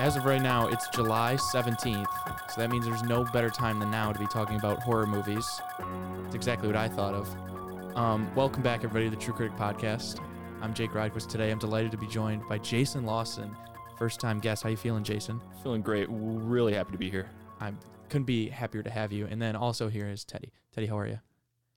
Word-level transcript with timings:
As 0.00 0.16
of 0.16 0.24
right 0.24 0.40
now, 0.40 0.66
it's 0.66 0.88
July 0.88 1.34
17th, 1.34 2.06
so 2.50 2.60
that 2.60 2.70
means 2.70 2.86
there's 2.86 3.02
no 3.02 3.22
better 3.22 3.50
time 3.50 3.78
than 3.78 3.90
now 3.90 4.10
to 4.10 4.18
be 4.18 4.26
talking 4.26 4.56
about 4.56 4.82
horror 4.82 5.06
movies. 5.06 5.60
It's 6.24 6.34
exactly 6.34 6.66
what 6.66 6.76
I 6.76 6.88
thought 6.88 7.12
of. 7.12 7.96
Um, 7.96 8.34
welcome 8.34 8.62
back, 8.62 8.82
everybody, 8.82 9.04
to 9.04 9.10
the 9.10 9.22
True 9.22 9.34
Critic 9.34 9.56
Podcast. 9.58 10.18
I'm 10.62 10.72
Jake 10.72 10.92
Rydquist. 10.92 11.28
Today, 11.28 11.50
I'm 11.50 11.58
delighted 11.58 11.90
to 11.90 11.98
be 11.98 12.06
joined 12.06 12.48
by 12.48 12.56
Jason 12.56 13.04
Lawson, 13.04 13.54
first-time 13.98 14.40
guest. 14.40 14.62
How 14.62 14.70
you 14.70 14.76
feeling, 14.78 15.04
Jason? 15.04 15.38
Feeling 15.62 15.82
great. 15.82 16.06
Really 16.10 16.72
happy 16.72 16.92
to 16.92 16.98
be 16.98 17.10
here. 17.10 17.28
I 17.60 17.72
couldn't 18.10 18.26
be 18.26 18.48
happier 18.50 18.82
to 18.82 18.90
have 18.90 19.12
you. 19.12 19.26
And 19.26 19.40
then 19.40 19.56
also 19.56 19.88
here 19.88 20.08
is 20.08 20.24
Teddy. 20.24 20.52
Teddy, 20.74 20.86
how 20.86 20.98
are 20.98 21.06
you? 21.06 21.20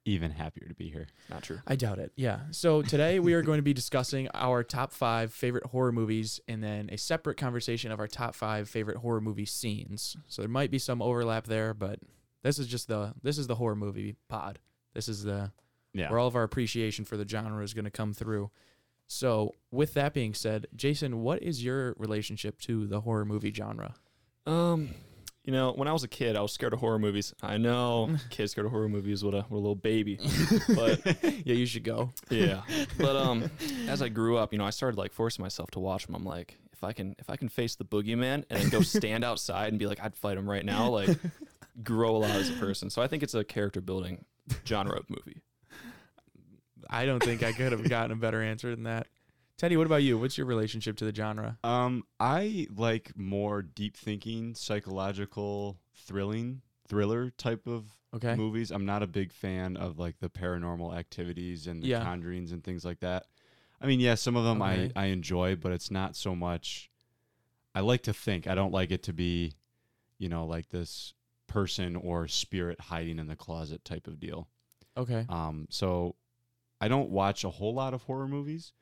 even 0.06 0.32
happier 0.32 0.68
to 0.68 0.74
be 0.74 0.90
here. 0.90 1.08
Not 1.30 1.44
true. 1.44 1.60
I 1.66 1.78
doubt 1.78 1.98
it. 1.98 2.12
Yeah. 2.18 2.40
So 2.52 2.82
today 2.82 3.20
we 3.20 3.34
are 3.36 3.42
going 3.42 3.60
to 3.60 3.62
be 3.64 3.74
discussing 3.74 4.28
our 4.34 4.62
top 4.62 4.92
five 4.92 5.32
favorite 5.32 5.68
horror 5.68 5.94
movies 5.94 6.42
and 6.46 6.62
then 6.62 6.90
a 6.92 6.98
separate 6.98 7.38
conversation 7.38 7.90
of 7.90 8.02
our 8.02 8.08
top 8.10 8.36
five 8.36 8.68
favorite 8.68 8.98
horror 8.98 9.22
movie 9.22 9.46
scenes. 9.46 10.18
So 10.28 10.42
there 10.42 10.50
might 10.50 10.72
be 10.72 10.78
some 10.78 11.02
overlap 11.02 11.46
there, 11.46 11.74
but 11.74 12.00
this 12.42 12.60
is 12.60 12.68
just 12.68 12.90
the 12.90 13.14
this 13.24 13.38
is 13.38 13.48
the 13.48 13.56
horror 13.56 13.78
movie 13.78 14.18
pod. 14.28 14.60
This 14.94 15.08
is 15.08 15.24
the 15.24 15.54
Yeah. 15.94 16.10
where 16.10 16.20
all 16.20 16.28
of 16.28 16.36
our 16.36 16.44
appreciation 16.44 17.06
for 17.06 17.16
the 17.16 17.26
genre 17.26 17.64
is 17.64 17.74
going 17.74 17.86
to 17.86 17.90
come 17.90 18.12
through. 18.12 18.52
So 19.08 19.56
with 19.72 19.94
that 19.94 20.14
being 20.14 20.34
said, 20.34 20.68
Jason, 20.76 21.22
what 21.22 21.42
is 21.42 21.64
your 21.64 21.96
relationship 21.98 22.60
to 22.64 22.88
the 22.88 23.00
horror 23.00 23.24
movie 23.24 23.54
genre? 23.54 23.96
Um, 24.46 24.90
you 25.44 25.52
know, 25.52 25.74
when 25.74 25.88
I 25.88 25.94
was 25.94 26.04
a 26.04 26.08
kid, 26.08 26.36
I 26.36 26.42
was 26.42 26.54
scared 26.54 26.74
of 26.74 26.80
horror 26.80 27.00
movies. 27.00 27.34
I 27.42 27.58
know 27.58 28.16
kids 28.30 28.52
scared 28.54 28.66
of 28.66 28.72
horror 28.72 28.88
movies. 28.90 29.24
What 29.24 29.34
a 29.34 29.42
what 29.42 29.58
a 29.58 29.60
little 29.60 29.76
baby. 29.76 30.20
But 30.76 31.06
Yeah, 31.46 31.54
you 31.56 31.66
should 31.66 31.84
go. 31.84 32.12
yeah. 32.30 32.62
But 32.98 33.16
um, 33.16 33.50
as 33.88 34.02
I 34.02 34.10
grew 34.10 34.38
up, 34.38 34.54
you 34.54 34.60
know, 34.60 34.66
I 34.66 34.70
started 34.70 34.98
like 34.98 35.12
forcing 35.14 35.44
myself 35.44 35.72
to 35.72 35.80
watch 35.80 36.06
them. 36.06 36.16
I'm 36.16 36.24
like, 36.26 36.58
if 36.72 36.84
I 36.84 36.94
can 36.94 37.16
if 37.20 37.30
I 37.30 37.36
can 37.36 37.50
face 37.50 37.76
the 37.76 37.86
boogeyman 37.86 38.46
and 38.50 38.62
then 38.62 38.70
go 38.70 38.82
stand 38.82 39.24
outside 39.24 39.70
and 39.70 39.80
be 39.80 39.86
like, 39.88 40.00
I'd 40.04 40.16
fight 40.16 40.38
him 40.38 40.50
right 40.50 40.64
now. 40.66 40.90
Like, 40.90 41.10
grow 41.84 42.16
a 42.16 42.20
lot 42.20 42.32
as 42.32 42.50
a 42.50 42.54
person. 42.54 42.90
So 42.90 43.02
I 43.02 43.08
think 43.08 43.24
it's 43.24 43.34
a 43.34 43.44
character 43.44 43.82
building 43.82 44.26
genre 44.66 44.98
of 44.98 45.10
movie. 45.10 45.42
I 46.90 47.06
don't 47.06 47.24
think 47.24 47.44
I 47.44 47.52
could 47.54 47.72
have 47.72 47.88
gotten 47.90 48.12
a 48.12 48.16
better 48.16 48.42
answer 48.42 48.70
than 48.76 48.84
that. 48.84 49.08
Teddy, 49.64 49.78
what 49.78 49.86
about 49.86 50.04
you? 50.04 50.18
What's 50.18 50.38
your 50.38 50.46
relationship 50.46 50.98
to 50.98 51.06
the 51.06 51.16
genre? 51.16 51.58
Um, 51.64 52.04
I 52.20 52.68
like 52.76 53.14
more 53.16 53.62
deep 53.62 53.96
thinking, 53.96 54.56
psychological, 54.56 55.78
thrilling, 55.96 56.62
thriller 56.86 57.30
type 57.30 57.66
of 57.66 57.86
Okay. 58.14 58.36
movies. 58.36 58.72
I'm 58.72 58.86
not 58.86 59.04
a 59.04 59.08
big 59.08 59.32
fan 59.32 59.78
of 59.78 59.98
like 59.98 60.20
the 60.20 60.28
paranormal 60.28 60.94
activities 60.98 61.68
and 61.68 61.82
the 61.82 61.88
Yeah. 61.88 62.04
conjurings 62.04 62.52
and 62.52 62.62
things 62.62 62.84
like 62.84 63.00
that. 63.00 63.28
I 63.80 63.86
mean, 63.86 64.02
yeah, 64.02 64.16
some 64.16 64.36
of 64.36 64.44
them 64.44 64.62
Okay. 64.62 64.92
I, 64.98 65.02
I 65.02 65.06
enjoy, 65.06 65.56
but 65.56 65.72
it's 65.72 65.90
not 65.90 66.18
so 66.18 66.36
much. 66.36 66.92
I 67.74 67.80
like 67.80 68.04
to 68.04 68.14
think. 68.14 68.48
I 68.48 68.56
don't 68.56 68.74
like 68.74 68.92
it 68.92 69.04
to 69.04 69.14
be, 69.14 69.54
you 70.18 70.28
know, 70.28 70.46
like 70.46 70.72
this 70.72 71.14
person 71.48 71.96
or 71.96 72.28
spirit 72.28 72.82
hiding 72.82 73.18
in 73.18 73.28
the 73.28 73.38
closet 73.38 73.86
type 73.86 74.08
of 74.08 74.20
deal. 74.20 74.50
Okay. 74.98 75.26
Um, 75.30 75.68
so 75.70 76.18
I 76.82 76.90
don't 76.90 77.12
watch 77.12 77.46
a 77.46 77.50
whole 77.50 77.74
lot 77.74 77.94
of 77.94 78.04
horror 78.04 78.28
movies. 78.28 78.74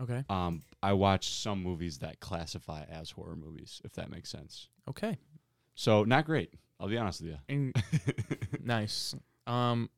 Okay. 0.00 0.24
Um, 0.30 0.62
I 0.82 0.92
watch 0.92 1.30
some 1.30 1.62
movies 1.62 1.98
that 1.98 2.20
classify 2.20 2.84
as 2.84 3.10
horror 3.10 3.36
movies, 3.36 3.80
if 3.84 3.92
that 3.94 4.10
makes 4.10 4.30
sense. 4.30 4.68
Okay. 4.88 5.18
So 5.74 6.04
not 6.04 6.24
great. 6.24 6.54
I'll 6.80 6.88
be 6.88 6.98
honest 6.98 7.20
with 7.22 7.30
you. 7.30 7.38
And- 7.48 7.76
nice. 8.64 9.14
Um 9.46 9.90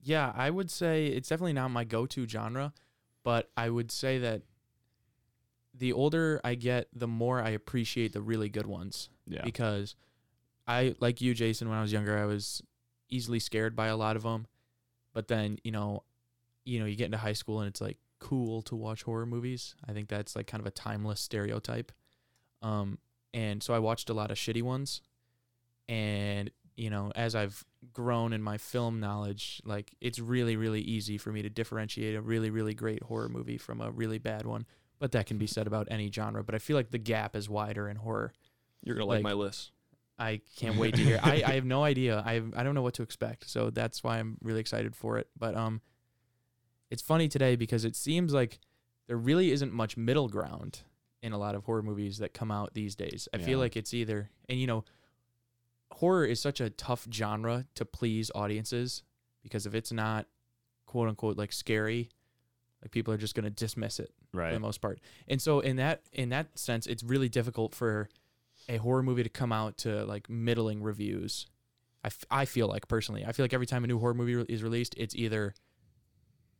yeah, 0.00 0.32
I 0.36 0.50
would 0.50 0.70
say 0.70 1.08
it's 1.08 1.28
definitely 1.28 1.54
not 1.54 1.68
my 1.68 1.84
go-to 1.84 2.26
genre, 2.26 2.72
but 3.24 3.50
I 3.56 3.68
would 3.68 3.90
say 3.90 4.18
that 4.18 4.42
the 5.74 5.92
older 5.92 6.40
I 6.44 6.54
get, 6.54 6.88
the 6.94 7.08
more 7.08 7.42
I 7.42 7.50
appreciate 7.50 8.12
the 8.12 8.20
really 8.20 8.48
good 8.48 8.66
ones 8.66 9.10
yeah. 9.26 9.42
because 9.44 9.96
I 10.66 10.94
like 11.00 11.20
you 11.20 11.34
Jason 11.34 11.68
when 11.68 11.78
I 11.78 11.82
was 11.82 11.92
younger, 11.92 12.16
I 12.16 12.26
was 12.26 12.62
easily 13.08 13.38
scared 13.38 13.74
by 13.74 13.86
a 13.88 13.96
lot 13.96 14.16
of 14.16 14.22
them. 14.22 14.46
But 15.12 15.28
then, 15.28 15.58
you 15.64 15.72
know, 15.72 16.04
you 16.64 16.78
know, 16.78 16.86
you 16.86 16.96
get 16.96 17.06
into 17.06 17.18
high 17.18 17.32
school 17.32 17.60
and 17.60 17.68
it's 17.68 17.80
like 17.80 17.98
cool 18.18 18.62
to 18.62 18.76
watch 18.76 19.02
horror 19.04 19.26
movies. 19.26 19.74
I 19.88 19.92
think 19.92 20.08
that's 20.08 20.34
like 20.36 20.46
kind 20.46 20.60
of 20.60 20.66
a 20.66 20.70
timeless 20.70 21.20
stereotype. 21.20 21.92
Um 22.62 22.98
and 23.34 23.62
so 23.62 23.74
I 23.74 23.78
watched 23.78 24.08
a 24.10 24.14
lot 24.14 24.30
of 24.30 24.36
shitty 24.38 24.62
ones. 24.62 25.02
And, 25.88 26.50
you 26.76 26.90
know, 26.90 27.12
as 27.14 27.34
I've 27.34 27.64
grown 27.92 28.32
in 28.32 28.42
my 28.42 28.58
film 28.58 29.00
knowledge, 29.00 29.62
like 29.64 29.94
it's 30.00 30.18
really, 30.18 30.56
really 30.56 30.80
easy 30.80 31.18
for 31.18 31.32
me 31.32 31.42
to 31.42 31.48
differentiate 31.50 32.14
a 32.16 32.20
really, 32.22 32.50
really 32.50 32.74
great 32.74 33.02
horror 33.02 33.28
movie 33.28 33.58
from 33.58 33.80
a 33.80 33.90
really 33.90 34.18
bad 34.18 34.46
one. 34.46 34.66
But 34.98 35.12
that 35.12 35.26
can 35.26 35.38
be 35.38 35.46
said 35.46 35.66
about 35.66 35.88
any 35.90 36.10
genre. 36.10 36.42
But 36.42 36.54
I 36.54 36.58
feel 36.58 36.76
like 36.76 36.90
the 36.90 36.98
gap 36.98 37.36
is 37.36 37.48
wider 37.48 37.88
in 37.88 37.96
horror. 37.96 38.32
You're 38.82 38.96
gonna 38.96 39.06
like, 39.06 39.16
Like- 39.16 39.22
my 39.24 39.32
list. 39.34 39.72
I 40.20 40.40
can't 40.56 40.76
wait 40.76 40.96
to 40.96 41.00
hear. 41.00 41.20
I, 41.22 41.44
I 41.46 41.52
have 41.52 41.64
no 41.64 41.84
idea. 41.84 42.20
I 42.26 42.42
I 42.56 42.64
don't 42.64 42.74
know 42.74 42.82
what 42.82 42.94
to 42.94 43.02
expect. 43.04 43.48
So 43.48 43.70
that's 43.70 44.02
why 44.02 44.18
I'm 44.18 44.36
really 44.42 44.58
excited 44.58 44.96
for 44.96 45.16
it. 45.18 45.28
But 45.38 45.54
um, 45.54 45.80
it's 46.90 47.02
funny 47.02 47.28
today 47.28 47.56
because 47.56 47.84
it 47.84 47.94
seems 47.96 48.32
like 48.32 48.58
there 49.06 49.16
really 49.16 49.50
isn't 49.52 49.72
much 49.72 49.96
middle 49.96 50.28
ground 50.28 50.80
in 51.22 51.32
a 51.32 51.38
lot 51.38 51.54
of 51.54 51.64
horror 51.64 51.82
movies 51.82 52.18
that 52.18 52.32
come 52.34 52.50
out 52.50 52.74
these 52.74 52.94
days. 52.94 53.28
I 53.34 53.38
feel 53.38 53.58
like 53.58 53.76
it's 53.76 53.92
either 53.94 54.30
and 54.48 54.58
you 54.60 54.66
know, 54.66 54.84
horror 55.92 56.24
is 56.24 56.40
such 56.40 56.60
a 56.60 56.70
tough 56.70 57.06
genre 57.12 57.66
to 57.74 57.84
please 57.84 58.30
audiences 58.34 59.02
because 59.42 59.66
if 59.66 59.74
it's 59.74 59.92
not 59.92 60.26
quote 60.86 61.08
unquote 61.08 61.36
like 61.36 61.52
scary, 61.52 62.10
like 62.82 62.90
people 62.90 63.12
are 63.12 63.18
just 63.18 63.34
gonna 63.34 63.50
dismiss 63.50 63.98
it 63.98 64.12
for 64.48 64.54
the 64.54 64.60
most 64.60 64.80
part. 64.80 65.00
And 65.26 65.40
so 65.40 65.60
in 65.60 65.76
that 65.76 66.02
in 66.12 66.28
that 66.30 66.58
sense, 66.58 66.86
it's 66.86 67.02
really 67.02 67.28
difficult 67.28 67.74
for 67.74 68.08
a 68.68 68.76
horror 68.76 69.02
movie 69.02 69.22
to 69.22 69.28
come 69.28 69.52
out 69.52 69.78
to 69.78 70.04
like 70.04 70.28
middling 70.28 70.82
reviews. 70.82 71.46
I, 72.04 72.08
f- 72.08 72.24
I 72.30 72.44
feel 72.44 72.68
like 72.68 72.86
personally, 72.86 73.24
I 73.26 73.32
feel 73.32 73.44
like 73.44 73.52
every 73.54 73.66
time 73.66 73.82
a 73.82 73.86
new 73.86 73.98
horror 73.98 74.14
movie 74.14 74.36
re- 74.36 74.46
is 74.48 74.62
released, 74.62 74.94
it's 74.96 75.16
either 75.16 75.54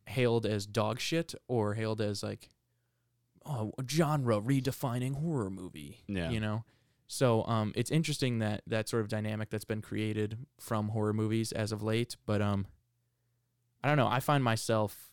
hailed 0.09 0.45
as 0.45 0.65
dog 0.65 0.99
shit 0.99 1.33
or 1.47 1.75
hailed 1.75 2.01
as 2.01 2.23
like 2.23 2.49
oh, 3.45 3.71
a 3.77 3.83
genre 3.87 4.41
redefining 4.41 5.15
horror 5.15 5.49
movie. 5.49 5.99
Yeah. 6.07 6.29
You 6.29 6.39
know? 6.39 6.63
So 7.07 7.43
um 7.45 7.73
it's 7.75 7.91
interesting 7.91 8.39
that 8.39 8.63
that 8.67 8.89
sort 8.89 9.01
of 9.01 9.07
dynamic 9.09 9.49
that's 9.49 9.65
been 9.65 9.81
created 9.81 10.37
from 10.59 10.89
horror 10.89 11.13
movies 11.13 11.51
as 11.51 11.71
of 11.71 11.81
late, 11.81 12.17
but 12.25 12.41
um 12.41 12.67
I 13.83 13.87
don't 13.87 13.97
know, 13.97 14.07
I 14.07 14.19
find 14.19 14.43
myself 14.43 15.11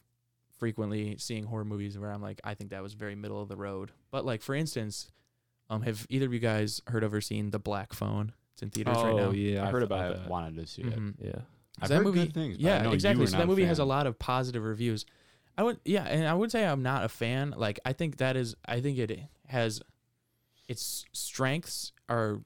frequently 0.59 1.17
seeing 1.19 1.45
horror 1.45 1.65
movies 1.65 1.99
where 1.99 2.11
I'm 2.11 2.23
like, 2.23 2.41
I 2.43 2.55
think 2.55 2.71
that 2.71 2.83
was 2.83 2.95
very 2.95 3.15
middle 3.15 3.41
of 3.41 3.49
the 3.49 3.57
road. 3.57 3.93
But 4.11 4.25
like 4.25 4.43
for 4.43 4.55
instance, 4.55 5.11
um, 5.69 5.83
have 5.83 6.07
either 6.09 6.27
of 6.27 6.33
you 6.33 6.39
guys 6.39 6.81
heard 6.87 7.05
of 7.05 7.13
or 7.13 7.21
seen 7.21 7.51
The 7.51 7.59
Black 7.59 7.93
Phone? 7.93 8.33
It's 8.53 8.63
in 8.63 8.71
theaters 8.71 8.97
right 8.97 9.17
now. 9.17 9.23
Oh, 9.25 9.31
yeah, 9.33 9.67
I 9.67 9.71
heard 9.71 9.83
about 9.83 10.01
it. 10.01 10.15
I've 10.15 10.23
that. 10.23 10.31
wanted 10.31 10.57
to 10.57 10.67
see 10.67 10.83
it. 10.83 10.99
Mhm. 10.99 11.15
Yeah. 11.21 11.41
I've 11.81 11.89
that 11.89 12.03
movie, 12.03 12.25
good 12.25 12.35
things. 12.35 12.57
yeah, 12.59 12.91
exactly. 12.91 13.27
So 13.27 13.37
that 13.37 13.47
movie 13.47 13.65
has 13.65 13.79
a 13.79 13.85
lot 13.85 14.07
of 14.07 14.19
positive 14.19 14.63
reviews. 14.63 15.05
I 15.59 15.63
would, 15.63 15.79
yeah, 15.85 16.05
and 16.05 16.27
I 16.27 16.35
would 16.35 16.51
say 16.51 16.67
I'm 16.67 16.83
not 16.83 17.05
a 17.05 17.09
fan. 17.09 17.55
Like, 17.57 17.81
I 17.85 17.93
think 17.93 18.19
that 18.19 18.37
is, 18.37 18.55
I 18.67 18.81
think 18.81 18.99
it 18.99 19.21
has, 19.47 19.81
its 20.69 21.07
strengths 21.13 21.93
are, 22.09 22.41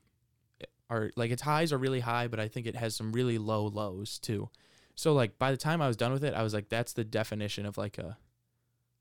are 0.88 1.10
like 1.16 1.30
its 1.30 1.42
highs 1.42 1.72
are 1.72 1.78
really 1.78 2.00
high, 2.00 2.28
but 2.28 2.38
I 2.38 2.48
think 2.48 2.66
it 2.66 2.76
has 2.76 2.94
some 2.94 3.12
really 3.12 3.38
low 3.38 3.66
lows 3.66 4.18
too. 4.18 4.48
So 4.94 5.12
like 5.12 5.38
by 5.38 5.50
the 5.50 5.56
time 5.56 5.80
I 5.80 5.88
was 5.88 5.96
done 5.96 6.12
with 6.12 6.24
it, 6.24 6.34
I 6.34 6.42
was 6.42 6.52
like, 6.52 6.68
that's 6.68 6.92
the 6.92 7.04
definition 7.04 7.66
of 7.66 7.78
like 7.78 7.98
a, 7.98 8.18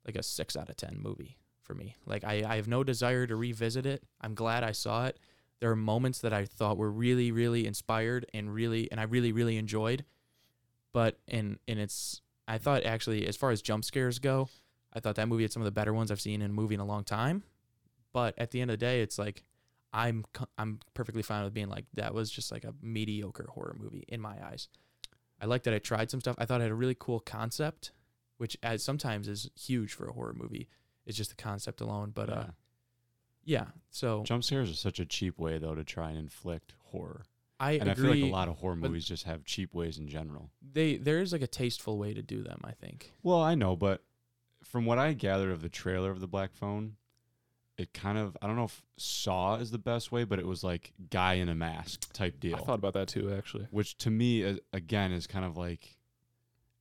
like 0.05 0.15
a 0.15 0.23
six 0.23 0.55
out 0.55 0.69
of 0.69 0.77
ten 0.77 0.97
movie 0.99 1.37
for 1.61 1.73
me. 1.73 1.95
Like 2.05 2.23
I, 2.23 2.43
I 2.47 2.55
have 2.55 2.67
no 2.67 2.83
desire 2.83 3.27
to 3.27 3.35
revisit 3.35 3.85
it. 3.85 4.03
I'm 4.21 4.33
glad 4.33 4.63
I 4.63 4.71
saw 4.71 5.05
it. 5.07 5.19
There 5.59 5.69
are 5.69 5.75
moments 5.75 6.19
that 6.19 6.31
I 6.31 6.45
thought 6.45 6.77
were 6.77 6.91
really, 6.91 7.31
really 7.31 7.67
inspired 7.67 8.25
and 8.33 8.53
really, 8.53 8.89
and 8.91 8.99
I 8.99 9.03
really, 9.03 9.31
really 9.31 9.57
enjoyed. 9.57 10.05
But 10.93 11.19
in 11.27 11.59
in 11.67 11.77
its, 11.77 12.21
I 12.47 12.57
thought 12.57 12.83
actually, 12.83 13.27
as 13.27 13.35
far 13.37 13.51
as 13.51 13.61
jump 13.61 13.85
scares 13.85 14.19
go, 14.19 14.49
I 14.93 14.99
thought 14.99 15.15
that 15.15 15.27
movie 15.27 15.43
had 15.43 15.51
some 15.51 15.61
of 15.61 15.65
the 15.65 15.71
better 15.71 15.93
ones 15.93 16.11
I've 16.11 16.21
seen 16.21 16.41
in 16.41 16.49
a 16.51 16.53
movie 16.53 16.73
in 16.75 16.81
a 16.81 16.85
long 16.85 17.03
time. 17.03 17.43
But 18.11 18.33
at 18.37 18.51
the 18.51 18.61
end 18.61 18.71
of 18.71 18.79
the 18.79 18.85
day, 18.85 19.01
it's 19.01 19.19
like 19.19 19.43
I'm 19.93 20.25
I'm 20.57 20.79
perfectly 20.93 21.21
fine 21.21 21.43
with 21.43 21.53
being 21.53 21.69
like 21.69 21.85
that 21.93 22.13
was 22.13 22.29
just 22.31 22.51
like 22.51 22.63
a 22.63 22.73
mediocre 22.81 23.47
horror 23.53 23.75
movie 23.79 24.03
in 24.07 24.19
my 24.19 24.35
eyes. 24.43 24.67
I 25.41 25.45
like 25.45 25.63
that 25.63 25.73
I 25.73 25.79
tried 25.79 26.09
some 26.11 26.19
stuff. 26.19 26.35
I 26.39 26.45
thought 26.45 26.59
it 26.61 26.65
had 26.65 26.71
a 26.71 26.75
really 26.75 26.97
cool 26.99 27.19
concept, 27.19 27.91
which 28.37 28.57
as 28.63 28.83
sometimes 28.83 29.27
is 29.27 29.49
huge 29.59 29.93
for 29.93 30.07
a 30.07 30.13
horror 30.13 30.33
movie. 30.35 30.67
It's 31.05 31.15
just 31.17 31.29
the 31.29 31.35
concept 31.41 31.81
alone. 31.81 32.11
But 32.13 32.29
uh, 32.29 32.45
Yeah. 33.45 33.61
yeah. 33.61 33.65
So 33.89 34.23
Jump 34.23 34.43
scares 34.43 34.69
are 34.69 34.75
such 34.75 34.99
a 34.99 35.05
cheap 35.05 35.37
way 35.39 35.59
though 35.59 35.75
to 35.75 35.83
try 35.83 36.09
and 36.09 36.17
inflict 36.17 36.73
horror. 36.85 37.23
I 37.59 37.73
and 37.73 37.89
agree. 37.89 37.91
I 38.11 38.13
feel 38.13 38.23
like 38.23 38.31
a 38.31 38.35
lot 38.35 38.47
of 38.47 38.57
horror 38.57 38.75
movies 38.75 39.05
just 39.05 39.23
have 39.25 39.43
cheap 39.45 39.73
ways 39.73 39.97
in 39.97 40.07
general. 40.07 40.49
they 40.61 40.97
there 40.97 41.19
is 41.21 41.31
like 41.33 41.41
a 41.41 41.47
tasteful 41.47 41.97
way 41.97 42.13
to 42.13 42.21
do 42.21 42.41
them. 42.41 42.61
I 42.63 42.71
think. 42.71 43.11
Well, 43.23 43.41
I 43.41 43.55
know, 43.55 43.75
but 43.75 44.03
from 44.63 44.85
what 44.85 44.97
I 44.99 45.13
gathered 45.13 45.51
of 45.51 45.61
the 45.61 45.69
trailer 45.69 46.11
of 46.11 46.19
the 46.19 46.27
Black 46.27 46.53
Phone, 46.53 46.95
it 47.77 47.93
kind 47.93 48.17
of 48.17 48.37
I 48.41 48.47
don't 48.47 48.55
know 48.55 48.65
if 48.65 48.81
Saw 48.97 49.55
is 49.55 49.71
the 49.71 49.77
best 49.77 50.11
way, 50.11 50.23
but 50.23 50.39
it 50.39 50.47
was 50.47 50.63
like 50.63 50.93
guy 51.09 51.33
in 51.35 51.49
a 51.49 51.55
mask 51.55 52.11
type 52.13 52.39
deal, 52.39 52.55
I 52.57 52.59
thought 52.61 52.79
about 52.79 52.93
that 52.93 53.07
too, 53.07 53.33
actually. 53.33 53.67
which 53.71 53.97
to 53.99 54.09
me 54.09 54.41
is, 54.41 54.59
again 54.73 55.11
is 55.11 55.27
kind 55.27 55.45
of 55.45 55.57
like 55.57 55.97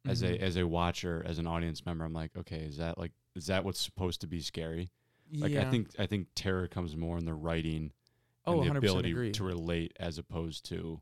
as 0.07 0.23
Mhm. 0.23 0.31
a 0.31 0.43
as 0.43 0.57
a 0.57 0.67
watcher, 0.67 1.23
as 1.27 1.39
an 1.39 1.47
audience 1.47 1.85
member, 1.85 2.05
I'm 2.05 2.13
like, 2.13 2.37
okay, 2.37 2.61
is 2.61 2.77
that 2.79 2.99
like 2.99 3.13
is 3.35 3.47
that 3.47 3.65
what's 3.65 3.81
supposed 3.81 4.21
to 4.23 4.27
be 4.27 4.41
scary? 4.41 4.91
Like 5.33 5.53
yeah. 5.53 5.67
I 5.67 5.71
think 5.71 5.89
I 5.99 6.07
think 6.07 6.29
terror 6.35 6.67
comes 6.69 6.97
more 6.97 7.19
in 7.19 7.25
the 7.27 7.35
writing 7.35 7.93
oh, 8.49 8.61
and 8.63 8.71
the 8.71 8.75
100% 8.75 8.79
ability 8.79 9.11
agree. 9.11 9.33
to 9.33 9.45
relate 9.45 9.93
as 10.01 10.19
opposed 10.19 10.67
to 10.67 11.01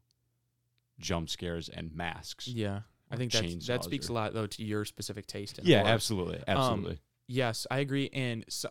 jump 0.98 1.28
scares 1.28 1.68
and 1.68 1.94
masks. 1.94 2.48
Yeah, 2.48 2.80
I 3.10 3.16
think 3.16 3.32
that 3.32 3.44
that 3.66 3.84
speaks 3.84 4.08
or- 4.08 4.12
a 4.12 4.14
lot 4.14 4.34
though 4.34 4.46
to 4.46 4.64
your 4.64 4.84
specific 4.84 5.26
taste. 5.26 5.58
In 5.58 5.66
Yeah, 5.66 5.80
horror. 5.80 5.90
absolutely, 5.92 6.42
absolutely. 6.46 6.98
Yes, 7.28 7.66
I 7.70 7.78
agree. 7.78 8.08
And 8.12 8.44
so, 8.48 8.68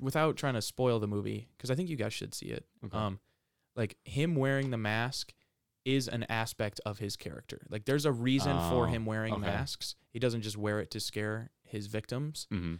without 0.00 0.36
trying 0.36 0.54
to 0.54 0.62
spoil 0.62 0.98
the 1.00 1.08
movie, 1.08 1.48
because 1.56 1.70
I 1.70 1.74
think 1.74 1.88
you 1.88 1.96
guys 1.96 2.12
should 2.12 2.34
see 2.34 2.46
it. 2.46 2.64
Okay. 2.84 2.96
Um, 2.96 3.20
like 3.76 3.96
him 4.04 4.34
wearing 4.34 4.70
the 4.70 4.76
mask 4.78 5.32
is 5.84 6.08
an 6.08 6.24
aspect 6.28 6.80
of 6.84 6.98
his 6.98 7.16
character. 7.16 7.60
Like 7.70 7.84
there's 7.84 8.04
a 8.04 8.12
reason 8.12 8.56
for 8.70 8.86
Oh, 8.86 8.90
him 8.90 9.06
wearing 9.06 9.32
okay. 9.34 9.42
masks. 9.42 9.96
He 10.10 10.18
doesn't 10.18 10.42
just 10.42 10.56
wear 10.56 10.80
it 10.80 10.90
to 10.92 11.00
scare 11.00 11.50
his 11.64 11.86
victims. 11.86 12.46
hmm 12.50 12.76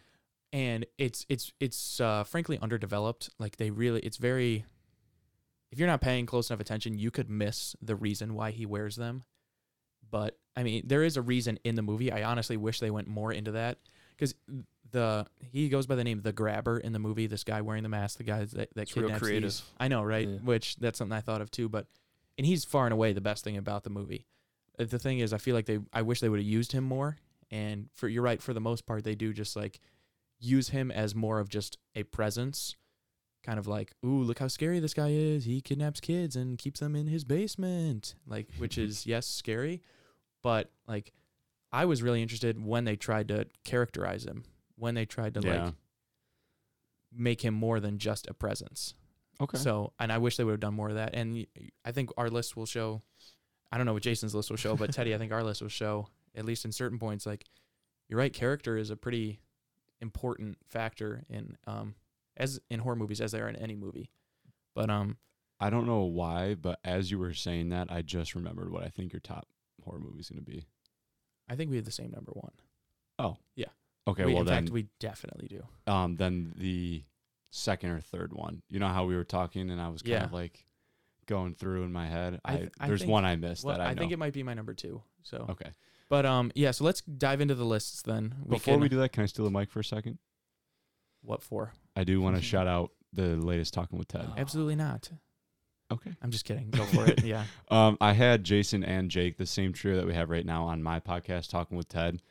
And 0.52 0.85
it's 0.99 1.25
it's 1.29 1.52
it's 1.61 2.00
uh, 2.00 2.25
frankly 2.25 2.58
underdeveloped. 2.61 3.31
Like 3.38 3.56
they 3.56 3.70
really, 3.70 4.00
it's 4.00 4.17
very. 4.17 4.64
If 5.70 5.79
you're 5.79 5.87
not 5.87 6.00
paying 6.00 6.26
close 6.26 6.50
enough 6.50 6.58
attention, 6.61 6.99
you 6.99 7.12
could 7.12 7.31
miss 7.31 7.76
the 7.81 7.94
reason 7.94 8.35
why 8.35 8.50
he 8.50 8.67
wears 8.67 8.97
them. 8.97 9.23
But 10.11 10.37
I 10.56 10.64
mean, 10.64 10.82
there 10.87 11.05
is 11.05 11.17
a 11.17 11.23
reason 11.23 11.58
in 11.62 11.76
the 11.76 11.82
movie. 11.82 12.11
I 12.11 12.25
honestly 12.25 12.56
wish 12.56 12.81
they 12.81 12.91
went 12.91 13.06
more 13.06 13.32
into 13.32 13.52
that 13.52 13.79
because 14.17 14.35
the 14.91 15.26
he 15.52 15.69
goes 15.69 15.87
by 15.87 15.94
the 15.94 16.02
name 16.02 16.23
the 16.23 16.32
Grabber 16.32 16.79
in 16.79 16.93
the 16.93 16.99
movie. 16.99 17.29
This 17.29 17.44
guy 17.44 17.61
wearing 17.61 17.85
the 17.85 17.88
mask, 17.88 18.19
the 18.19 18.25
guy 18.25 18.41
that 18.44 18.75
that 18.75 18.76
It's 18.76 18.97
real 18.97 19.05
kidnaps 19.06 19.23
creative. 19.23 19.43
these. 19.50 19.62
I 19.79 19.87
know, 19.87 20.02
right? 20.02 20.26
Yeah. 20.29 20.38
Which 20.38 20.75
that's 20.76 20.99
something 20.99 21.17
I 21.17 21.20
thought 21.20 21.41
of 21.41 21.52
too. 21.52 21.69
But 21.69 21.87
and 22.37 22.44
he's 22.44 22.64
far 22.64 22.87
and 22.87 22.93
away 22.93 23.12
the 23.12 23.20
best 23.20 23.44
thing 23.44 23.56
about 23.56 23.85
the 23.85 23.91
movie. 23.91 24.26
Uh, 24.79 24.85
The 24.87 24.99
thing 24.99 25.20
is, 25.20 25.32
I 25.32 25.38
feel 25.38 25.55
like 25.55 25.67
they. 25.67 25.79
I 25.93 26.02
wish 26.02 26.19
they 26.19 26.29
would 26.29 26.41
have 26.41 26.47
used 26.47 26.73
him 26.73 26.82
more. 26.82 27.19
And 27.52 27.88
for 27.94 28.08
you're 28.08 28.23
right, 28.25 28.43
for 28.43 28.52
the 28.52 28.61
most 28.61 28.87
part, 28.87 29.05
they 29.05 29.14
do 29.14 29.32
just 29.32 29.55
like 29.55 29.79
use 30.40 30.70
him 30.70 30.90
as 30.90 31.14
more 31.14 31.38
of 31.38 31.48
just 31.48 31.78
a 31.94 32.02
presence. 32.04 32.75
Kind 33.44 33.58
of 33.58 33.66
like, 33.66 33.92
ooh, 34.04 34.22
look 34.22 34.38
how 34.38 34.48
scary 34.48 34.81
this 34.81 34.92
guy 34.94 35.08
is. 35.10 35.44
He 35.44 35.60
kidnaps 35.60 36.00
kids 36.00 36.37
and 36.37 36.58
keeps 36.58 36.81
them 36.81 36.94
in 36.96 37.06
his 37.06 37.25
basement. 37.25 38.14
Like, 38.26 38.48
which 38.58 38.76
is 38.76 39.06
yes, 39.06 39.26
scary, 39.26 39.81
but 40.42 40.70
like, 40.87 41.12
I 41.72 41.84
was 41.84 42.02
really 42.02 42.20
interested 42.20 42.62
when 42.64 42.84
they 42.84 42.96
tried 42.96 43.28
to 43.28 43.46
characterize 43.64 44.25
him, 44.25 44.44
when 44.76 44.94
they 44.94 45.06
tried 45.06 45.34
to 45.34 45.40
Yeah. 45.40 45.64
like 45.66 45.75
make 47.12 47.40
him 47.42 47.54
more 47.54 47.81
than 47.81 47.98
just 47.98 48.28
a 48.28 48.34
presence. 48.34 48.94
okay. 49.40 49.58
So, 49.58 49.92
and 49.98 50.12
I 50.12 50.19
wish 50.19 50.37
they 50.37 50.44
would 50.44 50.52
have 50.52 50.60
done 50.60 50.75
more 50.75 50.88
of 50.90 50.96
that. 50.96 51.14
And 51.14 51.46
I 51.84 51.92
think 51.92 52.10
our 52.16 52.28
list 52.28 52.56
will 52.56 52.66
show. 52.66 53.02
I 53.72 53.76
don't 53.78 53.87
know 53.87 53.92
what 53.94 54.02
Jason's 54.02 54.34
list 54.34 54.50
will 54.50 54.56
show, 54.56 54.76
but 54.76 54.92
Teddy, 54.92 55.14
I 55.14 55.19
think 55.19 55.32
our 55.32 55.42
list 55.44 55.62
will 55.62 55.69
show 55.69 56.08
at 56.34 56.44
least 56.44 56.64
in 56.64 56.72
certain 56.72 56.98
points. 56.98 57.25
Like, 57.26 57.44
you're 58.08 58.19
right, 58.19 58.32
character 58.32 58.76
is 58.76 58.90
a 58.90 58.96
pretty 58.96 59.40
important 60.00 60.58
factor 60.69 61.25
in 61.29 61.56
um 61.67 61.94
as 62.37 62.61
in 62.70 62.81
horror 62.81 62.97
movies 62.97 63.20
as 63.20 63.32
they 63.32 63.41
are 63.41 63.49
in 63.49 63.56
any 63.56 63.75
movie. 63.76 64.11
But 64.75 64.88
um, 64.88 65.17
I 65.58 65.69
don't 65.69 65.87
know 65.87 66.02
why, 66.05 66.55
but 66.55 66.79
as 66.85 67.11
you 67.11 67.19
were 67.19 67.35
saying 67.35 67.69
that, 67.70 67.91
I 67.91 68.02
just 68.02 68.35
remembered 68.35 68.70
what 68.73 68.82
I 68.85 68.88
think 68.88 69.12
your 69.12 69.20
top 69.20 69.47
horror 69.85 69.99
movie 69.99 70.20
is 70.20 70.31
going 70.31 70.43
to 70.43 70.50
be. 70.50 70.64
I 71.49 71.56
think 71.56 71.70
we 71.70 71.76
have 71.76 71.85
the 71.85 71.91
same 71.91 72.12
number 72.12 72.32
one. 72.32 72.52
Oh. 73.19 73.37
Yeah. 73.56 73.67
Okay, 74.08 74.25
we, 74.25 74.32
well 74.32 74.43
in 74.43 74.47
then, 74.47 74.62
fact, 74.64 74.73
we 74.73 74.87
definitely 75.00 75.49
do. 75.49 75.62
um, 75.93 76.17
then 76.17 76.55
the 76.56 77.02
second 77.50 77.91
or 77.91 78.00
third 78.00 78.32
one. 78.32 78.62
You 78.70 78.79
know 78.79 78.88
how 78.88 79.05
we 79.05 79.14
were 79.17 79.25
talking, 79.25 79.70
and 79.70 79.81
I 79.81 79.88
was 79.88 80.00
kind 80.02 80.12
Yeah. 80.12 80.25
of 80.25 80.32
like 80.32 80.64
going 81.26 81.55
through 81.55 81.82
in 81.85 81.93
my 81.93 82.06
head. 82.06 82.41
I 82.44 82.52
I, 82.52 82.56
th- 82.56 82.70
I 82.81 82.87
there's 82.87 83.00
think- 83.00 83.11
one 83.11 83.25
I 83.26 83.37
missed 83.37 83.64
Well, 83.64 83.76
that 83.76 83.87
I, 83.87 83.91
I, 83.91 83.94
think 83.94 84.12
it 84.12 84.19
might 84.19 84.32
be 84.32 84.43
my 84.43 84.55
number 84.55 84.73
two. 84.73 85.02
So, 85.25 85.47
okay. 85.50 85.70
But 86.10 86.26
um, 86.26 86.52
yeah. 86.54 86.72
So 86.72 86.84
let's 86.84 87.00
dive 87.00 87.40
into 87.40 87.54
the 87.54 87.64
lists 87.64 88.02
then. 88.02 88.34
Before 88.46 88.74
can, 88.74 88.80
we 88.80 88.90
do 88.90 88.98
that, 88.98 89.12
can 89.12 89.22
I 89.22 89.26
steal 89.26 89.46
the 89.46 89.50
mic 89.50 89.70
for 89.70 89.80
a 89.80 89.84
second? 89.84 90.18
what 91.22 91.42
for? 91.42 91.72
I 91.96 92.04
do 92.04 92.20
want 92.20 92.36
to 92.36 92.42
shout 92.50 92.66
out 92.66 92.92
the 93.12 93.36
latest 93.36 93.74
talking 93.74 93.98
with 93.98 94.08
Ted. 94.08 94.28
Absolutely 94.36 94.76
not. 94.76 95.10
Okay. 95.92 96.12
I'm 96.22 96.30
just 96.30 96.44
kidding. 96.44 96.70
Go 96.70 96.84
for 96.84 97.06
it. 97.06 97.24
Yeah. 97.30 97.44
Um, 97.68 97.98
I 98.00 98.12
had 98.12 98.44
Jason 98.44 98.84
and 98.84 99.10
Jake, 99.10 99.36
the 99.38 99.46
same 99.46 99.72
trio 99.72 99.96
that 99.96 100.06
we 100.06 100.14
have 100.14 100.30
right 100.30 100.46
now 100.46 100.64
on 100.64 100.82
my 100.82 101.00
podcast, 101.00 101.50
talking 101.50 101.76
with 101.76 101.88
Ted. 101.88 102.22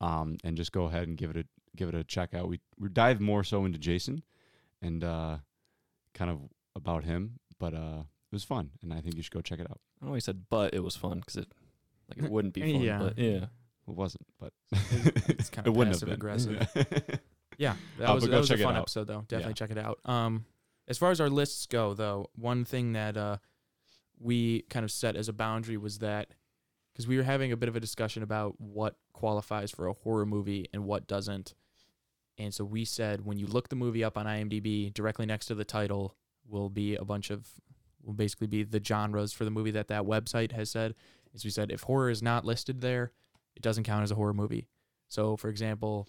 Um, 0.00 0.36
and 0.44 0.56
just 0.56 0.70
go 0.70 0.84
ahead 0.84 1.08
and 1.08 1.16
give 1.16 1.30
it 1.30 1.36
a 1.36 1.44
give 1.74 1.88
it 1.88 1.94
a 1.94 2.04
check 2.04 2.32
out. 2.32 2.48
We 2.48 2.60
we 2.78 2.88
dive 2.88 3.20
more 3.20 3.42
so 3.42 3.64
into 3.64 3.78
Jason 3.78 4.22
and 4.80 5.02
uh, 5.02 5.38
kind 6.14 6.30
of 6.30 6.38
about 6.76 7.02
him, 7.02 7.40
but 7.58 7.74
uh, 7.74 8.02
it 8.02 8.32
was 8.32 8.44
fun, 8.44 8.70
and 8.80 8.94
I 8.94 9.00
think 9.00 9.16
you 9.16 9.22
should 9.22 9.32
go 9.32 9.40
check 9.40 9.58
it 9.58 9.68
out. 9.68 9.80
I 10.00 10.04
don't 10.04 10.10
know 10.10 10.14
he 10.14 10.20
said, 10.20 10.44
but 10.48 10.72
it 10.72 10.84
was 10.84 10.94
fun 10.94 11.18
because 11.18 11.34
it 11.34 11.48
like 12.08 12.24
it 12.24 12.30
wouldn't 12.30 12.54
be 12.54 12.60
fun. 12.72 12.80
Yeah. 12.82 12.98
But 12.98 13.18
yeah. 13.18 13.44
It 13.86 13.94
wasn't, 13.94 14.26
but 14.38 14.52
It's 14.72 15.48
kind 15.50 15.66
it 15.66 15.70
of 15.70 15.76
wouldn't 15.76 15.94
passive 15.94 16.08
have 16.08 16.18
been. 16.18 16.28
aggressive. 16.28 16.68
Yeah, 17.56 17.74
that 17.98 18.10
Uh, 18.10 18.14
was, 18.14 18.24
that 18.28 18.38
was 18.38 18.50
a 18.50 18.58
fun 18.58 18.76
episode 18.76 19.06
though. 19.06 19.24
Definitely 19.28 19.50
Yeah. 19.52 19.54
check 19.54 19.70
it 19.70 19.78
out. 19.78 19.98
Um, 20.04 20.44
as 20.86 20.96
far 20.98 21.10
as 21.10 21.20
our 21.20 21.28
lists 21.30 21.66
go, 21.66 21.92
though, 21.94 22.30
one 22.34 22.64
thing 22.64 22.92
that 22.92 23.16
uh, 23.16 23.38
we 24.18 24.62
kind 24.70 24.84
of 24.84 24.90
set 24.90 25.16
as 25.16 25.28
a 25.28 25.32
boundary 25.32 25.76
was 25.76 25.98
that 25.98 26.28
because 26.92 27.06
we 27.06 27.16
were 27.16 27.22
having 27.22 27.50
a 27.52 27.56
bit 27.56 27.68
of 27.68 27.76
a 27.76 27.80
discussion 27.80 28.22
about 28.22 28.60
what 28.60 28.96
qualifies 29.12 29.70
for 29.70 29.86
a 29.86 29.92
horror 29.92 30.26
movie 30.26 30.66
and 30.72 30.84
what 30.84 31.06
doesn't, 31.06 31.54
and 32.38 32.52
so 32.54 32.64
we 32.64 32.84
said 32.84 33.24
when 33.24 33.38
you 33.38 33.46
look 33.46 33.68
the 33.68 33.76
movie 33.76 34.02
up 34.04 34.16
on 34.18 34.26
IMDb, 34.26 34.92
directly 34.94 35.26
next 35.26 35.46
to 35.46 35.54
the 35.54 35.64
title 35.64 36.14
will 36.48 36.68
be 36.70 36.94
a 36.96 37.04
bunch 37.04 37.30
of 37.30 37.46
will 38.02 38.14
basically 38.14 38.46
be 38.46 38.62
the 38.62 38.82
genres 38.82 39.32
for 39.32 39.44
the 39.44 39.50
movie 39.50 39.70
that 39.72 39.88
that 39.88 40.04
website 40.04 40.52
has 40.52 40.70
said. 40.70 40.94
As 41.34 41.44
we 41.44 41.50
said, 41.50 41.70
if 41.70 41.82
horror 41.82 42.10
is 42.10 42.22
not 42.22 42.44
listed 42.44 42.80
there, 42.80 43.12
it 43.56 43.62
doesn't 43.62 43.84
count 43.84 44.02
as 44.02 44.10
a 44.10 44.14
horror 44.14 44.34
movie. 44.34 44.68
So, 45.08 45.36
for 45.36 45.48
example, 45.48 46.08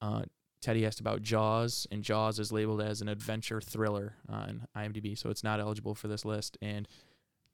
uh, 0.00 0.22
Teddy 0.60 0.86
asked 0.86 1.00
about 1.00 1.22
Jaws, 1.22 1.86
and 1.90 2.02
Jaws 2.02 2.38
is 2.38 2.52
labeled 2.52 2.80
as 2.80 3.00
an 3.00 3.08
adventure 3.08 3.60
thriller 3.60 4.14
on 4.28 4.66
IMDb, 4.76 5.16
so 5.18 5.30
it's 5.30 5.42
not 5.44 5.58
eligible 5.60 5.94
for 5.94 6.08
this 6.08 6.24
list. 6.24 6.56
And 6.62 6.86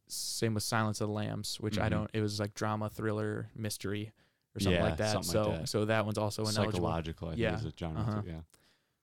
same 0.08 0.54
with 0.54 0.62
Silence 0.62 1.00
of 1.00 1.08
the 1.08 1.14
Lambs, 1.14 1.58
which 1.60 1.78
I 1.78 1.86
Mhm. 1.88 1.90
don't. 1.90 2.10
It 2.14 2.20
was 2.20 2.40
like 2.40 2.54
drama, 2.54 2.88
thriller, 2.90 3.50
mystery, 3.54 4.12
or 4.54 4.60
something 4.60 4.80
Yeah, 4.80 4.88
like 4.88 4.96
that. 4.98 5.12
something 5.12 5.30
so, 5.30 5.50
like 5.50 5.60
that. 5.60 5.68
so 5.68 5.84
that 5.84 6.04
one's 6.06 6.18
also 6.18 6.42
ineligible. 6.42 6.72
Psychological, 6.72 7.28
I 7.28 7.30
think, 7.32 7.40
Yeah. 7.40 7.54
is 7.56 7.64
a 7.64 7.72
genre 7.78 8.00
Uh-huh. 8.02 8.22
too. 8.22 8.28
Yeah. 8.28 8.40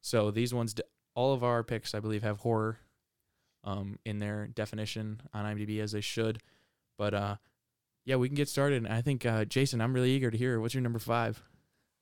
So 0.01 0.31
these 0.31 0.53
ones, 0.53 0.75
all 1.15 1.33
of 1.33 1.43
our 1.43 1.63
picks, 1.63 1.93
I 1.95 1.99
believe, 1.99 2.23
have 2.23 2.37
horror 2.39 2.79
um, 3.63 3.97
in 4.05 4.19
their 4.19 4.45
definition 4.47 5.21
on 5.33 5.43
IMDb 5.45 5.79
as 5.79 5.91
they 5.93 6.01
should. 6.01 6.39
But 6.97 7.15
uh, 7.15 7.37
yeah, 8.05 8.15
we 8.15 8.27
can 8.29 8.35
get 8.35 8.47
started. 8.49 8.77
And 8.83 8.87
I 8.87 9.01
think 9.01 9.25
uh, 9.25 9.45
Jason, 9.45 9.81
I'm 9.81 9.93
really 9.93 10.11
eager 10.11 10.31
to 10.31 10.37
hear 10.37 10.59
what's 10.59 10.73
your 10.73 10.81
number 10.81 10.99
five. 10.99 11.41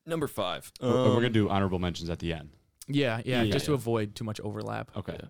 Number 0.06 0.28
five. 0.28 0.72
We're- 0.82 0.94
we're 0.94 1.14
gonna 1.16 1.28
Um, 1.28 1.34
do 1.34 1.50
honorable 1.50 1.80
mentions 1.80 2.10
at 2.10 2.20
the 2.20 2.34
end. 2.34 2.50
Yeah, 2.88 3.22
yeah, 3.24 3.46
just 3.46 3.66
to 3.68 3.74
avoid 3.74 4.14
too 4.16 4.26
much 4.26 4.40
overlap. 4.42 4.92
Okay. 4.98 5.16
Yeah. 5.18 5.30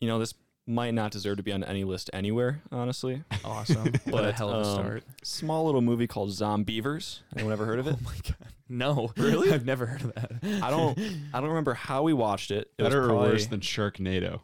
You 0.00 0.08
know, 0.08 0.18
this 0.18 0.34
might 0.66 0.92
not 0.94 1.12
deserve 1.12 1.36
to 1.36 1.42
be 1.42 1.52
on 1.52 1.62
any 1.62 1.84
list 1.84 2.10
anywhere, 2.12 2.62
honestly. 2.72 3.22
Awesome. 3.44 3.92
what 4.06 4.24
a 4.24 4.32
hell 4.32 4.50
of 4.50 4.66
a 4.66 4.68
um, 4.68 4.74
start. 4.74 5.04
Small 5.22 5.66
little 5.66 5.82
movie 5.82 6.06
called 6.06 6.30
Zombeavers. 6.30 7.20
Anyone 7.36 7.52
ever 7.52 7.66
heard 7.66 7.78
of 7.78 7.86
it? 7.86 7.96
Oh 8.00 8.04
my 8.04 8.14
god. 8.24 8.52
No. 8.68 9.12
Really? 9.16 9.52
I've 9.52 9.66
never 9.66 9.86
heard 9.86 10.00
of 10.02 10.14
that. 10.14 10.32
I 10.62 10.70
don't 10.70 10.98
I 11.32 11.40
don't 11.40 11.50
remember 11.50 11.74
how 11.74 12.02
we 12.02 12.12
watched 12.14 12.50
it. 12.50 12.70
It 12.78 12.82
was 12.82 12.92
Better 12.94 13.10
or 13.10 13.14
worse 13.14 13.46
than 13.46 13.60
Sharknado? 13.60 14.40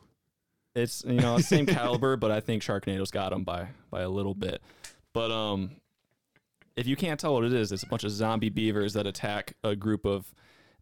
It's 0.75 1.03
you 1.05 1.15
know 1.21 1.39
same 1.39 1.67
caliber, 1.79 2.17
but 2.17 2.31
I 2.31 2.41
think 2.41 2.63
Sharknado's 2.63 3.11
got 3.11 3.31
them 3.31 3.43
by 3.45 3.69
by 3.91 4.03
a 4.03 4.09
little 4.11 4.35
bit. 4.35 4.63
But 5.13 5.31
um, 5.31 5.71
if 6.77 6.87
you 6.87 6.97
can't 6.97 7.19
tell 7.19 7.35
what 7.35 7.45
it 7.45 7.53
is, 7.53 7.73
it's 7.73 7.83
a 7.83 7.87
bunch 7.87 8.05
of 8.05 8.11
zombie 8.11 8.49
beavers 8.49 8.93
that 8.95 9.07
attack 9.07 9.55
a 9.65 9.75
group 9.77 10.05
of. 10.05 10.33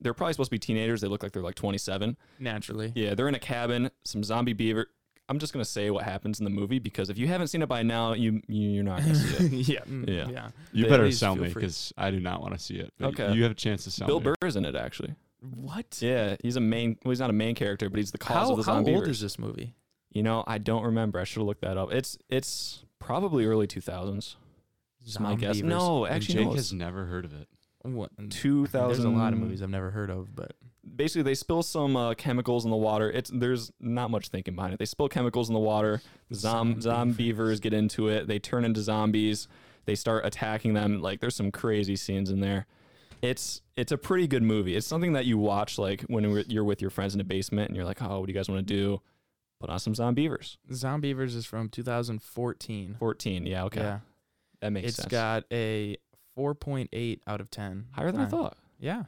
They're 0.01 0.15
probably 0.15 0.33
supposed 0.35 0.49
to 0.51 0.55
be 0.55 0.59
teenagers. 0.61 1.01
They 1.01 1.09
look 1.09 1.25
like 1.25 1.33
they're 1.33 1.43
like 1.43 1.57
27. 1.57 2.17
Naturally. 2.39 2.93
Yeah, 2.95 3.15
they're 3.15 3.27
in 3.27 3.35
a 3.35 3.41
cabin. 3.41 3.91
Some 4.05 4.23
zombie 4.23 4.53
beaver. 4.53 4.87
I'm 5.31 5.39
just 5.41 5.53
gonna 5.53 5.65
say 5.65 5.91
what 5.91 6.05
happens 6.05 6.39
in 6.39 6.45
the 6.45 6.51
movie 6.51 6.79
because 6.79 7.11
if 7.11 7.19
you 7.19 7.27
haven't 7.27 7.49
seen 7.49 7.61
it 7.63 7.69
by 7.69 7.83
now, 7.83 8.15
you, 8.15 8.41
you 8.49 8.71
you're 8.71 8.85
not 8.85 9.01
gonna 9.01 9.15
see 9.15 9.45
it. 9.45 9.53
yeah. 9.69 9.81
mm, 9.81 10.09
Yeah. 10.09 10.29
Yeah. 10.31 10.49
You 10.73 10.85
They- 10.85 10.91
better 10.91 11.11
sell 11.13 11.35
me 11.37 11.49
because 11.49 11.93
I 11.99 12.11
do 12.11 12.19
not 12.21 12.41
want 12.41 12.55
to 12.55 12.59
see 12.61 12.77
it. 12.77 12.93
But 12.99 13.09
Okay. 13.09 13.33
You 13.35 13.43
have 13.43 13.53
a 13.53 13.57
chance 13.57 13.85
to 13.85 13.91
sell 13.91 14.07
Bill 14.07 14.21
me. 14.21 14.33
Burr 14.41 14.47
is 14.49 14.57
in 14.57 14.65
it 14.65 14.75
actually. 14.77 15.15
What? 15.41 15.99
Yeah, 16.01 16.37
he's 16.43 16.57
a 16.57 16.61
main. 16.61 16.97
Well, 17.05 17.11
he's 17.11 17.21
not 17.21 17.29
a 17.31 17.35
main 17.35 17.55
character, 17.55 17.91
but 17.91 17.99
he's 17.99 18.11
the 18.11 18.19
cause 18.19 18.47
How, 18.47 18.51
of 18.53 18.57
the 18.57 18.63
zombie. 18.63 18.93
how 18.93 18.97
zombie. 18.97 19.07
old 19.07 19.09
is 19.09 19.21
this 19.21 19.39
movie? 19.39 19.75
You 20.13 20.23
know, 20.23 20.45
I 20.47 20.59
don't 20.59 20.83
remember. 20.85 21.19
I 21.21 21.25
should 21.25 21.41
have 21.41 21.47
looked 21.47 21.61
that 21.63 21.77
up. 21.77 21.93
It's 21.93 22.17
it's 22.31 22.85
probably 22.99 23.47
early 23.47 23.67
2000s. 23.67 24.37
It's 25.05 25.21
my 25.21 25.35
guess. 25.35 25.57
Zombeavers. 25.59 25.63
No, 25.65 26.05
And 26.05 26.15
actually, 26.15 26.35
Jake 26.35 26.47
no. 26.47 26.55
has 26.55 26.61
It's 26.67 26.73
never 26.73 27.07
heard 27.07 27.25
of 27.25 27.33
it. 27.33 27.49
What? 27.83 28.11
2000. 28.31 28.89
There's 28.89 29.05
a 29.05 29.09
lot 29.09 29.33
of 29.33 29.39
movies 29.39 29.63
I've 29.63 29.71
never 29.71 29.91
heard 29.91 30.11
of, 30.11 30.35
but 30.35 30.53
Basically, 30.97 31.23
they 31.23 31.35
spill 31.35 31.63
some 31.63 31.97
uh, 31.97 32.15
chemicals 32.15 32.65
in 32.65 32.71
the 32.71 32.77
water. 32.77 33.11
It's 33.11 33.31
there's 33.33 33.71
not 33.79 34.11
much 34.11 34.29
thinking 34.29 34.55
behind 34.55 34.73
it. 34.73 34.79
They 34.79 34.87
spill 34.87 35.09
chemicals 35.09 35.49
in 35.49 35.55
the 35.55 35.61
water. 35.61 36.01
Zom 36.33 36.81
Zombie 36.81 37.33
zombeavers 37.33 37.61
get 37.61 37.73
into 37.75 38.09
it. 38.09 38.27
They 38.27 38.39
turn 38.39 38.65
into 38.65 38.81
zombies. 38.81 39.49
They 39.85 39.95
start 39.95 40.25
attacking 40.25 40.75
them. 40.75 41.01
Like 41.03 41.21
there's 41.21 41.37
some 41.37 41.51
crazy 41.51 41.97
scenes 41.97 42.31
in 42.31 42.41
there. 42.41 42.67
it's 43.23 43.61
it's 43.77 43.93
a 43.93 43.99
pretty 43.99 44.27
good 44.27 44.43
movie. 44.43 44.77
It's 44.77 44.87
something 44.87 45.13
that 45.13 45.27
you 45.27 45.37
watch 45.39 45.79
like 45.79 46.03
when 46.03 46.45
you're 46.49 46.65
with 46.65 46.81
your 46.81 46.91
friends 46.91 47.15
in 47.15 47.21
a 47.21 47.25
basement 47.25 47.69
and 47.69 47.77
you're 47.77 47.85
like, 47.85 48.01
oh, 48.03 48.21
what 48.21 48.27
do 48.27 48.33
you 48.33 48.39
guys 48.39 48.49
want 48.49 48.67
to 48.67 48.75
do? 48.75 49.01
Put 49.61 49.71
on 49.71 49.79
some 49.79 49.93
Zombeavers. 49.95 50.57
Zombeavers 50.71 51.35
is 51.35 51.45
from 51.47 51.69
2014. 51.69 52.97
14. 52.99 53.47
Yeah, 53.47 53.65
okay. 53.65 53.81
Yeah. 53.81 53.99
That 54.61 54.71
makes 54.71 54.89
It's 54.89 54.97
sense. 54.97 55.07
It's 55.07 55.11
got 55.13 55.45
a 55.53 55.97
4.8 56.37 57.21
out 57.27 57.41
of 57.41 57.51
10. 57.51 57.87
higher 57.93 58.13
than 58.13 58.21
I 58.21 58.27
thought. 58.27 58.57
Yeah. 58.79 59.05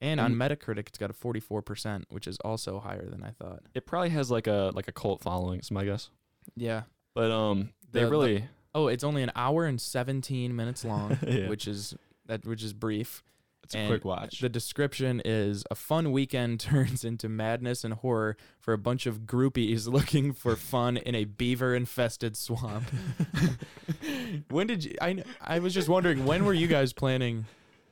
And 0.00 0.20
on 0.20 0.34
Metacritic, 0.34 0.88
it's 0.88 0.98
got 0.98 1.10
a 1.10 1.14
44%, 1.14 2.04
which 2.10 2.26
is 2.26 2.36
also 2.44 2.80
higher 2.80 3.08
than 3.08 3.22
I 3.22 3.30
thought. 3.30 3.60
It 3.74 3.86
probably 3.86 4.10
has 4.10 4.30
like 4.30 4.46
a 4.46 4.70
like 4.74 4.88
a 4.88 4.92
cult 4.92 5.20
following, 5.22 5.60
is 5.60 5.70
my 5.70 5.84
guess. 5.84 6.10
Yeah. 6.56 6.82
But 7.14 7.30
um, 7.30 7.70
they 7.92 8.00
The- 8.00 8.06
the- 8.06 8.10
really 8.10 8.44
Oh, 8.76 8.88
it's 8.88 9.04
only 9.04 9.22
an 9.22 9.30
hour 9.36 9.66
and 9.66 9.80
17 9.80 10.54
minutes 10.56 10.84
long, 10.84 11.16
Yeah. 11.26 11.48
which 11.48 11.68
is 11.68 11.94
that 12.26 12.44
which 12.44 12.62
is 12.64 12.72
brief. 12.72 13.22
It's 13.64 13.74
a 13.74 13.86
quick 13.88 14.04
watch. 14.04 14.40
The 14.40 14.48
description 14.48 15.20
is 15.24 15.64
a 15.70 15.74
fun 15.74 16.12
weekend 16.12 16.60
turns 16.70 17.04
into 17.04 17.28
madness 17.28 17.82
and 17.84 17.94
horror 17.94 18.36
for 18.60 18.72
a 18.72 18.78
bunch 18.78 19.06
of 19.06 19.20
groupies 19.20 19.88
looking 19.92 20.32
for 20.32 20.54
fun 20.56 20.96
in 20.96 21.14
a 21.14 21.24
beaver 21.24 21.74
infested 21.74 22.36
swamp. 22.36 22.84
when 24.50 24.66
did 24.66 24.84
you 24.84 24.94
I 25.00 25.22
I 25.40 25.58
was 25.58 25.74
just 25.74 25.88
wondering 25.88 26.24
when 26.26 26.44
were 26.44 26.54
you 26.54 26.66
guys 26.66 26.92
planning 26.92 27.46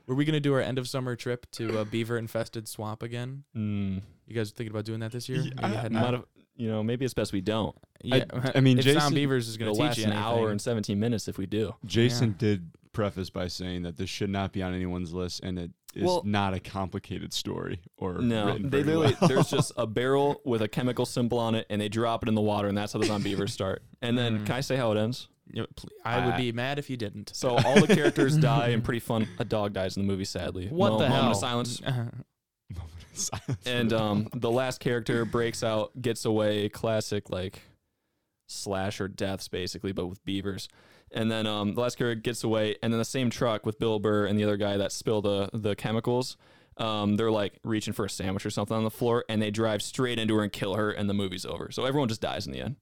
were 0.07 0.14
we 0.14 0.25
going 0.25 0.35
to 0.35 0.41
do 0.41 0.52
our 0.52 0.61
end 0.61 0.79
of 0.79 0.88
summer 0.88 1.14
trip 1.17 1.49
to 1.52 1.79
a 1.79 1.85
beaver 1.85 2.19
infested 2.19 2.67
swamp 2.69 3.02
again? 3.02 3.45
mm, 3.57 4.02
You 4.26 4.35
guys 4.35 4.50
thinking 4.50 4.73
about 4.73 4.85
doing 4.85 5.00
that 5.00 5.12
this 5.12 5.29
year? 5.29 5.41
Yeah, 5.43 5.52
Maybe 5.88 5.97
I- 5.97 6.23
heading 6.62 6.69
not 6.71 6.71
out? 6.71 6.71
a, 6.71 6.71
you 6.71 6.71
know 6.71 6.83
maybe 6.83 7.04
it's 7.04 7.14
best 7.14 7.33
we 7.33 7.40
don't. 7.40 7.75
yeah, 8.02 8.25
I 8.54 8.61
mean, 8.61 8.78
if 8.78 8.85
Jason- 8.85 9.00
Sound 9.00 9.14
Beavers 9.14 9.49
is 9.49 9.57
going 9.57 9.73
to 9.73 9.76
teach 9.78 9.87
last 9.88 9.99
you 9.99 10.04
an 10.04 10.12
anything. 10.12 10.25
hour 10.26 10.50
and 10.50 10.61
17 10.61 10.99
minutes 10.99 11.28
if 11.28 11.38
we 11.38 11.47
do. 11.47 11.75
Jason 11.85 12.31
Yeah. 12.31 12.35
did 12.38 12.71
preface 12.92 13.31
by 13.31 13.49
saying 13.49 13.83
that 13.83 13.97
this 13.97 14.11
should 14.11 14.28
not 14.31 14.52
be 14.52 14.62
on 14.62 14.75
anyone's 14.75 15.12
list, 15.14 15.40
and 15.42 15.59
it 15.59 15.71
is 15.95 16.04
Well- 16.04 16.23
not 16.25 16.52
a 16.54 16.61
complicated 16.61 17.33
story 17.33 17.81
or 17.97 18.19
No, 18.19 18.47
written 18.47 18.62
they 18.71 18.83
very 18.83 18.97
literally 18.99 19.16
well. 19.21 19.28
there's 19.28 19.50
just 19.50 19.73
a 19.76 19.87
barrel 19.87 20.40
with 20.45 20.61
a 20.62 20.69
chemical 20.69 21.07
symbol 21.07 21.38
on 21.38 21.54
it, 21.54 21.66
and 21.71 21.81
they 21.81 21.88
drop 21.88 22.23
it 22.23 22.28
in 22.28 22.35
the 22.35 22.40
water, 22.42 22.69
and 22.69 22.76
that's 22.76 22.92
how 22.92 22.99
the 22.99 23.07
Zombeavers 23.07 23.50
start. 23.50 23.83
And 24.02 24.16
then, 24.19 24.40
Mm. 24.40 24.47
can 24.47 24.54
I 24.57 24.61
say 24.61 24.76
how 24.76 24.92
it 24.92 24.99
ends? 24.99 25.28
Yeah, 25.52 25.64
pl- 25.76 25.90
I 26.04 26.25
would 26.26 26.37
be 26.37 26.50
mad 26.52 26.78
if 26.78 26.88
you 26.88 26.97
didn't. 26.97 27.31
So 27.35 27.50
all 27.57 27.81
the 27.81 27.95
characters 27.95 28.37
die, 28.38 28.69
and 28.69 28.83
pretty 28.85 29.00
fun. 29.00 29.26
A 29.38 29.45
dog 29.45 29.73
dies 29.75 29.97
in 29.97 30.02
the 30.07 30.11
movie, 30.11 30.25
sadly. 30.25 30.69
What 30.69 30.92
Mo- 30.92 30.99
the 30.99 31.04
moment 31.09 31.23
hell? 31.23 31.31
of 31.33 31.37
silence. 31.37 31.81
And 33.66 33.92
um, 33.92 34.28
the 34.35 34.50
last 34.50 34.81
character 34.81 35.25
breaks 35.25 35.62
out, 35.62 35.90
gets 36.00 36.25
away. 36.25 36.69
Classic 36.69 37.31
like 37.31 37.62
slasher 38.47 39.09
deaths, 39.09 39.49
basically, 39.49 39.92
but 39.92 40.07
with 40.07 40.25
beavers. 40.25 40.69
And 41.12 41.31
then 41.31 41.47
um, 41.47 41.75
the 41.75 41.81
last 41.81 41.99
character 41.99 42.21
gets 42.21 42.42
away, 42.42 42.76
and 42.83 42.92
then 42.92 42.99
the 42.99 43.04
same 43.04 43.28
truck 43.28 43.66
with 43.66 43.78
Bill 43.78 43.99
Burr 43.99 44.26
and 44.26 44.38
the 44.38 44.45
other 44.45 44.57
guy 44.57 44.76
that 44.78 44.92
spilled 44.92 45.25
the 45.25 45.50
the 45.52 45.76
chemicals. 45.76 46.37
Um, 46.78 47.16
they're 47.16 47.31
like 47.31 47.59
reaching 47.64 47.92
for 47.92 48.07
a 48.07 48.11
sandwich 48.11 48.47
or 48.47 48.50
something 48.50 48.76
on 48.76 48.85
the 48.85 48.90
floor, 48.90 49.25
and 49.28 49.42
they 49.42 49.50
drive 49.50 49.83
straight 49.83 50.19
into 50.19 50.37
her 50.37 50.42
and 50.42 50.52
kill 50.52 50.75
her, 50.75 50.90
and 50.90 51.09
the 51.09 51.14
movie's 51.14 51.45
over. 51.45 51.71
So 51.71 51.85
everyone 51.85 52.09
just 52.09 52.23
dies 52.23 52.47
in 52.47 52.52
the 52.52 52.62
end. 52.62 52.76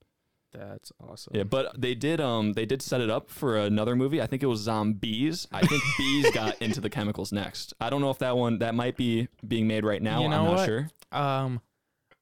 That's 0.52 0.90
awesome. 1.00 1.32
Yeah, 1.36 1.44
but 1.44 1.80
they 1.80 1.94
did 1.94 2.20
um 2.20 2.54
they 2.54 2.66
did 2.66 2.82
set 2.82 3.00
it 3.00 3.08
up 3.10 3.30
for 3.30 3.56
another 3.56 3.94
movie. 3.94 4.20
I 4.20 4.26
think 4.26 4.42
it 4.42 4.46
was 4.46 4.60
Zombies. 4.60 5.46
I 5.52 5.60
think 5.64 5.82
bees 5.98 6.30
got 6.32 6.60
into 6.60 6.80
the 6.80 6.90
chemicals 6.90 7.30
next. 7.32 7.72
I 7.80 7.88
don't 7.90 8.00
know 8.00 8.10
if 8.10 8.18
that 8.18 8.36
one 8.36 8.58
that 8.58 8.74
might 8.74 8.96
be 8.96 9.28
being 9.46 9.66
made 9.68 9.84
right 9.84 10.02
now. 10.02 10.22
You 10.22 10.28
know 10.28 10.38
I'm 10.40 10.44
not 10.46 10.56
what? 10.56 10.66
sure. 10.66 10.90
Um, 11.12 11.60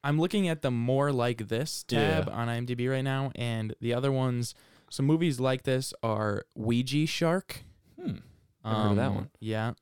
I'm 0.05 0.19
looking 0.21 0.49
at 0.49 0.63
the 0.63 0.71
more 0.71 1.11
like 1.13 1.49
this 1.49 1.83
tab 1.85 2.27
Yeah. 2.29 2.33
on 2.35 2.49
IMDb 2.49 2.91
right 2.91 3.03
now, 3.03 3.33
and 3.35 3.75
the 3.81 3.95
other 3.95 4.13
ones. 4.13 4.55
Some 4.91 5.05
movies 5.05 5.39
like 5.39 5.65
this 5.65 5.93
are 6.03 6.45
Ouija 6.55 7.07
Shark. 7.07 7.63
Hmm. 8.01 8.17
Never 8.65 8.77
heard 8.83 8.91
of 8.91 8.97
that 8.97 9.07
Um, 9.09 9.15
one. 9.15 9.31
Yeah. 9.41 9.73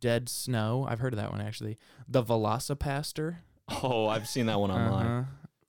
Dead 0.00 0.28
Snow. 0.28 0.86
I've 0.88 0.98
heard 1.00 1.12
of 1.12 1.18
that 1.18 1.30
one 1.32 1.40
actually. 1.40 1.78
The 2.08 2.22
VelociPastor. 2.22 3.36
Oh, 3.82 4.06
I've 4.08 4.26
seen 4.28 4.46
that 4.46 4.58
one 4.58 4.70
online. 4.70 5.06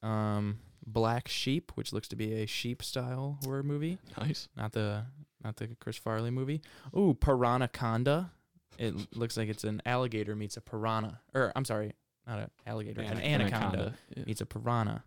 Uh-huh. 0.04 0.08
Um, 0.08 0.60
Black 0.92 1.28
Sheep, 1.28 1.72
which 1.76 1.94
looks 1.94 2.08
to 2.10 2.16
be 2.16 2.34
a 2.42 2.46
sheep 2.46 2.82
style 2.84 3.38
horror 3.44 3.64
movie, 3.64 3.98
Nice. 4.18 4.48
not 4.56 4.72
the 4.74 5.06
not 5.44 5.56
the 5.58 5.70
Chris 5.80 5.98
Farley 5.98 6.30
movie. 6.32 6.62
Ooh, 6.96 7.16
Piranhaconda. 7.20 8.30
It 8.78 9.16
looks 9.16 9.38
like 9.38 9.50
it's 9.50 9.64
an 9.64 9.82
alligator 9.86 10.36
meets 10.36 10.56
a 10.58 10.62
piranha. 10.62 11.20
Or 11.34 11.52
I'm 11.56 11.66
sorry, 11.66 11.94
not 12.28 12.40
an 12.40 12.50
alligator, 12.66 13.02
an 13.02 13.20
anaconda 13.20 13.94
Yeah, 14.16 14.24
meets 14.26 14.42
a 14.42 14.46
piranha. 14.46 15.04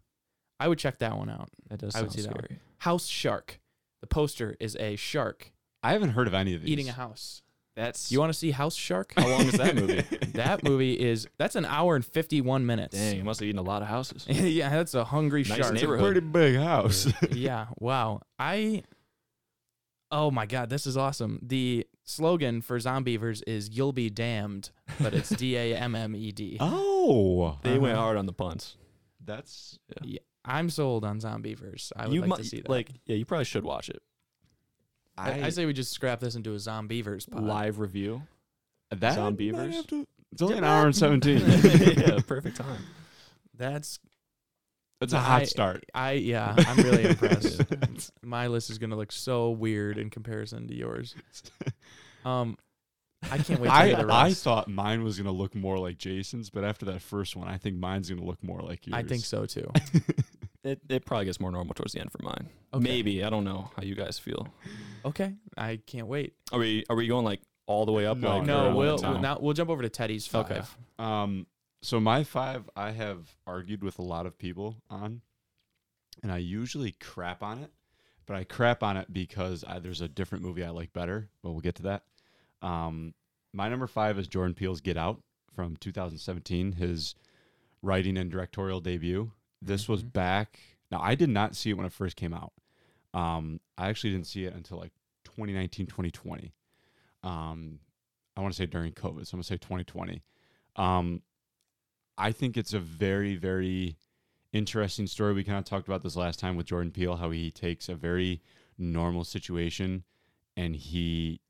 I 0.61 0.69
would 0.69 0.79
check 0.79 0.99
that 0.99 1.17
one 1.17 1.29
out. 1.31 1.49
that 1.69 1.79
does 1.81 1.95
I 1.97 2.03
would 2.03 2.13
sound 2.13 2.21
see 2.21 2.29
that 2.29 2.35
one. 2.35 2.45
scary. 2.45 2.61
House 2.79 3.07
Shark. 3.07 3.61
The 4.01 4.07
poster 4.07 4.55
is 4.61 4.77
a 4.77 4.97
shark 4.97 5.53
I 5.83 5.93
haven't 5.93 6.11
heard 6.11 6.27
of 6.27 6.35
any 6.35 6.55
of 6.55 6.61
these. 6.63 6.71
eating 6.71 6.89
a 6.89 6.93
house. 6.93 7.43
That's 7.77 8.13
You 8.13 8.21
want 8.21 8.33
to 8.33 8.39
see 8.39 8.53
House 8.53 8.75
Shark? 8.77 9.13
how 9.17 9.27
long 9.29 9.43
is 9.43 9.55
that 9.55 9.75
movie? 9.75 10.03
that 10.35 10.63
movie 10.63 10.95
is 10.95 11.27
that's 11.39 11.57
an 11.57 11.65
hour 11.65 11.97
and 11.97 12.05
51 12.07 12.65
minutes. 12.65 12.97
Dang, 12.97 13.17
you 13.17 13.25
must 13.25 13.41
have 13.41 13.49
eaten 13.49 13.59
a 13.59 13.63
lot 13.63 13.83
of 13.83 13.89
houses. 13.89 14.27
yeah, 14.29 14.69
that's 14.71 14.95
a 14.95 15.05
hungry 15.05 15.41
Nice 15.41 15.49
shark. 15.49 15.61
It's 15.61 15.71
a 15.71 15.75
neighborhood. 15.75 16.13
pretty 16.13 16.21
big 16.21 16.57
house. 16.57 17.13
yeah, 17.33 17.67
wow. 17.79 18.21
I 18.39 18.83
Oh 20.11 20.31
my 20.31 20.47
god, 20.47 20.71
this 20.71 20.87
is 20.87 20.97
awesome. 20.97 21.41
The 21.43 21.87
slogan 22.05 22.61
for 22.63 22.79
Zombeavers 22.79 23.43
is 23.47 23.71
"You'll 23.71 23.93
be 23.93 24.11
damned," 24.11 24.71
but 25.01 25.13
it's 25.13 25.29
D 25.37 25.57
A 25.57 25.75
M 25.77 25.97
M 25.97 26.15
E 26.15 26.31
D. 26.31 26.57
oh, 26.61 27.59
They 27.63 27.79
went 27.79 27.95
Uh-huh. 27.95 28.03
hard 28.03 28.17
on 28.19 28.27
the 28.27 28.33
puns. 28.33 28.77
that's 29.25 29.79
I'm 30.45 30.69
sold 30.71 31.05
on 31.05 31.19
Zombeavers. 31.21 31.91
I 31.97 32.05
would 32.07 32.15
you 32.15 32.21
like 32.21 32.29
mu- 32.31 32.37
to 32.37 32.45
see 32.45 32.61
that. 32.61 32.69
like 32.69 32.91
yeah, 33.07 33.17
you 33.17 33.25
probably 33.25 33.47
should 33.47 33.65
watch 33.65 33.89
it. 33.89 34.01
I, 35.17 35.45
I 35.45 35.49
say 35.51 35.65
we 35.67 35.73
just 35.73 35.93
scrap 35.93 36.21
this 36.21 36.35
into 36.35 36.53
a 36.53 36.57
Zombeavers 36.57 37.31
pod. 37.31 37.43
Live 37.45 37.79
review. 37.79 38.23
that. 38.91 39.15
Zombie 39.15 39.53
might 39.53 39.59
Beavers? 39.63 39.77
have 39.77 39.87
to- 39.89 40.07
It's 40.33 40.43
only 40.43 40.59
an 40.59 40.65
hour 40.65 40.87
and 40.87 40.97
seventeen. 40.97 41.39
yeah, 41.47 42.19
perfect 42.27 42.57
time. 42.57 42.81
That's 43.57 44.01
That's 45.01 45.13
a 45.13 45.21
hot 45.21 45.43
I- 45.43 45.45
start. 45.45 45.85
I 45.95 46.13
yeah, 46.13 46.55
I'm 46.57 46.77
really 46.79 47.05
impressed. 47.05 47.63
My 48.23 48.49
list 48.49 48.71
is 48.71 48.79
gonna 48.79 48.97
look 48.97 49.13
so 49.13 49.51
weird 49.51 49.99
in 49.99 50.11
comparison 50.11 50.67
to 50.69 50.75
yours. 50.75 51.15
Um, 52.25 52.57
I 53.31 53.37
can't 53.37 53.61
wait 53.61 53.69
to 53.69 53.75
I, 53.75 53.87
hear 53.89 53.97
the 53.97 54.11
I 54.11 54.33
thought 54.33 54.67
mine 54.67 55.05
was 55.05 55.19
gonna 55.19 55.31
look 55.31 55.55
more 55.55 55.79
like 55.79 55.99
Jason's, 55.99 56.49
but 56.49 56.65
after 56.65 56.87
that 56.87 57.03
first 57.03 57.37
one, 57.37 57.49
I 57.49 57.59
think 57.59 57.77
mine's 57.77 58.09
gonna 58.09 58.25
look 58.25 58.43
more 58.43 58.61
like 58.61 58.87
yours. 58.87 58.95
I 58.97 59.03
think 59.03 59.27
so 59.27 59.45
too. 59.45 59.71
It 60.65 60.81
it 60.89 61.05
probably 61.05 61.27
gets 61.27 61.41
more 61.41 61.53
normal 61.53 61.75
towards 61.75 61.93
the 61.93 62.01
end 62.01 62.11
for 62.11 62.23
mine. 62.23 62.49
Okay. 62.73 62.83
Maybe 62.83 63.23
I 63.23 63.31
don't 63.31 63.45
know 63.45 63.71
how 63.77 63.83
you 63.83 63.95
guys 63.95 64.19
feel. 64.19 64.49
Okay, 65.05 65.35
I 65.57 65.81
can't 65.87 66.07
wait. 66.07 66.35
Are 66.53 66.59
we 66.59 66.85
are 66.89 66.97
we 66.97 67.07
going 67.07 67.25
like 67.25 67.41
all 67.67 67.87
the 67.87 67.93
way 67.93 68.07
up? 68.07 68.17
No, 68.17 68.39
like, 68.39 68.47
No, 68.47 68.75
we'll, 68.75 68.97
we'll 68.97 69.21
now 69.21 69.39
we'll 69.41 69.53
jump 69.55 69.71
over 69.71 69.83
to 69.83 69.89
Teddy's 69.89 70.27
five. 70.27 70.51
Okay. 70.51 70.63
Um, 70.99 71.47
so 71.83 72.01
my 72.01 72.25
five, 72.25 72.69
I 72.75 72.93
have 72.93 73.37
argued 73.47 73.85
with 73.85 73.99
a 73.99 74.03
lot 74.03 74.25
of 74.25 74.39
people 74.39 74.77
on, 74.89 75.21
and 76.23 76.33
I 76.33 76.39
usually 76.39 76.93
crap 76.93 77.43
on 77.43 77.59
it, 77.59 77.71
but 78.25 78.37
I 78.37 78.45
crap 78.45 78.83
on 78.83 78.97
it 78.97 79.13
because 79.13 79.65
I, 79.69 79.81
there's 79.81 80.01
a 80.01 80.09
different 80.09 80.45
movie 80.45 80.65
I 80.65 80.71
like 80.71 80.95
better. 80.95 81.29
But 81.43 81.51
we'll 81.51 81.61
get 81.61 81.75
to 81.77 81.83
that. 81.83 82.05
Um, 82.63 83.13
my 83.53 83.69
number 83.69 83.87
five 83.87 84.19
is 84.19 84.27
Jordan 84.27 84.55
Peele's 84.55 84.81
Get 84.81 84.97
Out 84.97 85.21
from 85.55 85.77
2017, 85.77 86.73
his 86.73 87.15
writing 87.83 88.17
and 88.17 88.31
directorial 88.31 88.81
debut. 88.81 89.31
This 89.67 89.89
was 89.89 90.03
Mhm. 90.03 90.13
back. 90.13 90.61
Now 90.91 91.01
I 91.01 91.15
did 91.15 91.29
not 91.31 91.57
see 91.57 91.71
it 91.71 91.75
when 91.75 91.87
it 91.87 91.93
first 91.93 92.17
came 92.17 92.35
out. 92.35 92.53
Um, 93.13 93.61
I 93.79 93.89
actually 93.89 94.11
didn't 94.11 94.27
see 94.27 94.45
it 94.45 94.55
until 94.55 94.79
like 94.79 94.93
2019, 95.25 95.87
2020. 95.87 96.53
Um, 97.23 97.81
I 98.37 98.41
want 98.41 98.53
to 98.53 98.57
say 98.57 98.67
during 98.67 98.93
COVID, 98.93 99.27
so 99.27 99.35
I'm 99.35 99.39
gonna 99.39 99.45
say 99.45 99.57
2020. 99.57 100.23
Um, 100.77 101.23
I 102.19 102.33
think 102.33 102.57
it's 102.57 102.73
a 102.75 102.81
very, 102.81 103.37
very 103.37 103.97
interesting 104.53 105.07
story. 105.07 105.33
We 105.35 105.45
kind 105.45 105.59
of 105.59 105.65
talked 105.65 105.89
about 105.89 106.03
this 106.03 106.17
last 106.17 106.39
time 106.39 106.57
with 106.57 106.67
Jordan 106.67 106.93
Peele, 106.93 107.17
how 107.17 107.31
he 107.31 107.51
takes 107.51 107.89
a 107.89 107.95
very 107.95 108.41
normal 108.79 109.25
situation 109.25 110.05
and 110.57 110.77
he 110.77 111.41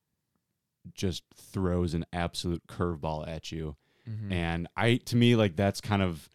just 0.92 1.24
throws 1.34 1.94
an 1.94 2.04
absolute 2.12 2.66
curveball 2.66 3.26
at 3.26 3.50
you. 3.50 3.76
Mhm. 4.08 4.32
And 4.32 4.68
I, 4.76 4.96
to 4.96 5.16
me, 5.16 5.34
like 5.36 5.56
that's 5.56 5.80
kind 5.80 6.02
of 6.02 6.28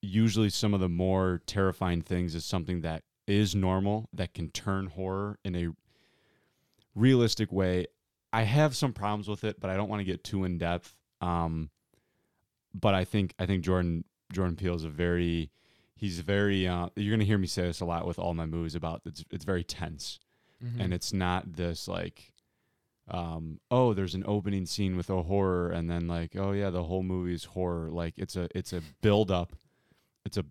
usually 0.00 0.50
some 0.50 0.74
of 0.74 0.80
the 0.80 0.88
more 0.88 1.40
terrifying 1.46 2.02
things 2.02 2.34
is 2.34 2.44
something 2.44 2.80
that 2.82 3.02
is 3.26 3.54
normal 3.54 4.08
that 4.12 4.32
can 4.34 4.50
turn 4.50 4.86
horror 4.86 5.38
in 5.44 5.54
a 5.56 5.68
realistic 6.94 7.52
way. 7.52 7.86
I 8.32 8.42
have 8.42 8.76
some 8.76 8.92
problems 8.92 9.28
with 9.28 9.44
it, 9.44 9.60
but 9.60 9.70
I 9.70 9.76
don't 9.76 9.88
want 9.88 10.00
to 10.00 10.04
get 10.04 10.24
too 10.24 10.44
in 10.44 10.58
depth. 10.58 10.94
Um, 11.20 11.70
but 12.74 12.94
I 12.94 13.04
think 13.04 13.34
I 13.38 13.46
think 13.46 13.64
Jordan 13.64 14.04
Jordan 14.32 14.56
Peele 14.56 14.74
is 14.74 14.84
a 14.84 14.88
very 14.90 15.50
he's 15.96 16.20
very 16.20 16.68
uh, 16.68 16.88
you're 16.96 17.14
gonna 17.14 17.24
hear 17.24 17.38
me 17.38 17.46
say 17.46 17.62
this 17.62 17.80
a 17.80 17.84
lot 17.84 18.06
with 18.06 18.18
all 18.18 18.34
my 18.34 18.46
movies 18.46 18.74
about 18.74 19.02
it's 19.04 19.24
it's 19.30 19.44
very 19.44 19.64
tense 19.64 20.18
Mhm. 20.62 20.80
and 20.80 20.92
it's 20.92 21.12
not 21.12 21.52
this 21.54 21.86
like 21.86 22.32
um 23.06 23.60
oh 23.70 23.94
there's 23.94 24.16
an 24.16 24.24
opening 24.26 24.66
scene 24.66 24.96
with 24.96 25.08
a 25.08 25.22
horror 25.22 25.70
and 25.70 25.88
then 25.88 26.08
like 26.08 26.34
oh 26.36 26.50
yeah 26.50 26.68
the 26.70 26.82
whole 26.82 27.04
movie's 27.04 27.44
horror 27.44 27.90
like 27.90 28.14
it's 28.18 28.34
a 28.34 28.48
it's 28.56 28.72
a 28.72 28.82
build 29.00 29.30
up 29.30 29.52
it's 30.28 30.36
a 30.38 30.44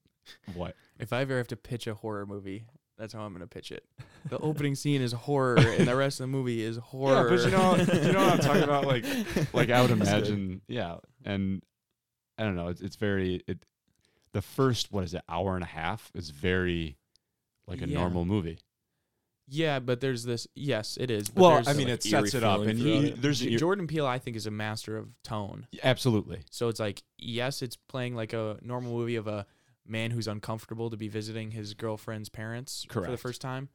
what 0.55 0.75
if 0.99 1.13
I 1.13 1.21
ever 1.21 1.37
have 1.37 1.47
to 1.47 1.55
pitch 1.55 1.87
a 1.87 1.93
horror 1.93 2.25
movie, 2.25 2.65
that's 2.97 3.13
how 3.13 3.21
I'm 3.21 3.31
gonna 3.33 3.47
pitch 3.47 3.71
it. 3.71 3.85
the 4.29 4.37
opening 4.39 4.75
scene 4.75 5.01
is 5.01 5.13
horror, 5.13 5.57
and 5.57 5.87
the 5.87 5.95
rest 5.95 6.19
of 6.19 6.25
the 6.25 6.27
movie 6.27 6.61
is 6.61 6.77
horror. 6.77 7.29
Yeah, 7.49 7.77
but 7.77 7.85
you 7.87 7.93
know, 7.95 8.03
you 8.07 8.11
know 8.13 8.19
what 8.25 8.33
I'm 8.33 8.39
talking 8.39 8.63
about? 8.63 8.85
Like, 8.85 9.05
like 9.53 9.69
I 9.69 9.81
would 9.81 9.91
imagine, 9.91 10.61
yeah. 10.67 10.97
And 11.23 11.61
I 12.37 12.43
don't 12.43 12.55
know. 12.55 12.67
It's, 12.67 12.81
it's 12.81 12.95
very 12.97 13.41
it. 13.47 13.59
The 14.33 14.41
first 14.41 14.91
what 14.91 15.03
is 15.05 15.13
it 15.13 15.21
hour 15.29 15.55
and 15.55 15.63
a 15.63 15.67
half 15.67 16.11
is 16.13 16.29
very 16.31 16.97
like 17.67 17.81
a 17.81 17.87
Yeah. 17.87 17.97
normal 17.99 18.25
movie. 18.25 18.59
yeah, 19.47 19.79
but 19.79 20.01
there's 20.01 20.23
this. 20.25 20.45
Yes, 20.55 20.97
it 20.99 21.09
is. 21.09 21.29
But 21.29 21.41
Well, 21.41 21.63
I 21.67 21.73
mean, 21.73 21.87
like, 21.87 21.95
it 21.99 22.03
sets 22.03 22.33
it 22.33 22.43
up, 22.43 22.61
and 22.61 22.77
throughout 22.79 23.01
you, 23.03 23.09
there's 23.11 23.39
J- 23.39 23.55
Jordan 23.55 23.87
Peele, 23.87 24.05
I 24.05 24.19
think, 24.19 24.35
is 24.35 24.45
a 24.45 24.51
master 24.51 24.97
of 24.97 25.07
tone. 25.23 25.67
absolutely 25.83 26.41
So 26.51 26.67
it's 26.67 26.79
like, 26.81 27.01
yes, 27.17 27.61
it's 27.61 27.77
playing 27.77 28.13
like 28.15 28.33
a 28.33 28.57
normal 28.61 28.91
movie 28.93 29.15
of 29.15 29.27
a 29.27 29.45
man 29.87 30.11
who's 30.11 30.27
uncomfortable 30.27 30.89
to 30.89 30.97
be 30.97 31.07
visiting 31.07 31.51
his 31.51 31.73
girlfriend's 31.73 32.29
parents 32.29 32.85
for 32.89 33.07
the 33.07 33.17
first 33.17 33.41
time, 33.41 33.69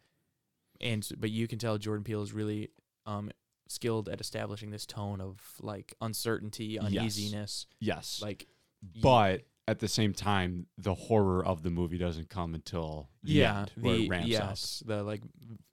and 0.81 1.07
but 1.19 1.31
you 1.31 1.47
can 1.49 1.59
tell 1.59 1.78
Jordan 1.78 2.04
Peele 2.04 2.23
is 2.23 2.33
really 2.33 2.71
um, 3.07 3.31
skilled 3.69 4.09
at 4.09 4.21
establishing 4.21 4.71
this 4.71 4.87
tone 4.87 5.21
of 5.21 5.40
like 5.61 5.95
uncertainty, 6.00 6.78
uneasiness, 6.78 7.66
yes. 7.81 8.21
like 8.23 8.47
y- 8.95 9.00
but 9.02 9.42
at 9.69 9.78
the 9.78 9.88
same 9.88 10.12
time, 10.12 10.66
the 10.76 10.92
horror 10.95 11.45
of 11.45 11.62
the 11.62 11.71
movie 11.71 11.99
doesn't 11.99 12.28
come 12.28 12.54
until 12.54 13.09
the 13.23 13.33
yeah, 13.33 13.61
end, 13.61 13.73
the 13.76 13.90
it 14.04 14.09
ramps 14.11 14.25
up. 14.26 14.31
yes, 14.49 14.83
the 14.85 15.02
like 15.04 15.23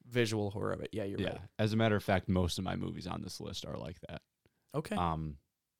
visual 0.07 0.51
horror 0.51 0.71
of 0.73 0.81
it. 0.81 0.89
Yeah, 0.91 1.03
you're 1.05 1.19
Yeah. 1.19 1.29
right. 1.29 1.41
As 1.57 1.73
a 1.73 1.75
matter 1.77 1.95
of 1.95 2.03
fact, 2.03 2.29
most 2.29 2.57
of 2.59 2.63
my 2.63 2.75
movies 2.75 3.07
on 3.07 3.21
this 3.21 3.39
list 3.41 3.65
are 3.65 3.77
like 3.77 3.99
that. 4.07 4.21
Okay, 4.75 4.95
Um, 4.95 5.37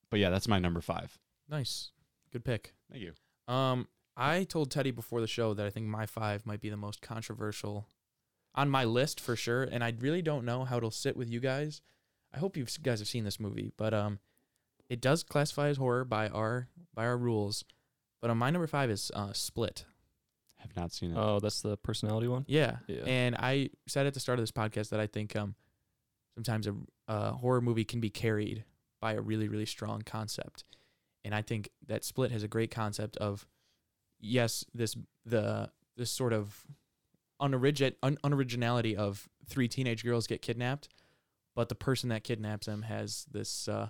but 0.10 0.20
yeah, 0.20 0.32
that's 0.32 0.48
my 0.48 0.58
number 0.60 0.82
five. 0.82 1.18
nice, 1.48 1.92
good 2.32 2.44
pick. 2.44 2.74
Thank 2.92 3.04
you. 3.04 3.14
Um, 3.54 3.88
I 4.20 4.44
told 4.44 4.70
Teddy 4.70 4.92
before 4.92 5.22
the 5.22 5.28
show 5.28 5.54
that 5.54 5.66
I 5.66 5.70
think 5.70 5.88
my 5.88 6.06
five 6.06 6.46
might 6.46 6.60
be 6.62 6.70
the 6.70 6.78
most 6.78 7.02
controversial 7.02 7.88
on 8.54 8.70
my 8.70 8.84
list 8.84 9.22
for 9.22 9.36
sure, 9.36 9.64
and 9.64 9.84
I 9.84 9.94
really 9.98 10.22
don't 10.22 10.44
know 10.44 10.66
how 10.66 10.78
it'll 10.78 10.92
sit 10.92 11.16
with 11.16 11.30
you 11.30 11.40
guys. 11.40 11.82
I 12.34 12.40
hope 12.40 12.58
you 12.58 12.66
guys 12.84 13.00
have 13.00 13.08
seen 13.08 13.24
this 13.24 13.40
movie, 13.40 13.72
but 13.78 13.94
um, 13.94 14.20
it 14.90 15.02
does 15.02 15.24
classify 15.24 15.70
as 15.70 15.78
horror 15.78 16.04
by 16.04 16.28
our 16.28 16.68
by 16.94 17.06
our 17.06 17.18
rules. 17.18 17.64
But 18.22 18.30
on 18.30 18.38
my 18.38 18.50
number 18.50 18.68
five 18.68 18.90
is 18.90 19.12
uh, 19.16 19.32
Split. 19.34 19.86
Have 20.58 20.76
not 20.76 20.92
seen 20.92 21.12
it. 21.12 21.18
Oh, 21.18 21.40
that's 21.40 21.62
the 21.62 21.78
personality 21.78 22.28
one. 22.28 22.44
Yeah. 22.48 22.78
Yeah. 22.88 23.04
And 23.06 23.36
I 23.38 23.70
said 23.88 24.06
at 24.06 24.14
the 24.14 24.20
start 24.20 24.40
of 24.40 24.44
this 24.44 24.52
podcast 24.52 24.90
that 24.90 25.00
I 25.00 25.08
think 25.08 25.36
um 25.38 25.56
sometimes 26.36 26.68
a, 26.68 26.76
a 27.08 27.32
horror 27.32 27.62
movie 27.62 27.86
can 27.86 28.02
be 28.02 28.10
carried 28.10 28.66
by 29.00 29.14
a 29.14 29.22
really 29.22 29.48
really 29.48 29.66
strong 29.66 30.02
concept. 30.02 30.66
And 31.24 31.34
I 31.34 31.42
think 31.42 31.70
that 31.88 32.04
Split 32.04 32.32
has 32.32 32.44
a 32.44 32.48
great 32.50 32.72
concept 32.72 33.16
of 33.18 33.48
yes, 34.20 34.66
this 34.74 34.96
the 35.26 35.70
this 35.98 36.12
sort 36.12 36.34
of 36.34 36.66
unorigin 37.42 37.94
un, 38.04 38.18
unoriginality 38.24 38.96
of 38.96 39.28
three 39.48 39.68
teenage 39.68 40.04
girls 40.04 40.28
get 40.28 40.42
kidnapped, 40.42 40.90
but 41.56 41.70
the 41.70 41.76
person 41.76 42.10
that 42.10 42.24
kidnaps 42.24 42.68
them 42.68 42.84
has 42.84 43.26
this 43.32 43.68
uh 43.68 43.90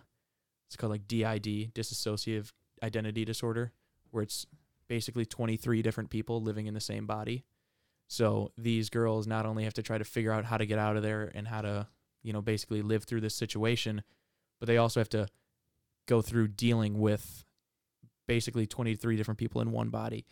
it's 0.67 0.75
called 0.75 0.91
like 0.91 1.07
DID, 1.07 1.74
dissociative 1.74 2.51
identity 2.83 3.25
disorder, 3.25 3.71
where 4.12 4.21
it's 4.21 4.45
basically 4.88 5.25
23 5.25 5.81
different 5.81 6.12
people 6.12 6.43
living 6.43 6.67
in 6.67 6.75
the 6.75 6.79
same 6.79 7.07
body. 7.07 7.43
So 8.07 8.51
these 8.55 8.89
girls 8.89 9.25
not 9.25 9.48
only 9.48 9.63
have 9.63 9.74
to 9.75 9.83
try 9.83 9.98
to 9.98 10.03
figure 10.03 10.31
out 10.31 10.45
how 10.45 10.57
to 10.57 10.65
get 10.67 10.77
out 10.77 10.95
of 10.95 11.01
there 11.03 11.31
and 11.33 11.48
how 11.48 11.62
to, 11.62 11.88
you 12.21 12.33
know, 12.33 12.41
basically 12.41 12.83
live 12.83 13.03
through 13.03 13.21
this 13.21 13.36
situation, 13.36 14.03
but 14.59 14.67
they 14.67 14.77
also 14.77 15.00
have 15.00 15.09
to 15.09 15.27
go 16.07 16.21
through 16.21 16.50
dealing 16.50 17.00
with 17.00 17.45
basically 18.29 18.67
23 18.67 19.17
different 19.17 19.39
people 19.39 19.59
in 19.59 19.71
one 19.71 19.89
body. 19.89 20.24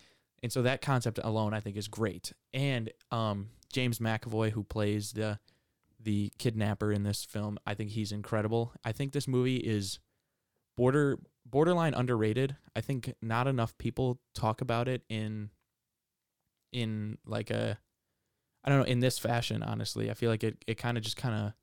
And 0.43 0.53
so 0.53 0.61
that 0.61 0.83
concept 0.83 1.19
alone 1.23 1.55
I 1.55 1.59
think 1.59 1.75
is 1.75 1.87
great. 1.87 2.31
And 2.53 2.91
um 3.11 3.49
James 3.73 3.97
McAvoy 3.97 4.51
who 4.51 4.63
plays 4.63 5.13
the 5.13 5.39
the 5.99 6.31
kidnapper 6.37 6.91
in 6.91 7.01
this 7.01 7.25
film, 7.25 7.57
I 7.65 7.73
think 7.73 7.89
he's 7.89 8.11
incredible. 8.11 8.71
I 8.85 8.91
think 8.91 9.13
this 9.13 9.27
movie 9.27 9.57
is 9.57 9.97
border 10.77 11.17
borderline 11.43 11.95
underrated. 11.95 12.55
I 12.75 12.81
think 12.81 13.15
not 13.19 13.47
enough 13.47 13.75
people 13.79 14.19
talk 14.35 14.61
about 14.61 14.87
it 14.87 15.01
in 15.09 15.49
in 16.71 17.17
like 17.25 17.49
a 17.49 17.79
I 18.63 18.69
don't 18.69 18.77
know 18.77 18.85
in 18.85 18.99
this 18.99 19.17
fashion 19.17 19.63
honestly. 19.63 20.11
I 20.11 20.13
feel 20.13 20.29
like 20.29 20.43
it 20.43 20.63
it 20.67 20.77
kind 20.77 20.99
of 20.99 21.03
just 21.03 21.17
kind 21.17 21.33
of 21.33 21.53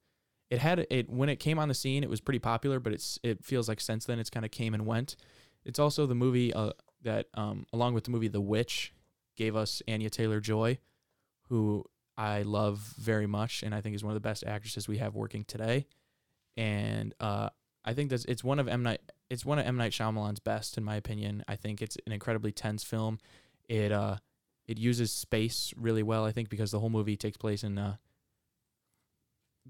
it 0.50 0.58
had 0.58 0.84
it 0.90 1.08
when 1.08 1.28
it 1.28 1.36
came 1.36 1.60
on 1.60 1.68
the 1.68 1.74
scene 1.74 2.02
it 2.02 2.10
was 2.10 2.20
pretty 2.20 2.40
popular 2.40 2.80
but 2.80 2.92
it's 2.92 3.20
it 3.22 3.44
feels 3.44 3.68
like 3.68 3.80
since 3.80 4.04
then 4.04 4.18
it's 4.18 4.30
kind 4.30 4.44
of 4.44 4.50
came 4.50 4.74
and 4.74 4.84
went. 4.84 5.14
It's 5.64 5.78
also 5.78 6.06
the 6.06 6.14
movie 6.14 6.52
uh, 6.52 6.72
that 7.02 7.26
um 7.34 7.66
along 7.72 7.94
with 7.94 8.04
the 8.04 8.10
movie 8.10 8.28
The 8.28 8.40
Witch 8.40 8.92
gave 9.36 9.56
us 9.56 9.82
Anya 9.88 10.10
Taylor-Joy 10.10 10.78
who 11.48 11.84
I 12.16 12.42
love 12.42 12.78
very 12.98 13.26
much 13.26 13.62
and 13.62 13.74
I 13.74 13.80
think 13.80 13.94
is 13.94 14.04
one 14.04 14.12
of 14.12 14.22
the 14.22 14.28
best 14.28 14.44
actresses 14.46 14.88
we 14.88 14.98
have 14.98 15.14
working 15.14 15.44
today. 15.44 15.86
And 16.56 17.14
uh 17.20 17.50
I 17.84 17.92
think 17.92 18.10
that's 18.10 18.24
it's 18.24 18.42
one 18.44 18.58
of 18.58 18.68
M 18.68 18.82
Night 18.82 19.00
it's 19.30 19.44
one 19.44 19.58
of 19.58 19.66
M 19.66 19.76
Night 19.76 19.92
Shyamalan's 19.92 20.40
best 20.40 20.78
in 20.78 20.84
my 20.84 20.96
opinion. 20.96 21.44
I 21.48 21.56
think 21.56 21.82
it's 21.82 21.96
an 22.06 22.12
incredibly 22.12 22.52
tense 22.52 22.84
film. 22.84 23.18
It 23.68 23.92
uh 23.92 24.16
it 24.66 24.78
uses 24.78 25.12
space 25.12 25.74
really 25.76 26.02
well. 26.02 26.24
I 26.24 26.32
think 26.32 26.48
because 26.48 26.70
the 26.70 26.80
whole 26.80 26.90
movie 26.90 27.16
takes 27.16 27.36
place 27.36 27.62
in 27.62 27.78
uh 27.78 27.96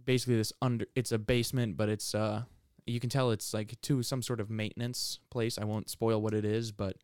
basically 0.05 0.37
this 0.37 0.53
under 0.61 0.87
it's 0.95 1.13
a 1.13 1.19
basement, 1.19 1.77
but 1.77 1.89
it's 1.89 2.15
uh 2.15 2.43
you 2.87 3.01
can 3.01 3.11
tell 3.11 3.31
it's 3.31 3.55
like 3.55 3.81
to 3.83 4.03
some 4.03 4.23
sort 4.23 4.41
of 4.41 4.51
maintenance 4.51 5.19
place. 5.31 5.59
I 5.59 5.65
won't 5.65 5.91
spoil 5.91 6.21
what 6.21 6.35
it 6.35 6.45
is, 6.45 6.73
but 6.73 6.97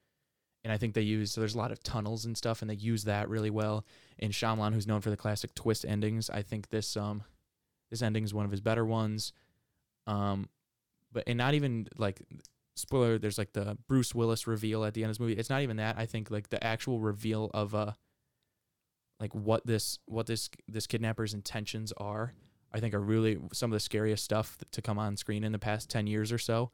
and 0.63 0.73
I 0.73 0.77
think 0.77 0.95
they 0.95 1.01
use 1.03 1.33
so 1.33 1.41
there's 1.41 1.55
a 1.55 1.59
lot 1.59 1.73
of 1.73 1.83
tunnels 1.83 2.25
and 2.25 2.37
stuff, 2.37 2.61
and 2.61 2.71
they 2.71 2.75
use 2.75 3.05
that 3.05 3.29
really 3.29 3.51
well. 3.51 3.85
And 4.19 4.33
Shyamalan, 4.33 4.75
who's 4.75 4.87
known 4.87 5.01
for 5.01 5.11
the 5.11 5.17
classic 5.17 5.55
twist 5.55 5.85
endings, 5.87 6.29
I 6.29 6.43
think 6.43 6.69
this 6.69 6.97
um 6.97 7.23
this 7.91 8.03
ending 8.03 8.25
is 8.25 8.35
one 8.35 8.45
of 8.45 8.51
his 8.51 8.61
better 8.61 8.85
ones. 8.85 9.33
Um, 10.07 10.49
but 11.13 11.25
and 11.27 11.39
not 11.39 11.55
even 11.55 11.89
like 11.97 12.21
spoiler. 12.77 13.19
There's 13.19 13.39
like 13.39 13.53
the 13.53 13.79
Bruce 13.89 14.15
Willis 14.15 14.47
reveal 14.47 14.85
at 14.85 14.95
the 14.95 15.03
end 15.03 15.11
of 15.11 15.17
this 15.17 15.21
movie. 15.21 15.35
It's 15.35 15.51
not 15.51 15.63
even 15.63 15.77
that. 15.77 15.97
I 15.99 16.07
think 16.07 16.31
like 16.31 16.51
the 16.51 16.63
actual 16.63 17.01
reveal 17.01 17.51
of 17.55 17.75
uh 17.75 17.93
like 19.19 19.35
what 19.35 19.67
this 19.67 19.99
what 20.07 20.27
this 20.27 20.51
this 20.69 20.87
kidnapper's 20.87 21.35
intentions 21.35 21.93
are. 21.97 22.35
I 22.73 22.81
think 22.81 22.95
are 22.95 23.01
really 23.01 23.39
some 23.53 23.73
of 23.73 23.77
the 23.77 23.81
scariest 23.81 24.25
stuff 24.25 24.59
to 24.71 24.83
come 24.83 24.99
on 24.99 25.17
screen 25.17 25.45
in 25.45 25.53
the 25.53 25.59
past 25.59 25.91
10 25.91 26.07
years 26.07 26.33
or 26.33 26.39
so. 26.39 26.71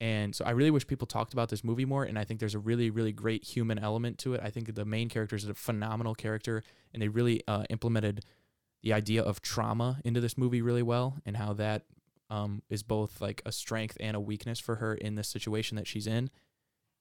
And 0.00 0.34
so 0.34 0.44
I 0.44 0.50
really 0.50 0.70
wish 0.70 0.86
people 0.86 1.06
talked 1.06 1.32
about 1.32 1.48
this 1.48 1.64
movie 1.64 1.84
more. 1.84 2.04
And 2.04 2.18
I 2.18 2.24
think 2.24 2.40
there's 2.40 2.54
a 2.54 2.60
really, 2.60 2.90
really 2.90 3.12
great 3.12 3.44
human 3.44 3.78
element 3.78 4.18
to 4.18 4.34
it. 4.34 4.40
I 4.42 4.50
think 4.50 4.74
the 4.74 4.84
main 4.84 5.08
character 5.08 5.36
is 5.36 5.48
a 5.48 5.54
phenomenal 5.54 6.14
character, 6.14 6.62
and 6.92 7.02
they 7.02 7.08
really 7.08 7.42
uh, 7.48 7.64
implemented 7.68 8.24
the 8.82 8.92
idea 8.92 9.22
of 9.22 9.42
trauma 9.42 9.98
into 10.04 10.20
this 10.20 10.38
movie 10.38 10.62
really 10.62 10.84
well, 10.84 11.16
and 11.26 11.36
how 11.36 11.52
that 11.54 11.82
um, 12.30 12.62
is 12.70 12.84
both 12.84 13.20
like 13.20 13.42
a 13.44 13.50
strength 13.50 13.96
and 13.98 14.16
a 14.16 14.20
weakness 14.20 14.60
for 14.60 14.76
her 14.76 14.94
in 14.94 15.16
this 15.16 15.28
situation 15.28 15.76
that 15.76 15.88
she's 15.88 16.06
in. 16.06 16.30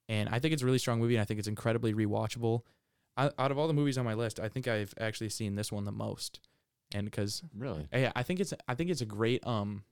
And 0.09 0.29
I 0.29 0.39
think 0.39 0.53
it's 0.53 0.63
a 0.63 0.65
really 0.65 0.79
strong 0.79 0.99
movie, 0.99 1.15
and 1.15 1.21
I 1.21 1.25
think 1.25 1.37
it's 1.37 1.47
incredibly 1.47 1.93
rewatchable. 1.93 2.61
I, 3.15 3.29
out 3.37 3.51
of 3.51 3.59
all 3.59 3.67
the 3.67 3.73
movies 3.73 3.97
on 3.97 4.05
my 4.05 4.13
list, 4.15 4.39
I 4.39 4.47
think 4.47 4.67
I've 4.67 4.93
actually 4.99 5.29
seen 5.29 5.55
this 5.55 5.71
one 5.71 5.85
the 5.85 5.91
most, 5.91 6.39
and 6.93 7.05
because 7.05 7.43
Really? 7.55 7.87
yeah, 7.93 8.11
I 8.15 8.23
think 8.23 8.39
it's 8.39 8.53
I 8.67 8.75
think 8.75 8.89
it's 8.89 9.01
a 9.01 9.05
great 9.05 9.45
um, 9.45 9.83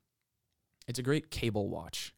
it's 0.88 1.00
a 1.00 1.04
great 1.04 1.32
cable 1.32 1.70
watch. 1.70 2.14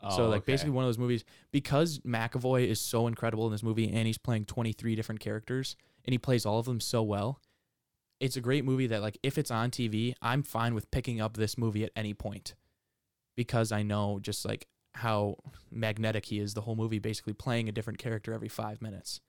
Oh, 0.00 0.16
so 0.16 0.28
like 0.28 0.42
okay. 0.42 0.52
basically 0.52 0.70
one 0.70 0.84
of 0.84 0.88
those 0.88 0.98
movies 0.98 1.24
because 1.50 1.98
McAvoy 2.00 2.66
is 2.66 2.80
so 2.80 3.08
incredible 3.08 3.46
in 3.46 3.52
this 3.52 3.64
movie 3.64 3.92
and 3.92 4.06
he's 4.06 4.18
playing 4.18 4.44
23 4.44 4.94
different 4.94 5.20
characters 5.20 5.76
and 6.04 6.12
he 6.12 6.18
plays 6.18 6.46
all 6.46 6.58
of 6.60 6.66
them 6.66 6.80
so 6.80 7.02
well. 7.02 7.40
It's 8.20 8.36
a 8.36 8.40
great 8.40 8.64
movie 8.64 8.86
that 8.88 9.02
like 9.02 9.18
if 9.22 9.38
it's 9.38 9.50
on 9.50 9.70
TV, 9.70 10.14
I'm 10.22 10.42
fine 10.42 10.74
with 10.74 10.90
picking 10.90 11.20
up 11.20 11.36
this 11.36 11.58
movie 11.58 11.84
at 11.84 11.90
any 11.96 12.14
point 12.14 12.54
because 13.36 13.72
I 13.72 13.82
know 13.82 14.18
just 14.20 14.44
like 14.44 14.68
how 14.94 15.36
magnetic 15.70 16.26
he 16.26 16.38
is 16.38 16.54
the 16.54 16.60
whole 16.60 16.76
movie 16.76 16.98
basically 16.98 17.32
playing 17.32 17.68
a 17.68 17.72
different 17.72 17.98
character 17.98 18.32
every 18.32 18.48
5 18.48 18.80
minutes. 18.80 19.20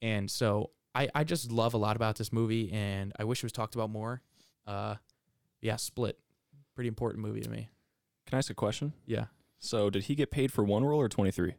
And 0.00 0.30
so 0.30 0.70
I 0.94 1.08
I 1.14 1.24
just 1.24 1.50
love 1.52 1.74
a 1.74 1.78
lot 1.78 1.96
about 1.96 2.16
this 2.16 2.32
movie 2.32 2.72
and 2.72 3.12
I 3.18 3.24
wish 3.24 3.38
it 3.38 3.44
was 3.44 3.52
talked 3.52 3.74
about 3.74 3.90
more. 3.90 4.22
Uh 4.66 4.96
yeah, 5.60 5.76
Split. 5.76 6.18
Pretty 6.74 6.88
important 6.88 7.22
movie 7.24 7.40
to 7.40 7.50
me. 7.50 7.68
Can 8.26 8.36
I 8.36 8.38
ask 8.38 8.50
a 8.50 8.54
question? 8.54 8.92
Yeah. 9.06 9.26
So, 9.60 9.90
did 9.90 10.04
he 10.04 10.14
get 10.14 10.30
paid 10.30 10.52
for 10.52 10.62
one 10.62 10.84
role 10.84 11.00
or 11.00 11.08
23? 11.08 11.54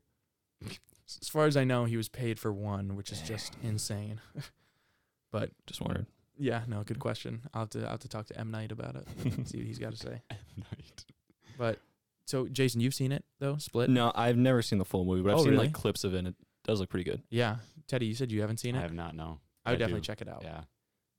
As 1.22 1.28
far 1.28 1.48
as 1.48 1.58
I 1.58 1.64
know, 1.66 1.84
he 1.86 1.98
was 1.98 2.08
paid 2.08 2.40
for 2.40 2.54
one, 2.54 2.96
which 2.96 3.12
is 3.12 3.22
just 3.22 3.58
insane. 3.64 4.22
but 5.32 5.52
Just 5.68 5.82
wondered. 5.82 6.06
yeah, 6.38 6.62
no, 6.68 6.84
good 6.84 7.00
question. 7.00 7.42
I'll 7.54 7.64
have 7.64 7.70
to 7.72 7.80
I'll 7.84 7.90
have 7.92 8.00
to 8.02 8.08
talk 8.08 8.28
to 8.28 8.40
M 8.40 8.52
Night 8.52 8.72
about 8.72 8.96
it. 8.96 9.08
see 9.48 9.58
what 9.58 9.68
he's 9.68 9.80
got 9.80 9.92
to 9.92 9.98
say. 9.98 10.22
M 10.32 10.38
Night. 10.58 11.06
But 11.58 11.80
so 12.26 12.48
Jason, 12.48 12.80
you've 12.82 12.94
seen 12.94 13.12
it 13.12 13.26
though, 13.40 13.58
Split. 13.58 13.90
No, 13.90 14.12
I've 14.16 14.38
never 14.38 14.62
seen 14.62 14.80
the 14.80 14.86
full 14.86 15.04
movie, 15.04 15.22
but 15.24 15.32
I've 15.34 15.40
Oh, 15.40 15.44
seen 15.44 15.52
really? 15.54 15.66
like 15.66 15.74
clips 15.74 16.04
of 16.04 16.14
it. 16.14 16.20
and 16.20 16.28
It 16.30 16.36
does 16.64 16.80
look 16.80 16.90
pretty 16.90 17.10
good. 17.10 17.22
Yeah, 17.30 17.58
Teddy, 17.90 18.06
you 18.06 18.14
said 18.14 18.32
you 18.32 18.40
haven't 18.42 18.58
seen 18.62 18.76
it. 18.76 18.80
I 18.80 18.84
have 18.84 18.94
not. 18.94 19.16
No. 19.16 19.40
I 19.66 19.72
would 19.72 19.76
I 19.76 19.80
definitely 19.80 20.02
do. 20.02 20.06
check 20.06 20.22
it 20.22 20.30
out. 20.30 20.44
Yeah. 20.44 20.62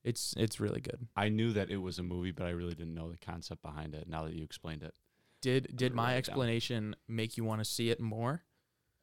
It's 0.03 0.33
it's 0.35 0.59
really 0.59 0.81
good. 0.81 1.07
I 1.15 1.29
knew 1.29 1.53
that 1.53 1.69
it 1.69 1.77
was 1.77 1.99
a 1.99 2.03
movie, 2.03 2.31
but 2.31 2.47
I 2.47 2.51
really 2.51 2.73
didn't 2.73 2.95
know 2.95 3.11
the 3.11 3.17
concept 3.17 3.61
behind 3.61 3.93
it. 3.93 4.07
Now 4.09 4.23
that 4.23 4.33
you 4.33 4.43
explained 4.43 4.81
it. 4.81 4.95
Did 5.41 5.75
did 5.75 5.93
my 5.93 6.03
write 6.03 6.09
down. 6.09 6.17
explanation 6.17 6.95
make 7.07 7.37
you 7.37 7.43
want 7.43 7.61
to 7.61 7.65
see 7.65 7.91
it 7.91 7.99
more? 7.99 8.41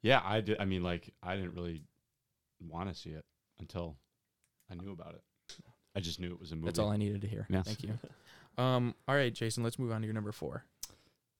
Yeah, 0.02 0.20
I 0.24 0.40
did. 0.40 0.58
I 0.58 0.64
mean, 0.64 0.82
like, 0.82 1.12
I 1.22 1.36
didn't 1.36 1.54
really 1.54 1.82
want 2.60 2.88
to 2.88 2.94
see 2.98 3.10
it 3.10 3.24
until 3.60 3.96
I 4.70 4.74
knew 4.74 4.90
about 4.92 5.14
it. 5.14 5.22
I 5.94 6.00
just 6.00 6.20
knew 6.20 6.32
it 6.32 6.40
was 6.40 6.52
a 6.52 6.56
movie. 6.56 6.66
That's 6.66 6.78
all 6.78 6.90
I 6.90 6.96
needed 6.96 7.20
to 7.22 7.28
hear. 7.28 7.46
Yeah. 7.48 7.62
Thank 7.62 7.82
you. 7.82 7.98
Um, 8.56 8.96
all 9.06 9.14
right, 9.14 9.32
Jason, 9.32 9.62
let's 9.62 9.78
move 9.78 9.92
on 9.92 10.00
to 10.00 10.06
your 10.08 10.14
number 10.14 10.32
four. 10.32 10.64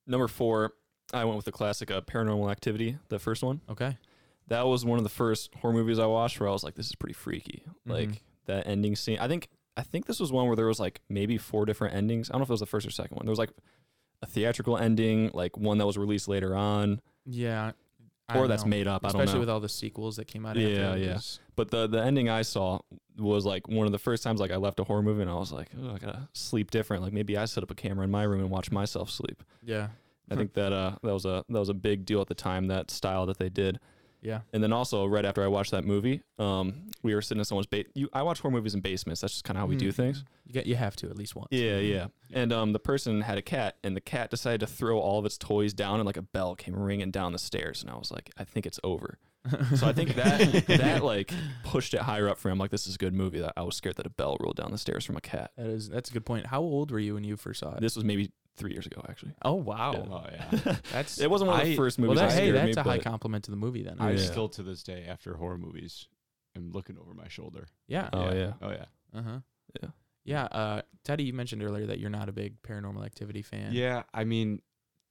Number 0.07 0.29
four, 0.29 0.75
I 1.13 1.25
went 1.25 1.35
with 1.35 1.47
the 1.47 1.51
classic 1.51 1.91
uh, 1.91 2.01
Paranormal 2.01 2.49
Activity, 2.49 2.97
the 3.09 3.19
first 3.19 3.43
one. 3.43 3.61
Okay. 3.69 3.99
That 4.49 4.67
was 4.67 4.85
one 4.85 4.99
of 4.99 5.05
the 5.05 5.11
first 5.11 5.55
horror 5.57 5.73
movies 5.75 5.99
I 5.99 6.07
watched 6.07 6.41
where 6.41 6.49
I 6.49 6.53
was 6.53 6.65
like, 6.65 6.75
this 6.75 6.87
is 6.87 6.95
pretty 6.95 7.15
freaky. 7.15 7.63
Like 7.87 8.09
Mhm. 8.11 8.19
that 8.47 8.67
ending 8.67 8.97
scene. 8.97 9.19
I 9.19 9.29
think 9.29 9.49
I 9.77 9.83
think 9.83 10.07
this 10.07 10.19
was 10.19 10.33
one 10.33 10.47
where 10.49 10.57
there 10.57 10.67
was 10.67 10.81
like 10.81 11.01
maybe 11.09 11.39
four 11.39 11.65
different 11.65 11.95
endings. 11.95 12.29
I 12.29 12.33
don't 12.33 12.41
know 12.41 12.45
if 12.45 12.51
it 12.51 12.53
was 12.55 12.61
the 12.61 12.67
first 12.67 12.87
or 12.87 12.91
second 12.91 13.17
one. 13.17 13.27
There 13.27 13.31
was 13.31 13.39
like 13.39 13.53
a 14.23 14.27
theatrical 14.27 14.77
ending, 14.77 15.31
like 15.35 15.57
one 15.57 15.79
that 15.79 15.87
was 15.87 15.97
released 15.97 16.27
later 16.27 16.57
on, 16.57 17.01
Yeah. 17.25 17.73
I 18.29 18.39
or 18.39 18.49
that's 18.49 18.65
know. 18.65 18.69
made 18.71 18.87
up. 18.89 19.05
I 19.05 19.09
Especially 19.09 19.13
don't 19.13 19.19
know. 19.19 19.23
Especially 19.25 19.41
with 19.41 19.49
all 19.51 19.61
the 19.61 19.69
sequels 19.69 20.17
that 20.17 20.27
came 20.27 20.45
out 20.45 20.57
Yeah, 20.57 20.95
yeah. 20.97 21.15
was- 21.15 21.39
But 21.55 21.71
the 21.71 21.87
the 21.87 22.03
ending 22.03 22.29
I 22.29 22.43
saw 22.43 22.81
was 23.17 23.47
like 23.47 23.69
one 23.69 23.87
of 23.87 23.93
the 23.93 23.99
first 23.99 24.23
times 24.25 24.41
like 24.41 24.51
I 24.51 24.57
left 24.57 24.81
a 24.81 24.85
horror 24.85 25.03
movie 25.03 25.23
and 25.23 25.31
I 25.31 25.35
was 25.35 25.53
like, 25.53 25.69
oh, 25.81 25.95
I 25.95 25.99
gotta 25.99 26.29
sleep 26.33 26.71
different. 26.73 27.03
Like 27.05 27.13
maybe 27.13 27.37
I 27.37 27.45
set 27.45 27.63
up 27.63 27.71
a 27.71 27.75
camera 27.75 28.05
in 28.05 28.11
my 28.11 28.25
room 28.25 28.41
and 28.41 28.51
watch 28.51 28.71
myself 28.73 29.11
sleep. 29.11 29.43
Yeah. 29.63 29.89
I 30.31 30.35
think 30.37 30.55
that 30.55 30.73
uh 30.73 30.97
that 31.03 31.13
was 31.15 31.25
a 31.25 31.45
that 31.49 31.59
was 31.59 31.69
a 31.69 31.75
big 31.75 32.05
deal 32.05 32.21
at 32.21 32.27
the 32.27 32.35
time 32.35 32.67
that 32.67 32.91
style 32.91 33.25
that 33.27 33.39
they 33.39 33.49
did. 33.49 33.79
Yeah. 34.21 34.41
And 34.53 34.63
then 34.63 34.73
also 34.73 35.07
right 35.07 35.25
after 35.25 35.43
I 35.45 35.47
watched 35.47 35.71
that 35.71 35.85
movie, 35.85 36.23
um, 36.39 36.89
we 37.03 37.15
were 37.15 37.23
sitting 37.23 37.39
in 37.41 37.45
someone's. 37.45 37.69
You, 37.95 38.09
I 38.13 38.23
watch 38.23 38.41
horror 38.41 38.53
movies 38.53 38.75
in 38.75 38.81
basements. 38.81 39.21
That's 39.21 39.33
just 39.35 39.45
kind 39.45 39.57
of 39.57 39.61
how 39.61 39.67
we 39.67 39.77
do 39.77 39.91
Mhm. 39.91 39.95
things. 39.95 40.25
You 40.47 40.53
get 40.53 40.67
you 40.67 40.75
have 40.77 40.97
to 40.97 41.09
at 41.11 41.17
least 41.17 41.37
once. 41.37 41.49
Yeah, 41.51 41.79
yeah. 41.79 42.07
And 42.33 42.53
um, 42.53 42.73
the 42.73 42.79
person 42.81 43.21
had 43.21 43.39
a 43.39 43.43
cat, 43.43 43.77
and 43.85 43.97
the 43.97 44.01
cat 44.01 44.31
decided 44.31 44.61
to 44.61 44.67
throw 44.67 44.99
all 44.99 45.19
of 45.19 45.25
its 45.25 45.39
toys 45.39 45.73
down, 45.73 46.01
and 46.01 46.07
like 46.07 46.17
a 46.17 46.23
bell 46.23 46.57
came 46.57 46.75
ringing 46.77 47.11
down 47.11 47.33
the 47.33 47.39
stairs, 47.39 47.83
and 47.83 47.91
I 47.91 47.97
was 47.97 48.11
like, 48.11 48.31
I 48.37 48.45
think 48.45 48.67
it's 48.67 48.81
over. 48.83 49.19
So 49.77 49.87
I 49.87 49.93
think 49.93 50.15
that 50.17 50.67
that 50.67 51.05
like 51.05 51.33
pushed 51.63 51.95
it 51.95 52.01
higher 52.01 52.29
up 52.29 52.39
for 52.39 52.51
him. 52.51 52.59
Like 52.59 52.71
this 52.71 52.87
is 52.87 52.97
a 52.97 52.99
good 52.99 53.15
movie. 53.15 53.39
That 53.41 53.53
I 53.57 53.63
was 53.63 53.77
scared 53.77 53.97
that 53.97 54.07
a 54.07 54.11
bell 54.11 54.37
rolled 54.41 54.57
down 54.57 54.73
the 54.73 54.79
stairs 54.79 55.05
from 55.05 55.17
a 55.17 55.21
cat. 55.21 55.53
That 55.57 55.67
is 55.69 55.89
that's 55.89 56.11
a 56.11 56.13
good 56.13 56.27
point. 56.27 56.47
How 56.47 56.61
old 56.61 56.91
were 56.91 56.99
you 56.99 57.15
when 57.15 57.25
you 57.25 57.37
first 57.37 57.61
saw 57.61 57.75
it? 57.75 57.81
This 57.81 57.95
was 57.95 58.05
maybe 58.05 58.33
three 58.59 58.73
years 58.73 58.87
ago, 58.87 59.03
actually. 59.09 59.33
oh 59.43 59.55
wow. 59.55 59.93
Yeah. 59.93 60.15
Oh 60.15 60.27
yeah. 60.67 60.77
That's 60.93 61.21
It 61.21 61.31
wasn't 61.31 61.51
one 61.51 61.61
of 61.61 61.67
the 61.67 61.73
I- 61.73 61.77
first 61.77 61.99
well 61.99 62.09
movies. 62.09 62.21
that, 62.21 62.31
that 62.31 62.41
hey, 62.43 62.51
that's 62.51 62.77
me, 62.77 62.81
a 62.81 62.85
high 62.85 62.99
compliment 62.99 63.45
to 63.45 63.51
the 63.51 63.57
movie 63.57 63.83
then. 63.83 63.97
I 64.01 64.13
Yeah. 64.13 64.19
still 64.23 64.49
to 64.51 64.63
this 64.63 64.83
day 64.83 65.07
after 65.09 65.35
horror 65.35 65.59
movies 65.59 66.09
am 66.57 66.71
looking 66.73 66.99
over 66.99 67.15
my 67.15 67.29
shoulder. 67.29 67.69
yeah. 67.87 68.11
Oh 68.13 68.33
yeah. 68.33 68.53
Oh 68.61 68.71
yeah. 68.71 68.85
Uh-huh. 69.15 69.39
Yeah. 69.83 69.89
Yeah, 70.25 70.45
uh 70.45 70.83
Teddy, 71.05 71.25
you 71.25 71.33
mentioned 71.33 71.63
earlier 71.63 71.87
that 71.87 71.99
you're 72.01 72.11
not 72.11 72.29
a 72.29 72.33
big 72.33 72.61
paranormal 72.63 73.05
activity 73.07 73.41
fan. 73.41 73.73
Yeah, 73.73 74.03
I 74.13 74.25
mean, 74.25 74.61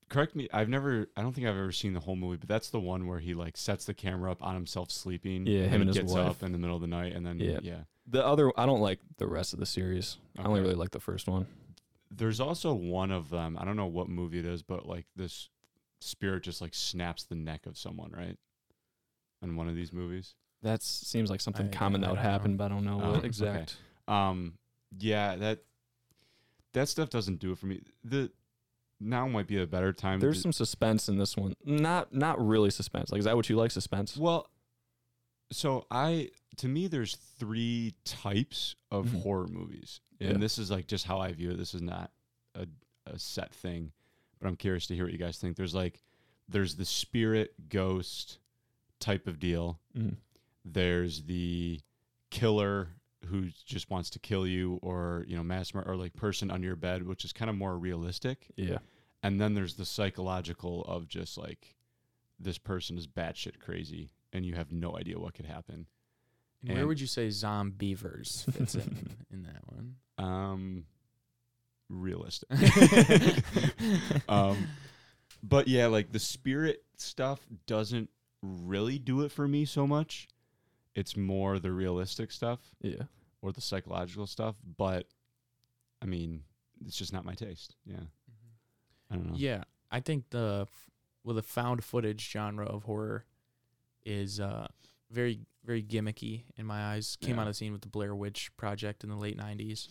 correct 0.09 0.35
me. 0.35 0.47
I've 0.53 0.69
never. 0.69 1.07
I 1.17 1.23
don't 1.23 1.33
think 1.33 1.47
I've 1.47 1.55
ever 1.55 1.71
seen 1.71 1.93
the 1.93 1.99
whole 1.99 2.15
movie, 2.15 2.37
but 2.37 2.47
that's 2.47 2.69
the 2.69 2.79
one 2.79 3.07
where 3.07 3.17
he 3.19 3.33
like 3.33 3.57
sets 3.57 3.85
the 3.85 3.95
camera 3.95 4.31
up 4.31 4.43
on 4.43 4.53
himself 4.53 4.91
sleeping. 4.91 5.47
Yeah, 5.47 5.61
and 5.61 5.65
him 5.65 5.71
then 5.71 5.81
and 5.81 5.87
his 5.89 5.97
gets 5.97 6.13
wife. 6.13 6.27
up 6.27 6.43
in 6.43 6.51
the 6.51 6.59
middle 6.59 6.75
of 6.75 6.81
the 6.83 6.87
night, 6.87 7.13
and 7.13 7.25
then 7.25 7.39
Yeah. 7.39 7.59
yeah. 7.63 7.79
The 8.09 8.23
other, 8.23 8.51
I 8.57 8.65
don't 8.67 8.79
like 8.79 8.99
the 9.17 9.27
rest 9.27 9.53
of 9.53 9.59
the 9.59 9.65
series. 9.65 10.17
I 10.37 10.43
only 10.43 10.61
really 10.61 10.75
like 10.75 10.91
the 10.91 10.99
first 10.99 11.27
one. 11.27 11.45
There's 12.09 12.39
also 12.39 12.73
one 12.73 13.11
of 13.11 13.29
them. 13.29 13.57
I 13.59 13.65
don't 13.65 13.75
know 13.75 13.85
what 13.87 14.09
movie 14.09 14.39
it 14.39 14.45
is, 14.45 14.63
but 14.63 14.85
like 14.85 15.05
this 15.15 15.49
spirit 15.99 16.43
just 16.43 16.61
like 16.61 16.73
snaps 16.73 17.23
the 17.23 17.35
neck 17.35 17.65
of 17.65 17.77
someone, 17.77 18.11
right? 18.15 18.37
In 19.41 19.55
one 19.55 19.67
of 19.67 19.75
these 19.75 19.91
movies. 19.93 20.35
That 20.63 20.81
seems 20.81 21.29
like 21.29 21.41
something 21.41 21.67
I- 21.67 21.71
common 21.71 22.03
I 22.03 22.07
that 22.07 22.11
would 22.11 22.15
don't 22.17 22.25
know. 22.25 22.31
happen, 22.31 22.57
but 22.57 22.63
I 22.65 22.67
don't 22.69 22.85
know 22.85 23.01
Oh, 23.03 23.11
what 23.13 23.25
okay. 23.41 23.65
Um, 24.07 24.53
yeah, 24.97 25.35
that 25.35 25.59
that 26.73 26.87
stuff 26.89 27.09
doesn't 27.09 27.39
do 27.39 27.51
it 27.51 27.57
for 27.57 27.65
me. 27.67 27.81
The 28.03 28.31
now 28.99 29.27
might 29.27 29.47
be 29.47 29.61
a 29.61 29.67
better 29.67 29.93
time. 29.93 30.19
There's 30.19 30.37
to, 30.37 30.41
some 30.43 30.53
suspense 30.53 31.07
in 31.09 31.17
this 31.17 31.35
one. 31.37 31.53
Not 31.65 32.13
not 32.13 32.43
really 32.45 32.69
suspense. 32.71 33.11
Like, 33.11 33.19
is 33.19 33.25
that 33.25 33.35
what 33.35 33.49
you 33.49 33.55
like? 33.57 33.69
Suspense? 33.71 34.15
Well, 34.17 34.49
so 35.51 35.85
I 35.91 36.29
to 36.57 36.67
me 36.67 36.87
there's 36.87 37.15
three 37.15 37.93
types 38.05 38.75
of 38.89 39.07
Mhm. 39.07 39.21
horror 39.21 39.47
movies. 39.47 39.99
Yeah. 40.19 40.29
And 40.29 40.41
this 40.41 40.57
is 40.57 40.71
like 40.71 40.87
just 40.87 41.05
how 41.05 41.19
I 41.19 41.31
view 41.33 41.51
it. 41.51 41.57
This 41.57 41.73
is 41.73 41.81
not 41.81 42.11
a 42.55 42.67
a 43.05 43.17
set 43.17 43.53
thing, 43.53 43.91
but 44.39 44.47
I'm 44.47 44.55
curious 44.57 44.87
to 44.87 44.95
hear 44.95 45.05
what 45.05 45.13
you 45.13 45.19
guys 45.19 45.37
think. 45.37 45.55
There's 45.55 45.75
like 45.75 46.03
there's 46.49 46.75
the 46.75 46.85
spirit 46.85 47.53
ghost 47.69 48.39
type 48.99 49.27
of 49.27 49.39
deal. 49.39 49.79
Mhm. 49.95 50.17
There's 50.65 51.23
the 51.23 51.79
killer 52.29 52.89
who 53.25 53.49
just 53.65 53.89
wants 53.89 54.09
to 54.11 54.19
kill 54.19 54.45
you 54.47 54.79
or, 54.81 55.25
you 55.27 55.35
know, 55.35 55.43
mass 55.43 55.73
murder 55.73 55.91
or 55.91 55.95
like 55.95 56.13
person 56.15 56.49
under 56.51 56.65
your 56.67 56.75
bed, 56.75 57.03
which 57.03 57.25
is 57.25 57.33
kind 57.33 57.49
of 57.49 57.55
more 57.57 57.77
realistic. 57.77 58.47
Yeah. 58.55 58.77
And 59.23 59.39
then 59.41 59.53
there's 59.53 59.75
the 59.75 59.85
psychological 59.85 60.83
of 60.85 61.07
just 61.07 61.37
like 61.37 61.75
this 62.39 62.57
person 62.57 62.97
is 62.97 63.07
batshit 63.07 63.59
crazy 63.59 64.11
and 64.31 64.45
you 64.45 64.55
have 64.55 64.71
no 64.71 64.97
idea 64.97 65.19
what 65.19 65.33
could 65.33 65.45
happen. 65.45 65.87
And 66.65 66.77
where 66.77 66.87
would 66.87 66.99
you 66.99 67.07
say 67.07 67.27
Zombeavers 67.27 68.51
fits 68.53 68.75
in 68.75 69.09
in 69.31 69.43
that 69.43 69.61
one? 69.65 69.95
Um, 70.17 70.85
realistic. 71.89 72.49
um, 74.29 74.67
but 75.43 75.67
yeah, 75.67 75.87
like 75.87 76.11
the 76.11 76.19
spirit 76.19 76.83
stuff 76.95 77.39
doesn't 77.65 78.09
really 78.41 78.99
do 78.99 79.21
it 79.21 79.31
for 79.31 79.47
me 79.47 79.65
so 79.65 79.85
much. 79.87 80.27
It's 80.95 81.15
more 81.15 81.59
the 81.59 81.71
realistic 81.71 82.31
stuff 82.31 82.59
Yeah. 82.81 83.03
or 83.41 83.51
the 83.51 83.61
psychological 83.61 84.25
stuff. 84.27 84.55
But 84.77 85.07
I 86.01 86.05
mean, 86.05 86.41
it's 86.85 86.97
just 86.97 87.13
not 87.13 87.23
my 87.25 87.33
taste. 87.35 87.75
Yeah, 87.85 87.97
I 89.11 89.15
don't 89.15 89.27
know. 89.31 89.35
Yeah, 89.37 89.63
I 89.91 89.99
think 89.99 90.29
the 90.31 90.61
f- 90.67 90.89
well 91.23 91.35
the 91.35 91.43
found 91.43 91.83
footage 91.83 92.29
genre 92.31 92.65
of 92.65 92.83
horror 92.83 93.25
is 94.05 94.39
uh 94.39 94.67
very 95.11 95.39
very 95.67 95.83
gimmicky 95.83 96.45
in 96.55 96.65
my 96.65 96.93
eyes. 96.93 97.15
Came 97.21 97.35
Yeah. 97.35 97.41
of 97.43 97.47
the 97.49 97.53
scene 97.53 97.71
with 97.73 97.81
the 97.81 97.89
Blair 97.89 98.15
Witch 98.15 98.49
Project 98.57 99.03
in 99.03 99.09
the 99.11 99.15
late 99.17 99.37
'90s, 99.37 99.87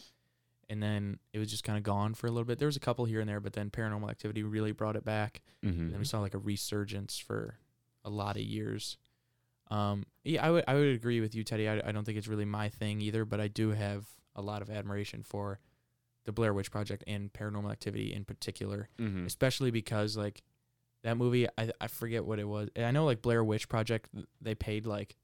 and 0.69 0.83
then 0.83 1.21
it 1.33 1.39
was 1.39 1.51
just 1.51 1.63
kind 1.63 1.77
of 1.79 1.85
gone 1.85 2.15
for 2.15 2.27
a 2.27 2.31
little 2.31 2.45
bit. 2.47 2.59
There 2.59 2.67
was 2.67 2.77
a 2.77 2.81
couple 2.81 3.05
here 3.05 3.21
and 3.21 3.29
there, 3.29 3.39
but 3.41 3.53
then 3.53 3.71
Paranormal 3.71 4.11
Activity 4.11 4.43
really 4.43 4.73
brought 4.73 4.97
it 4.97 5.05
back. 5.05 5.43
Mhm. 5.63 5.69
And 5.79 5.93
then 5.93 5.99
we 6.01 6.05
saw 6.05 6.19
like 6.21 6.35
a 6.35 6.39
resurgence 6.39 7.19
for 7.19 7.59
a 8.05 8.11
lot 8.11 8.37
of 8.37 8.43
years. 8.43 8.97
Um, 9.69 10.05
yeah, 10.25 10.45
I 10.47 10.51
would 10.51 10.65
I 10.69 10.75
would 10.75 10.89
agree 10.89 11.21
with 11.21 11.35
you, 11.35 11.45
Teddy. 11.45 11.69
I, 11.69 11.87
I 11.89 11.93
don't 11.93 12.05
think 12.05 12.19
it's 12.19 12.29
really 12.29 12.45
my 12.45 12.69
thing 12.69 13.01
either, 13.01 13.25
but 13.25 13.41
I 13.41 13.49
do 13.49 13.71
have 13.71 14.07
a 14.35 14.43
lot 14.43 14.63
of 14.63 14.71
admiration 14.71 15.23
for 15.23 15.61
the 16.25 16.33
Blair 16.33 16.53
Witch 16.55 16.71
Project 16.71 17.05
and 17.07 17.33
Paranormal 17.33 17.71
Activity 17.71 18.13
in 18.13 18.25
particular, 18.25 18.89
Mhm. 18.99 19.27
especially 19.27 19.71
because 19.71 20.17
like 20.17 20.43
that 21.03 21.17
movie. 21.17 21.47
I 21.59 21.73
I 21.81 21.87
forget 21.89 22.25
what 22.25 22.39
it 22.39 22.45
was. 22.49 22.69
I 22.77 22.91
know 22.93 23.05
like 23.05 23.23
Blair 23.23 23.43
Witch 23.45 23.69
Project. 23.69 24.09
They 24.41 24.55
paid 24.55 24.87
like 24.87 25.17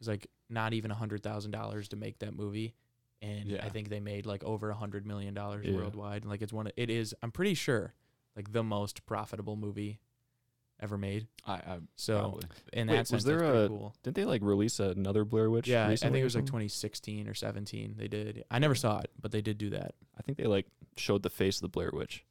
was 0.00 0.08
like 0.08 0.26
not 0.48 0.72
even 0.72 0.90
a 0.90 0.94
hundred 0.94 1.22
thousand 1.22 1.52
dollars 1.52 1.88
to 1.88 1.96
make 1.96 2.18
that 2.18 2.34
movie. 2.34 2.74
And 3.22 3.50
Yeah. 3.50 3.64
I 3.64 3.68
think 3.68 3.88
they 3.90 4.00
made 4.00 4.26
like 4.26 4.42
over 4.44 4.70
a 4.70 4.74
hundred 4.74 5.06
million 5.06 5.34
dollars 5.34 5.66
Yeah. 5.66 5.76
worldwide. 5.76 6.24
Like 6.24 6.42
it's 6.42 6.52
one. 6.52 6.66
Of, 6.66 6.72
it 6.76 6.90
is. 6.90 7.14
I'm 7.22 7.30
pretty 7.30 7.54
sure 7.54 7.94
like 8.34 8.52
the 8.52 8.62
most 8.64 9.04
profitable 9.06 9.56
movie 9.56 10.00
ever 10.82 10.96
made. 10.96 11.26
I, 11.46 11.52
I 11.52 11.78
So 11.96 12.18
probably. 12.18 12.42
in 12.72 12.88
Wait, 12.88 12.96
that 12.96 13.10
was 13.12 13.24
there 13.24 13.40
that's 13.40 13.66
a- 13.66 13.68
cool. 13.68 13.94
Didn't 14.02 14.16
they 14.16 14.24
like 14.24 14.40
release 14.42 14.80
another 14.80 15.26
Blair 15.26 15.50
Witch? 15.50 15.68
Yeah, 15.68 15.86
I 15.88 15.96
think 15.96 16.16
it 16.16 16.24
was 16.24 16.34
like 16.34 16.46
2016 16.46 17.28
or 17.28 17.34
17. 17.34 17.96
They 17.98 18.08
did. 18.08 18.44
I 18.50 18.58
never 18.58 18.74
saw 18.74 19.00
it, 19.00 19.10
but 19.20 19.30
they 19.32 19.42
did 19.42 19.58
do 19.58 19.68
that. 19.70 19.94
I 20.18 20.22
think 20.22 20.38
they 20.38 20.44
like 20.46 20.66
showed 20.96 21.22
the 21.22 21.28
face 21.30 21.56
of 21.58 21.62
the 21.62 21.68
Blair 21.68 21.90
Witch, 21.92 22.24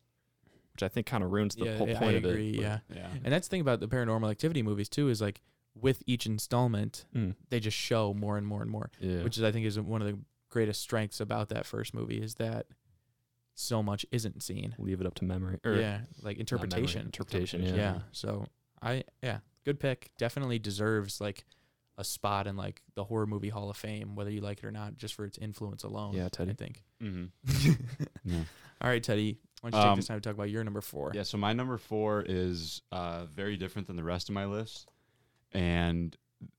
which 0.73 0.81
I 0.81 0.87
think 0.87 1.05
kind 1.05 1.23
of 1.23 1.29
ruins 1.31 1.55
the 1.55 1.65
yeah, 1.65 1.77
whole 1.77 1.87
yeah, 1.89 1.99
point 1.99 2.15
I 2.15 2.17
of 2.17 2.25
agree. 2.25 2.49
it. 2.49 2.61
yeah, 2.61 2.79
yeah. 2.91 3.09
and 3.23 3.31
that's 3.31 3.47
the 3.47 3.51
thing 3.51 3.61
about 3.61 3.79
the 3.81 3.87
Paranormal 3.87 4.31
Activity 4.31 4.63
movies 4.63 4.89
too 4.89 5.09
is 5.09 5.21
like 5.21 5.41
with 5.81 6.03
each 6.05 6.25
installment, 6.25 7.05
Mm. 7.15 7.35
they 7.49 7.59
just 7.59 7.77
show 7.77 8.13
more 8.13 8.37
and 8.37 8.45
more 8.45 8.61
and 8.61 8.69
more, 8.71 8.91
Yeah. 8.99 9.23
which 9.23 9.37
is 9.37 9.43
I 9.43 9.51
think 9.51 9.65
is 9.65 9.79
one 9.79 10.01
of 10.01 10.07
the 10.07 10.19
greatest 10.49 10.81
strengths 10.81 11.19
about 11.19 11.49
that 11.49 11.65
first 11.65 11.93
movie 11.93 12.21
is 12.21 12.35
that 12.35 12.65
so 13.55 13.83
much 13.83 14.05
isn't 14.11 14.41
seen. 14.41 14.73
leave 14.77 15.01
it 15.01 15.07
up 15.07 15.15
to 15.15 15.25
memory. 15.25 15.59
Or 15.63 15.73
yeah, 15.75 16.01
like 16.01 16.01
not 16.01 16.23
memory, 16.23 16.39
interpretation. 16.39 17.01
Interpretation. 17.05 17.63
Yeah. 17.63 17.75
Yeah. 17.75 17.99
So 18.11 18.47
I 18.81 19.03
yeah, 19.21 19.39
good 19.65 19.79
pick. 19.79 20.11
Definitely 20.17 20.59
deserves 20.59 21.19
like 21.19 21.45
a 21.97 22.03
spot 22.03 22.47
in 22.47 22.55
like 22.55 22.81
the 22.95 23.03
horror 23.03 23.27
movie 23.27 23.49
Hall 23.49 23.69
of 23.69 23.75
Fame, 23.75 24.15
whether 24.15 24.31
you 24.31 24.39
like 24.39 24.59
it 24.59 24.65
or 24.65 24.71
not, 24.71 24.95
just 24.97 25.13
for 25.13 25.25
its 25.25 25.37
influence 25.37 25.83
alone. 25.83 26.13
Yeah, 26.13 26.29
Teddy. 26.29 26.51
I 26.51 26.53
think. 26.53 26.83
Mm-hmm. 27.03 27.71
yeah. 28.25 28.43
All 28.81 28.89
right, 28.89 29.03
Teddy. 29.03 29.37
Why 29.59 29.71
don't 29.71 29.77
you 29.79 29.83
take 29.83 29.91
Um, 29.91 29.95
this 29.97 30.07
time 30.07 30.17
to 30.17 30.21
talk 30.21 30.33
about 30.35 30.49
your 30.49 30.63
number 30.63 30.79
four? 30.79 31.11
Yeah, 31.13 31.23
so 31.23 31.37
my 31.37 31.51
number 31.51 31.77
four 31.77 32.23
is 32.25 32.81
uh, 32.93 33.25
very 33.25 33.57
different 33.57 33.87
than 33.87 33.97
the 33.97 34.03
rest 34.05 34.29
of 34.29 34.35
my 34.35 34.45
list. 34.45 34.87
And 35.53 36.15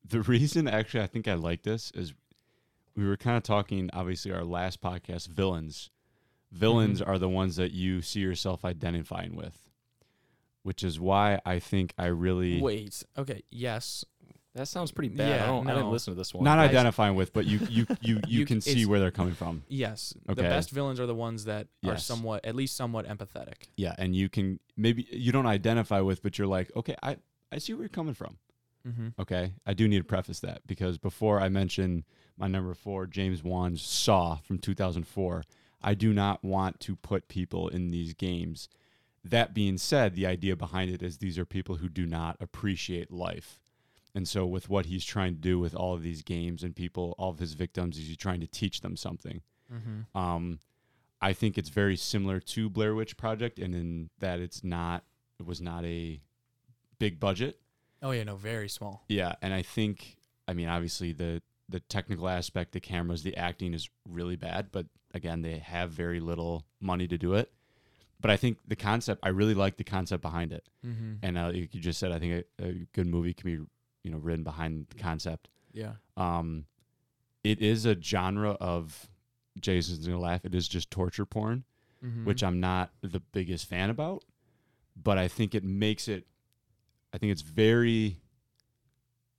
the 0.06 0.20
reason 0.34 0.68
actually 0.68 1.02
I 1.02 1.06
think 1.06 1.28
I 1.28 1.34
like 1.34 1.62
this 1.62 1.90
is 1.94 2.14
we 2.96 3.06
were 3.06 3.16
kind 3.16 3.36
of 3.36 3.42
talking, 3.42 3.88
obviously, 3.92 4.32
our 4.32 4.44
last 4.44 4.80
podcast, 4.80 5.28
villains. 5.28 5.90
Villains 6.52 7.00
Mhm. 7.00 7.08
are 7.08 7.18
the 7.18 7.28
ones 7.28 7.56
that 7.56 7.70
you 7.70 8.02
see 8.02 8.20
yourself 8.20 8.64
identifying 8.64 9.36
with, 9.36 9.56
which 10.62 10.82
is 10.82 10.98
why 10.98 11.40
I 11.46 11.58
think 11.60 11.94
I 11.96 12.06
really. 12.06 12.60
Wait. 12.60 13.02
Okay. 13.16 13.42
Yes. 13.50 14.04
That 14.56 14.66
sounds 14.66 14.90
pretty 14.90 15.14
bad. 15.14 15.28
Yeah, 15.28 15.44
I, 15.44 15.46
don't, 15.46 15.70
I 15.70 15.74
didn't 15.74 15.92
listen 15.92 16.12
to 16.12 16.18
this 16.18 16.34
one. 16.34 16.42
Not 16.42 16.56
Guys- 16.56 16.70
identifying 16.70 17.14
with, 17.14 17.32
but 17.32 17.46
you 17.46 17.60
you 17.70 17.86
you, 18.00 18.16
you, 18.16 18.40
You- 18.40 18.46
can 18.46 18.60
see 18.60 18.84
where 18.84 18.98
they're 18.98 19.12
coming 19.12 19.34
from. 19.34 19.62
Yes. 19.68 20.12
Okay. 20.28 20.34
The 20.34 20.48
best 20.48 20.70
villains 20.70 20.98
are 20.98 21.06
the 21.06 21.14
ones 21.14 21.44
that 21.44 21.68
are 21.84 21.96
somewhat, 21.96 22.44
at 22.44 22.56
least 22.56 22.74
somewhat 22.76 23.06
empathetic. 23.06 23.68
Yeah, 23.76 23.94
and 23.96 24.14
you 24.16 24.28
can 24.28 24.58
maybe 24.76 25.06
you 25.12 25.30
don't 25.30 25.46
identify 25.46 26.00
with, 26.00 26.20
but 26.20 26.36
you're 26.36 26.48
like, 26.48 26.74
okay, 26.74 26.96
I 27.00 27.18
I 27.52 27.58
see 27.58 27.74
where 27.74 27.82
you're 27.82 27.88
coming 27.90 28.14
from. 28.14 28.38
Mm-hmm. 28.86 29.08
Okay, 29.20 29.52
I 29.66 29.74
do 29.74 29.86
need 29.88 29.98
to 29.98 30.04
preface 30.04 30.40
that 30.40 30.66
because 30.66 30.98
before 30.98 31.40
I 31.40 31.48
mention 31.48 32.04
my 32.36 32.48
number 32.48 32.74
four, 32.74 33.06
James 33.06 33.42
Wan's 33.42 33.82
Saw 33.82 34.36
from 34.36 34.58
2004, 34.58 35.44
I 35.82 35.94
do 35.94 36.12
not 36.12 36.42
want 36.44 36.80
to 36.80 36.96
put 36.96 37.28
people 37.28 37.68
in 37.68 37.90
these 37.90 38.14
games. 38.14 38.68
That 39.24 39.54
being 39.54 39.76
said, 39.76 40.14
the 40.14 40.26
idea 40.26 40.56
behind 40.56 40.90
it 40.90 41.02
is 41.02 41.18
these 41.18 41.38
are 41.38 41.44
people 41.44 41.76
who 41.76 41.88
do 41.88 42.06
not 42.06 42.36
appreciate 42.40 43.10
life. 43.10 43.60
And 44.14 44.26
so, 44.26 44.44
with 44.46 44.68
what 44.68 44.86
he's 44.86 45.04
trying 45.04 45.34
to 45.34 45.40
do 45.40 45.58
with 45.58 45.74
all 45.74 45.94
of 45.94 46.02
these 46.02 46.22
games 46.22 46.62
and 46.62 46.74
people, 46.74 47.14
all 47.18 47.30
of 47.30 47.38
his 47.38 47.52
victims, 47.52 47.96
is 47.96 48.08
he's 48.08 48.16
trying 48.16 48.40
to 48.40 48.46
teach 48.46 48.80
them 48.80 48.96
something. 48.96 49.42
Mm-hmm. 49.72 50.18
Um, 50.18 50.58
I 51.20 51.32
think 51.32 51.58
it's 51.58 51.68
very 51.68 51.96
similar 51.96 52.40
to 52.40 52.68
Blair 52.68 52.94
Witch 52.94 53.16
Project, 53.16 53.58
and 53.58 53.74
in 53.74 54.10
that 54.18 54.40
it's 54.40 54.64
not, 54.64 55.04
it 55.38 55.46
was 55.46 55.60
not 55.60 55.84
a 55.84 56.20
big 56.98 57.20
budget. 57.20 57.60
Oh 58.02 58.10
yeah, 58.12 58.24
no, 58.24 58.36
very 58.36 58.68
small. 58.68 59.04
Yeah, 59.08 59.34
and 59.42 59.52
I 59.54 59.62
think 59.62 60.16
I 60.48 60.54
mean 60.54 60.68
obviously 60.68 61.12
the 61.12 61.42
the 61.68 61.80
technical 61.80 62.28
aspect, 62.28 62.72
the 62.72 62.80
cameras, 62.80 63.22
the 63.22 63.36
acting 63.36 63.74
is 63.74 63.88
really 64.08 64.36
bad, 64.36 64.72
but 64.72 64.86
again, 65.14 65.42
they 65.42 65.58
have 65.58 65.90
very 65.90 66.18
little 66.18 66.64
money 66.80 67.06
to 67.06 67.16
do 67.18 67.34
it. 67.34 67.52
But 68.20 68.30
I 68.30 68.36
think 68.36 68.58
the 68.66 68.76
concept, 68.76 69.20
I 69.22 69.28
really 69.28 69.54
like 69.54 69.76
the 69.76 69.84
concept 69.84 70.20
behind 70.22 70.52
it, 70.52 70.66
Mm-hmm. 70.86 71.14
and 71.22 71.38
uh, 71.38 71.46
like 71.54 71.74
you 71.74 71.80
just 71.80 71.98
said 72.00 72.12
I 72.12 72.18
think 72.18 72.44
a, 72.60 72.64
a 72.66 72.72
good 72.92 73.06
movie 73.06 73.34
can 73.34 73.44
be 73.46 73.64
you 74.02 74.10
know 74.10 74.18
written 74.18 74.44
behind 74.44 74.86
the 74.90 74.96
concept. 75.02 75.48
Yeah. 75.72 75.92
Um, 76.16 76.64
it 77.44 77.60
is 77.62 77.86
a 77.86 77.96
genre 78.00 78.52
of 78.52 79.08
Jason's 79.60 80.06
gonna 80.06 80.18
laugh. 80.20 80.44
It 80.44 80.54
is 80.54 80.68
just 80.68 80.90
torture 80.90 81.24
porn, 81.26 81.64
Mm-hmm. 82.04 82.24
which 82.24 82.42
I'm 82.42 82.60
not 82.60 82.90
the 83.02 83.20
biggest 83.20 83.66
fan 83.68 83.90
about, 83.90 84.24
but 84.96 85.18
I 85.18 85.28
think 85.28 85.54
it 85.54 85.62
makes 85.64 86.08
it. 86.08 86.26
I 87.12 87.18
think 87.18 87.32
it's 87.32 87.42
very. 87.42 88.18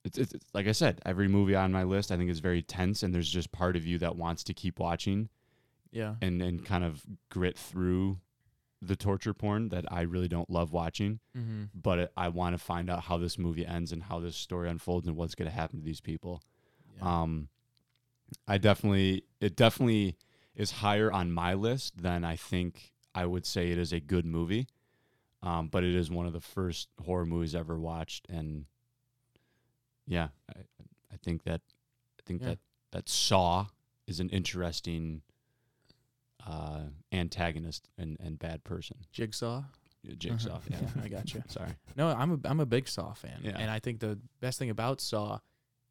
It's, 0.04 0.18
it's, 0.18 0.34
it's 0.34 0.46
like 0.54 0.68
I 0.68 0.72
said, 0.72 1.00
every 1.06 1.28
movie 1.28 1.56
on 1.56 1.72
my 1.72 1.84
list 1.84 2.12
I 2.12 2.18
think 2.18 2.32
is 2.32 2.40
very 2.40 2.64
tense, 2.64 3.04
and 3.04 3.14
there's 3.14 3.30
just 3.30 3.52
part 3.52 3.76
of 3.76 3.86
you 3.86 4.00
that 4.00 4.16
wants 4.16 4.44
to 4.46 4.54
keep 4.54 4.80
watching 4.80 5.30
yeah. 5.92 6.16
and 6.22 6.42
and 6.42 6.66
kind 6.66 6.84
of 6.84 7.04
grit 7.30 7.56
through 7.58 8.18
the 8.82 8.96
torture 8.96 9.36
porn 9.36 9.70
that 9.70 9.86
I 9.92 10.02
really 10.02 10.28
don't 10.28 10.50
love 10.50 10.74
watching, 10.74 11.20
Mm-hmm. 11.38 11.66
but 11.76 12.00
it, 12.00 12.12
I 12.18 12.30
want 12.30 12.58
to 12.58 12.64
find 12.64 12.90
out 12.90 13.04
how 13.04 13.18
this 13.20 13.38
movie 13.38 13.64
ends 13.64 13.92
and 13.92 14.02
how 14.02 14.20
this 14.20 14.36
story 14.36 14.72
unfolds 14.72 15.08
and 15.08 15.16
what's 15.16 15.36
going 15.36 15.48
to 15.50 15.56
happen 15.56 15.78
to 15.80 15.86
these 15.86 16.02
people. 16.02 16.42
yeah. 16.98 17.22
Um, 17.22 17.50
I 18.48 18.58
definitely, 18.58 19.26
it 19.40 19.56
definitely 19.56 20.18
is 20.56 20.72
higher 20.72 21.12
on 21.12 21.32
my 21.32 21.54
list 21.54 22.02
than 22.02 22.24
I 22.24 22.38
think 22.38 22.92
I 23.14 23.28
would 23.28 23.46
say 23.46 23.70
it 23.70 23.78
is 23.78 23.94
a 23.94 24.00
good 24.00 24.26
movie. 24.26 24.66
Um, 25.44 25.68
but 25.70 25.84
it 25.84 25.96
is 25.96 26.12
one 26.12 26.26
of 26.28 26.34
the 26.34 26.42
first 26.42 26.88
horror 27.04 27.26
movies 27.26 27.56
I 27.56 27.60
ever 27.60 27.80
watched, 27.80 28.28
and 28.30 28.66
yeah, 30.08 30.28
I, 30.50 30.60
I 31.12 31.18
think 31.24 31.44
that 31.44 31.62
I 32.20 32.22
think 32.26 32.42
Yeah. 32.42 32.50
that 32.50 32.60
that 32.92 33.10
Saw 33.10 33.68
is 34.08 34.20
an 34.20 34.30
interesting 34.30 35.22
uh, 36.46 36.82
antagonist 37.12 37.88
and, 37.98 38.18
and 38.20 38.38
bad 38.40 38.64
person. 38.64 38.98
Jigsaw. 39.12 39.64
Yeah, 40.04 40.16
Jigsaw. 40.18 40.56
Uh-huh. 40.56 40.60
Yeah, 40.98 41.04
I 41.04 41.08
gotcha. 41.08 41.44
Sorry. 41.48 41.70
No, 41.96 42.08
I'm 42.10 42.34
a 42.34 42.48
I'm 42.48 42.60
a 42.60 42.66
big 42.66 42.88
Saw 42.88 43.14
fan, 43.14 43.40
Yeah. 43.44 43.58
and 43.58 43.70
I 43.72 43.80
think 43.80 44.00
the 44.00 44.20
best 44.42 44.60
thing 44.60 44.70
about 44.70 45.02
Saw 45.02 45.40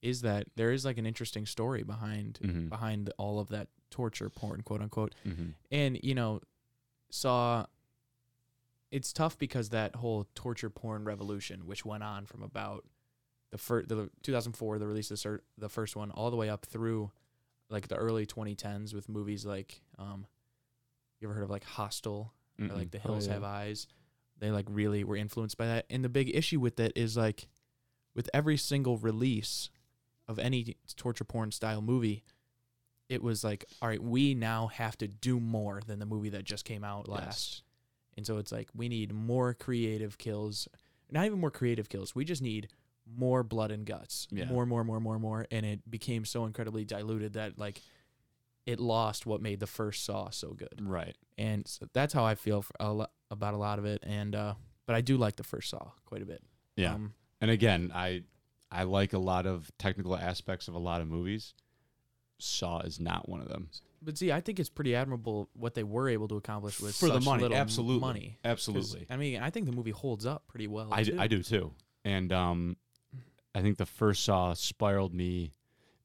is 0.02 0.22
that 0.22 0.46
there 0.56 0.72
is 0.72 0.84
like 0.84 0.96
an 0.98 1.06
interesting 1.06 1.46
story 1.46 1.82
behind 1.82 2.38
Mm-hmm. 2.42 2.68
behind 2.68 3.12
all 3.18 3.38
of 3.40 3.48
that 3.48 3.68
torture 3.90 4.28
porn, 4.30 4.62
quote 4.62 4.80
unquote. 4.82 5.14
Mm-hmm. 5.26 5.50
And 5.72 5.98
you 6.02 6.14
know, 6.14 6.40
Saw. 7.10 7.66
It's 8.90 9.12
tough 9.12 9.38
because 9.38 9.68
that 9.70 9.96
whole 9.96 10.26
torture 10.34 10.70
porn 10.70 11.04
revolution, 11.04 11.66
which 11.66 11.84
went 11.84 12.02
on 12.02 12.26
from 12.26 12.42
about 12.42 12.84
the 13.52 13.58
first, 13.58 13.88
the 13.88 14.10
2004, 14.22 14.78
the 14.78 14.86
release 14.86 15.10
of 15.10 15.40
the, 15.58 15.68
first 15.68 15.96
one, 15.96 16.10
all 16.10 16.30
the 16.30 16.36
way 16.36 16.48
up 16.48 16.66
through 16.66 17.10
like 17.68 17.88
the 17.88 17.96
early 17.96 18.26
2010s 18.26 18.92
with 18.94 19.08
movies 19.08 19.46
like, 19.46 19.80
um, 19.98 20.26
you 21.20 21.28
ever 21.28 21.34
heard 21.34 21.44
of 21.44 21.50
like 21.50 21.64
Hostel 21.64 22.32
or 22.58 22.66
like 22.74 22.90
The 22.90 22.98
Oh, 22.98 23.12
Hills 23.12 23.26
yeah. 23.26 23.34
Have 23.34 23.44
Eyes? 23.44 23.86
They 24.38 24.50
like 24.50 24.66
really 24.68 25.04
were 25.04 25.16
influenced 25.16 25.56
by 25.56 25.66
that. 25.66 25.86
And 25.88 26.04
the 26.04 26.08
big 26.08 26.34
issue 26.34 26.58
with 26.60 26.80
it 26.80 26.92
is 26.96 27.16
like, 27.16 27.46
with 28.14 28.28
every 28.34 28.56
single 28.56 28.98
release 28.98 29.70
of 30.26 30.38
any 30.40 30.76
torture 30.96 31.24
porn 31.24 31.52
style 31.52 31.80
movie, 31.80 32.24
it 33.08 33.22
was 33.22 33.44
like, 33.44 33.64
all 33.80 33.88
right, 33.88 34.02
we 34.02 34.34
now 34.34 34.66
have 34.68 34.96
to 34.98 35.06
do 35.08 35.38
more 35.38 35.80
than 35.86 35.98
the 36.00 36.06
movie 36.06 36.30
that 36.30 36.44
just 36.44 36.64
came 36.64 36.82
out 36.84 37.08
last. 37.08 37.62
And 38.16 38.26
so 38.26 38.38
it's 38.38 38.52
like 38.52 38.68
we 38.74 38.88
need 38.88 39.12
more 39.12 39.54
creative 39.54 40.18
kills. 40.18 40.68
Not 41.10 41.26
even 41.26 41.40
more 41.40 41.50
creative 41.50 41.88
kills. 41.88 42.14
We 42.14 42.24
just 42.24 42.42
need 42.42 42.68
more 43.06 43.42
blood 43.42 43.70
and 43.70 43.84
guts. 43.84 44.28
Yeah. 44.30 44.44
More, 44.46 44.66
more, 44.66 44.84
more, 44.84 45.00
more, 45.00 45.18
more. 45.18 45.46
And 45.50 45.66
it 45.66 45.90
became 45.90 46.24
so 46.24 46.44
incredibly 46.44 46.84
diluted 46.84 47.32
that 47.34 47.58
like 47.58 47.80
it 48.66 48.78
lost 48.78 49.26
what 49.26 49.40
made 49.40 49.58
the 49.60 49.66
first 49.66 50.04
Saw 50.04 50.30
so 50.30 50.52
good. 50.52 50.80
Right. 50.80 51.16
And 51.38 51.66
so 51.66 51.86
that's 51.92 52.12
how 52.12 52.24
I 52.24 52.34
feel 52.34 52.62
for 52.62 52.74
a 52.78 52.92
lo- 52.92 53.06
about 53.30 53.54
a 53.54 53.56
lot 53.56 53.78
of 53.78 53.84
it. 53.84 54.02
And 54.06 54.34
uh, 54.34 54.54
but 54.86 54.94
I 54.96 55.00
do 55.00 55.16
like 55.16 55.36
the 55.36 55.44
first 55.44 55.70
Saw 55.70 55.90
quite 56.04 56.22
a 56.22 56.26
bit. 56.26 56.42
Yeah. 56.76 56.94
Um, 56.94 57.14
And 57.40 57.50
again, 57.50 57.90
I 57.94 58.22
I 58.70 58.84
like 58.84 59.12
a 59.12 59.18
lot 59.18 59.46
of 59.46 59.70
technical 59.78 60.16
aspects 60.16 60.68
of 60.68 60.74
a 60.74 60.78
lot 60.78 61.00
of 61.00 61.08
movies. 61.08 61.54
Saw 62.38 62.80
is 62.80 63.00
not 63.00 63.28
one 63.28 63.40
of 63.40 63.48
them. 63.48 63.70
But 64.02 64.16
see, 64.18 64.32
I 64.32 64.40
think 64.40 64.58
it's 64.60 64.68
pretty 64.70 64.94
admirable 64.94 65.48
what 65.54 65.74
they 65.74 65.82
were 65.82 66.08
able 66.08 66.28
to 66.28 66.36
accomplish 66.36 66.80
with 66.80 66.94
For 66.96 67.08
the 67.08 67.14
such 67.14 67.24
money, 67.24 67.42
little 67.42 67.56
m- 67.56 67.60
absolutely. 67.62 68.00
money. 68.00 68.38
'Cause, 68.42 68.50
Absolutely. 68.50 69.06
I 69.10 69.16
mean, 69.16 69.40
I 69.42 69.50
think 69.50 69.66
the 69.66 69.72
movie 69.72 69.90
holds 69.90 70.24
up 70.26 70.46
pretty 70.48 70.66
well. 70.66 70.88
I, 70.92 71.02
d- 71.02 71.12
too. 71.12 71.20
I 71.20 71.26
do 71.26 71.42
too. 71.42 71.72
And 72.04 72.32
um 72.32 72.76
I 73.54 73.62
think 73.62 73.76
the 73.78 73.86
first 73.86 74.24
Saw 74.24 74.54
spiraled 74.54 75.12
me 75.14 75.52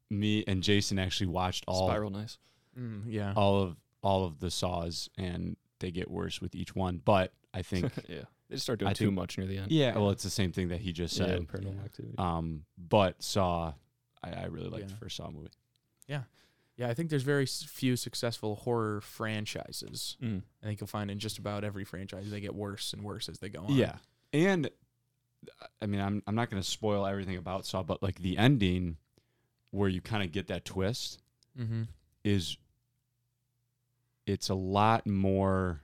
me 0.10 0.44
and 0.48 0.62
Jason 0.64 1.00
actually 1.00 1.28
watched 1.28 1.64
all 1.68 1.88
Spiral 1.88 2.10
nice. 2.10 2.38
Mm, 2.78 3.04
yeah. 3.08 3.34
all 3.36 3.62
of 3.62 3.78
all 4.04 4.26
of 4.26 4.40
the 4.40 4.52
saws 4.52 5.10
and 5.18 5.56
they 5.80 5.90
get 5.92 6.10
worse 6.12 6.42
with 6.42 6.54
each 6.56 6.76
one. 6.76 7.02
But 7.04 7.34
I 7.54 7.62
think 7.72 7.92
yeah. 8.10 8.24
They 8.50 8.56
just 8.58 8.64
start 8.64 8.80
doing 8.80 8.90
I 8.90 8.94
too 8.94 9.06
think- 9.06 9.16
much 9.16 9.38
near 9.38 9.48
the 9.48 9.58
end. 9.58 9.72
yeah, 9.72 9.96
well 9.98 10.10
it's 10.12 10.24
the 10.24 10.30
same 10.30 10.52
thing 10.52 10.68
that 10.68 10.82
he 10.82 10.92
just 10.92 11.18
Yeah, 11.18 11.26
said. 11.28 11.48
paranormal 11.48 11.76
Yeah. 11.78 11.84
activity. 11.86 12.16
Um 12.18 12.66
but 12.78 13.24
Saw 13.24 13.74
I, 14.24 14.32
I 14.32 14.46
really 14.46 14.70
liked 14.70 14.90
the 14.90 14.96
first 14.96 15.16
Saw 15.18 15.30
movie. 15.32 15.50
Yeah, 16.08 16.24
I 16.82 16.94
think 16.94 17.10
there's 17.10 17.24
very 17.24 17.46
few 17.46 17.96
successful 17.96 18.56
horror 18.56 19.00
franchises. 19.02 20.18
Mm. 20.22 20.42
I 20.62 20.66
think 20.66 20.80
you'll 20.82 20.88
find 20.88 21.10
in 21.10 21.20
just 21.20 21.38
about 21.38 21.64
every 21.64 21.86
franchise 21.86 22.30
they 22.30 22.42
get 22.42 22.54
worse 22.56 22.92
and 22.94 23.02
worse 23.04 23.30
as 23.30 23.40
they 23.40 23.48
go 23.50 23.62
on. 23.62 23.74
Yeah. 23.74 23.96
And 24.34 24.66
uh, 24.68 25.66
I 25.82 25.86
mean, 25.86 26.02
I'm 26.02 26.22
I'm 26.28 26.36
not 26.36 26.50
going 26.50 26.62
to 26.62 26.68
spoil 26.68 27.06
everything 27.06 27.38
about 27.38 27.66
Saw, 27.66 27.82
but 27.84 28.04
like 28.04 28.20
the 28.20 28.38
ending 28.38 28.98
where 29.72 29.88
you 29.90 30.02
kind 30.02 30.24
of 30.24 30.32
get 30.32 30.48
that 30.48 30.66
twist 30.66 31.22
Mm-hmm. 31.58 31.84
is 32.26 32.58
it's 34.26 34.50
a 34.50 34.56
lot 34.56 35.08
more 35.08 35.82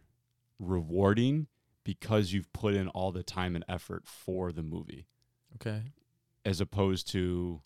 rewarding 0.59 1.47
because 1.83 2.33
you've 2.33 2.51
put 2.53 2.73
in 2.73 2.87
all 2.89 3.11
the 3.11 3.23
time 3.23 3.55
and 3.55 3.63
effort 3.67 4.03
for 4.05 4.51
the 4.51 4.61
movie 4.63 5.07
Okay. 5.55 5.81
as 6.45 6.59
opposed 6.61 7.07
to 7.11 7.61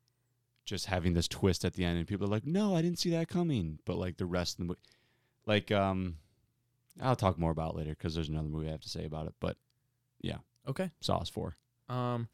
just 0.66 0.88
having 0.88 1.14
this 1.14 1.28
twist 1.28 1.64
at 1.64 1.74
the 1.74 1.86
end 1.86 1.98
and 1.98 2.08
people 2.08 2.26
are 2.28 2.32
like, 2.32 2.46
"No, 2.46 2.76
I 2.76 2.82
didn't 2.82 3.00
see 3.00 3.12
that 3.12 3.28
coming." 3.30 3.80
But 3.86 3.98
like 3.98 4.18
the 4.18 4.26
rest 4.26 4.56
of 4.56 4.58
the 4.60 4.64
movie 4.66 4.80
like 5.46 5.72
um 5.72 6.18
I'll 7.00 7.16
talk 7.16 7.38
more 7.38 7.52
about 7.52 7.74
it 7.74 7.78
later 7.78 7.94
cuz 7.96 8.16
there's 8.16 8.30
another 8.30 8.48
movie 8.50 8.68
I 8.68 8.72
have 8.72 8.82
to 8.82 8.90
say 8.90 9.06
about 9.06 9.28
it, 9.28 9.36
but 9.40 9.58
yeah. 10.22 10.40
Okay. 10.68 10.90
Saw 11.02 11.22
is 11.22 11.30
4. 11.30 11.56
Um, 11.90 12.28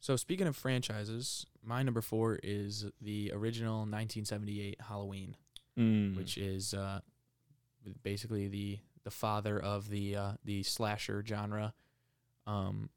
so 0.00 0.16
speaking 0.16 0.46
of 0.46 0.54
franchises, 0.56 1.46
my 1.62 1.82
number 1.82 2.02
four 2.02 2.38
is 2.42 2.84
the 3.00 3.32
original 3.32 3.78
1978 3.86 4.80
Halloween, 4.82 5.36
Mm. 5.78 6.14
which 6.16 6.36
is 6.36 6.74
uh, 6.74 7.00
basically 8.02 8.48
the 8.48 8.78
the 9.04 9.10
father 9.10 9.58
of 9.58 9.88
the 9.88 10.16
uh, 10.16 10.32
the 10.44 10.62
slasher 10.62 11.24
genre. 11.26 11.72
Um, 12.46 12.90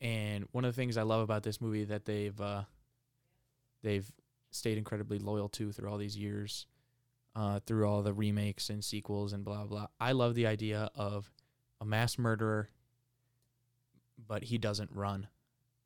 and 0.00 0.46
one 0.52 0.64
of 0.64 0.74
the 0.74 0.80
things 0.80 0.96
I 0.96 1.02
love 1.02 1.20
about 1.22 1.42
this 1.42 1.60
movie 1.60 1.84
that 1.84 2.04
they've 2.06 2.38
uh, 2.40 2.64
they've 3.86 4.10
stayed 4.50 4.76
incredibly 4.78 5.18
loyal 5.18 5.48
to 5.50 5.70
through 5.72 5.88
all 5.90 5.96
these 5.98 6.16
years, 6.16 6.66
uh, 7.34 7.60
through 7.60 7.86
all 7.88 8.02
the 8.02 8.12
remakes 8.12 8.68
and 8.70 8.82
sequels 8.84 9.32
and 9.32 9.44
blah 9.44 9.64
blah. 9.64 9.86
I 10.00 10.12
love 10.12 10.34
the 10.34 10.46
idea 10.46 10.90
of 10.94 11.30
a 11.80 11.84
mass 11.84 12.18
murderer, 12.18 12.68
but 14.28 14.42
he 14.44 14.58
doesn't 14.58 14.90
run 14.92 15.28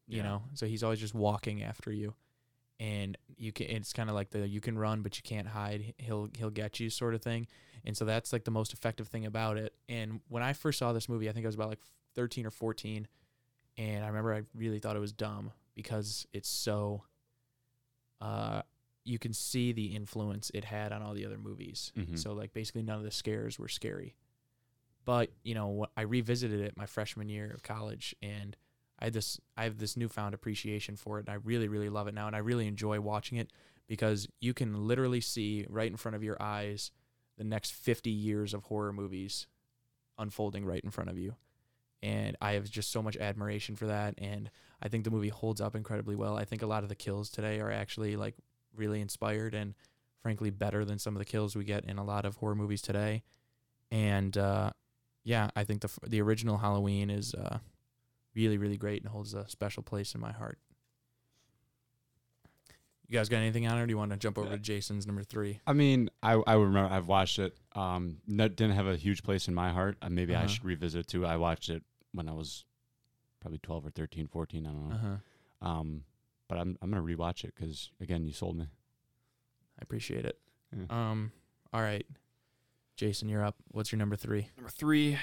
you 0.07 0.17
Yeah. 0.17 0.23
know? 0.25 0.43
So 0.55 0.67
he's 0.67 0.83
always 0.83 0.99
just 0.99 1.15
walking 1.15 1.63
after 1.63 1.93
you. 1.93 2.15
And 2.81 3.17
you 3.37 3.53
can 3.53 3.67
it's 3.69 3.93
kind 3.93 4.09
of 4.09 4.17
like 4.17 4.31
the 4.31 4.49
you 4.49 4.61
can 4.61 4.77
run 4.77 5.03
but 5.03 5.17
you 5.17 5.23
can't 5.23 5.47
hide. 5.47 5.95
He'll 5.99 6.29
he'll 6.37 6.51
get 6.51 6.81
you 6.81 6.91
sort 6.91 7.15
of 7.15 7.23
thing. 7.23 7.47
And 7.85 7.97
so 7.97 8.05
that's 8.05 8.33
like 8.33 8.43
the 8.45 8.51
most 8.51 8.73
effective 8.73 9.07
thing 9.07 9.25
about 9.27 9.57
it. 9.57 9.73
And 9.89 10.21
when 10.29 10.43
i 10.43 10.53
first 10.53 10.79
saw 10.81 10.93
this 10.93 11.09
movie 11.09 11.29
i 11.29 11.33
think 11.33 11.45
i 11.47 11.49
was 11.49 11.55
about 11.55 11.69
like 11.69 11.79
13 12.17 12.45
or 12.47 12.51
14 12.51 13.07
and 13.79 14.05
i 14.05 14.09
remember 14.09 14.35
i 14.35 14.43
really 14.55 14.81
thought 14.81 14.97
it 14.97 15.01
was 15.01 15.13
dumb 15.13 15.53
because 15.77 16.27
it's 16.33 16.49
so 16.49 17.05
uh 18.21 18.63
you 19.05 19.19
can 19.19 19.33
see 19.33 19.73
the 19.73 19.95
influence 19.97 20.51
it 20.55 20.65
had 20.65 20.93
on 20.93 21.01
all 21.03 21.15
the 21.15 21.25
other 21.25 21.39
movies 21.39 21.91
Mhm. 21.97 22.19
so 22.19 22.33
like 22.33 22.53
basically 22.53 22.83
none 22.83 22.99
of 22.99 23.05
the 23.05 23.11
scares 23.11 23.59
were 23.59 23.69
scary 23.69 24.15
but 25.05 25.31
you 25.43 25.55
know 25.55 25.69
what 25.69 25.91
i 25.97 26.03
revisited 26.03 26.61
it 26.61 26.77
my 26.77 26.87
freshman 26.87 27.29
year 27.29 27.51
of 27.53 27.63
college 27.63 28.15
and 28.23 28.57
I 29.03 29.07
had 29.07 29.15
this 29.15 29.41
I 29.57 29.65
have 29.65 29.79
this 29.79 29.97
newfound 29.97 30.35
appreciation 30.35 30.95
for 30.95 31.19
it 31.19 31.21
and 31.27 31.31
I 31.31 31.39
really 31.43 31.69
really 31.69 31.89
love 31.89 32.07
it 32.07 32.13
now 32.13 32.27
and 32.27 32.37
I 32.37 32.41
really 32.41 32.67
enjoy 32.67 33.01
watching 33.01 33.39
it 33.39 33.51
because 33.87 34.29
you 34.43 34.53
can 34.53 34.87
literally 34.87 35.23
see 35.23 35.65
right 35.71 35.91
in 35.91 35.97
front 35.97 36.17
of 36.17 36.23
your 36.23 36.37
eyes 36.39 36.91
the 37.39 37.45
next 37.45 37.73
50 37.73 38.11
years 38.11 38.53
of 38.53 38.65
horror 38.65 38.93
movies 38.93 39.47
unfolding 40.19 40.67
right 40.67 40.85
in 40.85 40.91
front 40.91 41.09
of 41.09 41.17
you. 41.19 41.35
And 42.03 42.37
I 42.41 42.53
have 42.53 42.71
just 42.71 42.91
so 42.91 43.03
much 43.03 43.17
admiration 43.17 43.77
for 43.77 43.87
that 43.87 44.15
and 44.19 44.51
I 44.83 44.89
think 44.89 45.05
the 45.05 45.11
movie 45.11 45.29
holds 45.29 45.61
up 45.61 45.75
incredibly 45.77 46.17
well. 46.17 46.37
I 46.39 46.45
think 46.47 46.63
a 46.63 46.67
lot 46.67 46.83
of 46.83 46.89
the 46.89 46.95
kills 46.95 47.29
today 47.29 47.61
are 47.61 47.71
actually 47.71 48.17
like 48.17 48.35
really 48.75 49.01
inspired 49.03 49.55
and 49.55 49.75
frankly 50.23 50.49
better 50.51 50.85
than 50.87 50.99
some 50.99 51.15
of 51.15 51.19
the 51.19 51.25
kills 51.27 51.55
we 51.55 51.65
get 51.65 51.85
in 51.85 51.99
a 51.99 52.05
lot 52.05 52.25
of 52.25 52.37
horror 52.37 52.55
movies 52.55 52.81
today. 52.81 53.23
And 53.91 54.37
uh, 54.39 54.71
yeah, 55.25 55.51
I 55.55 55.65
think 55.65 55.83
the 55.83 55.91
the 56.07 56.23
original 56.23 56.57
Halloween 56.59 57.11
is 57.11 57.35
uh, 57.35 57.59
really 58.35 58.57
really 58.57 58.79
great 58.79 59.03
and 59.03 59.11
holds 59.11 59.35
a 59.35 59.47
special 59.49 59.83
place 59.83 60.15
in 60.15 60.21
my 60.21 60.33
heart. 60.33 60.59
You 63.09 63.19
guys 63.19 63.29
got 63.29 63.39
anything 63.39 63.67
on 63.67 63.77
it, 63.77 63.83
or 63.83 63.87
do 63.87 63.91
you 63.91 63.99
want 63.99 64.13
to 64.13 64.17
jump 64.17 64.39
over 64.39 64.51
to 64.51 64.59
Jason's 64.59 65.05
number 65.05 65.25
three? 65.25 65.59
I 65.67 65.73
mean, 65.73 66.11
I 66.23 66.35
I 66.47 66.55
remember 66.55 66.95
I've 66.95 67.09
watched 67.09 67.41
it. 67.41 67.57
Um, 67.75 68.19
didn't 68.29 68.71
have 68.71 68.87
a 68.87 68.97
huge 68.97 69.25
place 69.25 69.49
in 69.49 69.55
my 69.55 69.71
heart. 69.71 69.97
Uh, 70.01 70.09
maybe 70.11 70.35
I 70.35 70.39
Uh-huh. 70.45 70.47
should 70.49 70.65
revisit 70.65 71.01
it 71.01 71.09
too. 71.09 71.27
I 71.27 71.37
watched 71.37 71.71
it 71.71 71.83
when 72.13 72.29
I 72.29 72.33
was 72.33 72.65
probably 73.41 73.59
12 73.59 73.87
or 73.87 73.91
13, 73.91 74.27
14. 74.27 74.67
I 74.67 74.71
don't 74.71 74.89
know. 74.89 74.95
Uh 74.95 74.99
huh. 75.63 75.69
Um, 75.69 76.05
but 76.49 76.59
I'm 76.59 76.77
I'm 76.83 76.91
gonna 76.91 77.03
rewatch 77.03 77.45
it 77.45 77.55
because 77.55 77.91
again, 78.01 78.27
you 78.27 78.33
sold 78.33 78.57
me. 78.57 78.65
I 78.65 79.83
appreciate 79.83 80.25
it. 80.25 80.39
Yeah. 80.77 80.85
Um. 80.91 81.33
All 81.73 81.81
right, 81.81 82.05
Jason, 82.97 83.29
you're 83.29 83.45
up. 83.45 83.57
What's 83.71 83.93
your 83.93 83.99
number 83.99 84.17
three? 84.17 84.49
Number 84.57 84.71
three, 84.71 85.17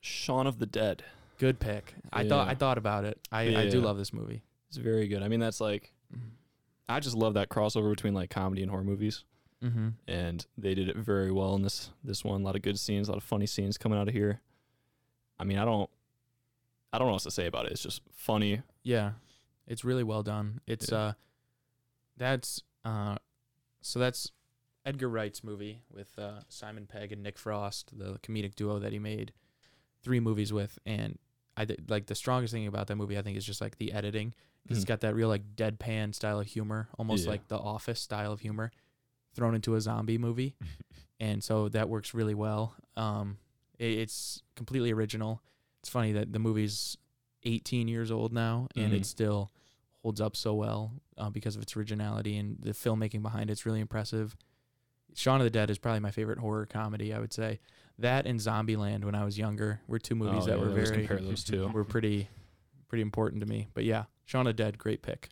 Shaun 0.00 0.46
of 0.46 0.58
the 0.58 0.66
Dead. 0.66 1.02
Good 1.38 1.58
pick. 1.58 1.94
I 2.12 2.28
thought 2.28 2.48
I 2.48 2.54
thought 2.54 2.78
about 2.78 3.04
it. 3.04 3.18
I 3.32 3.56
I 3.56 3.68
do 3.68 3.80
love 3.80 3.96
this 3.98 4.12
movie. 4.12 4.42
It's 4.68 4.76
very 4.76 5.08
good. 5.08 5.22
I 5.22 5.28
mean, 5.28 5.40
that's 5.40 5.60
like 5.60 5.92
I 6.88 7.00
just 7.00 7.16
love 7.16 7.34
that 7.34 7.48
crossover 7.48 7.90
between 7.90 8.12
like 8.14 8.28
comedy 8.30 8.62
and 8.62 8.70
horror 8.70 8.84
movies, 8.84 9.24
Mm-hmm. 9.62 9.88
and 10.06 10.44
they 10.58 10.74
did 10.74 10.88
it 10.90 10.96
very 10.96 11.32
well 11.32 11.54
in 11.54 11.62
this 11.62 11.90
this 12.04 12.22
one. 12.24 12.42
A 12.42 12.44
lot 12.44 12.56
of 12.56 12.62
good 12.62 12.78
scenes, 12.78 13.08
a 13.08 13.12
lot 13.12 13.16
of 13.18 13.24
funny 13.24 13.46
scenes 13.46 13.78
coming 13.78 13.98
out 13.98 14.08
of 14.08 14.14
here. 14.14 14.40
I 15.38 15.44
mean, 15.44 15.58
I 15.58 15.64
don't, 15.64 15.88
I 16.94 16.98
don't 16.98 17.06
know 17.08 17.12
what 17.12 17.16
else 17.16 17.24
to 17.24 17.30
say 17.32 17.46
about 17.46 17.66
it. 17.66 17.72
It's 17.72 17.82
just 17.82 18.02
funny. 18.12 18.62
Yeah, 18.84 19.12
it's 19.66 19.84
really 19.84 20.04
well 20.04 20.22
done. 20.22 20.60
It's 20.66 20.90
Yeah. 20.92 20.98
uh, 20.98 21.12
that's 22.16 22.62
uh, 22.84 23.16
so 23.80 23.98
that's 23.98 24.30
Edgar 24.86 25.08
Wright's 25.08 25.42
movie 25.42 25.82
with 25.92 26.16
uh, 26.18 26.40
Simon 26.48 26.86
Pegg 26.86 27.10
and 27.12 27.22
Nick 27.22 27.38
Frost, 27.38 27.98
the 27.98 28.18
comedic 28.22 28.54
duo 28.54 28.78
that 28.78 28.92
he 28.92 28.98
made 28.98 29.32
three 30.02 30.20
movies 30.20 30.52
with, 30.52 30.78
and 30.86 31.18
I 31.56 31.64
did, 31.64 31.90
like 31.90 32.06
the 32.06 32.14
strongest 32.14 32.52
thing 32.52 32.66
about 32.66 32.86
that 32.88 32.96
movie. 32.96 33.18
I 33.18 33.22
think 33.22 33.36
is 33.36 33.44
just 33.44 33.60
like 33.60 33.78
the 33.78 33.92
editing. 33.92 34.34
'cause 34.68 34.78
It's 34.78 34.84
Mhm. 34.84 34.88
got 34.88 35.00
that 35.00 35.14
real 35.14 35.28
like 35.28 35.56
deadpan 35.56 36.14
style 36.14 36.40
of 36.40 36.46
humor, 36.46 36.88
almost 36.98 37.24
Yeah. 37.24 37.32
like 37.32 37.48
The 37.48 37.58
Office 37.58 38.00
style 38.00 38.32
of 38.32 38.40
humor, 38.40 38.70
thrown 39.34 39.54
into 39.54 39.74
a 39.74 39.80
zombie 39.80 40.16
movie, 40.18 40.56
and 41.20 41.42
so 41.44 41.68
that 41.70 41.88
works 41.90 42.14
really 42.14 42.34
well. 42.34 42.74
Um, 42.96 43.38
it, 43.78 43.98
it's 43.98 44.42
completely 44.54 44.90
original. 44.92 45.42
It's 45.84 45.90
funny 45.90 46.12
that 46.12 46.32
the 46.32 46.38
movie's 46.38 46.96
18 47.42 47.88
years 47.88 48.10
old 48.10 48.32
now, 48.32 48.68
and 48.74 48.94
Mhm. 48.94 48.96
it 48.96 49.04
still 49.04 49.52
holds 50.00 50.18
up 50.18 50.34
so 50.34 50.54
well 50.54 50.94
uh, 51.18 51.28
because 51.28 51.56
of 51.56 51.62
its 51.62 51.76
originality 51.76 52.38
and 52.38 52.56
the 52.58 52.70
filmmaking 52.70 53.20
behind 53.20 53.50
it's 53.50 53.66
really 53.66 53.80
impressive. 53.80 54.34
Shaun 55.12 55.42
of 55.42 55.44
the 55.44 55.50
Dead 55.50 55.68
is 55.68 55.76
probably 55.76 56.00
my 56.00 56.10
favorite 56.10 56.38
horror 56.38 56.64
comedy. 56.64 57.12
I 57.12 57.18
would 57.18 57.34
say 57.34 57.60
that 57.98 58.24
and 58.26 58.40
Zombieland 58.40 59.04
when 59.04 59.14
I 59.14 59.26
was 59.26 59.36
younger 59.36 59.82
were 59.86 59.98
two 59.98 60.14
movies 60.14 60.44
Oh, 60.44 60.46
that 60.46 60.58
yeah, 60.58 60.64
were 60.64 60.70
very 60.70 61.06
compare 61.06 61.20
those 61.20 61.44
two. 61.44 61.68
were 61.74 61.84
pretty 61.84 62.30
pretty 62.88 63.02
important 63.02 63.40
to 63.42 63.46
me. 63.46 63.68
But 63.74 63.84
yeah, 63.84 64.04
Shaun 64.24 64.46
of 64.46 64.56
the 64.56 64.62
Dead, 64.62 64.78
great 64.78 65.02
pick. 65.02 65.28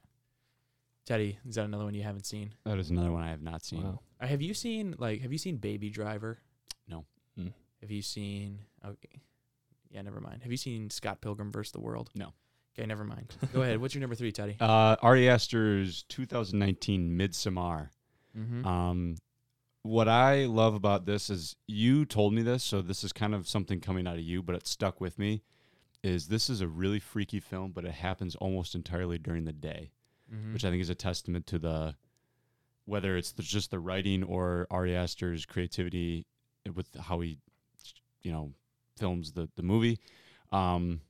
Teddy, 1.07 1.38
is 1.49 1.55
that 1.55 1.65
another 1.65 1.85
one 1.85 1.95
you 1.95 2.03
haven't 2.03 2.27
seen? 2.27 2.53
That 2.65 2.79
is 2.79 2.91
another 2.91 3.11
one 3.11 3.23
I 3.23 3.31
have 3.31 3.41
not 3.43 3.65
seen. 3.65 3.83
Wow. 3.85 4.01
Uh, 4.21 4.27
have 4.27 4.43
you 4.43 4.53
seen 4.53 4.97
like 4.99 5.23
Have 5.23 5.33
you 5.33 5.38
seen 5.38 5.57
Baby 5.57 5.88
Driver? 5.88 6.41
No. 6.87 7.07
Mm. 7.38 7.55
Have 7.81 7.91
you 7.91 8.03
seen? 8.03 8.59
Okay, 8.85 9.23
yeah, 9.92 10.02
never 10.02 10.20
mind. 10.20 10.42
Have 10.42 10.50
you 10.50 10.57
seen 10.57 10.90
Scott 10.90 11.20
Pilgrim 11.20 11.52
vs. 11.52 11.72
the 11.72 11.81
World? 11.81 12.11
No. 12.14 12.33
Okay, 12.76 12.87
never 12.87 13.05
mind. 13.05 13.35
Go 13.52 13.62
ahead. 13.62 13.81
What's 13.81 13.94
your 13.94 14.00
number 14.00 14.16
three, 14.16 14.33
Teddy? 14.33 14.57
Uh, 14.61 14.96
Ari 15.02 15.28
Aster's 15.28 16.05
2019 16.09 17.11
Midsommar. 17.11 17.90
Mm-hmm. 18.37 18.66
Um, 18.66 19.16
what 19.83 20.09
I 20.09 20.46
love 20.46 20.74
about 20.74 21.05
this 21.05 21.28
is 21.28 21.57
you 21.66 22.07
told 22.07 22.33
me 22.33 22.42
this, 22.42 22.64
so 22.64 22.81
this 22.81 23.05
is 23.05 23.12
kind 23.12 23.35
of 23.35 23.46
something 23.48 23.81
coming 23.81 24.07
out 24.07 24.14
of 24.14 24.22
you, 24.22 24.42
but 24.42 24.55
it 24.55 24.66
stuck 24.66 25.00
with 25.00 25.18
me. 25.18 25.42
Is 26.02 26.28
this 26.28 26.48
is 26.48 26.61
a 26.61 26.66
really 26.66 26.98
freaky 26.98 27.40
film, 27.40 27.72
but 27.72 27.85
it 27.85 27.92
happens 27.92 28.35
almost 28.37 28.74
entirely 28.74 29.18
during 29.18 29.44
the 29.44 29.52
day, 29.52 29.92
mm-hmm. 30.33 30.52
which 30.52 30.64
I 30.64 30.70
think 30.70 30.83
is 30.83 30.90
a 30.90 30.94
testament 30.94 31.46
to 31.48 31.59
the 31.59 31.94
whether 32.85 33.16
it's 33.16 33.33
the, 33.33 33.42
just 33.42 33.70
the 33.70 33.78
writing 33.78 34.24
or 34.24 34.66
Ari 34.70 34.96
Aster's 34.96 35.46
creativity 35.46 36.26
with 36.74 36.88
how 36.98 37.20
he, 37.20 37.38
you 38.22 38.33
know, 38.33 38.52
films 38.96 39.33
the 39.33 39.48
the 39.57 39.62
movie. 39.62 39.98
Um, 40.50 41.00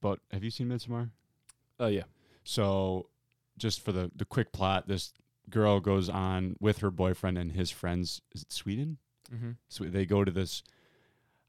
but 0.00 0.18
have 0.32 0.42
you 0.44 0.50
seen 0.50 0.68
Midsommar? 0.68 1.10
Oh 1.78 1.86
yeah. 1.88 2.04
So, 2.44 3.08
just 3.58 3.80
for 3.84 3.92
the 3.92 4.10
the 4.14 4.24
quick 4.24 4.52
plot, 4.52 4.88
this 4.88 5.12
girl 5.50 5.80
goes 5.80 6.08
on 6.08 6.56
with 6.60 6.78
her 6.78 6.90
boyfriend 6.90 7.38
and 7.38 7.52
his 7.52 7.70
friends. 7.70 8.20
Is 8.34 8.42
it 8.42 8.52
Sweden? 8.52 8.98
mm-hmm. 9.32 9.50
So 9.68 9.84
they 9.84 10.06
go 10.06 10.24
to 10.24 10.30
this. 10.30 10.62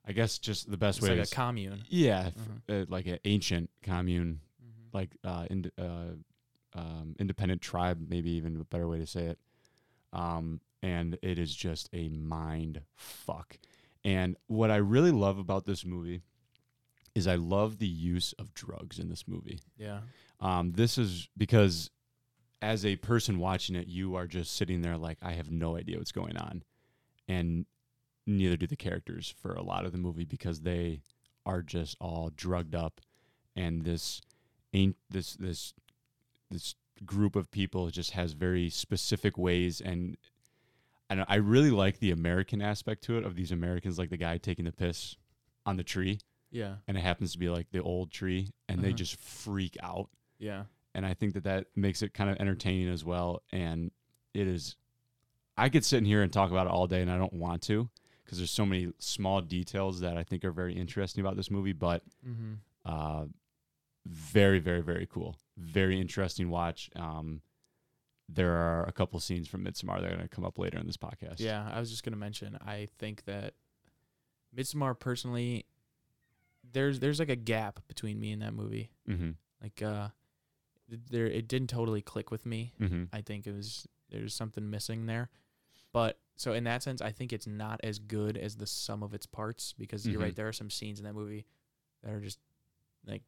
I 0.05 0.11
guess 0.11 0.37
just 0.37 0.69
the 0.69 0.75
best 0.77 0.97
It's 0.99 1.07
way. 1.07 1.15
like 1.15 1.23
is, 1.23 1.31
a 1.31 1.35
commune. 1.35 1.83
yeah, 1.87 2.31
Mhm. 2.67 2.81
uh, 2.83 2.85
like 2.89 3.05
an 3.05 3.19
ancient 3.23 3.69
commune, 3.81 4.41
Mm-hmm. 4.61 4.97
like 4.97 5.15
uh, 5.23 5.47
ind- 5.49 5.71
uh, 5.77 6.15
um, 6.73 7.15
independent 7.19 7.61
tribe, 7.61 8.05
maybe 8.09 8.31
even 8.31 8.59
a 8.59 8.63
better 8.65 8.87
way 8.87 8.97
to 8.99 9.07
say 9.07 9.27
it. 9.27 9.39
Um, 10.11 10.59
and 10.81 11.17
it 11.21 11.39
is 11.39 11.55
just 11.55 11.89
a 11.93 12.09
mind 12.09 12.81
fuck. 12.95 13.57
And 14.03 14.35
what 14.47 14.71
I 14.71 14.77
really 14.77 15.11
love 15.11 15.37
about 15.37 15.65
this 15.65 15.85
movie 15.85 16.21
is 17.15 17.27
I 17.27 17.35
love 17.35 17.77
the 17.77 17.87
use 17.87 18.33
of 18.39 18.53
drugs 18.53 18.99
in 18.99 19.09
this 19.09 19.27
movie. 19.27 19.59
Yeah. 19.77 19.99
Um, 20.39 20.73
this 20.73 20.97
is 20.97 21.29
because 21.37 21.89
as 22.61 22.85
a 22.85 22.95
person 22.97 23.39
watching 23.39 23.75
it, 23.75 23.87
you 23.87 24.15
are 24.15 24.27
just 24.27 24.55
sitting 24.55 24.81
there 24.81 24.97
like, 24.97 25.17
I 25.21 25.33
have 25.33 25.51
no 25.51 25.77
idea 25.77 25.97
what's 25.97 26.11
going 26.11 26.37
on. 26.37 26.63
And 27.27 27.65
neither 28.25 28.57
do 28.57 28.67
the 28.67 28.75
characters 28.75 29.33
for 29.41 29.53
a 29.53 29.61
lot 29.61 29.85
of 29.85 29.91
the 29.91 29.97
movie 29.97 30.25
because 30.25 30.61
they 30.61 31.01
are 31.45 31.61
just 31.61 31.97
all 31.99 32.31
drugged 32.35 32.73
up 32.73 33.01
and 33.55 33.83
this 33.83 34.21
ain't 34.73 34.95
this 35.09 35.33
this 35.35 35.73
this 36.49 36.75
group 37.05 37.35
of 37.35 37.51
people 37.51 37.89
just 37.89 38.11
has 38.11 38.33
very 38.33 38.69
specific 38.69 39.37
ways 39.37 39.81
and 39.81 40.17
and 41.09 41.25
I 41.27 41.35
really 41.35 41.71
like 41.71 41.99
the 41.99 42.11
American 42.11 42.61
aspect 42.61 43.03
to 43.05 43.17
it 43.17 43.25
of 43.25 43.35
these 43.35 43.51
Americans 43.51 43.97
like 43.99 44.09
the 44.09 44.17
guy 44.17 44.37
taking 44.37 44.65
the 44.65 44.71
piss 44.71 45.15
on 45.65 45.77
the 45.77 45.83
tree 45.83 46.19
Yeah. 46.51 46.75
and 46.87 46.97
it 46.97 47.01
happens 47.01 47.31
to 47.33 47.37
be 47.39 47.49
like 47.49 47.69
the 47.71 47.81
old 47.81 48.11
tree 48.11 48.49
and 48.67 48.81
they 48.83 48.89
Uh-huh. 48.89 48.97
just 48.97 49.15
freak 49.17 49.77
out 49.81 50.09
Yeah. 50.39 50.65
and 50.95 51.05
I 51.05 51.13
think 51.13 51.33
that 51.33 51.43
that 51.43 51.67
makes 51.75 52.01
it 52.01 52.13
kind 52.13 52.29
of 52.29 52.37
entertaining 52.37 52.89
as 52.89 53.03
well. 53.05 53.41
And 53.51 53.91
it 54.33 54.47
is, 54.47 54.75
I 55.57 55.69
could 55.69 55.85
sit 55.85 55.97
in 55.99 56.05
here 56.05 56.21
and 56.23 56.31
talk 56.33 56.49
about 56.51 56.65
it 56.67 56.71
all 56.71 56.87
day, 56.87 57.01
and 57.01 57.11
I 57.11 57.17
don't 57.17 57.33
want 57.33 57.61
to 57.63 57.89
because 58.23 58.37
there's 58.39 58.51
so 58.51 58.65
many 58.65 58.91
small 58.99 59.41
details 59.41 59.99
that 59.99 60.17
I 60.17 60.23
think 60.23 60.43
are 60.45 60.51
very 60.51 60.73
interesting 60.73 61.21
about 61.21 61.35
this 61.35 61.51
movie. 61.51 61.73
But 61.73 62.03
Mm-hmm. 62.27 62.53
uh, 62.85 63.25
very, 64.05 64.59
very, 64.59 64.81
very 64.81 65.05
cool, 65.09 65.37
very 65.57 65.99
interesting 65.99 66.49
watch. 66.49 66.89
Um, 66.95 67.41
there 68.29 68.53
are 68.53 68.83
a 68.87 68.91
couple 68.91 69.19
scenes 69.19 69.47
from 69.47 69.63
Midsommar 69.65 70.01
that 70.01 70.05
are 70.11 70.15
going 70.15 70.21
to 70.21 70.27
come 70.27 70.45
up 70.45 70.57
later 70.57 70.77
in 70.77 70.87
this 70.87 70.97
podcast. 70.97 71.39
Yeah, 71.39 71.69
I 71.71 71.79
was 71.79 71.89
just 71.89 72.03
gonna 72.03 72.17
mention. 72.17 72.57
I 72.65 72.87
think 72.97 73.25
that 73.25 73.53
Midsommar 74.55 74.97
personally, 74.97 75.65
there's 76.71 76.99
there's 76.99 77.19
like 77.19 77.29
a 77.29 77.35
gap 77.35 77.79
between 77.87 78.19
me 78.19 78.31
and 78.31 78.41
that 78.41 78.53
movie. 78.53 78.91
Mm-hmm. 79.09 79.31
Like, 79.61 79.81
uh, 79.81 80.09
there 81.09 81.25
it 81.27 81.47
didn't 81.47 81.69
totally 81.69 82.01
click 82.01 82.31
with 82.31 82.45
me. 82.45 82.73
Mm-hmm. 82.79 83.03
I 83.13 83.21
think 83.21 83.47
it 83.47 83.53
was 83.53 83.87
there's 84.09 84.33
something 84.33 84.69
missing 84.69 85.05
there. 85.05 85.29
But 85.91 86.19
so 86.35 86.53
in 86.53 86.63
that 86.63 86.81
sense, 86.81 87.01
I 87.01 87.11
think 87.11 87.33
it's 87.33 87.45
not 87.47 87.79
as 87.83 87.99
good 87.99 88.37
as 88.37 88.55
the 88.55 88.65
sum 88.67 89.03
of 89.03 89.13
its 89.13 89.25
parts 89.25 89.73
because 89.77 90.07
you're 90.07 90.19
right. 90.21 90.33
Mhm. 90.33 90.35
There 90.35 90.47
are 90.47 90.53
some 90.53 90.69
scenes 90.69 90.99
in 90.99 91.05
that 91.05 91.13
movie 91.13 91.45
that 92.03 92.11
are 92.11 92.19
just 92.19 92.39
like 93.05 93.21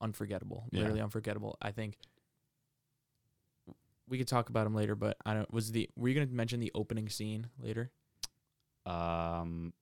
unforgettable, 0.00 0.66
Yeah. 0.70 0.80
literally 0.80 1.00
unforgettable. 1.00 1.56
I 1.60 1.72
think 1.72 1.98
we 4.08 4.18
could 4.18 4.28
talk 4.28 4.48
about 4.48 4.64
them 4.64 4.74
later, 4.74 4.94
but 4.94 5.16
I 5.26 5.34
don't. 5.34 5.52
Was 5.52 5.72
the 5.72 5.88
were 5.96 6.08
you 6.08 6.14
gonna 6.14 6.26
mention 6.26 6.60
the 6.60 6.70
opening 6.74 7.08
scene 7.08 7.48
later? 7.58 7.90
Um, 8.84 9.72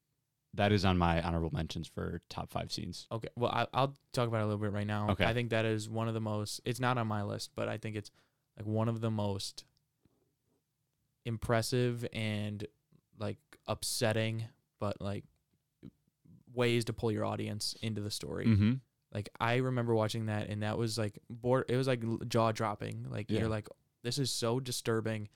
that 0.55 0.73
is 0.73 0.85
on 0.85 0.97
my 0.97 1.21
honorable 1.21 1.51
mentions 1.53 1.87
for 1.87 2.21
top 2.31 2.51
five 2.51 2.73
scenes. 2.73 3.07
Okay, 3.13 3.29
well 3.37 3.51
I, 3.51 3.67
I'll 3.75 3.95
talk 4.13 4.29
about 4.29 4.39
it 4.41 4.45
a 4.45 4.47
little 4.47 4.61
bit 4.61 4.73
right 4.73 4.87
now. 4.87 5.11
Okay. 5.11 5.25
I 5.25 5.35
think 5.35 5.51
that 5.51 5.65
is 5.65 5.89
one 5.91 6.09
of 6.09 6.15
the 6.15 6.21
most. 6.21 6.61
It's 6.65 6.81
not 6.81 6.97
on 6.97 7.07
my 7.07 7.23
list, 7.23 7.51
but 7.55 7.69
I 7.69 7.77
think 7.77 7.97
it's 7.97 8.11
like 8.57 8.67
one 8.67 8.89
of 8.89 9.01
the 9.01 9.11
most 9.11 9.65
impressive 11.25 12.07
and 12.13 12.67
like 13.19 13.39
upsetting, 13.67 14.45
but 14.79 15.01
like 15.01 15.25
ways 16.55 16.85
to 16.87 16.93
pull 16.93 17.11
your 17.11 17.25
audience 17.25 17.75
into 17.83 18.01
the 18.01 18.11
story. 18.11 18.47
Mm-hmm. 18.47 18.73
Like 19.13 19.29
I 19.41 19.57
remember 19.57 19.95
watching 19.95 20.27
that, 20.27 20.49
and 20.49 20.63
that 20.63 20.79
was 20.79 20.99
like 20.99 21.19
board. 21.31 21.67
It 21.69 21.77
was 21.77 21.87
like 21.87 22.03
jaw 22.29 22.53
dropping. 22.53 23.07
Like 23.09 23.31
Yeah. 23.31 23.41
you're 23.41 23.49
like, 23.49 23.69
this 24.05 24.19
is 24.19 24.31
so 24.31 24.61
disturbing, 24.61 25.29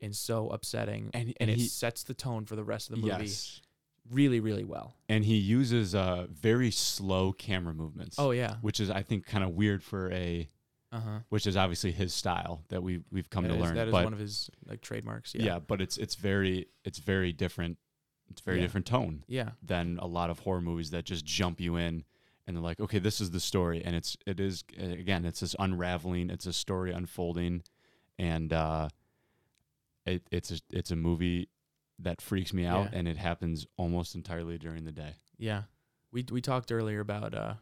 and 0.00 0.14
so 0.14 0.50
upsetting, 0.50 1.10
And 1.14 1.28
and, 1.28 1.34
and 1.40 1.50
it 1.50 1.56
he 1.58 1.66
sets 1.66 2.02
the 2.02 2.12
tone 2.14 2.44
for 2.44 2.56
the 2.56 2.64
rest 2.64 2.90
of 2.90 2.96
the 2.96 3.02
movie 3.02 3.24
yes, 3.24 3.62
really, 4.10 4.40
really 4.40 4.64
well. 4.64 4.96
and 5.08 5.24
he 5.24 5.36
uses 5.36 5.94
uh 5.94 6.26
very 6.30 6.70
slow 6.70 7.32
camera 7.32 7.72
movements. 7.72 8.16
Oh 8.18 8.32
yeah. 8.32 8.56
which 8.60 8.80
is 8.80 8.90
I 8.90 9.02
think 9.02 9.24
kind 9.26 9.44
of 9.44 9.50
weird 9.50 9.82
for 9.82 10.10
a 10.12 10.48
Uh 10.92 11.00
huh. 11.00 11.18
which 11.30 11.46
is 11.46 11.56
obviously 11.56 11.92
his 11.92 12.12
style 12.12 12.64
that 12.68 12.82
we 12.82 13.00
we've 13.10 13.30
come 13.30 13.46
to 13.48 13.54
learn. 13.54 13.76
That 13.76 13.88
is 13.88 13.92
but 13.92 14.04
one 14.04 14.12
of 14.12 14.18
his 14.18 14.50
like 14.66 14.80
trademarks. 14.82 15.34
yeah. 15.34 15.44
Yeah. 15.44 15.58
but 15.60 15.80
it's 15.80 15.96
it's 15.96 16.16
very 16.16 16.66
it's 16.84 16.98
very 16.98 17.32
different. 17.32 17.78
It's 18.30 18.40
very 18.40 18.56
Yeah. 18.58 18.64
different 18.64 18.86
tone 18.86 19.24
Yeah. 19.28 19.50
than 19.62 19.98
a 20.00 20.06
lot 20.06 20.30
of 20.30 20.40
horror 20.40 20.60
movies 20.62 20.90
that 20.90 21.04
just 21.04 21.24
jump 21.24 21.60
you 21.60 21.76
in 21.76 22.04
and 22.46 22.56
they're 22.56 22.62
like, 22.62 22.80
okay, 22.80 22.98
this 22.98 23.20
is 23.20 23.30
the 23.30 23.38
story, 23.38 23.84
and 23.84 23.94
it's 23.94 24.16
it 24.26 24.40
is 24.40 24.64
again, 24.76 25.24
it's 25.24 25.38
this 25.40 25.54
unraveling, 25.60 26.28
it's 26.28 26.44
a 26.46 26.52
story 26.52 26.90
unfolding, 26.90 27.62
and 28.18 28.52
uh, 28.52 28.88
it 30.06 30.22
it's 30.30 30.50
a 30.50 30.58
it's 30.70 30.90
a 30.90 30.96
movie 30.96 31.48
that 31.98 32.20
freaks 32.20 32.52
me 32.52 32.64
out, 32.66 32.88
Yeah. 32.92 32.98
and 32.98 33.08
it 33.08 33.16
happens 33.16 33.66
almost 33.76 34.14
entirely 34.14 34.58
during 34.58 34.84
the 34.84 34.92
day. 34.92 35.14
Yeah. 35.38 35.62
We 36.10 36.24
we 36.30 36.40
talked 36.40 36.70
earlier 36.72 37.00
about 37.00 37.34
uh, 37.34 37.54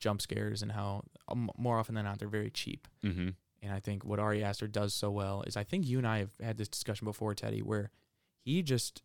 jump 0.00 0.22
scares 0.22 0.62
and 0.62 0.72
how 0.72 1.02
um, 1.28 1.50
more 1.58 1.78
often 1.78 1.94
than 1.94 2.04
not 2.04 2.18
they're 2.18 2.28
very 2.28 2.50
cheap. 2.50 2.86
Mm-hmm. 3.04 3.30
And 3.62 3.72
I 3.72 3.80
think 3.80 4.04
what 4.04 4.18
Ari 4.18 4.44
Aster 4.44 4.68
does 4.68 4.94
so 4.94 5.10
well 5.10 5.42
is 5.46 5.56
I 5.56 5.64
think 5.64 5.86
you 5.86 5.98
and 5.98 6.06
I 6.06 6.18
have 6.18 6.32
had 6.40 6.56
this 6.58 6.68
discussion 6.68 7.04
before, 7.04 7.34
Teddy, 7.34 7.60
where 7.62 7.90
he 8.44 8.62
just 8.62 9.02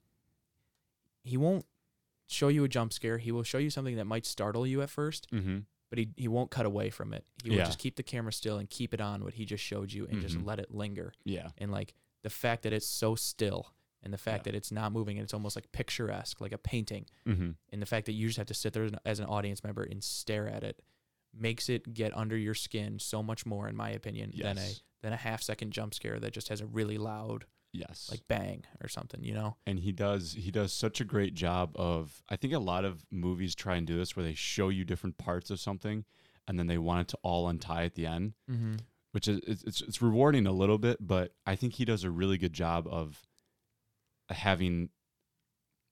he 1.23 1.37
won't 1.37 1.65
show 2.27 2.47
you 2.47 2.63
a 2.63 2.67
jump 2.69 2.93
scare. 2.93 3.17
He 3.17 3.31
will 3.31 3.43
show 3.43 3.57
you 3.57 3.69
something 3.69 3.95
that 3.97 4.05
might 4.05 4.25
startle 4.25 4.65
you 4.67 4.81
at 4.81 4.89
first, 4.89 5.27
Mm-hmm. 5.31 5.59
But 5.91 5.99
he 5.99 6.09
he 6.17 6.27
won't 6.27 6.49
cut 6.49 6.65
away 6.65 6.89
from 6.89 7.13
it. 7.13 7.23
He 7.43 7.51
will 7.51 7.57
Yeah. 7.57 7.65
just 7.65 7.77
keep 7.77 7.95
the 7.97 8.01
camera 8.03 8.33
still 8.33 8.57
and 8.57 8.67
keep 8.67 8.95
it 8.95 9.01
on 9.01 9.23
what 9.23 9.35
he 9.35 9.45
just 9.45 9.63
showed 9.63 9.93
you 9.93 10.07
and 10.07 10.19
just 10.21 10.35
Mhm. 10.37 10.45
let 10.47 10.59
it 10.59 10.71
linger. 10.71 11.13
Yeah. 11.23 11.51
And 11.59 11.71
like 11.71 11.93
the 12.23 12.29
fact 12.31 12.63
that 12.63 12.73
it's 12.73 12.87
so 12.87 13.13
still 13.13 13.73
and 14.01 14.11
the 14.11 14.17
fact 14.17 14.47
Yeah. 14.47 14.53
that 14.53 14.57
it's 14.57 14.71
not 14.71 14.91
moving 14.91 15.17
and 15.19 15.23
it's 15.23 15.33
almost 15.33 15.55
like 15.55 15.71
picturesque, 15.71 16.41
like 16.41 16.53
a 16.53 16.57
painting 16.57 17.05
Mm-hmm. 17.27 17.51
and 17.69 17.81
the 17.81 17.85
fact 17.85 18.07
that 18.07 18.13
you 18.13 18.25
just 18.27 18.37
have 18.37 18.47
to 18.47 18.53
sit 18.55 18.73
there 18.73 18.85
as 18.85 18.91
an- 18.93 18.99
as 19.05 19.19
an 19.19 19.25
audience 19.27 19.63
member 19.63 19.83
and 19.83 20.03
stare 20.03 20.47
at 20.47 20.63
it 20.63 20.81
makes 21.33 21.69
it 21.69 21.93
get 21.93 22.15
under 22.17 22.35
your 22.37 22.55
skin 22.55 22.97
so 22.99 23.21
much 23.21 23.45
more 23.45 23.67
in 23.69 23.75
my 23.75 23.89
opinion 23.91 24.31
than 24.35 24.57
a 24.57 24.61
Yes. 24.61 24.81
than 25.01 25.13
a 25.13 25.17
half 25.17 25.41
second 25.41 25.71
jump 25.71 25.93
scare 25.93 26.19
that 26.19 26.31
just 26.33 26.47
has 26.49 26.61
a 26.61 26.65
really 26.67 26.97
loud 26.97 27.45
Yes. 27.73 28.09
like 28.11 28.27
bang 28.27 28.65
or 28.83 28.89
something 28.89 29.23
you 29.23 29.33
know 29.33 29.55
and 29.65 29.79
he 29.79 29.93
does 29.93 30.33
he 30.33 30.51
does 30.51 30.73
such 30.73 30.99
a 30.99 31.05
great 31.05 31.33
job 31.33 31.71
of 31.75 32.21
I 32.29 32.35
think 32.35 32.53
a 32.53 32.59
lot 32.59 32.83
of 32.83 33.05
movies 33.09 33.55
try 33.55 33.75
and 33.75 33.87
do 33.87 33.97
this 33.97 34.15
where 34.15 34.25
they 34.25 34.33
show 34.33 34.67
you 34.67 34.83
different 34.83 35.17
parts 35.17 35.49
of 35.49 35.59
something 35.59 36.03
and 36.47 36.59
then 36.59 36.67
they 36.67 36.77
want 36.77 37.01
it 37.01 37.07
to 37.09 37.17
all 37.23 37.47
untie 37.47 37.85
at 37.85 37.95
the 37.95 38.05
end, 38.05 38.33
mm-hmm. 38.49 38.75
which 39.11 39.27
is 39.27 39.39
it's 39.47 39.63
it's, 39.63 39.81
it's 39.81 40.01
rewarding 40.01 40.47
a 40.47 40.51
little 40.51 40.77
bit, 40.77 40.97
but 40.99 41.33
I 41.45 41.55
think 41.55 41.73
he 41.73 41.85
does 41.85 42.03
a 42.03 42.11
really 42.11 42.37
good 42.37 42.53
job 42.53 42.87
of 42.89 43.25
having 44.29 44.89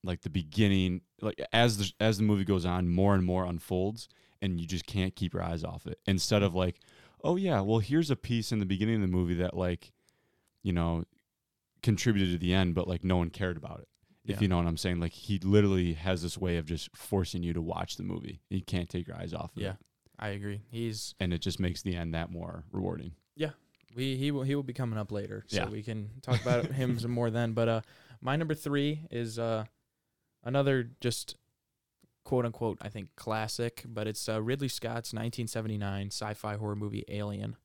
like 0.02 0.22
the 0.22 0.30
beginning 0.30 1.02
like 1.20 1.42
as 1.52 1.76
the 1.76 1.92
as 2.00 2.18
the 2.18 2.24
movie 2.24 2.44
goes 2.44 2.64
on 2.64 2.88
more 2.88 3.14
and 3.14 3.24
more 3.24 3.44
unfolds 3.44 4.08
and 4.40 4.58
you 4.58 4.66
just 4.66 4.86
can't 4.86 5.14
keep 5.14 5.34
your 5.34 5.42
eyes 5.42 5.62
off 5.62 5.86
it 5.86 5.98
instead 6.06 6.42
of 6.42 6.54
like 6.54 6.80
oh 7.22 7.36
yeah 7.36 7.60
well 7.60 7.80
here's 7.80 8.10
a 8.10 8.16
piece 8.16 8.50
in 8.50 8.60
the 8.60 8.64
beginning 8.64 8.94
of 8.94 9.02
the 9.02 9.06
movie 9.06 9.34
that 9.34 9.54
like 9.54 9.92
you 10.62 10.72
know 10.72 11.04
contributed 11.82 12.32
to 12.32 12.38
the 12.38 12.52
end 12.54 12.74
but 12.74 12.86
like 12.88 13.02
no 13.04 13.16
one 13.16 13.30
cared 13.30 13.56
about 13.56 13.80
it 13.80 13.88
if 14.24 14.36
Yeah. 14.36 14.40
you 14.42 14.48
know 14.48 14.56
what 14.58 14.66
i'm 14.66 14.76
saying. 14.76 15.00
Like 15.00 15.12
he 15.12 15.38
literally 15.38 15.94
has 15.94 16.22
this 16.22 16.36
way 16.38 16.56
of 16.58 16.66
just 16.66 16.94
forcing 16.96 17.42
you 17.42 17.52
to 17.54 17.62
watch 17.62 17.96
the 17.96 18.02
movie 18.02 18.40
you 18.50 18.62
can't 18.62 18.88
take 18.88 19.06
your 19.06 19.16
eyes 19.16 19.32
off 19.34 19.56
of 19.56 19.62
yeah 19.62 19.70
it 19.70 19.76
i 20.18 20.28
agree. 20.28 20.60
He's 20.70 21.14
and 21.20 21.32
it 21.32 21.40
just 21.40 21.58
makes 21.60 21.82
the 21.82 21.96
end 21.96 22.14
that 22.14 22.30
more 22.30 22.64
rewarding. 22.70 23.12
Yeah, 23.36 23.50
we 23.96 24.16
he 24.16 24.30
will 24.30 24.42
he 24.42 24.54
will 24.54 24.62
be 24.62 24.74
coming 24.74 24.98
up 24.98 25.10
later 25.10 25.44
so 25.48 25.56
Yeah. 25.56 25.68
we 25.70 25.82
can 25.82 26.10
talk 26.22 26.40
about 26.42 26.66
him 26.80 26.98
some 26.98 27.10
more 27.10 27.30
then 27.30 27.52
but 27.54 27.68
uh 27.68 27.80
my 28.20 28.36
number 28.36 28.54
three 28.54 29.06
is 29.10 29.38
uh 29.38 29.64
another 30.44 30.90
just 31.00 31.36
quote 32.24 32.44
unquote 32.44 32.76
i 32.82 32.88
think 32.90 33.08
classic 33.16 33.82
but 33.88 34.06
it's 34.06 34.28
uh, 34.28 34.40
ridley 34.42 34.68
scott's 34.68 35.12
1979 35.14 36.08
sci-fi 36.08 36.56
horror 36.56 36.76
movie 36.76 37.04
alien 37.08 37.56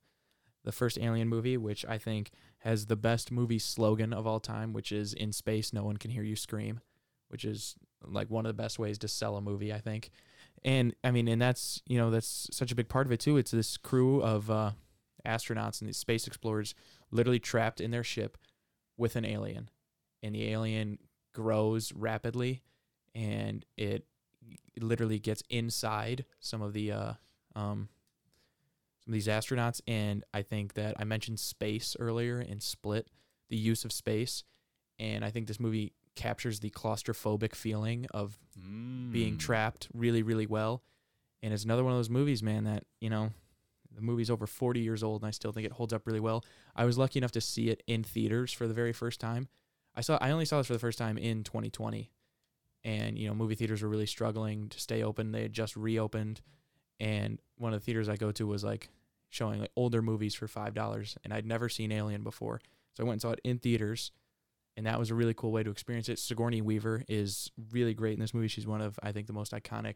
the 0.66 0.72
first 0.72 0.98
alien 1.00 1.28
movie 1.30 1.58
which 1.58 1.86
i 1.86 1.98
think 1.98 2.32
has 2.60 2.88
the 2.88 2.96
best 2.96 3.32
movie 3.32 3.60
slogan 3.60 4.12
of 4.12 4.28
all 4.28 4.40
time 4.40 4.74
which 4.74 4.92
is 4.92 5.14
in 5.14 5.32
space 5.32 5.72
no 5.72 5.84
one 5.84 5.98
can 5.98 6.12
hear 6.12 6.24
you 6.24 6.36
scream 6.36 6.82
which 7.30 7.46
is 7.46 7.76
like 8.04 8.30
one 8.30 8.46
of 8.46 8.50
the 8.50 8.62
best 8.62 8.80
ways 8.80 8.98
to 9.00 9.08
sell 9.08 9.36
a 9.36 9.42
movie 9.42 9.74
i 9.74 9.80
think. 9.80 10.12
And 10.64 10.96
i 11.04 11.12
mean 11.12 11.28
and 11.28 11.42
that's 11.42 11.82
you 11.86 11.98
know 11.98 12.10
that's 12.10 12.50
such 12.52 12.72
a 12.72 12.76
big 12.76 12.90
part 12.90 13.06
of 13.06 13.12
it 13.12 13.20
too. 13.20 13.38
It's 13.38 13.52
this 13.52 13.78
crew 13.78 14.22
of 14.22 14.50
uh 14.50 14.72
astronauts 15.26 15.82
and 15.82 15.88
these 15.88 15.98
space 15.98 16.28
explorers 16.28 16.76
literally 17.12 17.40
trapped 17.40 17.82
in 17.82 17.92
their 17.92 18.04
ship 18.04 18.38
with 18.98 19.16
an 19.16 19.26
alien. 19.26 19.70
And 20.24 20.34
the 20.34 20.50
alien 20.52 21.00
grows 21.34 21.92
rapidly 21.94 22.62
and 23.14 23.66
it 23.78 24.06
literally 24.80 25.20
gets 25.20 25.44
inside 25.50 26.26
some 26.40 26.62
of 26.62 26.74
the 26.74 26.92
uh 26.92 27.14
um 27.56 27.90
some 29.06 29.12
of 29.12 29.14
these 29.14 29.28
astronauts 29.28 29.82
and 29.88 30.24
I 30.34 30.42
think 30.42 30.74
that 30.74 30.96
I 31.00 31.04
mentioned 31.04 31.40
space 31.40 31.96
earlier 32.00 32.42
in 32.42 32.60
Split 32.60 33.08
the 33.50 33.58
use 33.58 33.86
of 33.86 33.92
space 33.92 34.44
and 35.00 35.24
I 35.24 35.30
think 35.30 35.48
this 35.48 35.60
movie 35.60 35.94
captures 36.16 36.60
the 36.62 36.70
claustrophobic 36.72 37.54
feeling 37.56 38.08
of 38.12 38.40
being 39.12 39.36
Mm. 39.36 39.40
trapped 39.40 39.88
really 39.94 40.24
really 40.24 40.48
well 40.48 40.82
and 41.44 41.54
it's 41.54 41.64
another 41.66 41.84
one 41.84 41.94
of 41.94 42.00
those 42.00 42.10
movies 42.10 42.42
man 42.42 42.64
that 42.64 42.84
you 43.00 43.10
know 43.10 43.32
the 43.94 44.02
movie's 44.02 44.30
over 44.32 44.48
40 44.48 44.80
years 44.82 45.04
old 45.04 45.22
and 45.22 45.28
i 45.28 45.32
still 45.32 45.52
think 45.52 45.66
it 45.66 45.72
holds 45.74 45.94
up 45.94 46.06
really 46.08 46.20
well. 46.20 46.44
I 46.76 46.84
was 46.86 46.98
lucky 46.98 47.20
enough 47.20 47.32
to 47.34 47.42
see 47.42 47.70
it 47.70 47.82
in 47.88 48.04
theaters 48.04 48.52
for 48.52 48.68
the 48.68 48.74
very 48.74 48.92
first 48.92 49.20
time. 49.22 49.48
I 49.96 50.02
saw 50.02 50.18
i 50.20 50.32
only 50.32 50.46
saw 50.46 50.58
this 50.58 50.68
for 50.68 50.74
the 50.74 50.80
first 50.80 50.98
time 50.98 51.18
in 51.18 51.44
2020 51.44 52.12
and 52.84 53.18
you 53.18 53.28
know 53.28 53.34
movie 53.36 53.56
theaters 53.56 53.82
were 53.84 53.90
really 53.90 54.06
struggling 54.06 54.68
to 54.70 54.80
stay 54.80 55.02
open. 55.04 55.32
They 55.32 55.44
had 55.44 55.54
just 55.54 55.76
reopened 55.78 56.42
and 57.00 57.40
one 57.58 57.74
of 57.74 57.80
the 57.80 57.86
theaters 57.86 58.10
i 58.10 58.16
go 58.16 58.32
to 58.32 58.48
was 58.48 58.64
like 58.64 58.90
showing 59.30 59.60
like 59.60 59.72
older 59.76 60.02
movies 60.02 60.36
for 60.36 60.48
five 60.48 60.74
dollars 60.74 61.18
and 61.24 61.34
i'd 61.34 61.46
never 61.46 61.68
seen 61.70 61.92
alien 61.92 62.24
before 62.24 62.60
so 62.94 63.04
i 63.04 63.06
went 63.06 63.16
and 63.16 63.22
saw 63.22 63.32
it 63.32 63.42
in 63.44 63.58
theaters 63.58 64.12
and 64.78 64.86
that 64.86 65.00
was 65.00 65.10
a 65.10 65.16
really 65.16 65.34
cool 65.34 65.52
way 65.52 65.64
to 65.64 65.72
experience 65.72 66.10
it. 66.10 66.20
Sigourney 66.20 66.62
Weaver 66.62 67.04
is 67.08 67.50
really 67.72 67.94
great 67.94 68.14
in 68.14 68.20
this 68.20 68.34
movie. 68.34 68.48
She's 68.48 68.68
one 68.68 68.82
of 68.82 69.00
I 69.02 69.12
think 69.12 69.28
the 69.28 69.34
most 69.34 69.54
iconic 69.54 69.96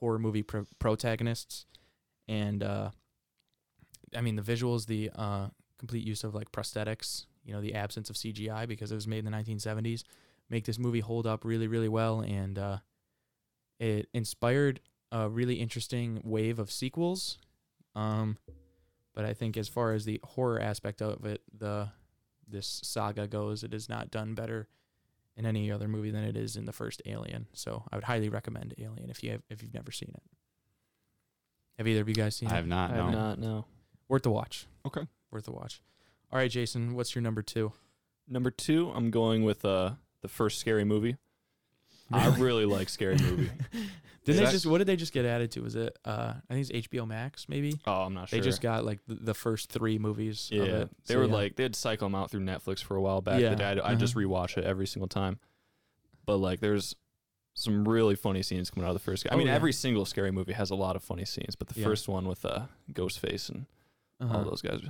horror 0.00 0.18
movie 0.18 0.42
pro- 0.42 0.66
protagonists, 0.78 1.66
and 2.26 2.62
uh, 2.62 2.90
I 4.16 4.20
mean 4.20 4.36
the 4.36 4.42
visuals, 4.42 4.86
the 4.86 5.10
uh, 5.14 5.48
complete 5.78 6.06
use 6.06 6.24
of 6.24 6.34
like 6.34 6.50
prosthetics, 6.50 7.26
you 7.44 7.52
know, 7.52 7.60
the 7.60 7.74
absence 7.74 8.08
of 8.08 8.16
CGI 8.16 8.66
because 8.66 8.90
it 8.90 8.94
was 8.94 9.06
made 9.06 9.18
in 9.18 9.30
the 9.30 9.36
1970s, 9.36 10.02
make 10.48 10.64
this 10.64 10.78
movie 10.78 11.00
hold 11.00 11.26
up 11.26 11.44
really, 11.44 11.68
really 11.68 11.88
well, 11.88 12.20
and 12.20 12.58
uh, 12.58 12.78
it 13.78 14.08
inspired 14.14 14.80
a 15.12 15.28
really 15.28 15.56
interesting 15.56 16.20
wave 16.24 16.58
of 16.58 16.70
sequels. 16.70 17.38
Um, 17.94 18.38
but 19.14 19.24
I 19.24 19.32
think 19.32 19.56
as 19.56 19.68
far 19.68 19.92
as 19.92 20.04
the 20.04 20.20
horror 20.22 20.60
aspect 20.60 21.00
of 21.02 21.24
it, 21.24 21.42
the 21.56 21.90
this 22.48 22.80
saga 22.84 23.26
goes, 23.26 23.64
it 23.64 23.74
is 23.74 23.88
not 23.88 24.10
done 24.10 24.34
better 24.34 24.68
in 25.36 25.44
any 25.46 25.70
other 25.70 25.88
movie 25.88 26.10
than 26.10 26.22
it 26.24 26.36
is 26.36 26.56
in 26.56 26.64
the 26.64 26.72
first 26.72 27.02
Alien. 27.06 27.46
So 27.52 27.82
I 27.90 27.96
would 27.96 28.04
highly 28.04 28.28
recommend 28.28 28.74
Alien 28.78 29.10
if 29.10 29.22
you 29.24 29.32
have 29.32 29.42
if 29.50 29.62
you've 29.62 29.74
never 29.74 29.90
seen 29.90 30.12
it. 30.14 30.22
Have 31.78 31.86
either 31.88 32.00
of 32.02 32.08
you 32.08 32.14
guys 32.14 32.36
seen 32.36 32.48
I 32.48 32.52
it? 32.52 32.56
have 32.56 32.66
not 32.66 32.90
I 32.90 32.96
no 32.96 33.04
have 33.04 33.12
not. 33.12 33.38
No. 33.38 33.64
Worth 34.08 34.22
the 34.22 34.30
watch. 34.30 34.66
okay 34.86 35.06
Worth 35.30 35.44
the 35.44 35.52
watch. 35.52 35.80
All 36.32 36.38
right, 36.38 36.50
Jason, 36.50 36.94
what's 36.94 37.14
your 37.14 37.22
number 37.22 37.42
two? 37.42 37.72
Number 38.28 38.50
two, 38.50 38.90
I'm 38.94 39.10
going 39.10 39.42
with 39.44 39.64
uh 39.64 39.92
the 40.22 40.28
first 40.28 40.58
scary 40.58 40.84
movie. 40.84 41.16
I 42.12 42.26
Really? 42.28 42.40
really 42.42 42.64
like 42.66 42.88
scary 42.88 43.16
movie. 43.18 43.50
Did 44.26 44.34
Is 44.34 44.40
they 44.40 44.50
just 44.50 44.66
what 44.66 44.78
did 44.78 44.88
they 44.88 44.96
just 44.96 45.12
get 45.12 45.24
added 45.24 45.52
to? 45.52 45.60
Was 45.62 45.76
it 45.76 45.96
uh 46.04 46.34
I 46.50 46.54
think 46.54 46.68
it's 46.68 46.88
HBO 46.88 47.06
Max 47.06 47.48
maybe? 47.48 47.78
Oh, 47.86 48.02
I'm 48.02 48.12
not 48.12 48.28
sure. 48.28 48.38
They 48.38 48.44
just 48.44 48.60
got 48.60 48.84
like 48.84 48.98
the, 49.06 49.14
the 49.14 49.34
first 49.34 49.70
three 49.70 49.98
movies 49.98 50.48
yeah. 50.52 50.62
of 50.62 50.68
it. 50.68 50.90
They 51.06 51.14
So, 51.14 51.20
were 51.20 51.26
yeah. 51.26 51.32
like 51.32 51.56
they'd 51.56 51.76
cycle 51.76 52.06
them 52.06 52.16
out 52.16 52.30
through 52.32 52.40
Netflix 52.40 52.82
for 52.82 52.96
a 52.96 53.00
while 53.00 53.20
back. 53.22 53.40
Yeah, 53.40 53.54
Yeah. 53.58 53.82
I, 53.84 53.92
I 53.92 53.94
just 53.94 54.16
uh-huh. 54.16 54.26
rewatch 54.26 54.58
it 54.58 54.64
every 54.64 54.86
single 54.88 55.06
time. 55.08 55.38
But 56.26 56.38
like, 56.38 56.58
there's 56.58 56.96
some 57.54 57.88
really 57.88 58.16
funny 58.16 58.42
scenes 58.42 58.68
coming 58.68 58.84
out 58.84 58.90
of 58.90 58.96
the 58.96 59.00
first. 59.04 59.26
I 59.30 59.34
Oh, 59.34 59.38
mean, 59.38 59.46
yeah. 59.46 59.54
every 59.54 59.72
single 59.72 60.04
scary 60.04 60.32
movie 60.32 60.52
has 60.54 60.70
a 60.70 60.74
lot 60.74 60.96
of 60.96 61.04
funny 61.04 61.24
scenes, 61.24 61.54
but 61.54 61.68
the 61.68 61.78
Yeah. 61.80 61.86
first 61.86 62.08
one 62.08 62.26
with 62.26 62.44
uh, 62.44 62.66
Ghostface 62.92 63.48
and 63.48 63.66
uh-huh. 64.20 64.38
all 64.38 64.44
those 64.44 64.60
guys, 64.60 64.80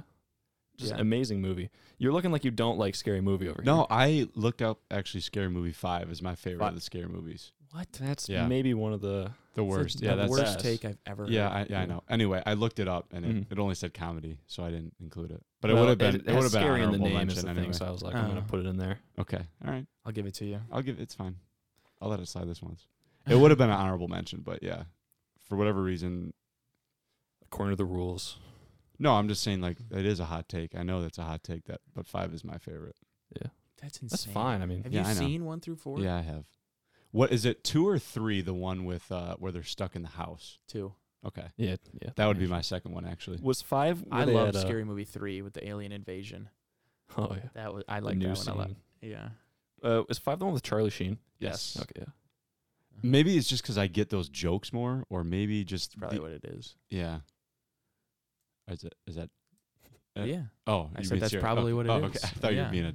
just 0.79 0.89
Yeah. 0.91 0.95
an 0.95 1.01
amazing 1.01 1.43
movie. 1.43 1.69
You're 1.99 2.13
looking 2.13 2.33
like 2.33 2.43
you 2.45 2.51
don't 2.51 2.79
like 2.79 2.95
scary 2.95 3.21
movie 3.21 3.49
over 3.49 3.63
no 3.63 3.73
here. 3.75 3.81
No, 3.83 3.87
I 3.91 4.29
looked 4.35 4.63
up 4.63 4.81
actually 4.91 5.21
scary 5.21 5.51
movie 5.51 5.73
5 5.73 6.11
is 6.11 6.23
my 6.23 6.35
favorite 6.35 6.61
Fi- 6.61 6.69
of 6.71 6.75
the 6.75 6.81
scary 6.81 7.07
movies 7.09 7.53
What? 7.77 7.93
that's 7.93 8.29
Yeah. 8.29 8.47
maybe 8.47 8.73
one 8.75 8.93
of 8.93 9.01
the. 9.01 9.31
the 9.55 9.63
It's 9.63 9.71
worst 9.71 10.01
the 10.01 10.07
yeah 10.07 10.15
that's 10.17 10.31
worst 10.31 10.45
best. 10.45 10.61
take 10.61 10.85
I've 10.85 10.99
ever 11.07 11.27
yeah 11.29 11.49
heard. 11.49 11.67
I, 11.71 11.75
yeah 11.75 11.81
I 11.81 11.87
know 11.87 12.03
anyway 12.11 12.43
i 12.45 12.53
looked 12.53 12.79
it 12.79 12.89
up 12.89 13.13
and 13.15 13.25
it, 13.25 13.35
Mhm. 13.37 13.53
it 13.53 13.59
only 13.59 13.75
said 13.75 13.95
comedy 13.95 14.39
so 14.47 14.63
i 14.65 14.71
didn't 14.71 14.95
include 15.01 15.31
it 15.31 15.43
but 15.63 15.71
well, 15.71 15.77
it 15.77 15.81
would 15.81 15.89
have 15.89 15.99
been 15.99 16.15
It, 16.17 16.21
it, 16.23 16.27
would 16.35 16.43
has 16.43 16.53
have 16.53 16.53
been 16.53 16.69
scary 16.69 16.83
in 16.83 16.91
the 16.91 16.97
honorable 16.99 17.07
name 17.19 17.29
is 17.29 17.35
mention 17.37 17.45
the 17.45 17.51
anyway. 17.51 17.65
thing, 17.65 17.73
so 17.73 17.87
I 17.87 17.91
was 17.91 18.03
like, 18.03 18.15
I'm 18.15 18.25
Oh. 18.27 18.29
gonna 18.29 18.43
put 18.43 18.61
it 18.61 18.67
in 18.67 18.77
there. 18.77 18.99
okay 19.19 19.43
all 19.65 19.71
right 19.73 19.87
I'll 20.05 20.13
give 20.13 20.27
it 20.27 20.35
to 20.35 20.45
you. 20.45 20.61
i'll 20.71 20.83
give 20.83 21.01
it's 21.01 21.15
fine 21.15 21.37
i'll 22.03 22.09
let 22.11 22.21
it 22.21 22.29
slide 22.29 22.49
this 22.49 22.61
once 22.63 22.87
it 23.27 23.35
would 23.35 23.51
have 23.51 23.59
been 23.59 23.71
an 23.71 23.77
honorable 23.77 24.09
mention 24.09 24.41
but 24.43 24.63
yeah 24.63 24.85
for 25.49 25.57
whatever 25.57 25.83
reason 25.83 26.33
According 27.45 27.73
to 27.73 27.77
the 27.77 27.85
rules. 27.85 28.39
No, 28.99 29.13
I'm 29.13 29.29
just 29.29 29.43
saying 29.43 29.61
like 29.61 29.79
it 29.93 30.05
is 30.05 30.19
a 30.19 30.25
hot 30.25 30.49
take. 30.49 30.75
I 30.75 30.83
know 30.83 31.01
that's 31.01 31.17
a 31.19 31.23
hot 31.23 31.45
take 31.45 31.65
that, 31.67 31.81
but 31.95 32.07
five 32.09 32.35
is 32.35 32.43
my 32.45 32.59
favorite. 32.59 32.97
Yeah. 33.41 33.49
That's 33.81 33.99
insane. 34.03 34.09
That's 34.11 34.25
fine. 34.27 34.63
I 34.63 34.67
mean, 34.67 34.83
Have 34.83 34.93
Yeah, 34.93 35.03
you 35.03 35.07
I 35.07 35.13
know. 35.15 35.19
seen 35.21 35.45
one 35.45 35.61
through 35.61 35.77
four? 35.77 36.01
Yeah, 36.01 36.17
I 36.17 36.23
have. 36.23 36.45
What 37.17 37.33
is 37.33 37.47
it? 37.47 37.65
Two 37.65 37.89
or 37.89 37.99
three? 37.99 38.43
The 38.43 38.53
one 38.53 38.85
with 38.85 39.11
uh 39.11 39.37
where 39.37 39.51
they're 39.51 39.63
stuck 39.63 39.97
in 39.97 40.03
the 40.03 40.09
house. 40.09 40.59
Two. 40.69 40.93
Okay, 41.25 41.47
yeah, 41.57 41.77
yeah. 42.03 42.11
that 42.15 42.27
would 42.27 42.39
be 42.39 42.47
my 42.47 42.61
second 42.61 42.93
one 42.93 43.07
actually. 43.07 43.39
Was 43.41 43.63
five? 43.63 44.05
I 44.13 44.25
love 44.25 44.51
at, 44.51 44.57
uh, 44.57 44.61
Scary 44.61 44.85
Movie 44.85 45.05
three 45.05 45.41
with 45.41 45.55
the 45.55 45.67
alien 45.67 45.93
invasion. 45.93 46.51
Oh 47.17 47.31
yeah. 47.31 47.49
That 47.55 47.73
was 47.73 47.85
I 47.89 48.01
like 48.01 48.17
new 48.17 48.27
that 48.27 48.39
one 48.39 48.49
a 48.49 48.59
lot. 48.59 48.67
scene. 48.67 48.77
Yeah. 49.01 49.29
Uh, 49.83 50.03
is 50.09 50.19
five 50.19 50.41
the 50.41 50.45
one 50.45 50.55
with 50.55 50.65
Charlie 50.65 50.91
Sheen? 50.91 51.19
Yes. 51.39 51.79
Okay. 51.81 52.01
Yeah. 52.01 52.13
Maybe 53.01 53.39
it's 53.39 53.49
just 53.49 53.63
because 53.63 53.79
I 53.79 53.87
get 53.87 54.11
those 54.11 54.29
jokes 54.29 54.73
more, 54.73 55.05
or 55.09 55.23
maybe 55.23 55.65
just 55.65 55.93
That's 55.93 56.01
probably 56.01 56.19
the- 56.19 56.23
what 56.23 56.33
it 56.33 56.45
is. 56.45 56.75
yeah. 56.91 57.21
Is 58.69 58.83
it? 58.83 58.95
Is 59.07 59.15
that? 59.15 59.31
Uh, 60.19 60.25
yeah. 60.25 60.43
Oh, 60.67 60.91
I 60.97 61.03
said 61.03 61.21
that's 61.21 61.31
serious. 61.31 61.45
probably 61.45 61.73
okay. 61.73 61.77
what 61.77 61.87
it 61.87 61.91
oh, 61.91 61.99
is. 61.99 62.17
Okay, 62.17 62.19
I 62.25 62.29
thought 62.41 62.53
you 62.53 62.59
Yeah. 62.59 62.65
were 62.65 62.73
being 62.73 62.85
a 62.87 62.95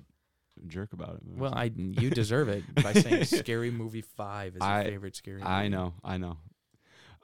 jerk 0.68 0.94
about 0.94 1.16
it. 1.16 1.22
Well, 1.26 1.54
I 1.54 1.72
you 1.76 2.10
deserve 2.10 2.50
it 2.50 2.64
by 2.76 2.94
saying 2.94 3.24
Scary 3.26 3.72
Movie 3.72 4.02
five 4.02 4.56
is 4.56 4.62
your 4.64 4.84
favorite 4.84 5.16
scary. 5.16 5.38
movie. 5.38 5.50
I 5.50 5.68
know, 5.68 5.94
I 6.04 6.18
know. 6.18 6.38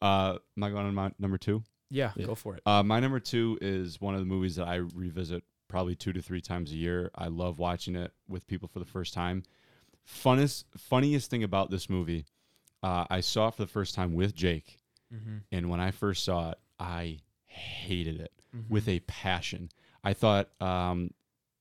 Uh, 0.01 0.37
am 0.55 0.63
I 0.63 0.69
going 0.69 0.85
on 0.85 0.93
my 0.95 1.11
number 1.19 1.37
two? 1.37 1.63
Yeah, 1.89 2.11
Yeah. 2.15 2.25
go 2.25 2.35
for 2.35 2.55
it. 2.55 2.61
Uh, 2.65 2.83
my 2.83 2.99
number 2.99 3.19
two 3.19 3.57
is 3.61 3.99
one 4.01 4.13
of 4.13 4.19
the 4.19 4.25
movies 4.25 4.55
that 4.57 4.67
I 4.67 4.75
revisit 4.75 5.43
probably 5.67 5.95
two 5.95 6.13
to 6.13 6.21
three 6.21 6.41
times 6.41 6.71
a 6.71 6.75
year. 6.75 7.11
I 7.15 7.27
love 7.27 7.59
watching 7.59 7.95
it 7.95 8.11
with 8.27 8.45
people 8.47 8.67
for 8.67 8.79
the 8.79 8.85
first 8.85 9.13
time. 9.13 9.43
Funnest, 10.07 10.65
funniest 10.77 11.29
thing 11.29 11.43
about 11.43 11.69
this 11.69 11.89
movie, 11.89 12.25
uh, 12.83 13.05
I 13.09 13.19
saw 13.21 13.47
it 13.49 13.55
for 13.55 13.63
the 13.63 13.67
first 13.71 13.95
time 13.95 14.13
with 14.13 14.33
Jake, 14.35 14.77
Mm-hmm. 15.13 15.37
and 15.53 15.69
when 15.69 15.79
I 15.79 15.91
first 15.91 16.25
saw 16.25 16.51
it, 16.51 16.57
I 16.79 17.19
hated 17.45 18.19
it 18.19 18.31
Mm-hmm. 18.55 18.73
with 18.73 18.87
a 18.87 18.99
passion. 19.01 19.69
I 20.03 20.13
thought, 20.13 20.49
um, 20.61 21.11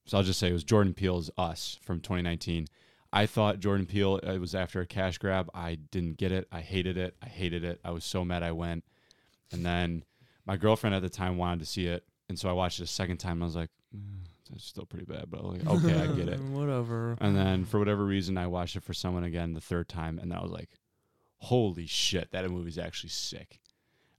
so 0.07 0.16
I'll 0.16 0.24
just 0.24 0.38
say 0.38 0.48
it 0.48 0.52
was 0.52 0.64
Jordan 0.64 0.94
Peele's 0.94 1.30
Us 1.36 1.78
from 1.82 2.00
2019. 2.00 2.68
I 3.12 3.26
thought 3.26 3.61
Jordan 3.61 3.86
Peele 3.86 4.18
it 4.18 4.38
was 4.40 4.54
after 4.54 4.80
a 4.80 4.86
cash 4.86 5.18
grab. 5.18 5.48
I 5.54 5.76
didn't 5.90 6.18
get 6.18 6.32
it. 6.32 6.48
I 6.52 6.61
hated 6.61 6.96
it. 6.96 7.16
I 7.22 7.28
hated 7.28 7.64
it. 7.64 7.80
I 7.84 7.90
was 7.90 8.04
so 8.04 8.24
mad 8.24 8.42
I 8.42 8.52
went. 8.52 8.84
And 9.52 9.64
then 9.64 10.04
my 10.44 10.57
girlfriend 10.57 10.94
at 10.94 11.02
the 11.02 11.09
time 11.09 11.36
wanted 11.36 11.61
to 11.61 11.66
see 11.66 11.86
it, 11.86 12.04
and 12.28 12.38
so 12.38 12.48
I 12.48 12.52
watched 12.52 12.80
it 12.80 12.84
a 12.84 12.88
second 12.88 13.18
time. 13.18 13.34
And 13.34 13.42
I 13.42 13.46
was 13.46 13.57
like, 13.57 13.70
"Mm, 13.96 14.26
it's 14.54 14.64
still 14.64 14.86
pretty 14.86 15.04
bad, 15.07 15.26
but 15.28 15.40
I 15.40 15.42
was 15.42 15.64
like, 15.64 15.84
okay, 15.84 16.00
I 16.00 16.07
get 16.14 16.28
it. 16.28 16.40
Whatever. 16.50 17.16
And 17.20 17.36
then 17.36 17.64
for 17.64 17.78
whatever 17.78 18.04
reason, 18.04 18.38
I 18.38 18.46
watched 18.46 18.76
it 18.76 18.82
for 18.82 18.94
someone 18.94 19.24
again 19.24 19.54
the 19.54 19.61
third 19.61 19.88
time, 19.88 20.18
and 20.18 20.32
I 20.32 20.40
was 20.40 20.50
like, 20.50 20.70
"Holy 21.38 21.86
shit, 21.86 22.30
that 22.32 22.48
movie's 22.50 22.78
actually 22.78 23.11
sick." 23.11 23.61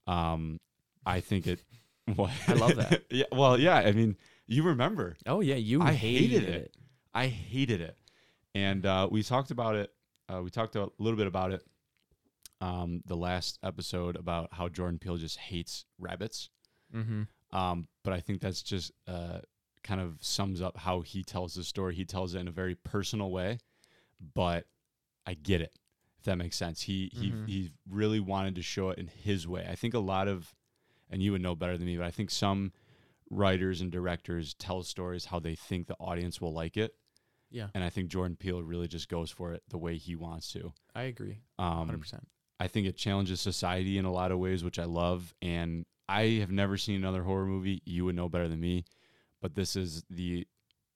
Um, 0.06 0.60
I 1.06 1.22
think 1.22 1.48
it. 1.48 1.64
What? 2.16 2.32
I 2.48 2.54
love 2.54 2.78
that. 2.78 3.04
yeah. 3.10 3.26
Well, 3.34 3.60
yeah. 3.60 3.76
I 3.76 3.92
mean, 3.92 4.16
you 4.48 4.64
remember? 4.64 5.16
Oh 5.26 5.42
yeah, 5.42 5.56
you 5.56 5.82
I 5.82 5.94
hated, 5.94 6.30
hated 6.44 6.44
it. 6.50 6.56
it. 6.56 6.76
I 7.14 7.28
hated 7.28 7.82
it, 7.82 7.98
and 8.56 8.86
uh, 8.86 9.08
we 9.12 9.24
talked 9.24 9.52
about 9.52 9.76
it. 9.76 9.92
Uh, 10.30 10.42
we 10.44 10.50
talked 10.50 10.76
a 10.76 10.90
little 11.00 11.18
bit 11.18 11.28
about 11.28 11.52
it. 11.52 11.64
Um, 12.60 13.02
the 13.06 13.16
last 13.16 13.60
episode 13.64 14.16
about 14.16 14.50
how 14.54 14.68
Jordan 14.68 14.98
Peele 15.00 15.18
just 15.18 15.38
hates 15.38 15.86
rabbits. 16.00 16.50
Mm-hmm. 16.94 17.24
Um, 17.56 17.88
but 18.04 18.14
I 18.14 18.20
think 18.20 18.42
that's 18.42 18.64
just 18.64 18.92
uh, 19.08 19.40
kind 19.84 20.02
of 20.02 20.18
sums 20.22 20.62
up 20.62 20.76
how 20.78 21.02
he 21.02 21.24
tells 21.24 21.54
the 21.54 21.64
story. 21.64 21.94
He 21.94 22.04
tells 22.06 22.34
it 22.34 22.40
in 22.40 22.48
a 22.48 22.52
very 22.52 22.74
personal 22.76 23.30
way, 23.32 23.60
but 24.34 24.66
I 25.26 25.36
get 25.36 25.62
it 25.62 25.72
if 26.18 26.26
that 26.26 26.38
makes 26.38 26.56
sense. 26.58 26.82
He 26.82 27.12
Mhm. 27.16 27.48
he 27.48 27.54
he 27.54 27.72
really 27.90 28.20
wanted 28.20 28.56
to 28.56 28.62
show 28.64 28.90
it 28.90 28.98
in 28.98 29.08
his 29.08 29.48
way. 29.48 29.68
I 29.70 29.76
think 29.76 29.94
a 29.94 30.00
lot 30.00 30.28
of, 30.28 30.56
and 31.12 31.22
you 31.22 31.32
would 31.34 31.42
know 31.42 31.56
better 31.56 31.78
than 31.78 31.86
me, 31.86 31.96
but 31.98 32.06
I 32.08 32.12
think 32.12 32.32
some 32.32 32.74
writers 33.30 33.82
and 33.82 33.92
directors 33.92 34.54
tell 34.54 34.84
stories 34.84 35.26
how 35.26 35.40
they 35.40 35.56
think 35.56 35.88
the 35.88 35.96
audience 36.00 36.40
will 36.42 36.54
like 36.54 36.78
it, 36.78 36.94
Yeah, 37.50 37.68
and 37.74 37.84
I 37.84 37.90
think 37.90 38.10
Jordan 38.10 38.36
Peele 38.38 38.64
really 38.64 38.88
just 38.88 39.10
goes 39.10 39.30
for 39.32 39.54
it 39.54 39.64
the 39.70 39.78
way 39.78 39.98
he 39.98 40.16
wants 40.16 40.52
to. 40.54 40.74
I 40.96 41.04
agree. 41.04 41.42
Hundred 41.60 41.94
Um, 41.94 42.00
percent. 42.00 42.28
I 42.60 42.68
think 42.68 42.88
it 42.88 42.98
challenges 42.98 43.40
society 43.42 43.98
in 43.98 44.06
a 44.06 44.12
lot 44.12 44.32
of 44.32 44.40
ways, 44.40 44.64
which 44.64 44.80
I 44.80 44.86
love. 44.86 45.34
And 45.42 45.86
I 46.10 46.40
have 46.40 46.50
never 46.52 46.76
seen 46.78 46.96
another 46.96 47.24
horror 47.24 47.46
movie. 47.46 47.82
You 47.86 48.06
would 48.06 48.16
know 48.16 48.30
better 48.30 48.48
than 48.48 48.60
me, 48.60 48.86
but 49.42 49.54
this 49.56 49.76
is 49.76 50.04
the 50.10 50.48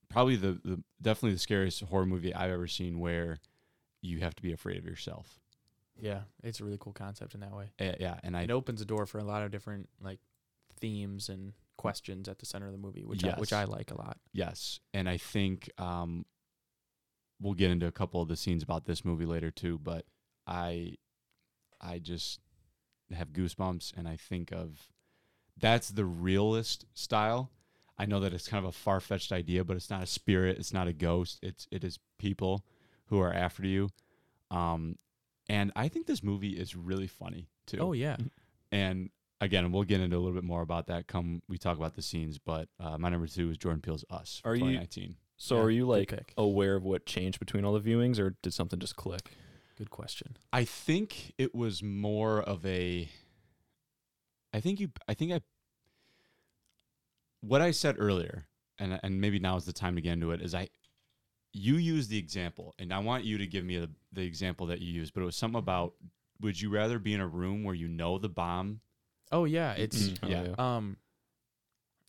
probably 0.10 0.36
the, 0.38 0.60
the 0.66 0.82
definitely 1.02 1.34
the 1.34 1.40
scariest 1.40 1.82
horror 1.84 2.06
movie 2.06 2.34
I've 2.34 2.52
ever 2.52 2.68
seen 2.68 3.00
where 3.00 3.40
you 4.02 4.20
have 4.22 4.34
to 4.36 4.42
be 4.42 4.52
afraid 4.54 4.78
of 4.78 4.86
yourself. 4.86 5.40
Yeah, 6.00 6.22
it's 6.44 6.60
a 6.60 6.64
really 6.64 6.78
cool 6.80 6.94
concept 6.94 7.36
in 7.36 7.42
that 7.42 7.54
way. 7.56 7.70
Uh, 7.80 7.94
yeah, 8.00 8.20
and 8.24 8.36
I 8.36 8.42
It 8.44 8.52
opens 8.52 8.80
the 8.80 8.86
door 8.86 9.06
for 9.06 9.20
a 9.20 9.24
lot 9.24 9.44
of 9.44 9.52
different 9.52 9.88
like 10.02 10.20
themes 10.80 11.30
and 11.30 11.54
questions 11.82 12.30
at 12.30 12.38
the 12.38 12.46
center 12.46 12.68
of 12.68 12.72
the 12.72 12.78
movie, 12.78 13.04
which 13.04 13.24
I, 13.26 13.40
which 13.40 13.52
I 13.54 13.64
like 13.64 13.90
a 13.90 13.98
lot. 13.98 14.18
yes, 14.34 14.80
and 14.94 15.10
I 15.10 15.18
think 15.18 15.70
um, 15.80 16.26
we'll 17.40 17.56
get 17.56 17.72
into 17.72 17.88
a 17.88 17.92
couple 17.92 18.22
of 18.22 18.28
the 18.28 18.38
scenes 18.38 18.62
about 18.62 18.86
this 18.86 19.04
movie 19.04 19.26
later 19.26 19.50
too. 19.50 19.80
But 19.80 20.06
I 20.46 20.98
I 21.82 21.98
just 21.98 22.40
have 23.12 23.30
goosebumps, 23.34 23.98
and 23.98 24.08
I 24.08 24.16
think 24.16 24.52
of 24.52 24.92
that's 25.58 25.90
the 25.90 26.06
realist 26.06 26.86
style. 26.94 27.52
I 27.98 28.06
know 28.06 28.20
that 28.20 28.34
it's 28.34 28.48
kind 28.48 28.64
of 28.64 28.70
a 28.70 28.78
far 28.78 29.00
fetched 29.00 29.32
idea, 29.32 29.64
but 29.64 29.76
it's 29.76 29.90
not 29.90 30.04
a 30.04 30.08
spirit, 30.08 30.58
it's 30.60 30.74
not 30.74 30.88
a 30.88 30.94
ghost. 30.94 31.40
It's 31.42 31.68
it 31.72 31.84
is 31.84 31.98
people 32.20 32.64
who 33.08 33.20
are 33.20 33.34
after 33.34 33.66
you. 33.66 33.90
Um, 34.52 34.98
and 35.50 35.72
I 35.76 35.88
think 35.88 36.06
this 36.06 36.24
movie 36.24 36.52
is 36.52 36.76
really 36.76 37.08
funny 37.08 37.48
too. 37.66 37.80
Oh 37.80 37.94
yeah, 37.94 38.18
And 38.72 39.10
again, 39.42 39.72
we'll 39.74 39.84
get 39.84 40.00
into 40.00 40.16
a 40.16 40.20
little 40.20 40.34
bit 40.36 40.44
more 40.46 40.62
about 40.62 40.88
that 40.88 41.08
come 41.08 41.42
we 41.50 41.58
talk 41.58 41.78
about 41.78 41.96
the 41.96 42.02
scenes. 42.02 42.38
But 42.38 42.70
uh, 42.80 42.98
my 42.98 43.10
number 43.10 43.28
two 43.28 43.50
is 43.50 43.58
Jordan 43.58 43.82
Peele's 43.82 44.06
Us. 44.10 44.42
Are 44.46 44.56
you- 44.56 44.62
2019. 44.62 45.16
So 45.38 45.56
Yeah, 45.58 45.62
are 45.64 45.72
you 45.72 45.86
like 45.88 46.34
aware 46.38 46.76
of 46.76 46.84
what 46.84 47.06
changed 47.08 47.40
between 47.40 47.66
all 47.66 47.74
the 47.74 47.80
viewings, 47.82 48.20
or 48.20 48.36
did 48.44 48.54
something 48.54 48.80
just 48.80 48.96
click? 48.96 49.32
good 49.76 49.90
question. 49.90 50.38
I 50.54 50.64
think 50.66 51.34
it 51.40 51.56
was 51.56 51.82
more 51.82 52.40
of 52.42 52.64
a. 52.64 53.10
I 54.54 54.60
think 54.60 54.80
you. 54.80 54.92
I 55.08 55.16
think 55.16 55.32
I. 55.32 55.42
What 57.42 57.62
I 57.62 57.72
said 57.72 57.96
earlier, 57.98 58.46
and 58.78 59.00
and 59.02 59.20
maybe 59.20 59.40
now 59.40 59.56
is 59.58 59.66
the 59.66 59.74
time 59.74 59.96
to 59.96 60.02
get 60.02 60.14
into 60.14 60.30
it. 60.32 60.42
Is 60.42 60.54
I. 60.54 60.70
You 61.54 61.76
use 61.76 62.08
the 62.08 62.18
example, 62.20 62.76
and 62.80 62.94
I 62.94 63.00
want 63.00 63.26
you 63.26 63.40
to 63.40 63.48
give 63.48 63.66
me 63.66 63.80
the 63.80 63.90
the 64.14 64.22
example 64.22 64.68
that 64.68 64.80
you 64.80 64.94
used. 64.94 65.14
But 65.14 65.22
it 65.22 65.26
was 65.26 65.36
something 65.36 65.58
about. 65.60 65.94
Would 66.42 66.60
you 66.62 66.70
rather 66.70 66.98
be 67.00 67.14
in 67.14 67.22
a 67.22 67.28
room 67.28 67.64
where 67.64 67.76
you 67.76 67.88
know 67.88 68.18
the 68.20 68.30
bomb? 68.30 68.82
Oh 69.32 69.46
yeah, 69.46 69.74
it's 69.74 70.10
Mm, 70.10 70.20
oh, 70.24 70.28
yeah. 70.28 70.56
um. 70.58 70.98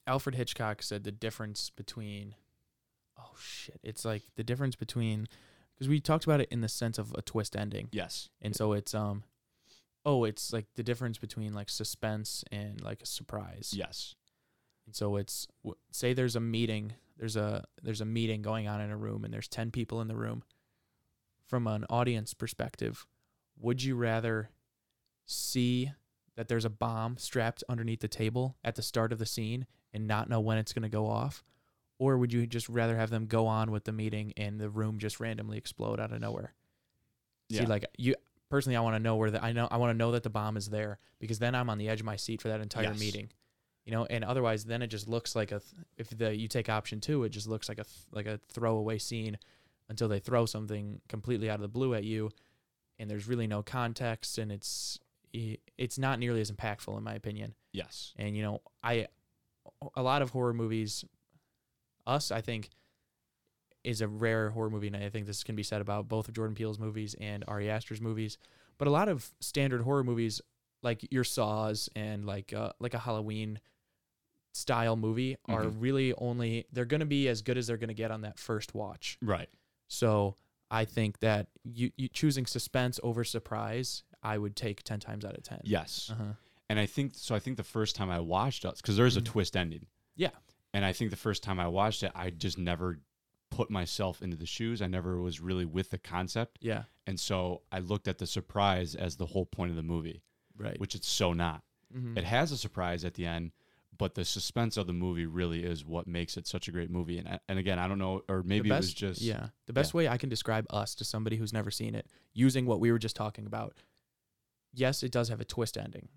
Alfred 0.07 0.35
Hitchcock 0.35 0.83
said 0.83 1.05
the 1.05 1.13
difference 1.13 1.71
between. 1.71 2.35
Oh 3.19 3.31
shit! 3.39 3.79
It's 3.83 4.05
like 4.05 4.23
the 4.37 4.43
difference 4.43 4.75
between, 4.75 5.29
because 5.75 5.89
we 5.89 6.01
talked 6.01 6.25
about 6.25 6.41
it 6.41 6.49
in 6.51 6.61
the 6.61 6.69
sense 6.69 6.99
of 6.99 7.15
a 7.17 7.23
twist 7.23 7.55
ending. 7.57 7.89
Yes. 7.93 8.29
And 8.41 8.55
so 8.57 8.73
it's 8.73 8.95
um 8.95 9.23
oh, 10.05 10.25
it's 10.25 10.53
like 10.53 10.67
the 10.75 10.83
difference 10.83 11.19
between 11.19 11.53
like 11.55 11.71
suspense 11.71 12.43
and 12.51 12.81
like 12.81 13.03
a 13.03 13.07
surprise. 13.07 13.73
Yes. 13.77 14.17
And 14.87 14.97
so 14.97 15.15
it's 15.17 15.47
w- 15.63 15.79
say 15.93 16.13
there's 16.13 16.35
a 16.35 16.41
meeting, 16.41 16.95
there's 17.17 17.37
a 17.37 17.65
there's 17.81 18.01
a 18.01 18.05
meeting 18.05 18.43
going 18.43 18.67
on 18.67 18.81
in 18.81 18.91
a 18.91 18.97
room 18.97 19.25
and 19.25 19.33
there's 19.33 19.47
10 19.47 19.71
people 19.71 20.01
in 20.01 20.09
the 20.09 20.17
room. 20.17 20.43
From 21.47 21.69
an 21.69 21.85
audience 21.89 22.35
perspective, 22.35 23.07
would 23.61 23.83
you 23.85 23.95
rather 23.95 24.51
see 25.27 25.93
that 26.37 26.49
there's 26.49 26.65
a 26.65 26.71
bomb 26.71 27.17
strapped 27.19 27.63
underneath 27.69 28.01
the 28.01 28.09
table 28.09 28.57
at 28.65 28.75
the 28.75 28.83
start 28.83 29.13
of 29.13 29.19
the 29.19 29.27
scene 29.27 29.67
and 29.93 30.07
not 30.07 30.29
know 30.29 30.41
when 30.41 30.59
it's 30.59 30.73
going 30.73 30.83
to 30.83 30.89
go 30.89 31.07
off? 31.07 31.45
Or 31.99 32.17
would 32.17 32.33
you 32.33 32.47
just 32.47 32.69
rather 32.69 32.97
have 32.97 33.11
them 33.11 33.27
go 33.27 33.47
on 33.47 33.71
with 33.71 33.85
the 33.85 33.93
meeting 33.93 34.33
and 34.37 34.59
the 34.59 34.71
room 34.71 34.99
just 34.99 35.21
randomly 35.21 35.59
explode 35.59 36.01
out 36.01 36.13
of 36.13 36.21
nowhere? 36.21 36.55
Yeah. 37.49 37.61
See, 37.61 37.67
like 37.67 37.85
you 37.97 38.15
personally, 38.49 38.77
I 38.77 38.81
want 38.81 38.97
to 38.97 39.03
know 39.03 39.17
where 39.17 39.31
the 39.31 39.45
I 39.45 39.53
know 39.53 39.69
I 39.71 39.77
want 39.77 39.91
to 39.91 39.97
know 39.99 40.13
that 40.13 40.23
the 40.23 40.31
bomb 40.31 40.57
is 40.57 40.69
there 40.69 40.99
because 41.21 41.39
then 41.39 41.55
I'm 41.55 41.71
on 41.71 41.79
the 41.79 41.89
edge 41.89 42.01
of 42.01 42.07
my 42.07 42.17
seat 42.17 42.41
for 42.43 42.49
that 42.49 42.61
entire 42.61 42.85
Yes. 42.85 42.99
meeting, 42.99 43.31
you 43.85 43.93
know. 43.93 44.05
And 44.07 44.25
otherwise, 44.25 44.65
then 44.65 44.83
it 44.83 44.89
just 44.89 45.07
looks 45.07 45.37
like 45.37 45.53
a 45.53 45.61
th- 45.61 45.85
if 45.97 46.11
the 46.17 46.35
you 46.35 46.49
take 46.49 46.69
option 46.69 47.01
two, 47.01 47.23
it 47.25 47.29
just 47.29 47.47
looks 47.47 47.69
like 47.69 47.79
a 47.79 47.85
th- 47.85 48.07
like 48.11 48.27
a 48.27 48.39
throwaway 48.49 48.99
scene 48.99 49.39
until 49.89 50.09
they 50.09 50.19
throw 50.19 50.47
something 50.47 51.01
completely 51.09 51.51
out 51.51 51.57
of 51.57 51.61
the 51.61 51.69
blue 51.69 51.95
at 51.95 52.03
you, 52.05 52.31
and 52.99 53.09
there's 53.11 53.29
really 53.29 53.47
no 53.47 53.63
context, 53.63 54.39
and 54.39 54.51
it's 54.51 54.99
it's 55.33 55.99
not 55.99 56.19
nearly 56.19 56.41
as 56.41 56.51
impactful 56.51 56.97
in 56.97 57.03
my 57.05 57.15
opinion. 57.15 57.55
Yes. 57.73 58.13
And 58.17 58.37
you 58.37 58.43
know, 58.43 58.61
I 58.83 59.07
a 59.95 60.03
lot 60.03 60.23
of 60.23 60.31
horror 60.31 60.53
movies, 60.55 61.05
us 62.07 62.31
I 62.31 62.41
think, 62.41 62.71
is 63.85 64.01
a 64.01 64.09
rare 64.09 64.51
horror 64.51 64.71
movie, 64.71 64.87
and 64.89 64.97
I 64.97 65.09
think 65.09 65.27
this 65.27 65.43
can 65.43 65.57
be 65.57 65.63
said 65.63 65.81
about 65.81 66.09
both 66.09 66.29
of 66.29 66.35
Jordan 66.35 66.55
Peele's 66.55 66.79
movies 66.79 67.15
and 67.21 67.45
Ari 67.49 67.69
Aster's 67.71 68.01
movies. 68.01 68.39
But 68.79 68.89
a 68.89 68.91
lot 68.91 69.09
of 69.09 69.31
standard 69.41 69.83
horror 69.83 70.05
movies, 70.05 70.41
like 70.83 71.07
your 71.13 71.25
Saws 71.25 71.89
and 71.97 72.25
like 72.27 72.53
uh, 72.53 72.73
like 72.81 72.95
a 72.95 72.99
Halloween 72.99 73.61
style 74.55 74.97
movie, 74.97 75.37
are 75.49 75.65
Mhm. 75.65 75.77
really 75.81 76.15
only 76.15 76.67
they're 76.73 76.85
going 76.85 77.01
to 77.01 77.07
be 77.07 77.29
as 77.29 77.43
good 77.43 77.57
as 77.57 77.67
they're 77.67 77.77
going 77.79 77.89
to 77.89 77.95
get 77.95 78.11
on 78.11 78.21
that 78.23 78.39
first 78.39 78.75
watch. 78.75 79.19
Right. 79.23 79.49
So 79.89 80.37
I 80.71 80.85
think 80.85 81.21
that 81.21 81.49
you, 81.65 81.91
you 81.97 82.09
choosing 82.09 82.47
suspense 82.47 83.01
over 83.03 83.25
surprise, 83.25 84.05
I 84.23 84.39
would 84.39 84.55
take 84.57 84.83
ten 84.83 85.01
times 85.01 85.25
out 85.25 85.37
of 85.37 85.43
ten. 85.43 85.61
Yes. 85.65 86.11
Uh-huh. 86.13 86.33
and 86.69 86.79
I 86.81 86.87
think 86.87 87.13
so. 87.17 87.35
I 87.35 87.39
think 87.39 87.57
the 87.59 87.63
first 87.65 87.97
time 87.97 88.09
I 88.11 88.21
watched 88.21 88.65
us 88.65 88.81
because 88.81 88.97
there's 88.97 89.17
a 89.17 89.21
Mhm. 89.21 89.27
twist 89.27 89.57
ending. 89.57 89.87
Yeah. 90.17 90.31
and 90.75 90.87
I 90.87 90.93
think 90.95 91.11
the 91.11 91.17
first 91.19 91.43
time 91.43 91.61
I 91.61 91.69
watched 91.69 92.03
it, 92.03 92.13
I 92.15 92.31
just 92.31 92.57
never 92.57 92.99
put 93.51 93.69
myself 93.71 94.23
into 94.23 94.39
the 94.39 94.47
shoes. 94.47 94.81
I 94.81 94.87
never 94.87 95.21
was 95.21 95.39
really 95.41 95.67
with 95.67 95.91
the 95.91 95.99
concept, 95.99 96.59
Yeah. 96.63 96.85
and 97.07 97.21
so 97.21 97.61
I 97.71 97.81
looked 97.81 98.09
at 98.09 98.17
the 98.17 98.27
surprise 98.27 98.95
as 98.95 99.17
the 99.17 99.27
whole 99.27 99.45
point 99.45 99.69
of 99.71 99.77
the 99.77 99.83
movie, 99.83 100.23
Right. 100.57 100.81
which 100.81 100.95
it's 100.95 101.07
so 101.09 101.35
not. 101.35 101.63
Mhm. 101.95 102.17
It 102.17 102.25
has 102.25 102.53
a 102.53 102.57
surprise 102.57 103.05
at 103.05 103.13
the 103.15 103.27
end, 103.27 103.53
but 103.99 104.15
the 104.15 104.25
suspense 104.25 104.79
of 104.79 104.87
the 104.87 104.95
movie 104.95 105.27
really 105.27 105.63
is 105.63 105.85
what 105.85 106.07
makes 106.07 106.39
it 106.39 106.47
such 106.47 106.69
a 106.69 106.73
great 106.73 106.89
movie. 106.91 107.19
And 107.19 107.39
and 107.47 107.59
again, 107.59 107.79
I 107.79 107.87
don't 107.87 107.99
know, 107.99 108.23
or 108.27 108.43
maybe 108.43 108.71
the 108.71 108.75
it 108.77 108.79
was 108.79 108.95
just 108.95 109.21
yeah. 109.21 109.51
The 109.67 109.75
best 109.75 109.93
way 109.93 110.09
I 110.09 110.17
can 110.17 110.31
describe 110.31 110.65
us 110.71 110.95
to 110.95 111.05
somebody 111.05 111.37
who's 111.37 111.53
never 111.53 111.71
seen 111.71 111.95
it, 111.95 112.07
using 112.33 112.65
what 112.65 112.81
we 112.81 112.91
were 112.91 112.99
just 112.99 113.15
talking 113.17 113.45
about. 113.45 113.77
Yes, 114.73 115.03
it 115.03 115.13
does 115.13 115.29
have 115.29 115.41
a 115.41 115.45
twist 115.45 115.77
ending, 115.77 116.09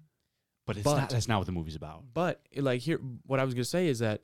But 0.65 0.77
it's 0.77 0.83
But- 0.83 0.97
not. 0.97 1.09
That's 1.09 1.27
not 1.27 1.37
what 1.39 1.45
the 1.45 1.51
movie's 1.51 1.75
about. 1.75 2.05
but 2.13 2.41
like 2.55 2.81
here, 2.81 2.97
what 3.25 3.39
I 3.39 3.43
was 3.43 3.53
gonna 3.53 3.65
say 3.65 3.87
is 3.87 3.99
that 3.99 4.21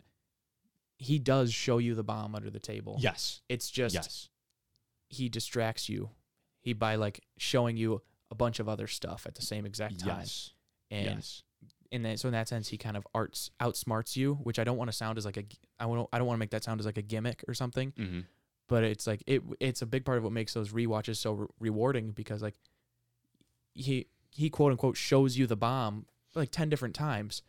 he 0.97 1.19
does 1.19 1.53
show 1.53 1.77
you 1.79 1.93
the 1.95 2.03
bomb 2.03 2.35
under 2.35 2.49
the 2.49 2.59
table. 2.59 2.97
Yes. 2.99 3.41
It's 3.49 3.69
just 3.69 3.93
yes. 3.95 4.29
he 5.09 5.29
distracts 5.29 5.89
you, 5.89 6.11
he 6.61 6.73
by 6.73 6.95
like 6.95 7.21
showing 7.37 7.77
you 7.77 8.01
a 8.29 8.35
bunch 8.35 8.59
of 8.59 8.69
other 8.69 8.87
stuff 8.87 9.25
at 9.27 9.35
the 9.35 9.41
same 9.41 9.65
exact 9.65 9.99
time. 9.99 10.19
Yes. 10.19 10.51
And 10.89 11.05
yes. 11.17 11.43
in 11.91 12.03
that, 12.03 12.19
so 12.19 12.27
in 12.29 12.33
that 12.33 12.47
sense, 12.47 12.69
he 12.69 12.77
kind 12.77 12.95
of 12.97 13.05
arts 13.13 13.49
outsmarts 13.59 14.15
you, 14.15 14.35
which 14.35 14.57
I 14.59 14.63
don't 14.63 14.77
want 14.77 14.89
to 14.89 14.95
sound 14.95 15.17
as 15.17 15.25
like 15.25 15.37
a, 15.37 15.43
I 15.79 15.85
want 15.87 16.07
I 16.13 16.17
don't 16.17 16.27
want 16.27 16.37
to 16.37 16.39
make 16.39 16.51
that 16.51 16.63
sound 16.63 16.79
as 16.79 16.85
like 16.85 16.97
a 16.97 17.01
gimmick 17.01 17.43
or 17.47 17.53
something. 17.53 17.91
Mm-hmm. 17.93 18.19
but 18.67 18.83
it's 18.83 19.05
like 19.05 19.23
it 19.27 19.43
it's 19.59 19.81
a 19.81 19.85
big 19.85 20.05
part 20.05 20.17
of 20.17 20.23
what 20.23 20.33
makes 20.33 20.53
those 20.53 20.69
rewatches 20.71 21.17
so 21.17 21.33
re- 21.33 21.47
rewarding 21.59 22.11
because 22.11 22.41
like 22.41 22.55
he 23.73 24.07
he 24.31 24.49
quote 24.49 24.71
unquote 24.71 24.97
shows 24.97 25.37
you 25.37 25.45
the 25.47 25.55
bomb 25.55 26.05
like 26.35 26.49
10 26.51 26.69
different 26.69 26.95
times 26.95 27.41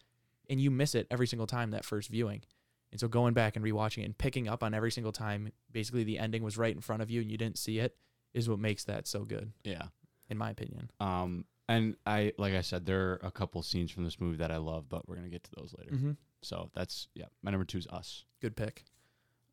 and 0.50 0.60
you 0.60 0.70
miss 0.70 0.94
it 0.94 1.06
every 1.10 1.26
single 1.26 1.46
time 1.46 1.70
that 1.70 1.84
first 1.84 2.08
viewing 2.10 2.42
and 2.90 3.00
so 3.00 3.08
going 3.08 3.32
back 3.32 3.56
and 3.56 3.64
rewatching 3.64 3.98
it 4.02 4.06
and 4.06 4.18
picking 4.18 4.48
up 4.48 4.62
on 4.62 4.74
every 4.74 4.90
single 4.90 5.12
time 5.12 5.50
basically 5.70 6.04
the 6.04 6.18
ending 6.18 6.42
was 6.42 6.58
right 6.58 6.74
in 6.74 6.80
front 6.80 7.00
of 7.02 7.10
you 7.10 7.20
and 7.20 7.30
you 7.30 7.38
didn't 7.38 7.58
see 7.58 7.78
it 7.78 7.96
is 8.34 8.48
what 8.48 8.58
makes 8.58 8.84
that 8.84 9.06
so 9.06 9.24
good 9.24 9.52
Yeah. 9.64 9.84
in 10.28 10.36
my 10.38 10.50
opinion 10.50 10.90
Um. 11.00 11.44
And 11.68 11.96
I, 12.04 12.32
like 12.38 12.54
I 12.54 12.60
said, 12.60 12.84
there 12.84 13.12
are 13.12 13.20
a 13.22 13.30
couple 13.30 13.62
scenes 13.62 13.90
from 13.92 14.04
this 14.04 14.20
movie 14.20 14.36
that 14.38 14.50
I 14.50 14.56
love, 14.58 14.88
but 14.90 15.08
we're 15.08 15.14
gonna 15.14 15.28
get 15.30 15.44
to 15.44 15.50
those 15.56 15.72
later. 15.78 15.92
mm-hmm. 15.92 16.10
So 16.42 16.70
that's 16.74 17.06
yeah. 17.14 17.26
My 17.42 17.50
number 17.52 17.64
two 17.64 17.78
is 17.78 17.86
Us. 17.86 18.24
good 18.40 18.56
pick 18.56 18.84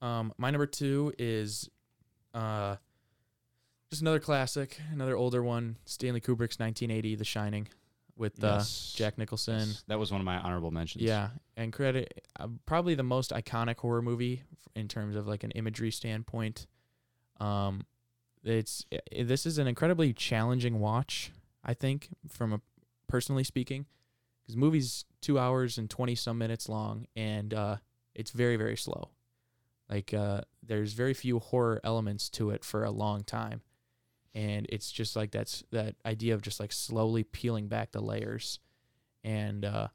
um 0.01 0.33
my 0.37 0.49
number 0.49 0.65
two 0.65 1.13
is 1.19 1.69
uh 2.33 2.75
just 3.89 4.01
another 4.01 4.19
classic 4.19 4.79
another 4.91 5.15
older 5.15 5.41
one 5.43 5.75
stanley 5.85 6.21
kubrick's 6.21 6.59
1980 6.59 7.15
the 7.15 7.25
shining 7.25 7.67
with 8.15 8.43
uh, 8.43 8.57
Yes. 8.57 8.93
jack 8.95 9.17
nicholson 9.17 9.59
Yes. 9.69 9.83
That 9.87 9.97
was 9.99 10.11
one 10.11 10.21
of 10.21 10.25
my 10.25 10.37
honorable 10.37 10.71
mentions. 10.71 11.03
Yeah, 11.03 11.29
and 11.55 11.71
credit 11.73 12.21
uh, 12.39 12.47
probably 12.65 12.93
the 12.95 13.03
most 13.03 13.31
iconic 13.31 13.77
horror 13.77 14.01
movie 14.01 14.43
in 14.75 14.87
terms 14.87 15.15
of 15.15 15.27
like 15.27 15.43
an 15.43 15.51
imagery 15.51 15.91
standpoint. 15.91 16.67
Um, 17.39 17.85
it's 18.43 18.85
i 18.93 19.23
this 19.23 19.45
is 19.45 19.57
an 19.57 19.67
incredibly 19.67 20.13
challenging 20.13 20.79
watch. 20.79 21.31
I 21.63 21.73
think 21.73 22.09
from 22.29 22.53
a 22.53 22.61
personally 23.07 23.43
speaking, 23.45 23.85
because 24.43 24.55
movie's 24.57 25.05
two 25.21 25.39
hours 25.39 25.77
and 25.77 25.89
twenty 25.89 26.15
some 26.15 26.37
minutes 26.37 26.67
long, 26.69 27.05
and 27.15 27.53
uh, 27.53 27.77
it's 28.13 28.31
very 28.31 28.57
very 28.57 28.75
slow. 28.77 29.09
Like 29.89 30.13
uh, 30.13 30.41
there's 30.61 30.91
very 30.93 31.13
few 31.13 31.39
horror 31.39 31.79
elements 31.85 32.29
to 32.31 32.49
it 32.51 32.63
for 32.65 32.83
a 32.83 32.91
long 32.91 33.23
time, 33.23 33.61
and 34.33 34.65
it's 34.69 34.91
just 34.91 35.15
like 35.15 35.31
that's 35.31 35.63
that 35.71 35.95
idea 36.05 36.33
of 36.33 36.41
just 36.41 36.59
like 36.59 36.71
slowly 36.71 37.23
peeling 37.23 37.67
back 37.67 37.91
the 37.91 38.01
layers, 38.01 38.59
and 39.23 39.65
uh, 39.65 39.87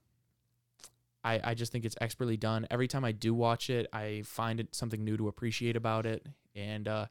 I, 1.25 1.41
I 1.43 1.55
just 1.55 1.73
think 1.73 1.85
it's 1.85 1.97
expertly 2.01 2.37
done. 2.37 2.67
Every 2.71 2.87
time 2.87 3.05
I 3.05 3.13
do 3.13 3.35
watch 3.35 3.71
it, 3.71 3.87
I 3.93 4.23
find 4.27 4.61
it 4.61 4.75
something 4.75 5.03
new 5.03 5.17
to 5.17 5.29
appreciate 5.29 5.75
about 5.75 6.05
it. 6.05 6.27
And 6.55 6.87
uh, 6.87 7.07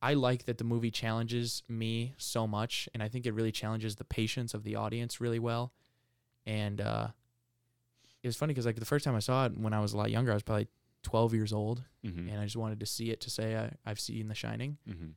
I 0.00 0.14
like 0.14 0.44
that 0.44 0.58
the 0.58 0.64
movie 0.64 0.92
challenges 0.92 1.64
me 1.68 2.14
so 2.18 2.46
much. 2.46 2.88
And 2.94 3.02
I 3.02 3.08
think 3.08 3.26
it 3.26 3.34
really 3.34 3.50
challenges 3.50 3.96
the 3.96 4.04
patience 4.04 4.54
of 4.54 4.62
the 4.62 4.76
audience 4.76 5.20
really 5.20 5.40
well. 5.40 5.72
And 6.46 6.80
uh, 6.80 7.08
it 8.22 8.28
was 8.28 8.36
funny 8.36 8.52
because 8.52 8.64
like 8.64 8.76
the 8.76 8.84
first 8.84 9.04
time 9.04 9.16
I 9.16 9.20
saw 9.20 9.46
it 9.46 9.58
when 9.58 9.72
I 9.72 9.80
was 9.80 9.92
a 9.92 9.96
lot 9.96 10.10
younger, 10.12 10.30
I 10.30 10.34
was 10.34 10.44
probably 10.44 10.68
12 11.02 11.34
years 11.34 11.52
old. 11.52 11.82
Mm-hmm. 12.06 12.28
And 12.28 12.40
I 12.40 12.44
just 12.44 12.56
wanted 12.56 12.78
to 12.78 12.86
see 12.86 13.10
it 13.10 13.20
to 13.22 13.30
say 13.30 13.56
I, 13.56 13.72
I've 13.84 14.00
seen 14.00 14.28
The 14.28 14.36
Shining. 14.36 14.78
mm-hmm. 14.88 15.10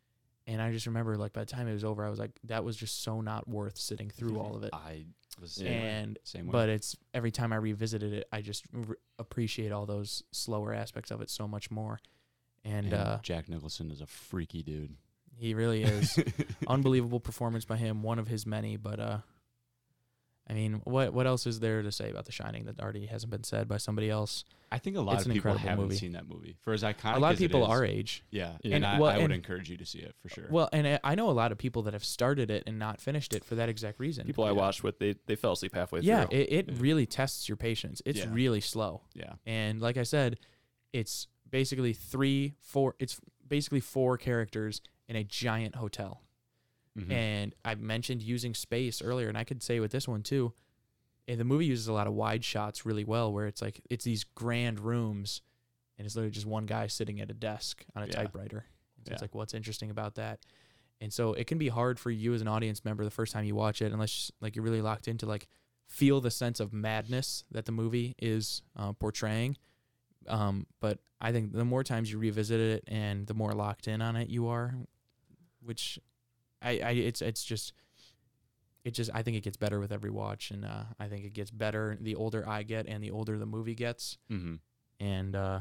And 0.48 0.62
I 0.62 0.72
just 0.72 0.86
remember 0.86 1.18
like 1.18 1.34
by 1.34 1.40
the 1.42 1.46
time 1.48 1.68
it 1.68 1.74
was 1.74 1.84
over, 1.84 2.06
I 2.06 2.10
was 2.10 2.20
like, 2.20 2.32
that 2.44 2.64
was 2.64 2.76
just 2.78 3.04
so 3.04 3.20
not 3.22 3.48
worth 3.48 3.78
sitting 3.78 4.10
through 4.10 4.40
all 4.40 4.56
of 4.56 4.64
it. 4.64 4.70
I 4.74 5.06
was 5.42 5.58
Yeah. 5.58 5.70
same 5.70 5.82
way. 5.82 5.90
And 5.90 6.20
same 6.24 6.46
way. 6.48 6.52
but 6.52 6.70
it's 6.70 6.96
every 7.14 7.32
time 7.32 7.52
I 7.52 7.56
revisited 7.58 8.14
it, 8.14 8.28
I 8.32 8.42
just 8.42 8.66
r- 8.76 8.98
appreciate 9.18 9.72
all 9.72 9.86
those 9.88 10.22
slower 10.32 10.74
aspects 10.74 11.10
of 11.12 11.22
it 11.22 11.30
so 11.32 11.48
much 11.48 11.72
more. 11.72 12.00
And, 12.64 12.86
And 12.86 12.94
uh, 12.94 13.20
Jack 13.24 13.50
Nicholson 13.50 13.90
is 13.92 14.02
a 14.02 14.08
freaky 14.08 14.62
dude. 14.64 14.96
he 15.36 15.54
really 15.56 15.84
is 15.84 16.18
unbelievable 16.68 17.20
performance 17.20 17.66
by 17.66 17.78
him, 17.78 18.02
one 18.04 18.20
of 18.20 18.28
his 18.28 18.46
many. 18.46 18.78
But 18.78 19.00
uh, 19.00 19.18
I 20.48 20.54
mean, 20.54 20.82
what 20.84 21.12
what 21.14 21.26
else 21.26 21.48
is 21.48 21.60
there 21.60 21.82
to 21.82 21.92
say 21.92 22.12
about 22.12 22.26
The 22.26 22.32
Shining 22.32 22.66
that 22.66 22.80
already 22.80 23.08
hasn't 23.08 23.32
been 23.32 23.44
said 23.44 23.68
by 23.68 23.78
somebody 23.78 24.10
else? 24.12 24.44
I 24.72 24.78
think 24.78 24.96
a 24.98 25.02
lot 25.02 25.16
It's 25.16 25.26
of 25.26 25.32
people 25.32 25.52
incredible 25.52 25.70
haven't 25.70 25.86
movie. 25.86 25.96
seen 25.98 26.12
that 26.12 26.28
movie. 26.28 26.58
For 26.62 26.74
as 26.74 26.84
iconic, 26.84 27.16
a 27.16 27.20
lot 27.20 27.34
of 27.34 27.40
it 27.40 27.44
people 27.46 27.64
is, 27.64 27.70
our 27.70 27.84
age. 27.86 28.24
Yeah, 28.30 28.54
Yeah. 28.64 28.76
and, 28.76 28.84
And, 28.84 28.86
I, 28.86 29.00
well, 29.00 29.10
I 29.10 29.16
would 29.18 29.26
and- 29.26 29.34
encourage 29.34 29.70
you 29.70 29.78
to 29.78 29.86
see 29.86 30.00
it 30.00 30.14
for 30.22 30.30
sure. 30.30 30.46
Well, 30.50 30.70
and 30.74 30.86
I- 30.88 31.00
I 31.04 31.16
know 31.16 31.30
a 31.30 31.32
lot 31.32 31.52
of 31.52 31.58
people 31.58 31.82
that 31.84 31.94
have 31.94 32.04
started 32.06 32.52
it 32.52 32.64
and 32.68 32.78
not 32.78 33.00
finished 33.02 33.34
it 33.34 33.44
for 33.46 33.56
that 33.56 33.70
exact 33.70 34.00
reason. 34.00 34.26
People 34.26 34.44
I 34.44 34.52
watched 34.52 34.84
with, 34.84 35.00
they 35.00 35.16
they 35.26 35.36
fell 35.36 35.54
asleep 35.54 35.74
halfway 35.74 36.02
yeah, 36.02 36.26
through. 36.26 36.38
it, 36.40 36.52
it 36.52 36.70
Yeah. 36.70 36.76
really 36.80 37.06
tests 37.06 37.48
your 37.50 37.56
patience. 37.58 38.02
It's 38.06 38.20
Yeah. 38.20 38.30
really 38.32 38.62
slow. 38.62 39.02
yeah, 39.16 39.34
And 39.46 39.82
like 39.82 39.98
I 39.98 40.04
said, 40.04 40.38
it's 40.94 41.28
basically 41.50 41.94
three, 41.94 42.54
four. 42.60 42.96
It's 43.00 43.20
basically 43.48 43.80
four 43.80 44.18
characters 44.18 44.82
in 45.08 45.16
a 45.16 45.24
giant 45.24 45.76
hotel. 45.76 46.22
Mhm. 46.98 47.12
And 47.12 47.56
I 47.66 47.76
mentioned 47.76 48.22
using 48.22 48.54
space 48.54 49.02
earlier, 49.02 49.28
and 49.28 49.38
I 49.38 49.44
could 49.44 49.62
say 49.62 49.80
with 49.80 49.92
this 49.92 50.08
one 50.08 50.24
too. 50.24 50.54
And 51.28 51.40
the 51.40 51.44
movie 51.44 51.66
uses 51.66 51.88
a 51.88 51.94
lot 51.94 52.08
of 52.08 52.14
wide 52.14 52.44
shots 52.46 52.86
really 52.86 53.04
well, 53.04 53.34
where 53.34 53.48
it's 53.48 53.62
like 53.62 53.82
it's 53.90 54.06
these 54.06 54.24
grand 54.24 54.80
rooms, 54.80 55.42
and 55.98 56.06
it's 56.06 56.16
literally 56.16 56.32
just 56.32 56.46
one 56.46 56.66
guy 56.66 56.88
sitting 56.88 57.20
at 57.20 57.30
a 57.32 57.34
desk 57.34 57.84
on 57.96 58.04
a 58.04 58.08
Yeah. 58.08 58.12
typewriter. 58.14 58.66
So 59.04 59.10
Yeah. 59.10 59.14
it's 59.14 59.22
like, 59.22 59.36
what's 59.36 59.54
interesting 59.54 59.90
about 59.90 60.16
that? 60.16 60.46
And 61.02 61.12
so 61.12 61.34
it 61.34 61.48
can 61.48 61.58
be 61.58 61.68
hard 61.68 62.00
for 62.00 62.10
you 62.12 62.34
as 62.34 62.42
an 62.42 62.48
audience 62.48 62.86
member 62.86 63.04
the 63.04 63.12
first 63.12 63.34
time 63.34 63.44
you 63.44 63.56
watch 63.56 63.82
it, 63.82 63.92
unless 63.92 64.32
like 64.40 64.56
you're 64.56 64.64
really 64.64 64.82
locked 64.82 65.08
into 65.08 65.26
like 65.26 65.48
feel 65.88 66.22
the 66.22 66.32
sense 66.32 66.60
of 66.60 66.72
madness 66.74 67.44
that 67.52 67.66
the 67.66 67.72
movie 67.72 68.16
is 68.20 68.62
uh, 68.76 68.94
portraying. 68.94 69.58
Um, 70.28 70.66
but 70.80 71.00
I 71.22 71.32
think 71.32 71.52
the 71.54 71.66
more 71.66 71.84
times 71.84 72.12
you 72.12 72.18
revisit 72.18 72.60
it 72.60 72.84
and 72.88 73.28
the 73.28 73.34
more 73.34 73.52
locked 73.54 73.88
in 73.88 74.02
on 74.02 74.16
it 74.16 74.30
you 74.30 74.48
are, 74.48 74.76
which 75.62 76.00
I, 76.66 76.70
I 76.84 76.92
it's 76.92 77.22
it's 77.22 77.44
just 77.44 77.74
it 78.84 78.92
just 78.92 79.10
I 79.14 79.22
think 79.24 79.38
it 79.38 79.42
gets 79.44 79.58
better 79.58 79.80
with 79.80 79.92
every 79.92 80.10
watch, 80.12 80.52
and 80.52 80.66
uh, 80.66 80.84
I 81.00 81.08
think 81.08 81.26
it 81.26 81.34
gets 81.34 81.52
better 81.52 81.98
the 82.02 82.16
older 82.16 82.48
I 82.48 82.64
get 82.64 82.88
and 82.88 83.04
the 83.04 83.12
older 83.12 83.38
the 83.38 83.46
movie 83.46 83.76
gets. 83.76 84.18
Mhm. 84.32 84.60
And 85.00 85.36
uh, 85.36 85.60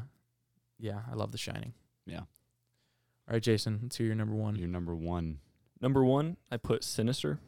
yeah, 0.79 1.01
I 1.11 1.15
love 1.15 1.33
The 1.33 1.39
Shining. 1.39 1.75
Yeah. 2.07 2.21
All 2.21 3.33
right, 3.33 3.43
Jason, 3.43 3.81
let's 3.83 3.97
hear 3.97 4.07
your 4.07 4.17
number 4.17 4.35
one. 4.35 4.57
Your 4.57 4.69
number 4.69 4.95
one. 4.95 5.39
Number 5.81 6.05
one, 6.05 6.37
I 6.51 6.57
put 6.59 6.85
Sinister. 6.85 7.39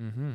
Mm-hmm. 0.00 0.32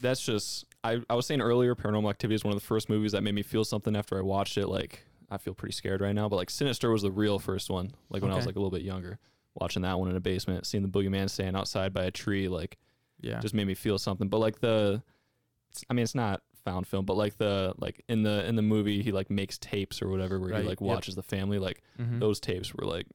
That's 0.00 0.24
just 0.24 0.64
I, 0.82 1.00
I 1.08 1.14
was 1.14 1.26
saying 1.26 1.40
earlier, 1.40 1.74
Paranormal 1.74 2.10
Activity 2.10 2.34
is 2.34 2.44
one 2.44 2.52
of 2.54 2.60
the 2.60 2.66
first 2.66 2.88
movies 2.88 3.12
that 3.12 3.22
made 3.22 3.34
me 3.34 3.42
feel 3.42 3.64
something 3.64 3.94
after 3.94 4.18
I 4.18 4.22
watched 4.22 4.56
it. 4.58 4.66
Like 4.68 5.04
I 5.30 5.38
feel 5.38 5.54
pretty 5.54 5.74
scared 5.74 6.00
right 6.00 6.14
now, 6.14 6.28
but 6.28 6.36
like 6.36 6.50
Sinister 6.50 6.90
was 6.90 7.02
the 7.02 7.10
real 7.12 7.38
first 7.38 7.70
one. 7.70 7.92
Like 8.08 8.22
when 8.22 8.32
I 8.32 8.36
was 8.36 8.46
like 8.46 8.56
a 8.56 8.58
little 8.58 8.70
bit 8.70 8.82
younger, 8.82 9.18
watching 9.54 9.82
that 9.82 9.98
one 9.98 10.08
in 10.10 10.16
a 10.16 10.20
basement, 10.20 10.66
seeing 10.66 10.82
the 10.82 10.88
boogeyman 10.88 11.28
standing 11.28 11.56
outside 11.56 11.92
by 11.92 12.04
a 12.04 12.10
tree, 12.10 12.48
like 12.48 12.78
Yeah. 13.20 13.40
just 13.40 13.54
made 13.54 13.66
me 13.66 13.74
feel 13.74 13.98
something. 13.98 14.28
But 14.28 14.38
like 14.38 14.60
the, 14.60 15.02
it's, 15.70 15.84
I 15.90 15.94
mean, 15.94 16.02
it's 16.04 16.14
not 16.14 16.42
found 16.64 16.86
film, 16.86 17.04
but 17.04 17.16
like 17.16 17.36
the 17.38 17.74
like 17.78 18.04
in 18.08 18.22
the 18.22 18.46
in 18.46 18.54
the 18.56 18.62
movie, 18.62 19.02
he 19.02 19.12
like 19.12 19.30
makes 19.30 19.56
tapes 19.58 20.02
or 20.02 20.08
whatever 20.08 20.38
where 20.38 20.50
Right, 20.50 20.62
he 20.62 20.68
like 20.68 20.80
yep. 20.80 20.88
watches 20.88 21.14
the 21.14 21.22
family. 21.22 21.58
Like 21.58 21.82
Mhm. 21.98 22.20
those 22.20 22.38
tapes 22.40 22.74
were 22.74 22.84
like 22.86 23.06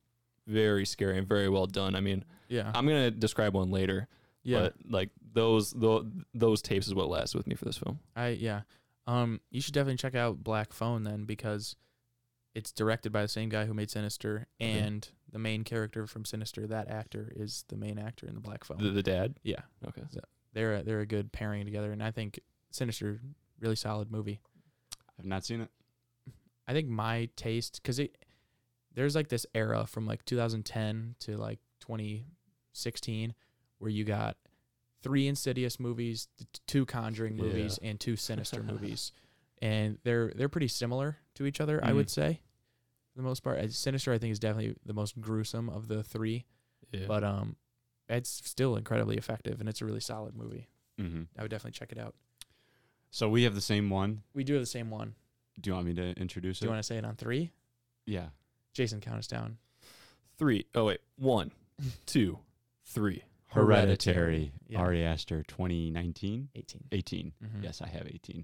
very 0.48 0.86
scary 0.86 1.18
and 1.18 1.28
very 1.28 1.50
well 1.50 1.66
done. 1.68 1.96
I 1.96 2.02
mean, 2.02 2.24
yeah. 2.50 2.72
I'm 2.76 2.86
gonna 2.88 3.12
describe 3.12 3.54
one 3.54 3.72
later, 3.72 4.08
yeah. 4.44 4.60
but 4.60 4.74
like 4.90 5.10
those 5.34 5.72
those 5.72 6.06
those 6.34 6.62
tapes 6.62 6.88
is 6.88 6.94
what 6.96 7.08
lasted 7.10 7.38
with 7.38 7.48
me 7.48 7.56
for 7.56 7.66
this 7.66 7.78
film. 7.78 8.00
I 8.16 8.30
yeah. 8.30 8.62
Um, 9.08 9.40
you 9.52 9.62
should 9.62 9.74
definitely 9.76 9.98
check 9.98 10.16
out 10.16 10.44
Black 10.44 10.74
Phone 10.74 11.04
then 11.04 11.26
because 11.26 11.76
it's 12.56 12.72
directed 12.72 13.12
by 13.12 13.22
the 13.22 13.28
same 13.28 13.49
guy 13.49 13.66
who 13.66 13.74
made 13.74 13.91
Sinister, 13.91 14.47
Okay. 14.62 14.80
and 14.80 15.08
the 15.32 15.39
main 15.39 15.64
character 15.64 16.08
from 16.08 16.26
Sinister, 16.26 16.66
that 16.68 16.89
actor 16.89 17.32
is 17.36 17.66
the 17.68 17.76
main 17.76 17.99
actor 17.99 18.26
in 18.28 18.34
the 18.34 18.39
Black 18.41 18.64
Phone. 18.64 18.78
The, 18.82 18.89
the 18.89 19.03
dad. 19.03 19.36
yeah, 19.43 19.62
Okay. 19.88 20.01
they're 20.53 20.76
a, 20.76 20.84
they're 20.84 21.01
a 21.01 21.06
good 21.06 21.32
pairing 21.32 21.66
together, 21.66 21.91
and 21.91 22.01
I 22.01 22.12
think 22.12 22.39
Sinister 22.72 23.22
really 23.60 23.76
solid 23.76 24.12
movie. 24.12 24.39
I've 25.20 25.26
not 25.26 25.45
seen 25.45 25.62
it. 25.62 25.70
I 26.68 26.74
think 26.74 26.88
my 26.88 27.30
taste 27.36 27.80
because 27.82 27.99
it 27.99 28.18
there's 28.93 29.16
like 29.16 29.28
this 29.28 29.45
era 29.53 29.86
from 29.86 30.06
like 30.06 30.26
2010 30.26 31.16
to 31.20 31.38
like 31.38 31.60
2016 31.82 33.34
where 33.78 33.91
you 33.91 34.03
got 34.03 34.38
three 35.03 35.28
Insidious 35.28 35.80
movies, 35.80 36.28
two 36.66 36.86
Conjuring 36.86 37.38
Yeah. 37.38 37.43
movies, 37.43 37.80
and 37.82 37.99
two 37.99 38.16
Sinister 38.16 38.64
movies, 38.72 39.12
and 39.62 39.99
they're 40.03 40.32
they're 40.36 40.49
pretty 40.49 40.68
similar 40.68 41.18
to 41.36 41.45
each 41.45 41.62
other. 41.62 41.80
I 41.84 41.88
mm-hmm. 41.88 41.97
would 41.97 42.10
say, 42.10 42.41
for 43.16 43.22
the 43.22 43.28
most 43.28 43.43
part. 43.43 43.59
Uh, 43.59 43.70
Sinister, 43.70 44.11
I 44.13 44.18
think, 44.18 44.32
is 44.34 44.39
definitely 44.39 44.76
the 44.86 44.93
most 44.93 45.20
gruesome 45.22 45.70
of 45.70 45.88
the 45.88 46.03
three, 46.03 46.45
Yeah. 46.91 47.05
but 47.07 47.24
um, 47.24 47.55
it's 48.09 48.30
still 48.30 48.76
incredibly 48.76 49.16
effective, 49.18 49.59
and 49.59 49.70
it's 49.70 49.82
a 49.82 49.86
really 49.86 50.01
solid 50.01 50.36
movie. 50.36 50.68
hmm 50.99 51.24
I 51.38 51.41
would 51.41 51.51
definitely 51.51 51.72
check 51.78 51.91
it 51.91 51.97
out. 51.97 52.13
So 53.11 53.30
we 53.30 53.43
have 53.43 53.55
the 53.55 53.61
same 53.61 53.89
one. 53.89 54.24
We 54.34 54.43
do 54.43 54.53
have 54.53 54.61
the 54.61 54.66
same 54.68 54.89
one. 54.89 55.16
Do 55.61 55.70
you 55.70 55.74
want 55.76 55.88
me 55.88 55.93
to 55.93 56.09
introduce 56.20 56.59
Do 56.59 56.66
it? 56.66 56.68
Do 56.68 56.68
you 56.68 56.72
want 56.74 56.80
to 56.84 56.88
say 56.88 56.97
it 56.97 57.05
on 57.05 57.16
three? 57.16 57.51
yeah. 58.05 58.28
Jason, 58.74 58.99
count 58.99 59.18
us 59.20 59.28
down. 59.28 59.57
three. 60.38 60.66
Oh 60.76 60.84
wait, 60.86 60.99
one, 61.18 61.51
two, 62.05 62.39
three. 62.84 63.24
Hereditary. 63.47 64.51
Yeah. 64.68 64.80
Ari 64.80 65.03
Aster, 65.05 65.43
2019, 65.47 66.49
18. 66.55 66.84
18. 66.91 67.32
Mhm. 67.41 67.63
Yes, 67.63 67.82
I 67.82 67.88
have 67.88 68.05
18. 68.05 68.43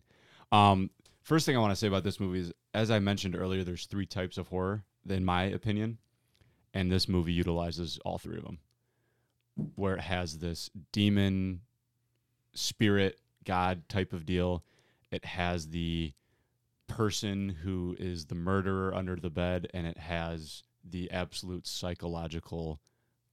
Um, 0.53 0.89
first 1.21 1.45
thing 1.45 1.55
I 1.55 1.59
want 1.59 1.71
to 1.71 1.75
say 1.75 1.87
about 1.87 2.03
this 2.03 2.19
movie 2.19 2.39
is, 2.39 2.53
as 2.73 2.91
I 2.91 2.99
mentioned 2.99 3.35
earlier, 3.35 3.63
there's 3.63 3.85
three 3.85 4.05
types 4.05 4.37
of 4.37 4.47
horror, 4.47 4.83
in 5.07 5.25
my 5.25 5.43
opinion, 5.43 5.97
and 6.73 6.91
this 6.91 7.07
movie 7.07 7.33
utilizes 7.33 7.99
all 8.05 8.17
three 8.17 8.37
of 8.37 8.43
them. 8.43 8.59
Where 9.75 9.95
it 9.95 10.01
has 10.01 10.39
this 10.39 10.69
demon, 10.91 11.61
spirit, 12.53 13.19
god 13.43 13.87
type 13.89 14.13
of 14.13 14.25
deal. 14.25 14.63
It 15.11 15.25
has 15.25 15.67
the 15.67 16.13
person 16.87 17.49
who 17.49 17.95
is 17.99 18.25
the 18.25 18.35
murderer 18.35 18.93
under 18.93 19.15
the 19.15 19.29
bed, 19.29 19.67
and 19.73 19.85
it 19.85 19.97
has 19.97 20.63
the 20.83 21.11
absolute 21.11 21.67
psychological. 21.67 22.79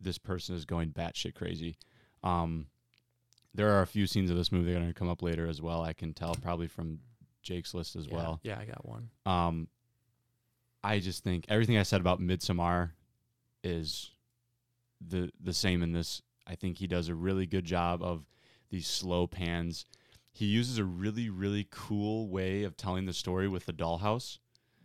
This 0.00 0.18
person 0.18 0.54
is 0.54 0.64
going 0.64 0.90
batshit 0.90 1.34
crazy. 1.34 1.76
Um, 2.22 2.66
there 3.54 3.70
are 3.70 3.82
a 3.82 3.86
few 3.86 4.06
scenes 4.06 4.30
of 4.30 4.36
this 4.36 4.52
movie 4.52 4.72
that 4.72 4.78
are 4.78 4.82
going 4.82 4.92
to 4.92 4.98
come 4.98 5.08
up 5.08 5.22
later 5.22 5.46
as 5.46 5.62
well. 5.62 5.82
I 5.82 5.92
can 5.92 6.12
tell 6.12 6.34
probably 6.34 6.68
from 6.68 6.98
Jake's 7.48 7.72
list 7.74 7.96
as 7.96 8.06
Yeah. 8.06 8.14
well. 8.14 8.40
Yeah, 8.42 8.58
I 8.58 8.64
got 8.66 8.84
one. 8.86 9.08
Um, 9.24 9.68
I 10.84 11.00
just 11.00 11.24
think 11.24 11.46
everything 11.48 11.76
I 11.78 11.82
said 11.82 12.00
about 12.00 12.20
Midsommar 12.20 12.92
is 13.64 14.10
the 15.00 15.30
the 15.40 15.54
same 15.54 15.82
in 15.82 15.92
this. 15.92 16.22
I 16.46 16.54
think 16.54 16.78
he 16.78 16.86
does 16.86 17.08
a 17.08 17.14
really 17.14 17.46
good 17.46 17.64
job 17.64 18.02
of 18.02 18.24
these 18.70 18.86
slow 18.86 19.26
pans. 19.26 19.86
He 20.32 20.46
uses 20.46 20.78
a 20.78 20.84
really 20.84 21.28
really 21.30 21.66
cool 21.70 22.28
way 22.28 22.64
of 22.64 22.76
telling 22.76 23.06
the 23.06 23.12
story 23.12 23.48
with 23.48 23.64
the 23.66 23.72
dollhouse, 23.72 24.38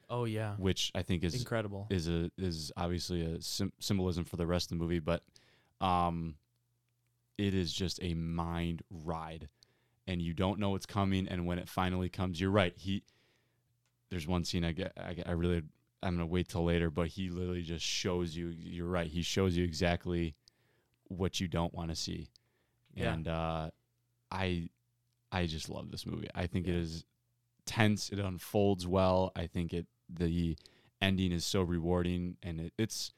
Oh 0.10 0.24
yeah, 0.26 0.56
which 0.58 0.92
I 0.96 1.02
think 1.04 1.24
is 1.24 1.36
incredible. 1.36 1.88
is 1.90 2.08
a 2.08 2.32
is 2.38 2.72
obviously 2.78 3.22
a 3.24 3.42
sim- 3.42 3.74
symbolism 3.80 4.24
for 4.26 4.38
the 4.38 4.48
rest 4.48 4.72
of 4.72 4.78
the 4.78 4.84
movie, 4.84 5.00
but 5.00 5.24
um, 5.82 6.36
it 7.38 7.54
is 7.54 7.72
just 7.74 8.02
a 8.02 8.14
mind 8.14 8.82
ride, 8.90 9.50
and 10.08 10.22
you 10.22 10.34
don't 10.34 10.60
know 10.60 10.72
what's 10.72 10.86
coming, 10.86 11.28
and 11.28 11.46
when 11.46 11.60
it 11.60 11.70
finally 11.70 12.10
comes, 12.10 12.40
you're 12.42 12.52
right. 12.52 12.74
He 12.78 13.04
there's 14.10 14.28
one 14.28 14.44
scene 14.46 14.64
I 14.64 14.72
get 14.74 14.94
I, 14.98 15.16
I 15.26 15.32
really 15.32 15.64
I'm 16.02 16.16
gonna 16.16 16.26
wait 16.26 16.50
till 16.50 16.64
later, 16.66 16.90
but 16.90 17.08
he 17.08 17.30
literally 17.30 17.62
just 17.64 17.86
shows 17.86 18.36
you. 18.36 18.48
You're 18.48 18.88
right. 18.88 19.08
He 19.08 19.22
shows 19.22 19.56
you 19.56 19.64
exactly 19.64 20.36
what 21.08 21.40
you 21.40 21.48
don't 21.48 21.74
want 21.74 21.90
to 21.90 21.96
see, 21.96 22.30
Yeah. 22.96 23.14
and 23.14 23.28
uh, 23.28 23.70
I 24.32 24.70
I 25.32 25.46
just 25.48 25.70
love 25.70 25.92
this 25.92 26.06
movie. 26.06 26.28
I 26.36 26.48
think 26.48 26.68
it 26.68 26.74
Yeah. 26.74 26.80
is 26.80 27.06
tense. 27.66 28.10
It 28.10 28.20
unfolds 28.20 28.86
well. 28.86 29.32
I 29.36 29.48
think 29.48 29.74
it 29.74 29.88
the 30.10 30.58
ending 31.02 31.32
is 31.32 31.46
so 31.46 31.62
rewarding, 31.62 32.38
and 32.44 32.60
it, 32.60 32.74
it's 32.78 33.14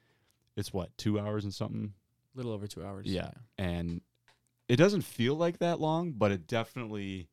it's 0.55 0.71
what 0.71 0.95
two 0.97 1.19
hours 1.19 1.43
and 1.43 1.53
something, 1.53 1.93
A 2.33 2.37
little 2.37 2.51
over 2.53 2.67
two 2.67 2.85
hours. 2.85 3.07
Yeah. 3.07 3.31
and 3.57 4.01
it 4.67 4.75
doesn't 4.77 5.01
feel 5.01 5.35
like 5.35 5.59
that 5.59 5.79
long, 5.79 6.11
but 6.11 6.31
it 6.31 6.47
definitely 6.47 7.29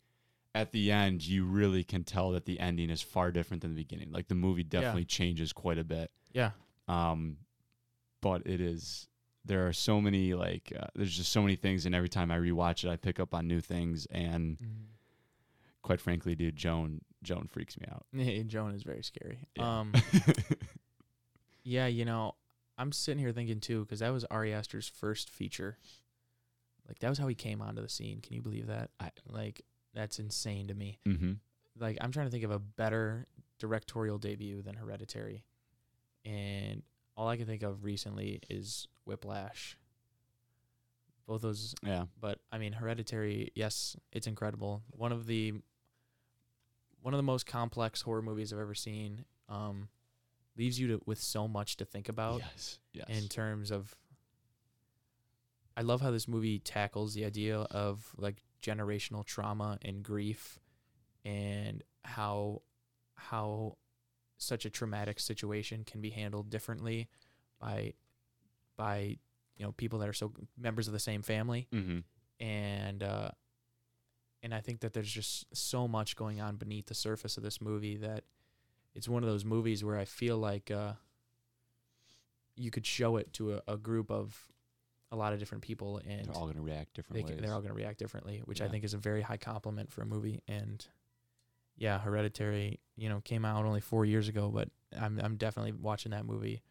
at 0.55 0.71
the 0.73 0.93
end 0.93 1.27
you 1.27 1.45
really 1.47 1.83
can 1.83 2.05
tell 2.05 2.31
that 2.33 2.45
the 2.45 2.61
ending 2.61 2.91
is 2.91 3.01
far 3.01 3.31
different 3.33 3.63
than 3.63 3.75
the 3.75 3.83
beginning. 3.83 4.13
Like 4.13 4.29
the 4.29 4.35
movie 4.35 4.63
definitely 4.63 5.07
changes 5.07 5.53
quite 5.53 5.79
a 5.79 5.85
bit. 5.85 6.11
Yeah. 6.33 6.51
Um, 6.89 7.39
but 8.21 8.47
it 8.47 8.61
is 8.61 9.09
there 9.45 9.67
are 9.67 9.73
so 9.73 10.01
many 10.01 10.35
like 10.35 10.73
uh, 10.79 10.87
there's 10.95 11.17
just 11.17 11.33
so 11.33 11.43
many 11.43 11.57
things, 11.57 11.87
and 11.87 11.95
every 11.95 12.09
time 12.09 12.31
I 12.31 12.37
rewatch 12.39 12.85
it, 12.85 12.91
I 12.91 12.97
pick 12.97 13.19
up 13.19 13.35
on 13.35 13.49
new 13.49 13.61
things. 13.61 14.07
And 14.11 14.59
Mhm. 14.59 14.87
quite 15.83 16.01
frankly, 16.01 16.35
dude, 16.37 16.55
Joan 16.55 17.01
Joan 17.23 17.49
freaks 17.49 17.79
me 17.81 17.87
out. 17.91 18.05
Hey, 18.15 18.43
Joan 18.45 18.75
is 18.75 18.83
very 18.83 19.03
scary. 19.03 19.49
Yeah. 19.57 19.81
Um, 19.81 19.93
yeah, 21.65 21.87
you 21.87 22.05
know, 22.05 22.35
I'm 22.79 22.93
sitting 22.93 23.19
here 23.19 23.33
thinking 23.33 23.61
too 23.61 23.81
because 23.85 24.01
that 24.01 24.11
was 24.11 24.25
Ari 24.27 24.53
Aster's 24.53 24.89
first 24.89 25.31
feature. 25.31 25.79
Like 26.89 26.99
that 27.01 27.09
was 27.09 27.19
how 27.19 27.27
he 27.29 27.35
came 27.35 27.63
onto 27.63 27.81
the 27.83 27.89
scene. 27.89 28.21
Can 28.21 28.35
you 28.35 28.43
believe 28.43 28.67
that? 28.67 28.91
I- 29.01 29.11
like 29.29 29.63
that's 29.95 30.19
insane 30.19 30.69
to 30.69 30.75
me. 30.75 30.99
mm-hmm. 31.07 31.33
Like 31.79 31.99
I'm 32.01 32.13
trying 32.13 32.27
to 32.27 32.31
think 32.31 32.45
of 32.45 32.51
a 32.51 32.59
better 32.59 33.27
directorial 33.59 34.19
debut 34.19 34.63
than 34.63 34.75
Hereditary, 34.75 35.45
and 36.25 36.83
all 37.17 37.29
I 37.29 37.37
can 37.37 37.47
think 37.47 37.63
of 37.63 37.85
recently 37.85 38.41
is 38.51 38.89
Whiplash. 39.07 39.77
Both 41.27 41.43
those 41.43 41.75
Yeah. 41.83 42.07
but 42.21 42.41
I 42.51 42.59
mean 42.59 42.73
Hereditary, 42.73 43.53
yes, 43.55 43.97
it's 44.13 44.27
incredible. 44.27 44.83
One 44.91 45.13
of 45.13 45.27
the 45.27 45.55
one 47.01 47.15
of 47.15 47.19
the 47.19 47.23
most 47.25 47.47
complex 47.47 48.03
horror 48.03 48.23
movies 48.23 48.53
I've 48.53 48.59
ever 48.61 48.75
seen. 48.75 49.25
Um, 49.49 49.89
leaves 50.57 50.79
you 50.79 50.87
to, 50.89 51.01
with 51.07 51.19
so 51.19 51.49
much 51.49 51.77
to 51.79 51.85
think 51.85 52.09
about 52.09 52.41
yes. 52.41 52.79
Yes. 52.93 53.07
in 53.09 53.29
terms 53.29 53.71
of. 53.71 53.95
I 55.77 55.83
love 55.83 56.01
how 56.01 56.11
this 56.11 56.29
movie 56.29 56.59
tackles 56.59 57.15
the 57.15 57.25
idea 57.25 57.59
of 57.59 58.13
like 58.17 58.43
generational 58.63 59.25
trauma 59.25 59.79
and 59.83 60.03
grief, 60.03 60.59
and 61.25 61.83
how 62.05 62.63
how 63.15 63.77
such 64.39 64.65
a 64.65 64.71
traumatic 64.71 65.21
situation 65.21 65.85
can 65.85 66.01
be 66.01 66.11
handled 66.11 66.51
differently 66.51 67.09
by 67.61 67.95
by 68.77 69.17
you 69.57 69.65
know 69.65 69.73
people 69.73 70.01
that 70.01 70.09
are 70.09 70.13
so 70.13 70.33
members 70.59 70.89
of 70.89 70.93
the 70.93 70.99
same 70.99 71.23
family 71.23 71.69
mm-hmm. 71.73 71.99
and 72.45 73.03
uh, 73.03 73.31
and 74.43 74.55
I 74.55 74.61
think 74.61 74.81
that 74.81 74.93
there's 74.93 75.11
just 75.11 75.47
so 75.57 75.87
much 75.87 76.17
going 76.17 76.41
on 76.41 76.57
beneath 76.57 76.87
the 76.87 76.95
surface 76.95 77.37
of 77.37 77.43
this 77.43 77.61
movie 77.61 77.97
that 77.99 78.25
it's 78.95 79.09
one 79.09 79.23
of 79.23 79.29
those 79.29 79.45
movies 79.45 79.85
where 79.85 79.99
I 79.99 80.05
feel 80.05 80.37
like 80.37 80.71
uh, 80.71 80.95
you 82.57 82.71
could 82.71 82.85
show 82.85 83.17
it 83.17 83.33
to 83.35 83.55
a, 83.55 83.63
a 83.69 83.77
group 83.77 84.11
of 84.11 84.49
a 85.13 85.17
lot 85.17 85.33
of 85.33 85.39
different 85.39 85.63
people 85.63 86.01
and 86.09 86.25
They're 86.27 86.35
all 86.35 86.47
gonna 86.47 86.61
react 86.63 86.95
they 86.95 87.03
different 87.03 87.29
c- 87.29 87.35
ways. 87.35 87.43
they're 87.43 87.53
all 87.55 87.61
going 87.61 87.69
to 87.71 87.77
react 87.77 87.99
differently, 87.99 88.43
which 88.47 88.61
I 88.61 88.69
think 88.69 88.83
is 88.83 88.95
a 88.95 88.99
very 88.99 89.23
high 89.23 89.37
compliment 89.37 89.93
for 89.93 90.03
a 90.03 90.07
movie. 90.07 90.43
And 90.49 90.85
yeah, 91.77 91.99
Hereditary, 92.01 92.81
you 92.97 93.09
know, 93.09 93.21
came 93.21 93.45
out 93.45 93.65
only 93.65 93.81
four 93.81 94.05
years 94.05 94.29
ago, 94.29 94.51
but 94.53 94.69
I'm 94.99 95.21
I'm 95.23 95.37
definitely 95.37 95.73
watching 95.73 96.13
that 96.13 96.25
movie 96.25 96.63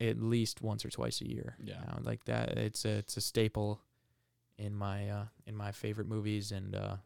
at 0.00 0.20
least 0.20 0.62
once 0.62 0.84
or 0.84 0.90
twice 0.90 1.20
a 1.20 1.28
year. 1.28 1.56
Yeah. 1.62 1.80
now. 1.86 1.98
like 2.02 2.24
that. 2.24 2.56
It's 2.56 2.84
a 2.84 2.98
it's 2.98 3.16
a 3.16 3.20
staple 3.20 3.80
in 4.56 4.74
my 4.74 5.08
uh 5.08 5.24
in 5.46 5.56
my 5.56 5.72
favorite 5.72 6.06
movies, 6.08 6.52
and 6.52 6.74
uh, 6.74 6.96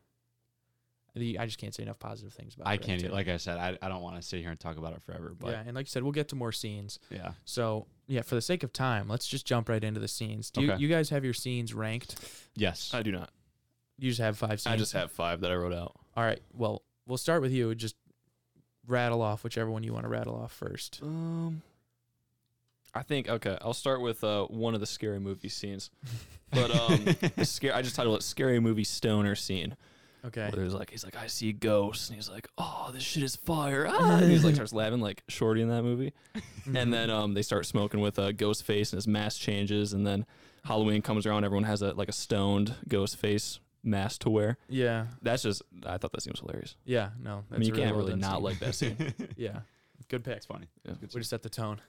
the, 1.14 1.38
I 1.38 1.46
just 1.46 1.58
can't 1.58 1.74
say 1.74 1.82
enough 1.82 1.98
positive 1.98 2.32
things 2.32 2.54
about. 2.54 2.66
It. 2.68 2.70
I 2.70 2.76
can't. 2.76 3.02
e- 3.02 3.08
Like 3.08 3.28
I 3.28 3.36
said, 3.38 3.58
I, 3.58 3.76
I 3.82 3.88
don't 3.88 4.02
want 4.02 4.16
to 4.16 4.22
sit 4.22 4.40
here 4.40 4.50
and 4.50 4.58
talk 4.60 4.76
about 4.76 4.92
it 4.92 5.02
forever. 5.02 5.34
But 5.38 5.50
yeah, 5.50 5.62
and 5.66 5.74
like 5.74 5.86
you 5.86 5.90
said, 5.90 6.02
we'll 6.02 6.12
get 6.12 6.28
to 6.28 6.36
more 6.36 6.52
scenes. 6.52 6.98
yeah. 7.10 7.32
So 7.44 7.86
yeah, 8.06 8.22
for 8.22 8.34
the 8.34 8.40
sake 8.42 8.62
of 8.62 8.72
time, 8.72 9.08
let's 9.08 9.26
just 9.26 9.46
jump 9.46 9.68
right 9.68 9.82
into 9.82 10.00
the 10.00 10.08
scenes. 10.08 10.50
Do 10.50 10.62
you, 10.62 10.72
Okay. 10.72 10.82
you 10.82 10.88
guys 10.88 11.10
have 11.10 11.24
your 11.24 11.34
scenes 11.34 11.74
ranked? 11.74 12.16
Yes. 12.54 12.90
I 12.94 13.02
do 13.02 13.10
not. 13.12 13.30
You 13.98 14.10
just 14.10 14.20
have 14.20 14.38
five 14.38 14.60
scenes. 14.60 14.74
I 14.74 14.76
just 14.76 14.92
have 14.92 15.10
five 15.10 15.40
that 15.40 15.50
I 15.50 15.54
wrote 15.56 15.72
out. 15.74 15.96
All 16.16 16.22
right. 16.24 16.40
Well, 16.52 16.82
we'll 17.06 17.18
start 17.18 17.42
with 17.42 17.52
you. 17.52 17.74
Just 17.74 17.96
rattle 18.86 19.20
off 19.22 19.44
whichever 19.44 19.70
one 19.70 19.82
you 19.82 19.92
want 19.92 20.04
to 20.04 20.08
rattle 20.08 20.36
off 20.36 20.52
first. 20.52 21.00
Um, 21.02 21.62
I 22.94 23.02
think 23.02 23.28
okay. 23.28 23.58
I'll 23.60 23.74
start 23.74 24.00
with 24.00 24.24
uh 24.24 24.44
one 24.46 24.74
of 24.74 24.80
the 24.80 24.86
scary 24.86 25.20
movie 25.20 25.48
scenes, 25.50 25.90
but 26.50 26.70
um, 26.74 27.04
the 27.36 27.44
scare. 27.44 27.74
I 27.74 27.82
just 27.82 27.96
titled 27.96 28.16
it 28.18 28.22
"Scary 28.22 28.60
Movie 28.60 28.84
Stoner 28.84 29.34
Scene." 29.34 29.76
Okay. 30.24 30.42
Where 30.42 30.50
there's 30.50 30.74
like 30.74 30.90
he's 30.90 31.04
like 31.04 31.16
I 31.16 31.26
see 31.28 31.52
ghosts, 31.52 32.08
and 32.08 32.16
he's 32.16 32.28
like, 32.28 32.48
"Oh, 32.58 32.90
this 32.92 33.02
shit 33.02 33.22
is 33.22 33.36
fire!" 33.36 33.86
Ah! 33.88 34.18
and 34.22 34.30
he's 34.30 34.44
like 34.44 34.54
starts 34.54 34.72
laughing 34.72 35.00
like 35.00 35.22
Shorty 35.28 35.62
in 35.62 35.68
that 35.68 35.82
movie. 35.82 36.12
and 36.74 36.92
then 36.92 37.08
um, 37.10 37.34
they 37.34 37.42
start 37.42 37.66
smoking 37.66 38.00
with 38.00 38.18
a 38.18 38.32
ghost 38.32 38.64
face, 38.64 38.92
and 38.92 38.98
his 38.98 39.06
mask 39.06 39.40
changes, 39.40 39.92
and 39.92 40.06
then 40.06 40.26
Halloween 40.64 41.02
comes 41.02 41.24
around. 41.26 41.44
Everyone 41.44 41.64
has 41.64 41.82
a 41.82 41.92
like 41.94 42.08
a 42.08 42.12
stoned 42.12 42.74
ghost 42.88 43.16
face 43.16 43.60
mask 43.84 44.22
to 44.22 44.30
wear. 44.30 44.58
yeah. 44.68 45.06
That's 45.22 45.42
just 45.44 45.62
I 45.86 45.98
thought 45.98 46.10
that 46.12 46.22
seems 46.22 46.40
hilarious. 46.40 46.74
Yeah. 46.84 47.10
No. 47.22 47.44
I 47.50 47.58
mean, 47.58 47.68
you 47.68 47.72
that's 47.72 47.78
can't 47.84 47.96
well 47.96 48.06
really 48.06 48.20
done 48.20 48.20
not 48.20 48.34
scene. 48.34 48.42
like 48.42 48.58
that 48.58 48.74
scene. 48.74 49.14
Yeah. 49.36 49.60
Good 50.08 50.24
pick. 50.24 50.36
It's 50.38 50.46
funny. 50.46 50.66
Yeah. 50.84 50.94
Good 51.00 51.14
We 51.14 51.20
just 51.20 51.30
set 51.30 51.42
the 51.42 51.48
tone. 51.50 51.80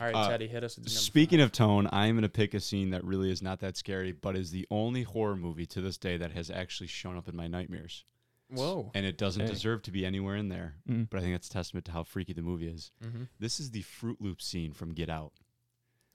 All 0.00 0.06
right, 0.06 0.14
Uh, 0.14 0.28
Teddy, 0.28 0.46
hit 0.46 0.62
us 0.64 0.76
with 0.76 0.86
your 0.86 0.90
number 0.90 1.00
Speaking 1.00 1.40
of 1.40 1.52
tone, 1.52 1.88
I'm 1.92 2.14
going 2.14 2.22
to 2.22 2.28
pick 2.28 2.54
a 2.54 2.60
scene 2.60 2.90
that 2.90 3.04
really 3.04 3.30
is 3.30 3.42
not 3.42 3.60
that 3.60 3.76
scary, 3.76 4.12
but 4.12 4.36
is 4.36 4.50
the 4.50 4.66
only 4.70 5.02
horror 5.02 5.36
movie 5.36 5.66
to 5.66 5.80
this 5.80 5.96
day 5.98 6.16
that 6.16 6.32
has 6.32 6.50
actually 6.50 6.86
shown 6.86 7.16
up 7.16 7.28
in 7.28 7.36
my 7.36 7.46
nightmares. 7.48 8.04
Whoa. 8.50 8.90
And 8.94 9.04
it 9.04 9.18
doesn't 9.18 9.42
Hey. 9.46 9.52
deserve 9.52 9.82
to 9.82 9.90
be 9.90 10.06
anywhere 10.06 10.36
in 10.36 10.48
there. 10.48 10.76
Mm. 10.88 11.08
But 11.10 11.18
I 11.18 11.20
think 11.20 11.34
that's 11.34 11.48
a 11.48 11.52
testament 11.52 11.84
to 11.86 11.92
how 11.92 12.02
freaky 12.02 12.32
the 12.32 12.42
movie 12.42 12.68
is. 12.68 12.92
Mm-hmm. 13.04 13.24
This 13.38 13.60
is 13.60 13.70
the 13.72 13.82
Froot 13.82 14.16
Loop 14.20 14.40
scene 14.40 14.72
from 14.72 14.94
Get 14.94 15.10
Out. 15.10 15.32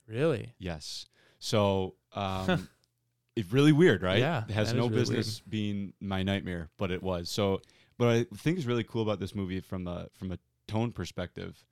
Really? 0.07 0.53
Yes. 0.57 1.05
So 1.39 1.95
um, 2.13 2.67
it's 3.35 3.51
really 3.51 3.71
weird, 3.71 4.01
right? 4.01 4.19
Yeah, 4.19 4.43
it 4.47 4.53
has 4.53 4.73
no 4.73 4.87
really 4.87 4.99
business 5.01 5.41
being 5.41 5.93
my 5.99 6.23
nightmare, 6.23 6.69
but 6.77 6.91
it 6.91 7.03
was. 7.03 7.29
So, 7.29 7.61
what 7.97 8.09
I 8.09 8.25
think 8.35 8.57
is 8.57 8.65
really 8.65 8.83
cool 8.83 9.01
about 9.01 9.19
this 9.19 9.35
movie 9.35 9.59
from 9.59 9.87
a 9.87 10.07
from 10.13 10.31
a 10.31 10.39
tone 10.67 10.91
perspective 10.91 11.63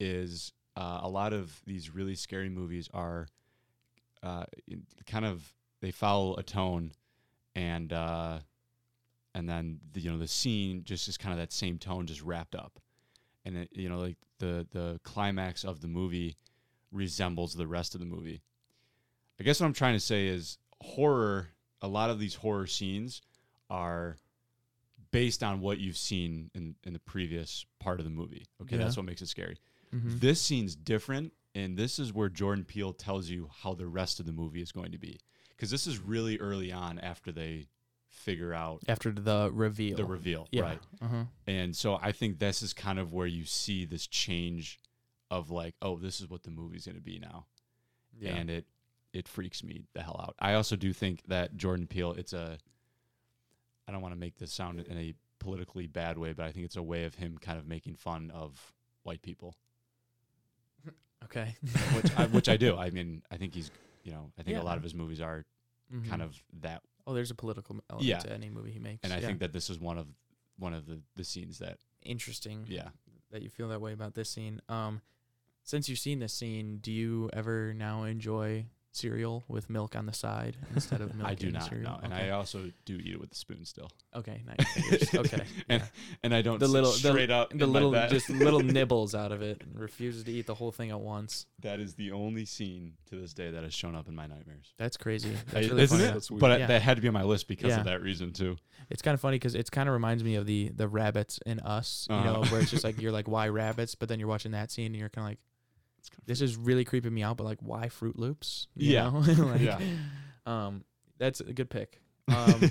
is 0.00 0.52
uh, 0.78 1.00
a 1.02 1.08
lot 1.08 1.32
of 1.32 1.60
these 1.66 1.92
really 1.92 2.14
scary 2.14 2.48
movies 2.48 2.88
are 2.94 3.26
uh, 4.22 4.44
kind 5.06 5.24
of 5.24 5.52
they 5.80 5.90
follow 5.90 6.36
a 6.36 6.42
tone, 6.42 6.92
and 7.56 7.92
uh, 7.92 8.38
and 9.34 9.48
then 9.48 9.80
the, 9.92 10.00
you 10.00 10.10
know 10.12 10.18
the 10.18 10.28
scene 10.28 10.84
just 10.84 11.08
is 11.08 11.16
kind 11.18 11.32
of 11.32 11.38
that 11.38 11.52
same 11.52 11.78
tone, 11.78 12.06
just 12.06 12.22
wrapped 12.22 12.54
up, 12.54 12.78
and 13.44 13.56
it, 13.56 13.68
you 13.72 13.88
know 13.88 13.98
like 13.98 14.16
the 14.38 14.66
the 14.70 15.00
climax 15.02 15.64
of 15.64 15.80
the 15.80 15.88
movie 15.88 16.36
resembles 16.92 17.54
the 17.54 17.66
rest 17.66 17.94
of 17.94 18.00
the 18.00 18.06
movie. 18.06 18.40
I 19.40 19.44
guess 19.44 19.60
what 19.60 19.66
I'm 19.66 19.72
trying 19.72 19.94
to 19.94 20.00
say 20.00 20.26
is 20.28 20.58
horror. 20.80 21.48
A 21.82 21.88
lot 21.88 22.10
of 22.10 22.18
these 22.18 22.34
horror 22.34 22.66
scenes 22.66 23.22
are 23.70 24.16
based 25.10 25.42
on 25.42 25.60
what 25.60 25.78
you've 25.78 25.96
seen 25.96 26.50
in 26.54 26.74
in 26.84 26.92
the 26.92 26.98
previous 27.00 27.66
part 27.80 27.98
of 28.00 28.04
the 28.04 28.10
movie. 28.10 28.46
Okay, 28.62 28.76
Yeah. 28.76 28.84
that's 28.84 28.96
what 28.96 29.06
makes 29.06 29.22
it 29.22 29.28
scary. 29.28 29.56
Mhm. 29.92 30.20
This 30.20 30.40
scene's 30.40 30.74
different, 30.76 31.32
and 31.54 31.76
this 31.76 31.98
is 31.98 32.12
where 32.12 32.28
Jordan 32.28 32.64
Peele 32.64 32.92
tells 32.92 33.28
you 33.28 33.48
how 33.62 33.74
the 33.74 33.86
rest 33.86 34.20
of 34.20 34.26
the 34.26 34.32
movie 34.32 34.60
is 34.62 34.72
going 34.72 34.92
to 34.92 34.98
be. 34.98 35.18
Because 35.50 35.70
this 35.70 35.86
is 35.86 35.98
really 35.98 36.38
early 36.38 36.70
on 36.72 36.98
after 36.98 37.32
they 37.32 37.66
figure 38.08 38.52
out 38.54 38.82
after 38.88 39.10
the 39.12 39.50
reveal. 39.52 39.96
the 39.96 40.04
reveal, 40.04 40.48
yeah. 40.50 40.62
right? 40.62 40.80
Uh-huh. 41.00 41.24
And 41.46 41.74
so 41.76 41.98
I 42.00 42.12
think 42.12 42.38
this 42.38 42.62
is 42.62 42.72
kind 42.72 42.98
of 42.98 43.12
where 43.12 43.26
you 43.26 43.44
see 43.44 43.84
this 43.84 44.06
change 44.06 44.78
of 45.30 45.50
like, 45.50 45.74
oh, 45.82 45.98
this 45.98 46.20
is 46.20 46.28
what 46.28 46.42
the 46.42 46.50
movie's 46.50 46.84
going 46.86 46.96
to 46.96 47.02
be 47.02 47.18
now, 47.18 47.46
Yeah. 48.18 48.34
and 48.36 48.50
it 48.50 48.66
it 49.12 49.26
freaks 49.26 49.62
me 49.64 49.84
the 49.94 50.02
hell 50.02 50.20
out. 50.22 50.34
I 50.38 50.54
also 50.54 50.76
do 50.76 50.92
think 50.92 51.22
that 51.28 51.56
Jordan 51.56 51.86
Peele, 51.86 52.12
it's 52.12 52.32
a, 52.34 52.58
I 53.86 53.92
don't 53.92 54.02
want 54.02 54.12
to 54.14 54.20
make 54.20 54.36
this 54.38 54.52
sound 54.52 54.80
in 54.80 54.98
a 54.98 55.14
politically 55.38 55.86
bad 55.86 56.18
way, 56.18 56.34
but 56.34 56.44
I 56.44 56.52
think 56.52 56.66
it's 56.66 56.76
a 56.76 56.82
way 56.82 57.04
of 57.04 57.14
him 57.14 57.38
kind 57.38 57.58
of 57.58 57.66
making 57.66 57.96
fun 57.96 58.30
of 58.30 58.72
white 59.04 59.22
people. 59.22 59.54
Okay. 61.24 61.54
which 61.94 62.18
I, 62.18 62.26
which 62.26 62.48
I 62.48 62.56
do. 62.56 62.76
I 62.76 62.90
mean, 62.90 63.22
I 63.30 63.36
think 63.36 63.54
he's, 63.54 63.70
you 64.04 64.12
know, 64.12 64.30
I 64.38 64.42
think 64.42 64.56
Yeah. 64.56 64.62
a 64.62 64.64
lot 64.64 64.76
of 64.76 64.82
his 64.82 64.94
movies 64.94 65.20
are 65.20 65.44
kind 66.08 66.20
Mhm. 66.22 66.24
of 66.24 66.42
that, 66.60 66.82
Oh, 67.06 67.14
there's 67.14 67.30
a 67.30 67.34
political 67.34 67.76
element 67.88 68.06
Yeah. 68.06 68.18
to 68.18 68.32
any 68.32 68.50
movie 68.50 68.70
he 68.72 68.78
makes. 68.78 69.02
and 69.04 69.12
I 69.12 69.20
yeah. 69.20 69.26
think 69.26 69.40
that 69.40 69.52
this 69.52 69.70
is 69.70 69.78
one 69.78 69.96
of 69.98 70.06
one 70.58 70.74
of 70.74 70.86
the 70.86 71.00
the 71.14 71.22
scenes 71.24 71.58
that, 71.60 71.78
interesting. 72.02 72.66
yeah, 72.68 72.90
that 73.30 73.42
you 73.42 73.48
feel 73.48 73.68
that 73.68 73.80
way 73.80 73.92
about 73.92 74.14
this 74.14 74.28
scene. 74.28 74.60
Um, 74.68 75.00
since 75.62 75.88
you've 75.88 75.98
seen 76.00 76.18
this 76.18 76.34
scene, 76.34 76.78
do 76.78 76.90
you 76.92 77.30
ever 77.32 77.72
now 77.74 78.02
enjoy 78.04 78.66
cereal 78.92 79.44
with 79.48 79.68
milk 79.70 79.94
on 79.94 80.06
the 80.06 80.12
side 80.12 80.56
instead 80.74 81.00
of 81.00 81.14
milk? 81.16 81.28
I 81.28 81.34
do 81.34 81.48
in 81.48 81.52
the 81.52 81.58
not 81.60 81.68
cereal? 81.68 81.90
know, 81.92 82.00
and 82.02 82.12
okay. 82.12 82.28
I 82.28 82.30
also 82.30 82.70
do 82.84 82.96
eat 82.96 83.12
it 83.14 83.20
with 83.20 83.32
a 83.32 83.34
spoon 83.34 83.64
still, 83.64 83.90
okay, 84.14 84.42
nice. 84.46 85.14
okay, 85.14 85.42
and 85.68 85.82
yeah. 85.82 85.88
and 86.22 86.34
I 86.34 86.42
don't 86.42 86.58
The 86.58 86.66
sit 86.66 86.72
little- 86.72 86.90
the- 86.92 86.96
straight 86.98 87.30
up 87.30 87.50
the 87.56 87.66
little 87.66 87.92
just 88.08 88.28
little 88.30 88.60
nibbles 88.78 89.14
out 89.14 89.32
of 89.32 89.42
it. 89.42 89.62
and 89.62 89.78
Refuses 89.78 90.24
to 90.24 90.32
eat 90.32 90.46
the 90.46 90.54
whole 90.54 90.72
thing 90.72 90.90
at 90.90 91.00
once. 91.00 91.46
that 91.60 91.80
is 91.80 91.94
the 91.94 92.12
only 92.12 92.44
scene 92.44 92.94
to 93.06 93.16
this 93.16 93.32
day 93.34 93.50
that 93.50 93.62
has 93.62 93.74
shown 93.74 93.94
up 93.94 94.08
in 94.08 94.14
my 94.14 94.26
nightmares. 94.26 94.72
That's 94.78 94.96
crazy. 94.96 95.36
That's 95.52 95.68
really 95.68 95.82
isn't 95.82 95.98
funny. 95.98 96.08
it? 96.10 96.12
That's 96.14 96.30
weird. 96.30 96.40
But 96.40 96.50
I- 96.52 96.56
Yeah. 96.58 96.66
that 96.66 96.82
had 96.82 96.96
to 96.96 97.02
be 97.02 97.08
on 97.08 97.14
my 97.14 97.22
list 97.24 97.48
because 97.48 97.70
Yeah. 97.70 97.78
of 97.80 97.84
that 97.86 98.02
reason 98.02 98.32
too. 98.32 98.56
It's 98.90 99.02
kind 99.02 99.14
of 99.14 99.20
funny 99.20 99.36
because 99.36 99.54
it 99.54 99.70
kind 99.70 99.88
of 99.88 99.92
reminds 99.92 100.24
me 100.24 100.34
of 100.36 100.46
the 100.46 100.70
the 100.70 100.88
rabbits 100.88 101.38
in 101.46 101.60
Us. 101.60 102.06
You 102.10 102.16
know, 102.16 102.40
Uh-huh. 102.40 102.50
where 102.50 102.60
it's 102.62 102.70
just 102.70 102.84
like 102.84 103.00
you're 103.00 103.12
like, 103.12 103.28
why 103.28 103.48
rabbits? 103.48 103.94
But 103.94 104.08
then 104.08 104.18
you're 104.18 104.28
watching 104.28 104.52
that 104.52 104.70
scene 104.70 104.86
and 104.86 104.96
you're 104.96 105.08
kind 105.10 105.24
of 105.26 105.30
like, 105.30 105.38
It's 105.38 105.38
kind 105.38 105.38
of 105.38 105.57
this 106.26 106.40
is 106.40 106.56
really 106.56 106.84
creeping 106.84 107.12
me 107.14 107.22
out. 107.22 107.36
But 107.36 107.44
like, 107.44 107.58
why 107.60 107.86
Froot 107.88 108.16
Loops? 108.16 108.66
You 108.76 108.92
Yeah. 108.92 109.04
know? 109.10 109.18
like, 109.44 109.60
Yeah. 109.60 109.78
Um, 110.46 110.84
that's 111.18 111.40
a 111.40 111.52
good 111.52 111.70
pick. 111.70 112.00
Um, 112.28 112.70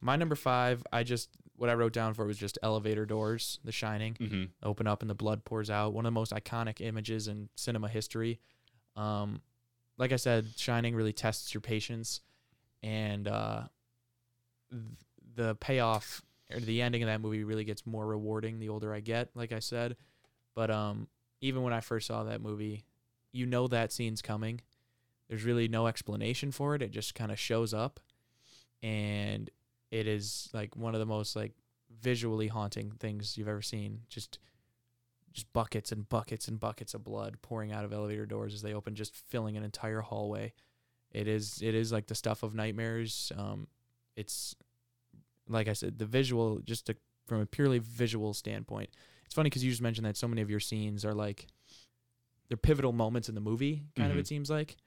my 0.00 0.16
number 0.16 0.34
five, 0.34 0.82
I 0.92 1.02
just 1.02 1.28
what 1.56 1.68
I 1.68 1.74
wrote 1.74 1.92
down 1.92 2.14
for 2.14 2.24
was 2.24 2.38
just 2.38 2.56
elevator 2.62 3.04
doors, 3.04 3.58
The 3.64 3.72
Shining, 3.72 4.14
hmm 4.14 4.44
open 4.62 4.86
up 4.86 5.02
and 5.02 5.10
the 5.10 5.14
blood 5.14 5.44
pours 5.44 5.68
out. 5.70 5.92
One 5.92 6.06
of 6.06 6.10
the 6.12 6.14
most 6.18 6.32
iconic 6.32 6.80
images 6.80 7.28
in 7.28 7.48
cinema 7.54 7.88
history. 7.88 8.40
Um, 8.96 9.42
like 9.98 10.12
I 10.12 10.16
said, 10.16 10.46
Shining 10.56 10.94
really 10.94 11.12
tests 11.12 11.52
your 11.52 11.60
patience, 11.60 12.20
and 12.82 13.28
uh, 13.28 13.62
th- 14.70 14.82
the 15.34 15.54
payoff 15.56 16.22
or 16.52 16.60
the 16.60 16.80
ending 16.80 17.02
of 17.02 17.08
that 17.08 17.20
movie 17.20 17.44
really 17.44 17.64
gets 17.64 17.84
more 17.86 18.06
rewarding 18.06 18.58
the 18.58 18.68
older 18.70 18.94
I 18.94 19.00
get. 19.00 19.28
Like 19.34 19.52
I 19.52 19.58
said, 19.58 19.96
but 20.54 20.70
um, 20.70 21.08
even 21.40 21.62
when 21.62 21.72
I 21.72 21.80
first 21.80 22.06
saw 22.06 22.24
that 22.24 22.40
movie, 22.40 22.84
you 23.32 23.46
know 23.46 23.68
that 23.68 23.92
scene's 23.92 24.22
coming. 24.22 24.60
There's 25.28 25.44
really 25.44 25.68
no 25.68 25.86
explanation 25.86 26.50
for 26.52 26.74
it. 26.74 26.82
It 26.82 26.90
just 26.90 27.14
kind 27.14 27.30
of 27.30 27.38
shows 27.38 27.74
up, 27.74 28.00
and 28.82 29.50
it 29.90 30.06
is 30.06 30.48
like 30.52 30.76
one 30.76 30.94
of 30.94 31.00
the 31.00 31.06
most 31.06 31.36
like 31.36 31.52
visually 32.00 32.48
haunting 32.48 32.92
things 32.98 33.36
you've 33.36 33.48
ever 33.48 33.62
seen. 33.62 34.00
Just 34.08 34.38
just 35.32 35.52
buckets 35.52 35.92
and 35.92 36.08
buckets 36.08 36.48
and 36.48 36.58
buckets 36.58 36.94
of 36.94 37.04
blood 37.04 37.36
pouring 37.42 37.72
out 37.72 37.84
of 37.84 37.92
elevator 37.92 38.26
doors 38.26 38.54
as 38.54 38.62
they 38.62 38.74
open, 38.74 38.94
just 38.94 39.14
filling 39.14 39.56
an 39.56 39.62
entire 39.62 40.00
hallway. 40.00 40.52
It 41.12 41.28
is 41.28 41.60
it 41.62 41.74
is 41.74 41.92
like 41.92 42.06
the 42.06 42.14
stuff 42.14 42.42
of 42.42 42.54
nightmares. 42.54 43.32
Um, 43.36 43.68
it's 44.16 44.54
like 45.48 45.68
I 45.68 45.72
said, 45.72 45.98
the 45.98 46.06
visual 46.06 46.60
just 46.64 46.86
to, 46.86 46.96
from 47.26 47.40
a 47.40 47.46
purely 47.46 47.78
visual 47.78 48.34
standpoint. 48.34 48.90
It's 49.28 49.34
funny 49.34 49.50
because 49.50 49.62
you 49.62 49.68
just 49.70 49.82
mentioned 49.82 50.06
that 50.06 50.16
so 50.16 50.26
many 50.26 50.40
of 50.40 50.48
your 50.48 50.58
scenes 50.58 51.04
are 51.04 51.12
like 51.12 51.48
they're 52.48 52.56
pivotal 52.56 52.92
moments 52.92 53.28
in 53.28 53.34
the 53.34 53.42
movie. 53.42 53.84
Kind 53.94 54.10
of 54.10 54.16
Mhm. 54.16 54.20
it 54.20 54.26
seems 54.26 54.48
like 54.48 54.78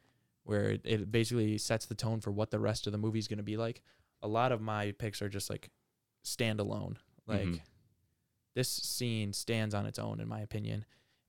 where 0.41 0.71
it, 0.71 0.81
it 0.83 1.11
basically 1.11 1.59
sets 1.59 1.85
the 1.85 1.93
tone 1.93 2.21
for 2.21 2.31
what 2.31 2.49
the 2.49 2.57
rest 2.59 2.87
of 2.87 2.91
the 2.91 2.97
movie 2.97 3.19
is 3.19 3.27
going 3.27 3.37
to 3.37 3.43
be 3.43 3.55
like. 3.55 3.83
A 4.23 4.27
lot 4.27 4.51
of 4.51 4.59
my 4.59 4.93
picks 4.93 5.21
are 5.21 5.29
just 5.29 5.47
like 5.47 5.69
standalone. 6.23 6.95
Like 7.27 7.49
Mhm. 7.49 7.61
this 8.55 8.67
scene 8.67 9.31
stands 9.31 9.75
on 9.75 9.85
its 9.85 9.99
own 9.99 10.19
in 10.19 10.27
my 10.27 10.39
opinion, 10.41 10.85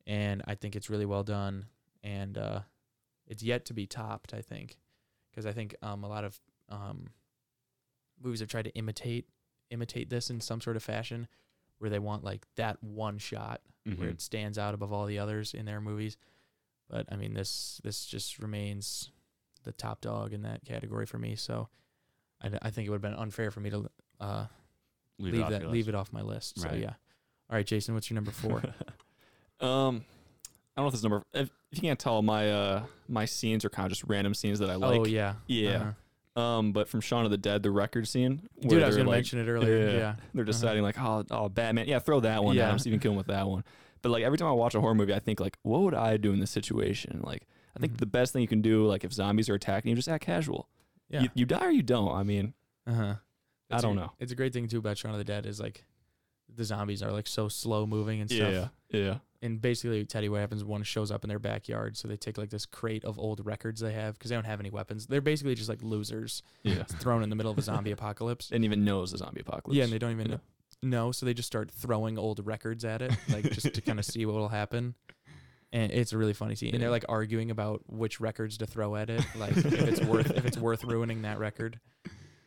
and 0.07 0.41
I 0.47 0.55
think 0.55 0.75
it's 0.75 0.89
really 0.89 1.05
well 1.05 1.23
done. 1.23 1.67
And 2.03 2.39
uh, 2.39 2.63
it's 3.27 3.43
yet 3.43 3.67
to 3.67 3.75
be 3.75 3.87
topped. 3.87 4.33
I 4.33 4.41
think 4.41 4.79
because 5.31 5.45
I 5.45 5.53
think 5.53 5.77
um, 5.83 6.03
a 6.03 6.09
lot 6.09 6.25
of 6.25 6.41
um, 6.71 7.11
movies 8.19 8.41
have 8.41 8.49
tried 8.49 8.65
to 8.65 8.75
imitate 8.75 9.29
imitate 9.69 10.09
this 10.09 10.31
in 10.31 10.41
some 10.41 10.63
sort 10.63 10.77
of 10.77 10.83
fashion, 10.83 11.29
where 11.83 11.91
they 11.91 11.99
want 11.99 12.23
like 12.23 12.47
that 12.55 12.81
one 12.81 13.19
shot 13.19 13.61
where 13.85 13.97
Mhm. 14.09 14.13
it 14.13 14.21
stands 14.21 14.57
out 14.59 14.75
above 14.75 14.93
all 14.93 15.07
the 15.07 15.19
others 15.19 15.53
in 15.53 15.67
their 15.67 15.81
movies. 15.81 16.17
But 16.89 17.07
I 17.11 17.17
mean, 17.17 17.35
this 17.35 17.81
this 17.83 18.07
just 18.07 18.39
remains 18.39 19.11
the 19.65 19.73
top 19.73 20.01
dog 20.01 20.33
in 20.33 20.43
that 20.43 20.65
category 20.65 21.05
for 21.07 21.19
me. 21.19 21.35
So 21.35 21.69
I, 22.41 22.51
I 22.63 22.71
think 22.71 22.87
it 22.87 22.91
would 22.91 23.03
have 23.03 23.11
been 23.13 23.21
unfair 23.21 23.51
for 23.51 23.59
me 23.59 23.71
to 23.71 23.91
uh, 24.21 24.47
Leave, 25.19 25.35
leave, 25.35 25.35
it 25.35 25.43
off 25.45 25.51
that 25.51 25.71
leave 25.71 25.89
it 25.89 25.95
off 25.97 26.13
my 26.13 26.23
list. 26.23 26.61
So 26.61 26.73
yeah. 26.73 26.95
All 27.51 27.57
right, 27.57 27.67
Jason, 27.67 27.95
what's 27.95 28.09
your 28.09 28.15
number 28.15 28.31
four? 28.31 28.59
um, 29.61 30.05
I 30.77 30.81
don't 30.81 30.85
know 30.85 30.87
if 30.87 30.93
this 30.93 31.03
number. 31.03 31.23
If, 31.33 31.51
if 31.73 31.79
you 31.79 31.81
can't 31.83 31.99
tell, 31.99 32.23
my 32.23 32.51
uh 32.51 32.85
my 33.09 33.25
scenes 33.25 33.65
are 33.65 33.69
kind 33.71 33.87
of 33.87 33.91
just 33.91 34.05
random 34.07 34.35
scenes 34.35 34.61
that 34.61 34.71
I 34.71 34.77
like. 34.77 35.01
oh 35.01 35.05
yeah, 35.07 35.35
Yeah. 35.49 35.71
Uh-huh. 35.77 35.93
Um, 36.35 36.73
but 36.73 36.89
from 36.89 37.01
Shaun 37.03 37.25
of 37.27 37.31
the 37.31 37.37
Dead, 37.37 37.63
the 37.63 37.71
record 37.71 38.09
scene. 38.09 38.49
dude, 38.61 38.83
I 38.83 38.87
was 38.87 38.97
gonna 38.97 39.09
like, 39.09 39.19
mention 39.19 39.39
it 39.39 39.49
earlier. 39.51 39.87
yeah. 39.91 39.93
Yeah, 39.99 40.15
They're 40.33 40.45
deciding 40.45 40.83
like, 40.83 40.99
oh, 40.99 41.25
oh, 41.31 41.49
Batman. 41.51 41.87
Yeah, 41.89 41.99
throw 41.99 42.21
that 42.21 42.43
one. 42.43 42.57
Yeah. 42.57 42.71
I'm 42.71 42.79
Stephen 42.79 43.01
King 43.01 43.17
with 43.17 43.27
that 43.27 43.47
one. 43.47 43.65
But 44.01 44.11
like 44.11 44.25
every 44.25 44.39
time 44.39 44.49
I 44.49 44.53
watch 44.53 44.75
a 44.75 44.81
horror 44.81 44.95
movie, 44.95 45.15
I 45.15 45.19
think 45.19 45.41
like, 45.41 45.59
what 45.63 45.83
would 45.83 45.95
I 45.95 46.17
do 46.17 46.33
in 46.33 46.41
this 46.41 46.51
situation? 46.51 47.21
Like, 47.23 47.47
I 47.77 47.81
think 47.81 47.95
Mhm. 47.95 47.99
the 47.99 48.07
best 48.07 48.33
thing 48.33 48.43
you 48.43 48.49
can 48.49 48.63
do, 48.63 48.87
like 48.87 49.05
if 49.05 49.13
zombies 49.13 49.49
are 49.51 49.55
attacking 49.55 49.91
you, 49.91 49.97
just 49.97 50.09
act 50.09 50.25
casual. 50.25 50.69
yeah. 51.11 51.23
You, 51.23 51.29
you 51.35 51.45
die 51.47 51.67
or 51.67 51.71
you 51.71 51.83
don't. 51.83 52.11
I 52.15 52.23
mean, 52.23 52.55
uh 52.87 52.95
huh. 52.95 53.15
I 53.71 53.81
don't 53.81 53.97
know. 53.97 54.13
It's 54.19 54.33
a 54.33 54.35
great 54.35 54.53
thing 54.55 54.69
too 54.69 54.79
about 54.79 54.97
Shaun 54.99 55.13
of 55.13 55.19
the 55.19 55.25
Dead 55.25 55.45
is 55.47 55.61
like 55.61 55.85
the 56.57 56.65
zombies 56.65 57.03
are 57.03 57.13
like 57.13 57.27
so 57.27 57.49
slow 57.49 57.87
moving 57.87 58.21
and 58.21 58.31
stuff. 58.31 58.71
yeah, 58.91 58.99
yeah. 59.01 59.19
And 59.45 59.61
basically, 59.61 60.05
Teddy, 60.05 60.29
what 60.29 60.39
happens? 60.41 60.63
One 60.63 60.85
shows 60.85 61.11
up 61.11 61.25
in 61.25 61.29
their 61.29 61.41
backyard, 61.41 61.97
so 61.97 62.07
they 62.07 62.17
take 62.17 62.39
like 62.39 62.51
this 62.51 62.65
crate 62.65 63.05
of 63.05 63.19
old 63.19 63.45
records 63.45 63.81
they 63.81 63.93
have 63.93 64.15
because 64.15 64.29
they 64.29 64.37
don't 64.37 64.47
have 64.47 64.61
any 64.61 64.71
weapons. 64.71 65.07
They're 65.07 65.21
basically 65.21 65.57
just 65.57 65.69
like 65.69 65.83
losers 65.83 66.43
Yeah. 66.63 66.83
thrown 67.01 67.23
in 67.25 67.29
the 67.31 67.35
middle 67.37 67.51
of 67.51 67.59
a 67.59 67.63
zombie 67.63 67.91
apocalypse. 67.99 68.49
Didn't 68.49 68.65
even 68.65 68.85
know 68.85 68.99
it 68.99 69.03
was 69.03 69.13
a 69.15 69.19
zombie 69.19 69.41
apocalypse. 69.41 69.77
Yeah, 69.77 69.85
and 69.85 69.93
they 69.93 69.99
don't 69.99 70.13
even 70.13 70.31
Yeah. 70.31 70.37
know, 70.83 71.11
so 71.11 71.27
they 71.27 71.35
just 71.35 71.49
start 71.49 71.73
throwing 71.73 72.19
old 72.19 72.47
records 72.47 72.85
at 72.85 73.03
it, 73.03 73.13
like 73.31 73.51
just 73.51 73.75
to 73.75 73.81
kind 73.81 73.99
of 73.99 74.05
see 74.05 74.25
what 74.27 74.37
will 74.37 74.49
happen. 74.49 74.95
And 75.73 75.91
it's 75.91 76.13
a 76.13 76.19
really 76.19 76.35
funny 76.35 76.55
scene. 76.55 76.75
And 76.75 76.83
they're 76.83 76.91
like 76.91 77.07
arguing 77.09 77.51
about 77.51 77.83
which 77.89 78.21
records 78.21 78.59
to 78.59 78.67
throw 78.67 78.95
at 78.95 79.11
it, 79.11 79.25
like 79.35 79.57
if 79.57 79.65
it's 79.73 80.01
worth 80.05 80.31
if 80.31 80.45
it's 80.45 80.59
worth 80.59 80.85
ruining 80.85 81.23
that 81.23 81.39
record. 81.41 81.81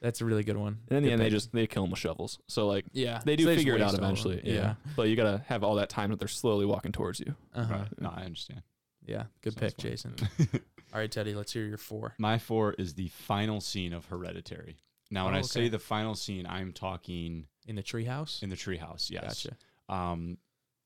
That's 0.01 0.21
a 0.21 0.25
really 0.25 0.43
good 0.43 0.57
one. 0.57 0.79
And 0.89 0.97
in 0.97 1.03
the 1.03 1.09
Good 1.09 1.13
end, 1.13 1.21
they 1.21 1.29
just 1.29 1.51
they 1.51 1.67
kill 1.67 1.83
them 1.83 1.91
with 1.91 1.99
shovels. 1.99 2.39
So 2.47 2.67
like 2.67 2.85
yeah 2.93 3.21
they 3.25 3.35
do 3.35 3.43
So 3.43 3.49
just 3.49 3.57
figure 3.59 3.75
it 3.75 3.81
out 3.81 3.91
waste 3.93 4.01
all 4.01 4.09
of 4.11 4.17
them. 4.23 4.31
eventually. 4.33 4.53
Yeah. 4.55 4.75
But 4.95 5.09
you 5.09 5.15
gotta 5.15 5.43
have 5.47 5.63
all 5.63 5.75
that 5.75 5.89
time 5.89 6.09
that 6.11 6.19
they're 6.19 6.27
slowly 6.27 6.65
walking 6.65 6.91
towards 6.91 7.19
you. 7.19 7.35
Uh-huh. 7.55 7.73
Right. 7.73 7.87
No, 8.01 8.13
I 8.15 8.23
understand. 8.23 8.61
Yeah. 9.05 9.23
Good 9.41 9.53
Sounds 9.53 9.73
pick, 9.73 9.81
fun. 9.81 9.91
Jason. 9.91 10.61
All 10.93 10.99
right, 11.01 11.11
Teddy. 11.11 11.33
Let's 11.35 11.51
hear 11.53 11.65
your 11.65 11.77
four. 11.77 12.13
My 12.17 12.37
four 12.37 12.73
is 12.73 12.93
the 12.93 13.09
final 13.09 13.59
scene 13.61 13.91
of 13.93 14.05
Hereditary. 14.05 14.77
Now, 15.11 15.25
when 15.25 15.35
Oh, 15.35 15.39
I 15.39 15.41
say 15.41 15.67
the 15.67 15.77
final 15.77 16.15
scene, 16.15 16.47
I'm 16.47 16.71
talking 16.71 17.47
In 17.67 17.75
the 17.75 17.83
treehouse. 17.83 18.41
in 18.41 18.49
the 18.49 18.55
treehouse. 18.55 19.11
Yes. 19.11 19.43
Gotcha. 19.45 19.57
Um, 19.93 20.37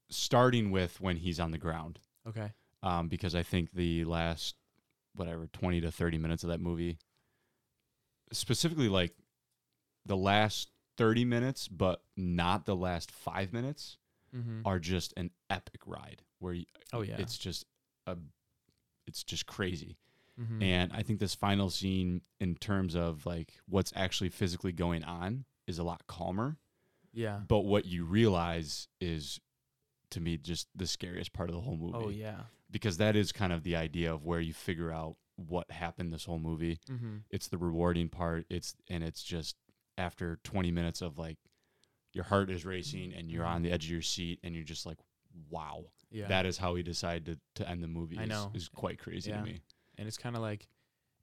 starting 0.10 0.72
with 0.72 0.99
when 0.99 1.16
he's 1.18 1.39
on 1.39 1.51
the 1.51 1.57
ground, 1.57 1.99
Okay. 2.28 2.51
um, 2.84 3.07
because 3.07 3.36
I 3.36 3.43
think 3.43 3.72
the 3.74 4.03
last 4.05 4.55
whatever 5.16 5.47
20 5.47 5.82
to 5.82 5.91
30 5.91 6.18
minutes 6.18 6.43
of 6.43 6.49
that 6.49 6.60
movie 6.60 6.97
specifically 8.32 8.89
like 8.89 9.13
the 10.05 10.17
last 10.17 10.69
30 10.97 11.25
minutes, 11.25 11.67
but 11.67 12.01
not 12.17 12.65
the 12.65 12.75
last 12.75 13.11
five 13.11 13.53
minutes, 13.53 13.97
Mm-hmm. 14.36 14.61
are 14.63 14.77
just 14.77 15.11
an 15.17 15.32
epic 15.49 15.82
ride 15.88 16.21
where 16.38 16.53
you, 16.53 16.65
Oh 16.93 17.01
yeah. 17.01 17.15
it's 17.17 17.36
just 17.36 17.65
a, 18.05 18.15
it's 19.07 19.23
just 19.23 19.47
crazy. 19.47 19.97
Mhm. 20.39 20.61
And 20.61 20.93
I 20.93 21.01
think 21.01 21.19
this 21.19 21.34
final 21.34 21.71
scene, 21.71 22.21
in 22.39 22.53
terms 22.53 22.95
of 22.95 23.25
like 23.25 23.53
what's 23.67 23.91
actually 23.95 24.30
physically 24.30 24.71
going 24.71 25.03
on, 25.03 25.45
is 25.65 25.80
a 25.80 25.84
lot 25.84 26.05
calmer. 26.05 26.57
yeah. 27.11 27.39
But 27.47 27.61
what 27.61 27.86
you 27.86 28.05
realize 28.05 28.88
is, 29.01 29.39
to 30.11 30.19
me, 30.21 30.38
just 30.38 30.67
the 30.75 30.86
scariest 30.86 31.34
part 31.34 31.49
of 31.49 31.55
the 31.55 31.61
whole 31.61 31.77
movie. 31.77 31.93
Oh 31.95 32.09
yeah. 32.09 32.41
Because 32.69 32.97
that 32.97 33.15
is 33.15 33.32
kind 33.32 33.51
of 33.51 33.63
the 33.63 33.75
idea 33.77 34.13
of 34.13 34.25
where 34.25 34.39
you 34.39 34.53
figure 34.53 34.91
out 34.91 35.15
what 35.47 35.69
happened 35.71 36.13
this 36.13 36.25
whole 36.25 36.39
movie. 36.39 36.79
Mm-hmm. 36.89 37.17
It's 37.31 37.47
the 37.47 37.57
rewarding 37.57 38.09
part. 38.09 38.45
It's 38.49 38.75
and 38.89 39.03
it's 39.03 39.23
just 39.23 39.55
after 39.97 40.39
20 40.43 40.71
minutes 40.71 41.01
of 41.01 41.17
like 41.17 41.37
your 42.13 42.23
heart 42.23 42.49
is 42.49 42.65
racing 42.65 43.13
and 43.13 43.29
you're 43.31 43.45
on 43.45 43.61
the 43.61 43.71
edge 43.71 43.85
of 43.85 43.91
your 43.91 44.01
seat 44.01 44.39
and 44.43 44.55
you're 44.55 44.63
just 44.63 44.85
like, 44.85 44.97
wow, 45.49 45.83
Yeah. 46.11 46.27
that 46.27 46.45
is 46.45 46.57
how 46.57 46.75
he 46.75 46.83
decided 46.83 47.25
to, 47.25 47.63
to 47.63 47.69
end 47.69 47.83
the 47.83 47.87
movie. 47.87 48.17
I 48.17 48.23
is- 48.23 48.29
know. 48.29 48.51
is 48.55 48.67
quite 48.69 48.99
crazy 48.99 49.29
Yeah. 49.29 49.37
to 49.39 49.43
me. 49.43 49.59
and 49.97 50.07
it's 50.07 50.17
kind 50.17 50.35
of 50.35 50.41
like 50.41 50.67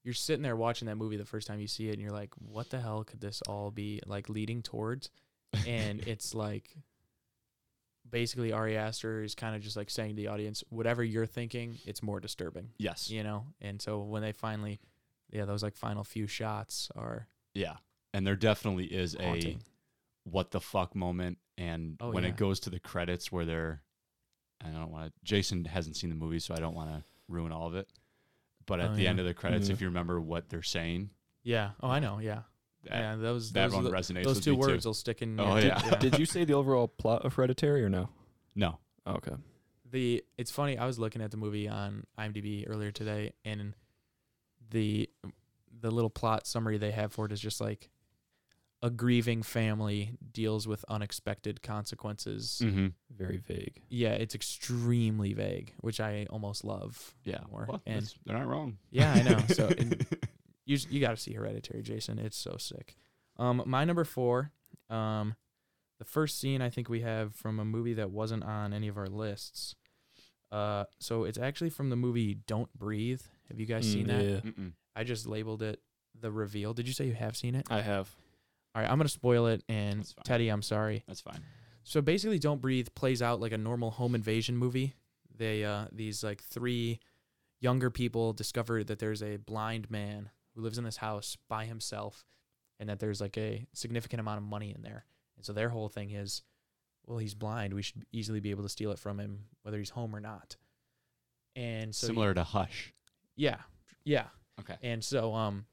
you're 0.05 0.15
sitting 0.15 0.43
there 0.43 0.55
watching 0.55 0.87
that 0.87 0.97
movie 0.97 1.17
the 1.17 1.25
first 1.25 1.49
time 1.49 1.59
you 1.59 1.67
see 1.67 1.89
it, 1.89 1.95
and 1.95 2.01
you're 2.01 2.13
like, 2.13 2.33
"What 2.39 2.71
the 2.71 2.81
hell 2.81 3.03
could 3.03 3.21
this 3.21 3.43
all 3.49 3.73
be 3.73 4.01
like 4.07 4.29
leading 4.29 4.63
towards?" 4.63 5.11
And 5.67 6.01
it's 6.07 6.33
like 6.35 6.77
basically 8.11 8.53
Ari 8.53 8.77
Aster 8.77 9.23
is 9.23 9.35
kind 9.35 9.55
of 9.57 9.63
just 9.63 9.77
like 9.77 9.91
saying 9.91 10.11
to 10.17 10.23
the 10.23 10.29
audience, 10.29 10.63
"Whatever 10.71 11.03
you're 11.05 11.27
thinking, 11.27 11.79
it's 11.87 12.03
more 12.03 12.21
disturbing," 12.21 12.71
Yes. 12.79 13.11
you 13.11 13.23
know. 13.23 13.47
And 13.61 13.81
so 13.83 14.03
when 14.03 14.23
they 14.23 14.33
finally, 14.33 14.81
yeah, 15.31 15.45
those 15.45 15.63
like 15.63 15.77
final 15.77 16.05
few 16.05 16.27
shots 16.27 16.91
are 16.97 17.29
Yeah. 17.55 17.77
And 18.15 18.27
there 18.27 18.37
definitely 18.37 18.87
is 18.87 19.15
haunting. 19.15 19.57
a 19.59 20.29
what 20.31 20.51
the 20.51 20.61
fuck 20.61 20.95
moment. 20.95 21.39
And 21.59 21.97
Oh, 22.01 22.11
when 22.11 22.25
yeah. 22.25 22.31
it 22.31 22.37
goes 22.37 22.61
to 22.61 22.71
the 22.71 22.79
credits 22.81 23.31
where 23.33 23.45
they're, 23.45 23.83
I 24.61 24.69
don't 24.71 24.91
want 24.91 25.07
to, 25.07 25.13
Jason 25.25 25.65
hasn't 25.67 25.97
seen 25.97 26.11
the 26.11 26.17
movie, 26.17 26.39
so 26.39 26.55
I 26.55 26.59
don't 26.59 26.75
want 26.75 26.91
to 26.91 27.05
ruin 27.29 27.53
all 27.53 27.67
of 27.67 27.75
it. 27.75 27.89
But 28.67 28.81
at 28.81 28.91
Oh, 28.91 28.95
the 28.95 29.07
end 29.07 29.21
of 29.21 29.27
the 29.27 29.35
credits, 29.35 29.69
Yeah. 29.69 29.73
if 29.73 29.77
mm-hmm. 29.79 29.85
you 29.85 29.89
remember 29.89 30.21
what 30.21 30.49
they're 30.49 30.63
saying, 30.63 31.11
Yeah. 31.43 31.73
Oh, 31.81 31.89
I 31.89 31.99
know. 32.01 32.19
Yeah. 32.19 32.43
That, 32.91 32.99
yeah. 32.99 33.17
Those 33.17 33.53
that 33.53 33.71
those, 33.71 33.83
one 33.85 33.93
resonates 33.93 34.25
those 34.25 34.37
with 34.37 34.45
two 34.45 34.53
me 34.53 34.59
words 34.59 34.83
too. 34.85 34.89
will 34.89 34.95
stick 34.95 35.23
in. 35.23 35.39
Oh, 35.41 35.57
your- 35.57 35.67
yeah. 35.67 35.97
Did 35.99 36.19
you 36.19 36.27
say 36.35 36.45
the 36.45 36.55
overall 36.55 36.89
plot 36.89 37.25
of 37.25 37.35
Hereditary 37.35 37.85
or 37.85 37.89
no? 37.89 38.09
No. 38.55 38.79
Oh, 39.07 39.13
okay. 39.15 39.37
the 39.89 40.25
it's 40.37 40.51
funny 40.51 40.77
i 40.77 40.85
was 40.85 40.99
looking 40.99 41.23
at 41.23 41.31
the 41.31 41.37
movie 41.37 41.69
on 41.69 42.03
imdb 42.19 42.65
earlier 42.69 42.91
today 42.91 43.33
and 43.45 43.73
the 44.71 45.09
the 45.81 45.93
little 45.93 46.11
plot 46.11 46.45
summary 46.45 46.77
they 46.77 46.91
have 46.91 47.13
for 47.13 47.25
it 47.27 47.31
is 47.31 47.39
just 47.41 47.61
like 47.61 47.89
a 48.83 48.91
grieving 48.91 49.43
family 49.45 50.11
deals 50.33 50.67
with 50.67 50.85
unexpected 50.89 51.63
consequences 51.63 52.61
Mm-hmm. 52.65 52.87
Very 53.17 53.37
vague. 53.37 53.81
yeah 53.89 54.11
it's 54.15 54.35
extremely 54.35 55.35
vague 55.35 55.73
which 55.83 56.01
i 56.01 56.27
almost 56.31 56.65
love 56.65 57.15
Yeah. 57.23 57.39
more 57.53 57.67
Well, 57.69 57.81
and 57.87 58.13
they're 58.25 58.37
not 58.37 58.49
wrong. 58.49 58.79
yeah 58.91 59.13
i 59.13 59.23
know 59.23 59.39
so 59.55 59.69
and 59.79 60.05
you 60.67 60.77
you 60.91 61.01
got 61.01 61.11
to 61.11 61.17
see 61.17 61.33
hereditary 61.33 61.83
jason 61.83 62.19
it's 62.19 62.37
so 62.37 62.57
sick 62.59 62.95
um 63.39 63.63
my 63.67 63.85
number 63.85 64.05
four 64.05 64.51
um 64.91 65.35
the 65.99 66.05
first 66.05 66.39
scene 66.41 66.61
i 66.61 66.69
think 66.69 66.89
we 66.89 67.01
have 67.01 67.35
from 67.35 67.59
a 67.59 67.65
movie 67.65 67.95
that 67.95 68.11
wasn't 68.11 68.43
on 68.45 68.73
any 68.73 68.89
of 68.89 68.99
our 68.99 69.07
lists 69.09 69.75
uh 70.53 70.85
so 70.99 71.25
it's 71.25 71.39
actually 71.39 71.71
from 71.71 71.91
the 71.91 71.97
movie 71.97 72.35
don't 72.47 72.73
breathe 72.79 73.21
have 73.49 73.59
you 73.59 73.67
guys 73.67 73.91
seen 73.91 74.07
Mm, 74.07 74.09
that 74.09 74.25
Yeah. 74.25 74.51
Mm-mm. 74.51 74.73
i 74.95 75.05
just 75.05 75.27
labeled 75.27 75.63
it 75.63 75.81
the 76.21 76.31
reveal 76.31 76.73
did 76.75 76.87
you 76.87 76.95
say 76.95 77.07
you 77.07 77.15
have 77.15 77.37
seen 77.37 77.55
it 77.55 77.67
I 77.71 77.81
have. 77.81 78.09
all 78.75 78.83
right 78.83 78.91
i'm 78.91 78.97
gonna 78.99 79.09
spoil 79.09 79.47
it 79.47 79.63
and 79.69 80.07
teddy 80.25 80.49
i'm 80.49 80.63
sorry 80.63 81.03
That's 81.07 81.21
fine. 81.21 81.41
so 81.83 82.01
basically, 82.03 82.39
Don't 82.41 82.61
Breathe 82.61 82.89
plays 82.97 83.23
out 83.23 83.41
like 83.41 83.53
a 83.53 83.59
normal 83.59 83.93
home 83.93 84.17
invasion 84.17 84.57
movie. 84.57 84.95
They 85.37 85.65
uh 85.65 85.85
these 85.93 86.25
like 86.25 86.43
three 86.43 86.99
younger 87.61 87.91
people 87.91 88.33
discover 88.33 88.83
that 88.83 88.99
there's 88.99 89.23
a 89.23 89.37
blind 89.37 89.89
man 89.91 90.31
who 90.57 90.63
lives 90.63 90.79
in 90.79 90.85
this 90.85 90.97
house 90.97 91.37
by 91.49 91.67
himself 91.67 92.25
and 92.81 92.89
that 92.89 92.99
there's 92.99 93.21
like 93.21 93.37
a 93.39 93.67
significant 93.75 94.21
amount 94.21 94.39
of 94.39 94.45
money 94.45 94.73
in 94.75 94.83
there. 94.83 95.05
And 95.37 95.45
so 95.45 95.53
their 95.53 95.69
whole 95.69 95.89
thing 95.89 96.11
is, 96.11 96.43
well, 97.07 97.19
he's 97.19 97.35
blind. 97.35 97.75
We 97.75 97.83
should 97.83 98.05
easily 98.11 98.41
be 98.41 98.51
able 98.51 98.63
to 98.65 98.69
steal 98.69 98.91
it 98.91 98.99
from 98.99 99.21
him 99.21 99.45
whether 99.63 99.79
he's 99.79 99.91
home 99.91 100.17
or 100.17 100.21
not. 100.21 100.57
And 101.55 101.95
so 101.95 102.09
Similar 102.09 102.35
to 102.35 102.43
Hush. 102.43 102.93
yeah. 103.37 103.59
Yeah. 104.05 104.27
Okay. 104.61 104.77
And 104.83 105.05
so 105.05 105.35
um 105.35 105.67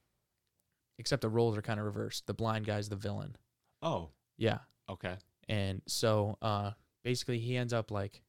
except 0.99 1.21
the 1.21 1.29
roles 1.29 1.57
are 1.57 1.61
kind 1.61 1.79
of 1.79 1.85
reversed. 1.85 2.27
The 2.27 2.33
blind 2.33 2.65
guy's 2.65 2.89
the 2.89 2.95
villain. 2.95 3.35
Oh. 3.81 4.09
Yeah. 4.37 4.59
Okay. 4.89 5.15
And 5.49 5.81
so 5.87 6.37
uh 6.41 6.71
basically 7.03 7.39
he 7.39 7.57
ends 7.57 7.73
up 7.73 7.89
like 7.91 8.21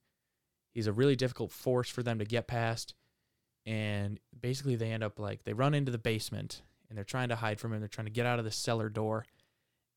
he's 0.73 0.87
a 0.87 0.93
really 0.93 1.17
difficult 1.17 1.53
force 1.53 1.89
for 1.89 2.03
them 2.03 2.19
to 2.21 2.25
get 2.25 2.47
past 2.47 2.95
and 3.67 4.21
basically 4.39 4.77
they 4.77 4.91
end 4.91 5.03
up 5.03 5.19
like 5.19 5.45
they 5.45 5.53
run 5.53 5.75
into 5.75 5.91
the 5.93 5.99
basement 5.99 6.63
and 6.89 6.97
they're 6.97 7.05
trying 7.05 7.29
to 7.31 7.37
hide 7.37 7.59
from 7.59 7.73
him 7.73 7.81
they're 7.81 7.89
trying 7.89 8.07
to 8.07 8.13
get 8.13 8.27
out 8.27 8.39
of 8.39 8.45
the 8.45 8.51
cellar 8.51 8.89
door 8.89 9.25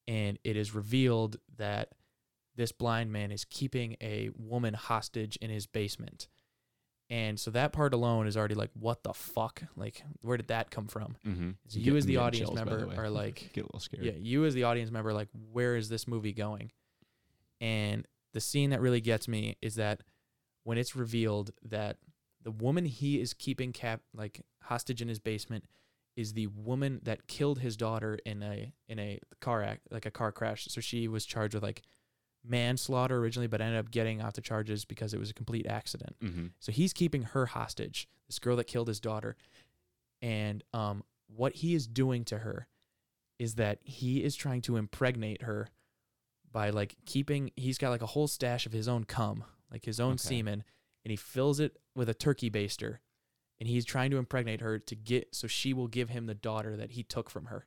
and 0.08 0.40
it 0.44 0.56
is 0.56 0.74
revealed 0.74 1.38
that 1.58 1.90
this 2.56 2.72
blind 2.72 3.12
man 3.12 3.32
is 3.32 3.44
keeping 3.46 3.96
a 4.02 4.30
woman 4.38 4.74
hostage 4.74 5.36
in 5.38 5.50
his 5.50 5.66
basement 5.68 6.28
and 7.10 7.40
so 7.40 7.52
that 7.52 7.72
part 7.72 7.94
alone 7.94 8.28
is 8.28 8.36
already 8.36 8.56
like 8.56 8.70
what 8.74 9.04
the 9.04 9.14
fuck 9.14 9.64
like 9.76 10.04
where 10.22 10.38
did 10.38 10.48
that 10.48 10.72
come 10.72 10.88
from 10.88 11.16
Mm-hmm. 11.26 11.52
so 11.68 11.80
you 11.80 11.96
as 11.98 12.06
the 12.06 12.18
audience 12.18 12.50
member 12.56 12.78
are 12.98 13.10
like 13.10 13.50
get 13.54 13.62
a 13.62 13.68
little 13.68 13.80
scared. 13.80 14.04
yeah, 14.06 14.14
you 14.18 14.46
as 14.46 14.54
the 14.54 14.64
audience 14.64 14.92
member, 14.92 15.14
like, 15.14 15.28
where 15.52 15.76
is 15.76 15.88
this 15.90 16.08
movie 16.08 16.34
going? 16.34 16.72
And 17.62 18.06
the 18.34 18.40
scene 18.42 18.70
that 18.72 18.82
really 18.82 19.02
gets 19.02 19.28
me 19.28 19.58
is 19.62 19.76
that 19.76 20.02
when 20.64 20.78
it's 20.78 20.96
revealed 20.96 21.52
that 21.64 21.98
the 22.44 22.52
woman 22.52 22.86
he 22.86 23.20
is 23.20 23.34
keeping 23.34 23.74
cap 23.74 24.02
like 24.16 24.42
hostage 24.64 25.02
in 25.02 25.08
his 25.08 25.20
basement 25.20 25.66
is 26.16 26.34
the 26.34 26.48
woman 26.48 27.00
that 27.04 27.28
killed 27.28 27.60
his 27.60 27.78
daughter 27.78 28.18
in 28.26 28.42
a 28.42 28.74
in 28.88 29.00
a 29.00 29.20
car 29.40 29.64
act 29.64 29.82
like 29.92 30.06
a 30.06 30.12
car 30.12 30.32
crash. 30.32 30.66
So 30.70 30.82
she 30.82 31.08
was 31.08 31.26
charged 31.26 31.54
with 31.54 31.64
like 31.64 31.84
manslaughter 32.44 33.18
originally, 33.18 33.48
but 33.48 33.62
ended 33.62 33.80
up 33.80 33.92
getting 33.92 34.22
off 34.22 34.34
the 34.34 34.42
charges 34.42 34.86
because 34.86 35.14
it 35.14 35.20
was 35.20 35.30
a 35.30 35.34
complete 35.34 35.68
accident. 35.68 36.16
Mm-hmm. 36.24 36.46
So 36.60 36.72
he's 36.72 36.94
keeping 36.94 37.24
her 37.24 37.48
hostage, 37.48 38.08
this 38.28 38.40
girl 38.40 38.56
that 38.58 38.66
killed 38.66 38.88
his 38.88 39.00
daughter. 39.00 39.36
And 40.22 40.64
um, 40.74 41.04
what 41.28 41.54
he 41.56 41.76
is 41.76 41.88
doing 41.88 42.24
to 42.26 42.40
her 42.40 42.68
is 43.38 43.56
that 43.56 43.80
he 43.84 44.24
is 44.24 44.36
trying 44.36 44.62
to 44.62 44.78
impregnate 44.78 45.44
her 45.44 45.68
by 46.52 46.70
like 46.70 46.96
keeping, 47.06 47.52
he's 47.56 47.78
got 47.78 47.90
like 47.90 48.02
a 48.02 48.08
whole 48.08 48.28
stash 48.28 48.66
of 48.66 48.72
his 48.72 48.88
own 48.88 49.04
cum, 49.04 49.44
like 49.72 49.86
his 49.86 50.00
own 50.00 50.14
Okay. 50.14 50.30
semen, 50.30 50.64
and 51.04 51.12
he 51.12 51.16
fills 51.18 51.60
it 51.60 51.78
with 51.98 52.08
a 52.10 52.14
turkey 52.14 52.50
baster. 52.50 53.00
And 53.60 53.68
he's 53.68 53.86
trying 53.86 54.12
to 54.12 54.18
impregnate 54.18 54.62
her 54.62 54.78
to 54.78 54.96
get, 54.96 55.34
so 55.34 55.48
she 55.48 55.74
will 55.74 55.88
give 55.88 56.10
him 56.10 56.28
the 56.28 56.36
daughter 56.36 56.78
that 56.78 56.92
he 56.92 57.02
took 57.04 57.28
from 57.30 57.46
her. 57.46 57.66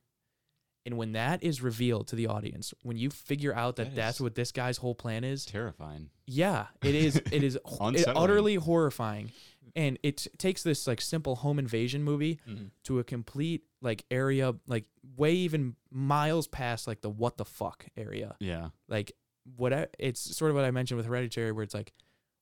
And 0.86 0.96
when 0.96 1.12
that 1.12 1.42
is 1.42 1.60
revealed 1.60 2.06
to 2.08 2.16
the 2.16 2.28
audience, 2.28 2.72
when 2.84 2.96
you 2.96 3.10
figure 3.10 3.52
out 3.54 3.74
that, 3.76 3.86
That 3.88 3.96
that's 3.96 4.20
what 4.20 4.34
this 4.36 4.52
guy's 4.52 4.78
whole 4.78 4.94
plan 4.94 5.24
is, 5.24 5.44
Terrifying. 5.44 6.08
yeah, 6.26 6.68
it 6.82 6.94
is. 6.94 7.16
It 7.16 7.42
is 7.42 7.56
it 7.80 8.06
utterly 8.08 8.54
horrifying, 8.54 9.32
and 9.76 9.98
it 10.04 10.26
takes 10.38 10.62
this 10.62 10.86
like 10.86 11.00
simple 11.02 11.34
home 11.36 11.58
invasion 11.58 12.02
movie 12.04 12.38
Mm-hmm. 12.48 12.66
to 12.84 12.98
a 13.00 13.04
complete 13.04 13.64
like 13.82 14.04
area, 14.12 14.54
like 14.68 14.84
way 15.16 15.32
even 15.34 15.74
miles 15.90 16.46
past 16.46 16.86
like 16.86 17.00
the 17.02 17.10
what 17.10 17.36
the 17.36 17.44
fuck 17.44 17.84
area. 17.96 18.36
Yeah. 18.38 18.68
Like 18.88 19.12
what 19.56 19.92
it's 19.98 20.36
sort 20.36 20.50
of 20.50 20.54
what 20.54 20.64
I 20.64 20.70
mentioned 20.70 20.96
with 20.98 21.06
Hereditary, 21.06 21.50
where 21.52 21.64
it's 21.64 21.74
like 21.74 21.92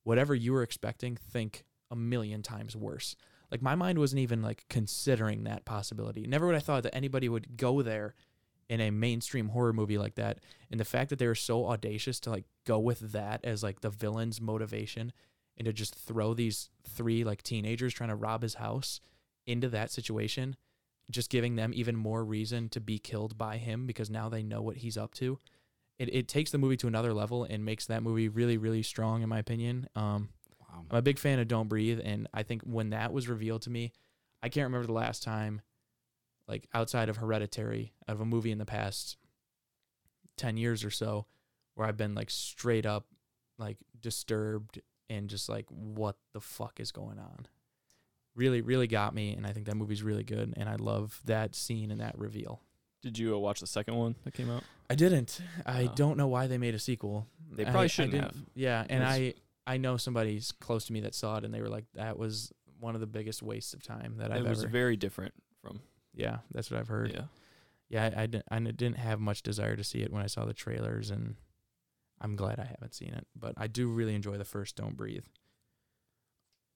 whatever 0.05 0.35
you 0.35 0.53
were 0.53 0.63
expecting, 0.63 1.17
think 1.17 1.65
a 1.91 1.97
million 1.97 2.43
times 2.43 2.77
worse. 2.77 3.17
Like 3.51 3.63
my 3.63 3.75
mind 3.75 3.99
wasn't 3.99 4.21
even 4.21 4.43
like 4.43 4.65
considering 4.69 5.45
that 5.45 5.65
possibility. 5.65 6.27
Never 6.27 6.47
would 6.47 6.57
I 6.57 6.61
thought 6.61 6.83
that 6.83 6.95
anybody 6.95 7.29
would 7.29 7.57
go 7.57 7.83
there 7.83 8.15
in 8.69 8.81
a 8.81 8.91
mainstream 8.91 9.49
horror 9.49 9.73
movie 9.73 9.99
like 9.99 10.17
that. 10.17 10.41
And 10.71 10.79
the 10.79 10.85
fact 10.85 11.11
that 11.11 11.19
they 11.19 11.27
were 11.27 11.35
so 11.35 11.67
audacious 11.67 12.21
to 12.21 12.31
like 12.31 12.45
go 12.67 12.79
with 12.79 13.13
that 13.13 13.41
as 13.45 13.63
like 13.63 13.81
the 13.81 13.91
villain's 13.91 14.41
motivation 14.41 15.13
and 15.57 15.65
to 15.65 15.73
just 15.73 15.95
throw 15.95 16.35
these 16.35 16.69
three 16.85 17.25
like 17.25 17.43
teenagers 17.43 17.95
trying 17.95 18.11
to 18.11 18.15
rob 18.17 18.43
his 18.43 18.55
house 18.55 19.01
into 19.47 19.69
that 19.71 19.91
situation, 19.91 20.57
just 21.11 21.31
giving 21.31 21.57
them 21.57 21.73
even 21.75 21.97
more 21.97 22.23
reason 22.23 22.69
to 22.69 22.81
be 22.81 22.99
killed 22.99 23.39
by 23.39 23.57
him 23.57 23.87
because 23.87 24.11
now 24.11 24.29
they 24.29 24.43
know 24.43 24.61
what 24.61 24.77
he's 24.77 24.99
up 24.99 25.15
to. 25.15 25.39
It, 25.99 26.15
it 26.15 26.29
takes 26.29 26.51
the 26.51 26.59
movie 26.59 26.77
to 26.77 26.87
another 26.87 27.15
level 27.15 27.45
and 27.45 27.65
makes 27.65 27.87
that 27.87 28.03
movie 28.03 28.29
really, 28.29 28.59
really 28.59 28.83
strong 28.83 29.23
in 29.23 29.29
my 29.31 29.39
opinion. 29.39 29.89
Um. 29.97 30.29
I'm 30.91 30.97
a 30.99 31.03
big 31.03 31.19
fan 31.19 31.39
of 31.39 31.49
Don't 31.49 31.69
Breathe, 31.69 32.01
and 32.03 32.29
I 32.35 32.43
think 32.43 32.63
when 32.63 32.91
that 32.91 33.13
was 33.13 33.29
revealed 33.29 33.63
to 33.63 33.71
me, 33.71 33.93
I 34.43 34.49
can't 34.49 34.65
remember 34.67 34.87
the 34.87 34.93
last 34.93 35.23
time, 35.23 35.61
like 36.47 36.67
outside 36.75 37.09
of 37.09 37.17
Hereditary, 37.19 37.93
out 38.09 38.15
of 38.15 38.21
a 38.21 38.25
movie 38.25 38.51
in 38.53 38.59
the 38.59 38.65
past 38.67 39.17
ten 40.37 40.57
years 40.57 40.85
or 40.85 40.91
so, 40.91 41.27
where 41.75 41.87
I've 41.87 41.97
been 41.97 42.15
like 42.15 42.31
straight 42.31 42.87
up, 42.87 43.07
like 43.59 43.77
disturbed 44.01 44.81
and 45.11 45.29
just 45.29 45.49
like, 45.49 45.67
what 45.71 46.17
the 46.33 46.41
fuck 46.41 46.81
is 46.81 46.93
going 46.93 47.19
on? 47.19 47.47
Really, 48.37 48.61
really 48.61 48.87
got 48.87 49.15
me, 49.15 49.33
and 49.35 49.47
I 49.47 49.53
think 49.53 49.67
that 49.67 49.75
movie's 49.75 50.03
really 50.03 50.23
good, 50.23 50.55
and 50.57 50.69
I 50.69 50.77
love 50.77 51.21
that 51.25 51.55
scene 51.57 51.91
and 51.91 52.01
that 52.01 52.17
reveal. 52.19 52.61
Did 53.03 53.19
you 53.19 53.35
uh, 53.35 53.39
watch 53.39 53.61
the 53.61 53.67
second 53.67 53.95
one 53.97 54.15
that 54.25 54.35
came 54.35 54.51
out? 54.51 54.63
I 54.91 54.95
didn't. 54.95 55.41
I 55.67 55.85
Oh. 55.85 55.93
don't 55.95 56.17
know 56.17 56.27
why 56.29 56.47
they 56.47 56.59
made 56.59 56.75
a 56.75 56.79
sequel. 56.79 57.27
They 57.51 57.65
probably 57.65 57.83
I 57.85 57.87
shouldn't 57.89 58.13
didn't- 58.13 58.25
have. 58.25 58.37
Yeah, 58.55 58.81
and 58.89 59.03
It's- 59.03 59.15
I 59.19 59.35
I 59.69 59.77
know 59.77 59.99
somebody's 59.99 60.51
close 60.51 60.87
to 60.87 60.93
me 60.93 61.01
that 61.01 61.15
saw 61.15 61.37
it, 61.37 61.45
and 61.45 61.53
they 61.53 61.61
were 61.61 61.69
like, 61.69 61.85
"That 61.95 62.19
was 62.19 62.53
one 62.81 62.95
of 62.95 63.01
the 63.01 63.07
biggest 63.07 63.43
wastes 63.43 63.75
of 63.75 63.83
time 63.83 64.17
that 64.19 64.31
I've 64.31 64.39
ever. 64.39 64.47
It 64.47 64.51
was 64.51 64.65
very 64.65 64.97
different 64.97 65.35
from. 65.61 65.81
yeah, 66.15 66.39
that's 66.53 66.71
what 66.71 66.81
I've 66.81 66.89
heard. 66.89 67.13
Yeah. 67.13 67.25
Yeah, 67.91 68.11
I, 68.17 68.23
I, 68.23 68.27
didn't, 68.27 68.45
I 68.51 68.59
didn't 68.59 68.99
have 68.99 69.19
much 69.19 69.43
desire 69.43 69.75
to 69.75 69.85
see 69.85 70.01
it 70.01 70.13
when 70.13 70.23
I 70.23 70.27
saw 70.27 70.45
the 70.45 70.53
trailers, 70.53 71.11
and 71.11 71.37
I'm 72.21 72.37
glad 72.37 72.59
I 72.61 72.65
haven't 72.65 72.95
seen 72.95 73.15
it. 73.15 73.27
But 73.35 73.55
I 73.57 73.67
do 73.67 73.89
really 73.89 74.15
enjoy 74.15 74.37
the 74.37 74.45
first 74.45 74.77
Don't 74.77 74.97
Breathe. 74.97 75.25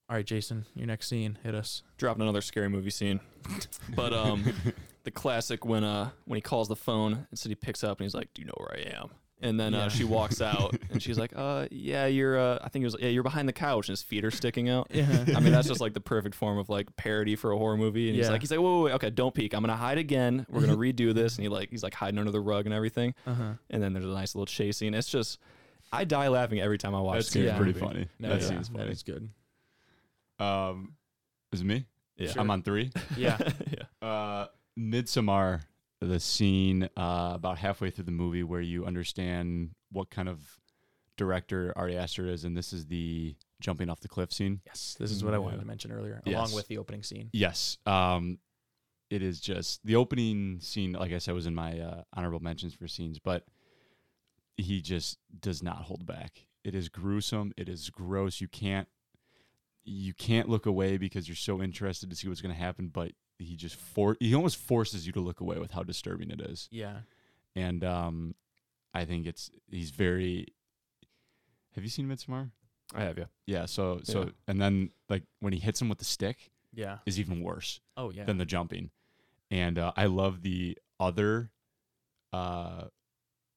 All 0.08 0.16
right, 0.16 0.26
Jason, 0.26 0.66
your 0.74 0.86
next 0.86 1.08
scene, 1.08 1.38
hit 1.42 1.54
us. 1.54 1.82
Dropping 1.96 2.22
another 2.22 2.40
scary 2.42 2.68
movie 2.68 2.90
scene, 2.90 3.20
but 3.94 4.12
um, 4.12 4.44
the 5.04 5.10
classic 5.10 5.64
when 5.64 5.84
uh 5.84 6.10
when 6.24 6.36
he 6.36 6.42
calls 6.42 6.68
the 6.68 6.76
phone 6.76 7.26
and 7.30 7.38
said 7.38 7.50
he 7.50 7.54
picks 7.54 7.82
up 7.82 7.98
and 7.98 8.04
he's 8.04 8.14
like, 8.14 8.32
"Do 8.34 8.42
you 8.42 8.46
know 8.46 8.54
where 8.56 8.76
I 8.76 9.00
am?" 9.00 9.10
And 9.42 9.58
then 9.58 9.72
Yeah. 9.72 9.86
uh, 9.86 9.88
she 9.88 10.04
walks 10.04 10.40
out 10.40 10.76
and 10.90 11.02
she's 11.02 11.18
like, 11.18 11.32
"Uh, 11.34 11.66
yeah, 11.70 12.06
you're 12.06 12.38
uh, 12.38 12.58
I 12.62 12.68
think 12.68 12.84
it 12.84 12.86
was 12.86 12.96
yeah, 13.00 13.08
you're 13.08 13.24
behind 13.24 13.48
the 13.48 13.52
couch 13.52 13.88
and 13.88 13.92
his 13.92 14.02
feet 14.02 14.24
are 14.24 14.30
sticking 14.30 14.68
out." 14.68 14.86
Yeah, 14.90 15.24
I 15.36 15.40
mean, 15.40 15.52
that's 15.52 15.66
just 15.66 15.80
like 15.80 15.94
the 15.94 16.00
perfect 16.00 16.34
form 16.36 16.58
of 16.58 16.68
like 16.68 16.94
parody 16.96 17.34
for 17.34 17.50
a 17.50 17.58
horror 17.58 17.76
movie. 17.76 18.08
And 18.08 18.16
he's 18.16 18.26
Yeah. 18.26 18.32
like, 18.32 18.40
he's 18.40 18.50
like, 18.52 18.60
whoa, 18.60 18.78
wait, 18.82 18.90
wait, 18.90 18.94
okay, 18.94 19.10
don't 19.10 19.34
peek. 19.34 19.52
I'm 19.52 19.60
gonna 19.62 19.76
hide 19.76 19.98
again. 19.98 20.46
We're 20.48 20.60
gonna 20.60 20.76
redo 20.76 21.12
this. 21.12 21.36
And 21.36 21.42
he 21.42 21.48
like, 21.48 21.70
he's 21.70 21.82
like 21.82 21.94
hiding 21.94 22.18
under 22.20 22.30
the 22.30 22.40
rug 22.40 22.66
and 22.66 22.74
everything. 22.74 23.14
uh 23.26 23.34
huh. 23.34 23.52
And 23.68 23.82
then 23.82 23.92
there's 23.92 24.04
a 24.04 24.08
nice 24.08 24.34
little 24.36 24.46
chase 24.46 24.76
scene. 24.76 24.94
It's 24.94 25.08
just, 25.08 25.38
I 25.92 26.04
die 26.04 26.28
laughing 26.28 26.60
every 26.60 26.78
time 26.78 26.94
I 26.94 27.00
watch. 27.00 27.16
That's 27.16 27.28
a 27.28 27.30
scary 27.32 27.46
Yeah. 27.46 27.56
pretty 27.56 27.72
funny. 27.72 28.06
No, 28.20 28.28
that 28.28 28.40
yeah, 28.42 28.46
scene's 28.48 28.68
that 28.68 28.78
funny. 28.78 28.90
is 28.92 29.02
good. 29.02 29.28
Um, 30.38 30.94
is 31.52 31.60
it 31.60 31.64
me? 31.64 31.86
Yeah. 32.16 32.30
Sure. 32.30 32.42
I'm 32.42 32.50
on 32.50 32.62
three. 32.62 32.92
Yeah, 33.16 33.38
yeah. 34.02 34.06
Uh, 34.08 34.46
Midsommar, 34.78 35.62
the 36.06 36.20
scene 36.20 36.88
uh, 36.96 37.32
about 37.34 37.58
halfway 37.58 37.90
through 37.90 38.04
the 38.04 38.10
movie 38.12 38.42
where 38.42 38.60
you 38.60 38.84
understand 38.84 39.70
what 39.90 40.10
kind 40.10 40.28
of 40.28 40.40
director 41.16 41.72
Ari 41.76 41.96
Aster 41.96 42.26
is, 42.26 42.44
and 42.44 42.56
this 42.56 42.72
is 42.72 42.86
the 42.86 43.36
jumping 43.60 43.88
off 43.88 44.00
the 44.00 44.08
cliff 44.08 44.32
scene. 44.32 44.60
yes, 44.66 44.96
this 44.98 45.10
is 45.12 45.22
what 45.22 45.34
I 45.34 45.38
wanted 45.38 45.60
to 45.60 45.66
mention 45.66 45.92
earlier, 45.92 46.20
Yes. 46.24 46.34
along 46.36 46.52
with 46.54 46.66
the 46.68 46.78
opening 46.78 47.02
scene. 47.02 47.30
Yes. 47.32 47.78
Um, 47.86 48.38
it 49.10 49.22
is 49.22 49.40
just 49.40 49.84
the 49.84 49.96
opening 49.96 50.58
scene. 50.60 50.92
Like 50.94 51.12
I 51.12 51.18
said, 51.18 51.34
was 51.34 51.46
in 51.46 51.54
my 51.54 51.78
uh, 51.78 52.02
honorable 52.14 52.40
mentions 52.40 52.74
for 52.74 52.88
scenes, 52.88 53.18
but 53.18 53.44
he 54.56 54.80
just 54.80 55.18
does 55.40 55.62
not 55.62 55.82
hold 55.82 56.06
back. 56.06 56.46
It 56.64 56.74
is 56.74 56.88
gruesome. 56.88 57.52
It 57.56 57.68
is 57.68 57.90
gross. 57.90 58.40
You 58.40 58.48
can't 58.48 58.88
you 59.84 60.14
can't 60.14 60.48
look 60.48 60.64
away 60.66 60.96
because 60.96 61.26
you're 61.28 61.34
so 61.36 61.60
interested 61.60 62.08
to 62.08 62.14
see 62.16 62.28
what's 62.28 62.40
going 62.40 62.54
to 62.54 62.60
happen. 62.60 62.88
But 62.88 63.12
he 63.42 63.56
just 63.56 63.76
for 63.76 64.16
he 64.20 64.34
almost 64.34 64.56
forces 64.56 65.06
you 65.06 65.12
to 65.12 65.20
look 65.20 65.40
away 65.40 65.58
with 65.58 65.70
how 65.72 65.82
disturbing 65.82 66.30
it 66.30 66.40
is. 66.40 66.68
Yeah, 66.70 66.98
And 67.56 67.82
um, 67.84 68.34
I 68.94 69.04
think 69.04 69.26
it's 69.26 69.50
he's 69.70 69.90
very. 69.90 70.48
Have 71.74 71.84
you 71.84 71.90
seen 71.90 72.06
Midsommar? 72.08 72.50
I 72.94 73.02
have 73.04 73.16
you. 73.18 73.26
Yeah. 73.46 73.66
So 73.66 74.00
so 74.04 74.24
Yeah. 74.24 74.30
and 74.48 74.60
then 74.60 74.90
like 75.08 75.22
when 75.40 75.52
he 75.52 75.58
hits 75.58 75.80
him 75.80 75.88
with 75.88 75.98
the 75.98 76.04
stick 76.04 76.50
yeah. 76.74 76.98
is 77.06 77.18
even 77.18 77.42
worse 77.42 77.80
Oh 77.96 78.10
yeah. 78.10 78.24
than 78.24 78.36
the 78.38 78.44
jumping. 78.44 78.90
And 79.50 79.78
uh, 79.78 79.92
I 79.96 80.06
love 80.06 80.42
the 80.42 80.78
other. 81.00 81.50
Uh, 82.32 82.84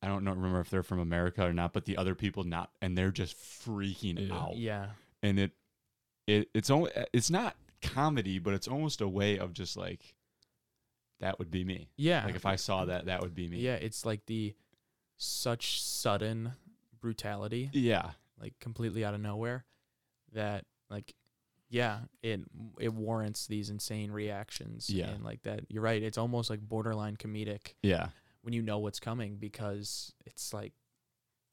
I 0.01 0.07
don't 0.07 0.23
know, 0.23 0.31
remember 0.33 0.59
if 0.59 0.69
they're 0.69 0.83
from 0.83 0.99
America 0.99 1.43
or 1.45 1.53
not, 1.53 1.73
but 1.73 1.85
the 1.85 1.97
other 1.97 2.13
people 2.15 2.43
not, 2.43 2.69
and 2.81 2.97
they're 2.97 3.11
just 3.11 3.35
freaking 3.37 4.27
Yeah. 4.29 4.35
out. 4.35 4.55
yeah. 4.57 4.87
And 5.23 5.39
it, 5.39 5.51
it, 6.27 6.49
it's 6.53 6.69
only, 6.69 6.91
it's 7.13 7.29
not 7.31 7.55
comedy, 7.89 8.39
but 8.39 8.53
it's 8.53 8.67
almost 8.67 9.01
a 9.01 9.07
way 9.07 9.37
of 9.39 9.53
just 9.53 9.77
like, 9.77 10.15
that 11.19 11.39
would 11.39 11.49
be 11.51 11.63
me. 11.63 11.89
Yeah. 11.97 12.25
Like 12.25 12.35
if 12.35 12.45
I 12.45 12.55
saw 12.57 12.85
that, 12.85 13.05
that 13.05 13.21
would 13.21 13.33
be 13.35 13.47
me. 13.47 13.59
Yeah, 13.59 13.75
it's 13.75 14.05
like 14.05 14.25
the 14.25 14.53
such 15.17 15.81
sudden 15.81 16.53
brutality, 16.99 17.69
Yeah. 17.73 18.11
like 18.39 18.53
completely 18.59 19.05
out 19.05 19.13
of 19.13 19.21
nowhere, 19.21 19.65
that 20.33 20.65
like, 20.89 21.13
yeah, 21.69 21.99
it 22.21 22.41
it 22.79 22.93
warrants 22.93 23.47
these 23.47 23.69
insane 23.69 24.11
reactions. 24.11 24.89
Yeah. 24.89 25.07
and 25.09 25.23
like 25.23 25.41
that. 25.43 25.61
You're 25.69 25.81
right. 25.83 26.01
It's 26.01 26.17
almost 26.17 26.49
like 26.49 26.61
borderline 26.61 27.15
comedic 27.17 27.73
Yeah. 27.81 28.09
when 28.41 28.53
you 28.53 28.61
know 28.61 28.79
what's 28.79 28.99
coming 28.99 29.37
because 29.37 30.13
it's 30.25 30.53
like, 30.53 30.73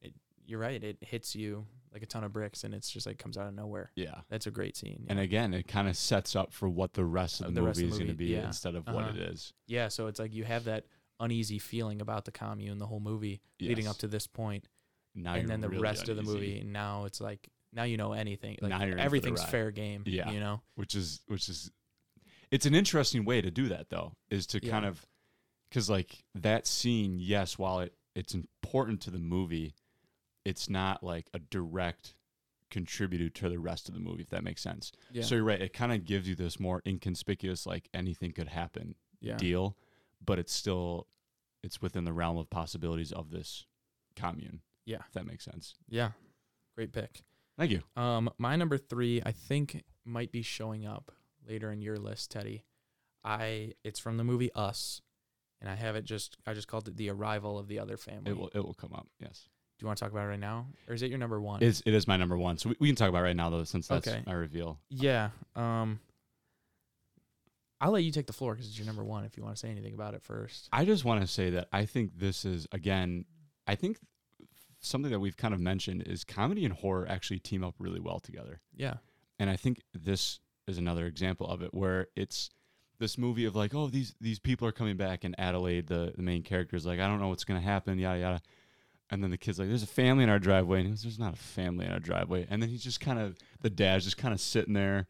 it, 0.01 0.13
you're 0.45 0.59
right. 0.61 0.83
It 0.83 0.99
hits 1.01 1.35
you 1.35 1.67
like 1.93 2.03
a 2.03 2.07
ton 2.07 2.25
of 2.25 2.33
bricks, 2.33 2.65
and 2.65 2.75
it's 2.75 2.91
just 2.91 3.07
like 3.07 3.19
comes 3.19 3.37
out 3.37 3.47
of 3.47 3.55
nowhere. 3.55 3.91
Yeah. 3.97 4.21
That's 4.31 4.47
a 4.47 4.51
great 4.51 4.77
scene. 4.77 5.07
And 5.09 5.19
again, 5.19 5.53
it 5.55 5.69
kind 5.69 5.89
of 5.89 5.97
sets 5.97 6.35
up 6.35 6.53
for 6.53 6.69
what 6.69 6.95
the 6.95 7.05
rest 7.05 7.41
of 7.41 7.47
Uh, 7.47 7.49
the, 7.51 7.55
the 7.57 7.61
movie 7.63 7.71
of 7.71 7.77
the 7.77 7.87
is 7.87 7.99
going 7.99 8.09
to 8.09 8.15
be 8.15 8.27
yeah. 8.27 8.47
instead 8.47 8.75
of 8.75 8.87
what 8.87 9.05
Uh-huh. 9.05 9.13
it 9.15 9.21
is. 9.21 9.53
yeah, 9.67 9.89
so 9.89 10.07
it's 10.07 10.19
like 10.19 10.33
you 10.35 10.45
have 10.45 10.65
that 10.65 10.87
uneasy 11.21 11.59
feeling 11.59 12.01
about 12.01 12.25
the 12.25 12.33
commune 12.33 12.79
the 12.79 12.87
whole 12.87 12.99
movie 12.99 13.41
leading 13.61 13.87
up 13.87 13.97
to 13.99 14.09
this 14.09 14.27
point. 14.27 14.69
Now 15.15 15.35
and 15.35 15.49
then 15.49 15.61
the 15.61 15.69
really 15.69 15.83
rest 15.83 16.09
of 16.09 16.17
the 16.17 16.23
uneasy. 16.23 16.35
movie 16.35 16.63
now 16.67 17.05
it's 17.05 17.21
like 17.21 17.49
now 17.73 17.83
you 17.85 17.97
know 17.99 18.13
anything 18.15 18.57
like 18.63 18.71
Now 18.71 18.79
you're 18.79 18.87
in 18.87 18.93
for 18.93 18.97
the 18.97 19.03
everything's 19.05 19.45
fair 19.45 19.71
game 19.71 20.03
Yeah. 20.07 20.31
you 20.31 20.41
know 20.41 20.63
which 20.75 20.95
is 20.95 21.21
which 21.29 21.49
is 21.51 21.71
it's 22.51 22.65
an 22.67 22.75
interesting 22.75 23.25
way 23.27 23.41
to 23.43 23.51
do 23.51 23.69
that 23.69 23.91
though 23.91 24.15
is 24.31 24.47
to 24.49 24.61
Yeah. 24.65 24.71
kind 24.73 24.87
of 24.87 25.05
because 25.69 25.89
like 25.91 26.25
that 26.35 26.67
scene 26.67 27.19
yes 27.21 27.59
while 27.59 27.81
it 27.81 27.95
it's 28.15 28.35
important 28.35 29.03
to 29.03 29.11
the 29.11 29.19
movie 29.19 29.75
it's 30.45 30.69
not 30.69 31.03
like 31.03 31.29
a 31.35 31.39
direct 31.39 32.15
contributor 32.71 33.29
to 33.29 33.49
the 33.51 33.59
rest 33.59 33.89
of 33.89 33.95
the 33.95 34.01
movie 34.01 34.23
if 34.23 34.31
that 34.31 34.43
makes 34.43 34.63
sense. 34.63 34.93
Yeah. 35.13 35.23
So 35.23 35.35
you're 35.35 35.45
right 35.45 35.61
it 35.61 35.73
kind 35.73 35.93
of 35.93 36.05
gives 36.05 36.29
you 36.29 36.35
this 36.35 36.59
more 36.59 36.83
inconspicuous 36.87 37.67
like 37.67 37.89
anything 37.93 38.33
could 38.33 38.49
happen 38.49 38.95
yeah. 39.21 39.37
deal 39.37 39.77
but 40.25 40.39
it's 40.39 40.53
still 40.53 41.07
it's 41.63 41.83
within 41.83 42.05
the 42.05 42.13
realm 42.13 42.39
of 42.39 42.49
possibilities 42.51 43.13
of 43.13 43.31
this 43.31 43.67
commune 44.17 44.61
Yeah. 44.87 44.99
if 45.07 45.13
that 45.13 45.27
makes 45.27 45.45
sense. 45.45 45.75
Yeah. 45.89 46.13
Great 46.75 46.93
pick. 46.93 47.21
Thank 47.59 47.71
you. 47.71 47.83
Um 47.95 48.31
my 48.39 48.57
number 48.57 48.79
three 48.79 49.21
i 49.25 49.33
think 49.33 49.85
might 50.05 50.33
be 50.33 50.43
showing 50.43 50.87
up 50.87 51.13
later 51.47 51.71
in 51.71 51.83
your 51.83 51.97
list 51.99 52.31
teddy. 52.31 52.65
I 53.23 53.75
it's 53.85 54.01
from 54.01 54.17
the 54.17 54.25
movie 54.25 54.51
us 54.55 55.03
and 55.61 55.71
i 55.71 55.75
have 55.77 55.95
it 55.95 56.05
just 56.05 56.37
i 56.47 56.55
just 56.55 56.69
called 56.69 56.89
it 56.89 56.97
the 56.97 57.11
arrival 57.11 57.59
of 57.59 57.69
the 57.69 57.79
other 57.79 57.97
family. 57.97 58.31
it 58.31 58.37
will 58.37 58.51
it 58.55 58.65
will 58.65 58.75
come 58.75 58.93
up 58.95 59.07
yes 59.21 59.49
do 59.83 59.85
you 59.85 59.89
want 59.89 59.99
to 59.99 60.05
talk 60.05 60.13
about 60.13 60.25
it 60.27 60.29
right 60.29 60.39
now 60.39 60.67
or 60.89 60.95
is 60.95 61.03
it 61.03 61.11
your 61.11 61.19
number 61.19 61.41
one 61.41 61.61
it's, 61.61 61.83
it 61.85 61.93
is 61.93 62.07
my 62.07 62.17
number 62.17 62.39
one 62.39 62.57
so 62.57 62.69
we, 62.69 62.77
we 62.79 62.89
can 62.89 62.95
talk 62.95 63.09
about 63.09 63.19
it 63.19 63.23
right 63.23 63.37
now 63.37 63.51
though 63.51 63.65
since 63.65 63.89
that's 63.89 64.07
Okay. 64.07 64.23
my 64.27 64.33
reveal 64.33 64.79
yeah 64.91 65.31
um 65.57 65.99
i'll 67.81 67.91
let 67.91 68.05
you 68.05 68.13
take 68.13 68.27
the 68.29 68.33
floor 68.33 68.55
because 68.55 68.69
it's 68.69 68.79
your 68.79 68.87
number 68.87 69.05
one 69.05 69.25
if 69.25 69.37
you 69.37 69.43
want 69.43 69.57
to 69.57 69.61
say 69.61 69.69
anything 69.71 69.95
about 69.95 70.15
it 70.15 70.23
first 70.23 70.69
I 70.73 70.85
just 70.85 71.05
want 71.05 71.21
to 71.21 71.27
say 71.27 71.51
that 71.51 71.67
I 71.73 71.85
think 71.85 72.13
this 72.17 72.45
is 72.45 72.67
again, 72.71 73.25
I 73.67 73.75
think 73.75 73.99
something 74.81 75.11
that 75.11 75.21
we've 75.21 75.37
kind 75.37 75.53
of 75.55 75.61
mentioned 75.61 76.03
is 76.07 76.25
comedy 76.25 76.65
and 76.65 76.75
horror 76.75 77.07
actually 77.09 77.39
team 77.41 77.63
up 77.65 77.75
really 77.79 78.01
well 78.01 78.21
together. 78.21 78.61
yeah 78.75 78.95
And 79.41 79.51
I 79.51 79.57
think 79.57 79.83
this 79.93 80.39
is 80.69 80.79
another 80.79 81.07
example 81.07 81.47
of 81.49 81.61
it 81.63 81.75
where 81.75 82.07
it's 82.15 82.51
this 82.99 83.19
movie 83.19 83.45
of 83.47 83.57
like, 83.57 83.75
oh, 83.75 83.89
these 83.89 84.15
these 84.21 84.39
people 84.39 84.67
are 84.69 84.73
coming 84.73 84.97
back 84.97 85.25
and 85.25 85.35
Adelaide, 85.37 85.89
the, 85.89 86.13
the 86.17 86.23
main 86.23 86.45
character, 86.45 86.77
is 86.77 86.87
like, 86.87 87.01
I 87.01 87.09
don't 87.09 87.19
know 87.21 87.27
what's 87.29 87.43
gonna 87.45 87.61
happen, 87.61 87.99
yada 87.99 88.21
yada. 88.21 88.43
And 89.13 89.23
then 89.23 89.31
the 89.31 89.37
kid's 89.39 89.59
like, 89.59 89.69
There's 89.69 89.83
a 89.83 89.87
family 89.87 90.25
in 90.25 90.31
our 90.31 90.39
driveway. 90.41 90.79
And 90.79 90.87
he 90.87 90.93
goes, 90.93 91.03
There's 91.03 91.19
not 91.19 91.35
a 91.35 91.37
family 91.37 91.87
in 91.87 91.93
our 91.93 92.01
driveway. 92.01 92.47
And 92.51 92.61
then 92.63 92.69
he's 92.71 92.83
just 92.83 92.99
kind 93.01 93.19
of 93.21 93.37
the 93.61 93.71
dad's 93.71 94.05
just 94.05 94.17
kind 94.17 94.33
of 94.35 94.41
sitting 94.41 94.73
there, 94.75 95.07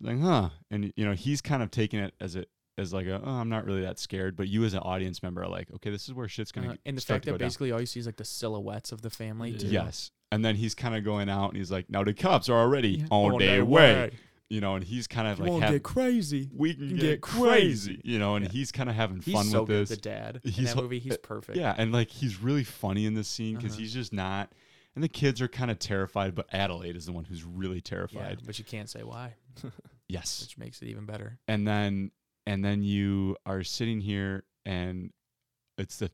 like, 0.00 0.20
huh. 0.20 0.50
And 0.70 0.92
you 0.96 1.04
know, 1.06 1.12
he's 1.12 1.40
kind 1.40 1.62
of 1.62 1.70
taking 1.70 2.00
it 2.00 2.14
as 2.20 2.36
a 2.36 2.44
as 2.76 2.92
like 2.92 3.06
a, 3.06 3.22
oh, 3.24 3.30
I'm 3.30 3.48
not 3.48 3.64
really 3.64 3.82
that 3.82 4.00
scared. 4.00 4.36
But 4.36 4.48
you 4.48 4.64
as 4.64 4.74
an 4.74 4.80
audience 4.80 5.22
member 5.22 5.42
are 5.44 5.48
like, 5.48 5.68
okay, 5.76 5.90
this 5.90 6.08
is 6.08 6.12
where 6.14 6.26
shit's 6.26 6.50
gonna 6.50 6.66
Uh, 6.66 6.72
get 6.72 6.80
and 6.84 6.96
the 6.96 7.00
start 7.00 7.16
fact 7.18 7.24
to 7.26 7.30
go 7.30 7.34
that 7.34 7.38
down. 7.38 7.46
basically 7.46 7.70
all 7.72 7.80
you 7.80 7.86
see 7.86 8.00
is 8.00 8.06
like 8.06 8.16
the 8.16 8.24
silhouettes 8.24 8.90
of 8.90 9.00
the 9.02 9.10
family 9.10 9.52
too. 9.56 9.68
Yes. 9.68 10.10
And 10.32 10.44
then 10.44 10.56
he's 10.56 10.74
kind 10.74 10.96
of 10.96 11.04
going 11.04 11.28
out 11.28 11.50
and 11.50 11.56
he's 11.56 11.70
like, 11.70 11.88
now 11.88 12.02
the 12.02 12.12
cops 12.12 12.48
are 12.48 12.58
already 12.58 12.88
Yeah. 12.98 13.04
on, 13.10 13.34
On 13.34 13.38
their 13.38 13.48
their 13.56 13.64
way. 13.64 13.94
way. 13.94 14.10
You 14.50 14.60
know, 14.60 14.74
and 14.76 14.84
he's 14.84 15.06
kind 15.06 15.26
of 15.26 15.38
You 15.38 15.44
like, 15.44 15.50
won't 15.50 15.62
have- 15.64 15.72
get 15.72 15.82
crazy. 15.82 16.50
we 16.52 16.74
can 16.74 16.88
can 16.88 16.96
get, 16.96 17.02
get 17.02 17.20
crazy. 17.22 17.94
crazy. 17.96 18.00
You 18.04 18.18
know, 18.18 18.36
and 18.36 18.44
Yeah. 18.44 18.52
he's 18.52 18.70
kind 18.70 18.88
of 18.90 18.94
having 18.94 19.20
He's 19.20 19.34
fun 19.34 19.46
so 19.46 19.60
with 19.60 19.68
good, 19.68 19.82
this. 19.82 19.88
the 19.90 19.96
dad. 19.96 20.40
in 20.44 20.50
He's 20.52 20.66
that 20.68 20.74
ho- 20.76 20.82
movie, 20.82 20.98
he's 20.98 21.14
uh, 21.14 21.16
perfect. 21.22 21.56
Yeah, 21.58 21.74
and 21.76 21.92
like 21.92 22.08
he's 22.10 22.38
really 22.40 22.62
funny 22.64 23.06
in 23.06 23.14
this 23.14 23.26
scene 23.28 23.56
because 23.56 23.72
Uh-huh. 23.72 23.80
he's 23.80 23.94
just 23.94 24.12
not. 24.12 24.52
And 24.94 25.02
the 25.02 25.08
kids 25.08 25.40
are 25.40 25.48
kind 25.48 25.70
of 25.72 25.78
terrified, 25.80 26.34
but 26.36 26.46
Adelaide 26.52 26.94
is 26.94 27.06
the 27.06 27.12
one 27.12 27.24
who's 27.24 27.42
really 27.42 27.76
Yeah, 27.76 27.82
terrified. 27.84 28.38
but 28.46 28.58
you 28.58 28.64
can't 28.64 28.88
say 28.88 29.02
why, 29.02 29.34
Yes. 30.08 30.42
which 30.42 30.56
makes 30.58 30.80
it 30.82 30.86
even 30.88 31.04
better. 31.06 31.38
And 31.48 31.66
then 31.66 32.10
and 32.46 32.62
then 32.64 32.82
you 32.82 33.36
are 33.46 33.64
sitting 33.64 34.00
here 34.00 34.44
and 34.66 35.10
it's 35.78 35.96
the 35.96 36.10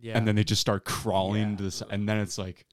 Yeah, 0.00 0.16
and 0.16 0.26
then 0.26 0.36
they 0.36 0.44
just 0.44 0.60
start 0.60 0.84
crawling 0.84 1.50
Yeah. 1.50 1.56
to 1.56 1.62
this 1.64 1.82
and 1.90 2.08
then 2.08 2.18
it's 2.18 2.38
like 2.38 2.64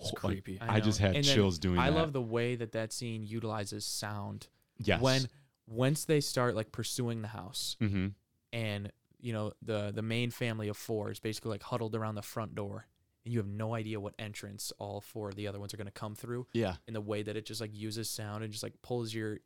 It's 0.00 0.12
like, 0.12 0.32
creepy. 0.32 0.58
I 0.60 0.76
I, 0.76 0.80
just 0.80 1.00
know. 1.00 1.08
had 1.08 1.16
And 1.16 1.24
then 1.24 1.34
chills 1.34 1.58
doing 1.58 1.76
that. 1.76 1.82
I 1.82 1.90
that. 1.90 1.96
love 1.96 2.12
the 2.12 2.22
way 2.22 2.56
that 2.56 2.72
that 2.72 2.92
scene 2.92 3.22
utilizes 3.22 3.84
sound. 3.84 4.48
yes. 4.78 5.00
When 5.00 5.22
once 5.66 6.04
they 6.04 6.20
start 6.20 6.56
like 6.56 6.72
pursuing 6.72 7.22
the 7.22 7.28
house, 7.28 7.76
mm-hmm. 7.80 8.08
and 8.52 8.92
you 9.20 9.32
know 9.32 9.52
the 9.62 9.92
the 9.94 10.02
main 10.02 10.30
family 10.30 10.68
of 10.68 10.76
four 10.76 11.10
is 11.10 11.20
basically 11.20 11.50
like 11.50 11.62
huddled 11.62 11.94
around 11.94 12.14
the 12.14 12.22
front 12.22 12.54
door, 12.54 12.86
and 13.24 13.32
you 13.32 13.38
have 13.38 13.46
no 13.46 13.74
idea 13.74 14.00
what 14.00 14.14
entrance 14.18 14.72
all 14.78 15.00
four 15.00 15.28
of 15.28 15.36
the 15.36 15.46
other 15.46 15.60
ones 15.60 15.72
are 15.74 15.76
going 15.76 15.86
to 15.86 15.92
come 15.92 16.14
through. 16.14 16.46
Yeah. 16.52 16.76
in 16.88 16.94
the 16.94 17.00
way 17.00 17.22
that 17.22 17.36
it 17.36 17.44
just 17.46 17.60
like 17.60 17.74
uses 17.74 18.08
sound 18.10 18.42
and 18.42 18.52
just 18.52 18.62
like 18.62 18.72
pulls 18.82 19.12
your 19.14 19.38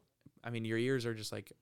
I 0.42 0.50
mean 0.50 0.64
your 0.64 0.78
ears 0.78 1.04
are 1.04 1.14
just 1.14 1.32
like 1.32 1.52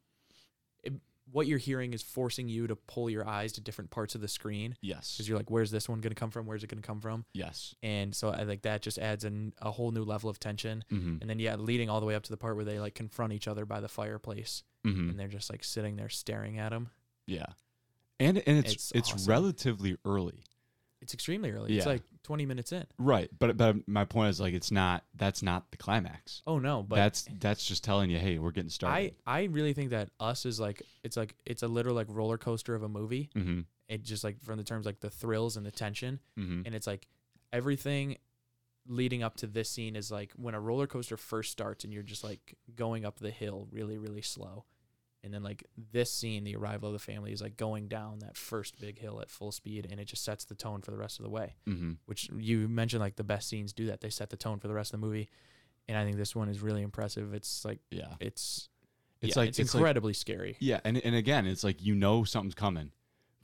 it, 0.84 0.92
what 1.32 1.46
you're 1.46 1.58
hearing 1.58 1.92
is 1.94 2.02
forcing 2.02 2.48
you 2.48 2.66
to 2.66 2.76
pull 2.76 3.08
your 3.10 3.26
eyes 3.26 3.52
to 3.52 3.60
different 3.60 3.90
parts 3.90 4.14
of 4.14 4.20
the 4.20 4.28
screen 4.28 4.76
Yes. 4.82 5.12
because 5.14 5.28
you're 5.28 5.38
like, 5.38 5.50
where's 5.50 5.70
this 5.70 5.88
one 5.88 6.00
going 6.00 6.10
to 6.10 6.18
come 6.20 6.30
from? 6.30 6.46
Where's 6.46 6.62
it 6.62 6.68
going 6.68 6.80
to 6.82 6.86
come 6.86 7.00
from? 7.00 7.24
Yes. 7.32 7.74
And 7.82 8.14
so 8.14 8.30
I 8.30 8.44
think 8.44 8.62
that 8.62 8.82
just 8.82 8.98
adds 8.98 9.24
an, 9.24 9.52
a 9.60 9.70
whole 9.70 9.90
new 9.90 10.04
level 10.04 10.28
of 10.30 10.38
tension. 10.38 10.84
Mm-hmm. 10.92 11.16
And 11.20 11.30
then 11.30 11.38
yeah, 11.38 11.56
leading 11.56 11.88
all 11.90 12.00
the 12.00 12.06
way 12.06 12.14
up 12.14 12.22
to 12.24 12.30
the 12.30 12.36
part 12.36 12.56
where 12.56 12.64
they 12.64 12.78
like 12.78 12.94
confront 12.94 13.32
each 13.32 13.48
other 13.48 13.64
by 13.66 13.80
the 13.80 13.88
fireplace, 13.88 14.62
Mm-hmm. 14.86 15.10
and 15.10 15.18
they're 15.18 15.28
just 15.28 15.48
like 15.48 15.62
sitting 15.64 15.96
there 15.96 16.08
staring 16.08 16.58
at 16.58 16.72
him. 16.72 16.90
Yeah. 17.26 17.46
And 18.20 18.38
and 18.46 18.58
it's 18.58 18.72
It's 18.74 18.92
it's, 18.92 19.12
awesome. 19.12 19.30
relatively 19.30 19.96
early. 20.04 20.42
It's 21.02 21.12
extremely 21.14 21.50
early. 21.50 21.76
It's 21.76 21.84
Yeah. 21.84 21.92
like 21.92 22.02
20 22.22 22.46
minutes 22.46 22.72
in. 22.72 22.86
Right. 22.98 23.28
But 23.38 23.56
but 23.56 23.86
my 23.88 24.04
point 24.04 24.30
is 24.30 24.40
like 24.40 24.54
it's 24.54 24.70
not 24.70 25.04
that's 25.16 25.42
not 25.42 25.70
the 25.72 25.76
climax. 25.76 26.42
Oh 26.46 26.58
no, 26.58 26.82
but 26.82 26.96
that's 26.96 27.28
that's 27.40 27.66
just 27.66 27.82
telling 27.84 28.08
you, 28.08 28.18
hey, 28.18 28.38
we're 28.38 28.52
getting 28.52 28.68
I 28.68 28.70
started. 28.70 29.14
I 29.26 29.42
really 29.44 29.72
think 29.74 29.90
that 29.90 30.10
Us 30.20 30.46
is 30.46 30.58
like 30.60 30.80
it's 31.02 31.16
like 31.16 31.34
it's 31.44 31.62
a 31.62 31.68
literal 31.68 31.94
like 31.94 32.06
roller 32.08 32.38
coaster 32.38 32.74
of 32.74 32.82
a 32.82 32.88
movie. 32.88 33.28
mm-hmm. 33.36 33.60
It 33.88 34.02
just 34.04 34.24
like 34.24 34.40
from 34.40 34.56
the 34.56 34.64
terms 34.64 34.86
like 34.86 35.00
the 35.00 35.10
thrills 35.10 35.56
and 35.58 35.66
the 35.66 35.70
tension, 35.72 36.20
Mm-hmm. 36.38 36.62
and 36.64 36.74
it's 36.74 36.86
like 36.86 37.06
everything 37.52 38.16
leading 38.86 39.22
up 39.22 39.36
to 39.36 39.46
this 39.46 39.68
scene 39.70 39.94
is 39.94 40.10
like 40.10 40.32
when 40.36 40.54
a 40.54 40.60
roller 40.60 40.86
coaster 40.86 41.16
first 41.16 41.52
starts 41.52 41.84
and 41.84 41.92
you're 41.92 42.02
just 42.02 42.24
like 42.24 42.56
going 42.74 43.04
up 43.04 43.18
the 43.18 43.30
hill 43.30 43.68
really 43.70 43.98
really 43.98 44.22
slow. 44.22 44.64
And 45.24 45.32
then 45.32 45.42
like 45.44 45.64
this 45.92 46.12
scene, 46.12 46.42
the 46.42 46.56
arrival 46.56 46.88
of 46.88 46.92
the 46.94 46.98
family 46.98 47.32
is 47.32 47.40
like 47.40 47.56
going 47.56 47.86
down 47.86 48.18
that 48.20 48.36
first 48.36 48.80
big 48.80 48.98
hill 48.98 49.20
at 49.20 49.30
full 49.30 49.52
speed 49.52 49.86
and 49.90 50.00
it 50.00 50.06
just 50.06 50.24
sets 50.24 50.44
the 50.44 50.56
tone 50.56 50.82
for 50.82 50.90
the 50.90 50.96
rest 50.96 51.20
of 51.20 51.22
the 51.24 51.30
way. 51.30 51.54
Mm-hmm. 51.68 51.92
Which 52.06 52.28
you 52.36 52.68
mentioned 52.68 53.00
like 53.00 53.14
the 53.16 53.22
best 53.24 53.48
scenes 53.48 53.72
do 53.72 53.86
that. 53.86 54.00
They 54.00 54.10
set 54.10 54.30
the 54.30 54.36
tone 54.36 54.58
for 54.58 54.66
the 54.66 54.74
rest 54.74 54.92
of 54.92 55.00
the 55.00 55.06
movie. 55.06 55.28
And 55.88 55.96
I 55.96 56.04
think 56.04 56.16
this 56.16 56.34
one 56.34 56.48
is 56.48 56.60
really 56.60 56.82
impressive. 56.82 57.34
It's 57.34 57.64
like 57.64 57.78
Yeah. 57.90 58.14
it's 58.20 58.68
It's 59.20 59.36
yeah, 59.36 59.40
like 59.42 59.48
it's, 59.50 59.58
it's 59.60 59.74
like 59.74 59.80
incredibly 59.80 60.12
scary. 60.12 60.56
yeah, 60.58 60.80
and 60.84 60.98
and 61.04 61.14
again, 61.14 61.46
it's 61.46 61.62
like 61.62 61.80
you 61.80 61.94
know 61.94 62.24
something's 62.24 62.56
coming, 62.56 62.90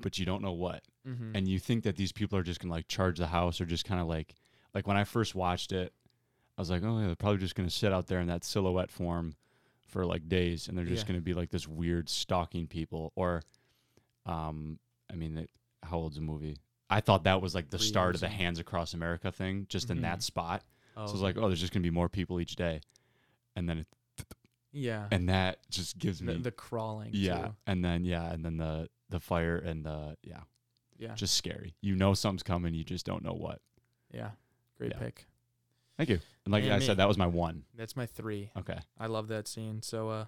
but 0.00 0.18
you 0.18 0.26
don't 0.26 0.42
know 0.42 0.52
what. 0.52 0.82
Mm-hmm. 1.06 1.36
and 1.36 1.48
you 1.48 1.58
think 1.58 1.84
that 1.84 1.96
these 1.96 2.12
people 2.12 2.36
are 2.38 2.42
just 2.42 2.60
gonna 2.60 2.74
like 2.74 2.86
charge 2.88 3.18
the 3.18 3.28
house 3.28 3.60
or 3.62 3.64
just 3.66 3.84
kind 3.86 4.00
of 4.00 4.08
like 4.08 4.34
like 4.74 4.86
when 4.86 4.96
I 4.96 5.04
first 5.04 5.34
watched 5.36 5.70
it, 5.72 5.92
I 6.58 6.60
was 6.60 6.70
like, 6.70 6.82
oh 6.82 6.98
yeah, 6.98 7.06
they're 7.06 7.14
probably 7.16 7.38
just 7.38 7.54
gonna 7.54 7.70
sit 7.70 7.92
out 7.92 8.08
there 8.08 8.18
in 8.20 8.26
that 8.26 8.44
silhouette 8.44 8.90
form 8.90 9.34
for 9.88 10.04
like 10.06 10.28
days, 10.28 10.68
and 10.68 10.76
they're 10.78 10.84
just 10.84 11.04
Yeah. 11.04 11.08
gonna 11.08 11.20
be 11.20 11.34
like 11.34 11.50
this 11.50 11.66
weird 11.66 12.08
stalking 12.08 12.66
people. 12.66 13.12
Or, 13.16 13.42
um, 14.26 14.78
I 15.10 15.14
mean, 15.14 15.38
it, 15.38 15.50
how 15.82 15.98
old's 15.98 16.16
the 16.16 16.22
movie? 16.22 16.56
I 16.90 17.00
thought 17.00 17.24
that 17.24 17.42
was 17.42 17.54
like 17.54 17.70
the 17.70 17.78
start 17.78 18.14
of 18.14 18.20
the. 18.20 18.28
Hands 18.28 18.58
Across 18.58 18.94
America 18.94 19.30
thing, 19.32 19.66
just 19.68 19.90
in 19.90 20.00
that 20.02 20.18
Mhm. 20.18 20.22
spot. 20.22 20.64
oh, 20.96 21.06
So 21.06 21.12
it's 21.14 21.22
like, 21.22 21.36
oh, 21.36 21.48
there's 21.48 21.60
just 21.60 21.72
gonna 21.72 21.82
be 21.82 21.90
more 21.90 22.08
people 22.08 22.40
each 22.40 22.56
day, 22.56 22.80
and 23.56 23.68
then 23.68 23.78
it, 23.78 23.86
yeah, 24.72 25.08
and 25.10 25.28
that 25.28 25.58
just 25.70 25.98
gives 25.98 26.18
the, 26.20 26.24
me 26.34 26.36
the 26.38 26.50
crawling. 26.50 27.10
yeah, 27.12 27.46
too. 27.48 27.54
and 27.66 27.84
then 27.84 28.04
yeah, 28.04 28.32
and 28.32 28.44
then 28.44 28.56
the 28.56 28.88
the 29.10 29.20
fire 29.20 29.56
and 29.58 29.84
the 29.84 30.16
yeah, 30.22 30.40
yeah, 30.98 31.14
just 31.14 31.34
scary. 31.36 31.74
You 31.80 31.94
know 31.96 32.14
something's 32.14 32.42
coming, 32.42 32.74
you 32.74 32.84
just 32.84 33.06
don't 33.06 33.22
know 33.22 33.32
what. 33.34 33.60
yeah. 34.12 34.30
Great 34.76 34.92
Yeah. 34.92 34.98
pick. 34.98 35.26
Thank 35.98 36.08
you. 36.08 36.20
And 36.46 36.52
like 36.52 36.64
And 36.64 36.72
I 36.72 36.78
me. 36.78 36.86
said, 36.86 36.96
that 36.96 37.08
was 37.08 37.18
my 37.18 37.26
one. 37.26 37.64
That's 37.76 37.94
my 37.96 38.06
three. 38.06 38.50
Okay. 38.56 38.78
I 38.98 39.06
love 39.06 39.28
that 39.28 39.46
scene. 39.46 39.82
So, 39.82 40.08
uh, 40.08 40.24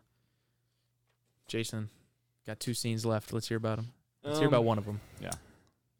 Jason, 1.46 1.88
got 2.46 2.60
two 2.60 2.74
scenes 2.74 3.06
left. 3.06 3.32
Let's 3.32 3.48
hear 3.48 3.56
about 3.56 3.76
them. 3.76 3.92
Let's 4.22 4.38
hear 4.38 4.48
about 4.48 4.60
Um, 4.60 4.66
one 4.66 4.78
of 4.78 4.84
them. 4.84 5.00
Yeah. 5.20 5.30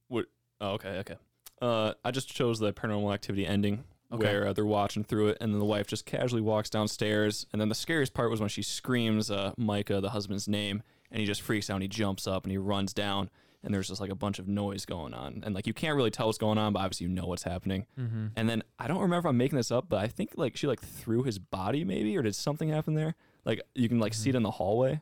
What? 0.08 0.26
Oh, 0.60 0.72
okay, 0.72 0.98
okay. 0.98 1.16
Uh, 1.62 1.94
I 2.04 2.10
just 2.10 2.28
chose 2.28 2.58
the 2.58 2.72
Paranormal 2.72 3.12
Activity 3.14 3.46
ending 3.46 3.84
Okay. 4.12 4.24
where 4.24 4.48
uh, 4.48 4.52
they're 4.52 4.66
watching 4.66 5.04
through 5.04 5.28
it, 5.28 5.38
and 5.40 5.52
then 5.52 5.58
the 5.60 5.64
wife 5.64 5.86
just 5.86 6.04
casually 6.04 6.42
walks 6.42 6.68
downstairs, 6.68 7.46
and 7.52 7.60
then 7.60 7.68
the 7.68 7.74
scariest 7.74 8.12
part 8.12 8.30
was 8.30 8.40
when 8.40 8.48
she 8.48 8.62
screams 8.62 9.30
uh, 9.30 9.52
Micah, 9.56 10.00
the 10.00 10.10
husband's 10.10 10.48
name, 10.48 10.82
and 11.12 11.20
he 11.20 11.26
just 11.26 11.40
freaks 11.42 11.70
out 11.70 11.74
and 11.76 11.82
he 11.82 11.88
jumps 11.88 12.26
up 12.26 12.44
and 12.44 12.50
he 12.50 12.58
runs 12.58 12.92
down, 12.92 13.30
and 13.62 13.74
there's 13.74 13.88
just 13.88 14.00
like 14.00 14.10
a 14.10 14.14
bunch 14.14 14.38
of 14.38 14.48
noise 14.48 14.84
going 14.86 15.12
on, 15.14 15.42
and 15.44 15.54
like 15.54 15.66
you 15.66 15.74
can't 15.74 15.96
really 15.96 16.10
tell 16.10 16.26
what's 16.26 16.38
going 16.38 16.58
on, 16.58 16.72
but 16.72 16.80
obviously 16.80 17.06
you 17.06 17.12
know 17.12 17.26
what's 17.26 17.42
happening. 17.42 17.86
Mm-hmm. 17.98 18.26
And 18.36 18.48
then 18.48 18.62
I 18.78 18.88
don't 18.88 19.00
remember 19.00 19.26
if 19.28 19.30
I'm 19.30 19.36
making 19.36 19.56
this 19.56 19.70
up, 19.70 19.88
but 19.88 19.98
I 20.00 20.08
think 20.08 20.30
like 20.36 20.56
she 20.56 20.66
like 20.66 20.80
threw 20.80 21.22
his 21.22 21.38
body 21.38 21.84
maybe, 21.84 22.16
or 22.16 22.22
did 22.22 22.34
something 22.34 22.68
happen 22.68 22.94
there? 22.94 23.14
Like 23.44 23.60
you 23.74 23.88
can 23.88 23.98
like 23.98 24.14
see 24.14 24.30
it 24.30 24.32
Mhm. 24.32 24.36
in 24.38 24.42
the 24.44 24.50
hallway. 24.52 25.00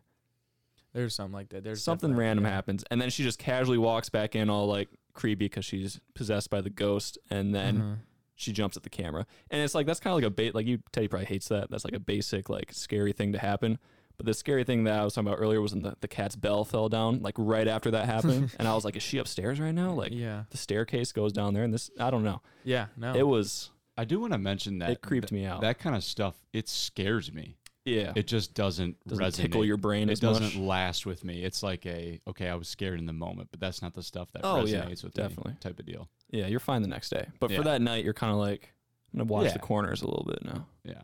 There's 0.93 1.15
something 1.15 1.35
like 1.35 1.51
that. 1.51 1.65
There's 1.65 1.83
something 1.83 2.15
random 2.17 2.45
yeah. 2.45 2.51
happens, 2.53 2.85
and 2.91 3.01
then 3.01 3.11
she 3.11 3.23
just 3.23 3.39
casually 3.39 3.79
walks 3.79 4.09
back 4.09 4.35
in, 4.35 4.49
all 4.51 4.67
like 4.67 4.89
creepy 5.13 5.45
because 5.47 5.65
she's 5.65 6.01
possessed 6.15 6.49
by 6.51 6.61
the 6.61 6.71
ghost, 6.71 7.19
and 7.31 7.55
then 7.55 7.79
Mhm. 7.79 7.97
she 8.35 8.53
jumps 8.53 8.77
at 8.77 8.83
the 8.85 8.91
camera, 8.91 9.27
and 9.51 9.61
it's 9.63 9.75
like 9.75 9.87
that's 9.87 10.01
kind 10.01 10.13
of 10.13 10.17
like 10.17 10.25
a 10.25 10.31
bait. 10.31 10.55
Like 10.55 10.67
you, 10.67 10.79
Teddy 10.93 11.07
probably 11.09 11.27
hates 11.27 11.49
that. 11.49 11.71
That's 11.71 11.85
like 11.85 11.95
a 11.95 12.01
basic 12.01 12.49
like 12.49 12.73
scary 12.73 13.13
thing 13.13 13.33
to 13.33 13.39
happen. 13.39 13.79
But 14.19 14.27
the 14.27 14.35
scary 14.35 14.65
thing 14.65 14.85
that 14.85 14.99
I 14.99 15.05
was 15.05 15.15
talking 15.15 15.29
about 15.29 15.39
earlier 15.41 15.61
was 15.61 15.73
when 15.73 15.83
the, 15.83 15.97
the 16.01 16.09
cat's 16.09 16.35
bell 16.37 16.65
fell 16.65 16.89
down, 16.89 17.21
like 17.23 17.37
right 17.39 17.67
after 17.69 17.93
that 17.93 18.07
happened, 18.07 18.51
and 18.59 18.67
I 18.69 18.75
was 18.75 18.85
like, 18.85 18.97
is 18.97 19.03
she 19.03 19.19
upstairs 19.19 19.61
right 19.61 19.73
now? 19.75 19.93
Like 19.93 20.13
yeah, 20.13 20.43
the 20.51 20.57
staircase 20.57 21.13
goes 21.13 21.33
down 21.33 21.55
there, 21.55 21.63
and 21.63 21.73
this 21.73 21.91
I 22.01 22.11
don't 22.11 22.25
know. 22.25 22.43
yeah. 22.65 22.87
No, 22.97 23.15
It 23.15 23.27
was 23.27 23.71
I 23.97 24.05
do 24.05 24.19
want 24.21 24.33
to 24.33 24.39
mention 24.39 24.79
that 24.81 24.91
it 24.91 25.01
creeped 25.03 25.31
me 25.33 25.45
out. 25.47 25.61
that 25.63 25.79
kind 25.79 25.95
of 25.97 26.03
stuff 26.05 26.35
it 26.53 26.69
scares 26.69 27.33
me. 27.33 27.57
yeah, 27.85 28.13
It 28.17 28.27
just 28.27 28.55
doesn't, 28.55 28.97
doesn't 29.07 29.25
resonate. 29.25 29.35
tickle 29.35 29.65
your 29.65 29.77
brain 29.77 30.09
it 30.09 30.13
as 30.13 30.21
doesn't 30.21 30.43
much. 30.43 30.57
last 30.57 31.07
with 31.07 31.25
me. 31.25 31.45
It's 31.45 31.63
like 31.63 31.87
a 31.87 32.21
okay, 32.29 32.49
I 32.49 32.57
was 32.57 32.67
scared 32.69 32.99
in 32.99 33.07
the 33.07 33.13
moment, 33.13 33.49
but 33.53 33.61
that's 33.61 33.83
not 33.83 33.95
the 33.95 34.03
stuff 34.03 34.33
that 34.33 34.41
Oh, 34.45 34.65
resonates 34.65 34.71
yeah, 34.71 35.05
with 35.05 35.15
definitely. 35.15 35.53
me. 35.53 35.59
Type 35.61 35.79
of 35.79 35.87
deal. 35.87 36.09
Yeah, 36.31 36.49
you're 36.49 36.59
fine 36.61 36.83
the 36.83 36.89
next 36.89 37.11
day, 37.11 37.27
but 37.39 37.51
Yeah. 37.51 37.59
for 37.59 37.63
that 37.65 37.81
night, 37.83 38.05
you're 38.05 38.15
kind 38.15 38.33
of 38.33 38.39
like, 38.39 38.75
I'm 39.15 39.21
gonna 39.21 39.33
watch 39.33 39.47
Yeah. 39.47 39.53
the 39.53 39.59
corners 39.61 40.03
a 40.03 40.07
little 40.09 40.25
bit 40.29 40.45
now. 40.45 40.67
Yeah. 40.85 41.03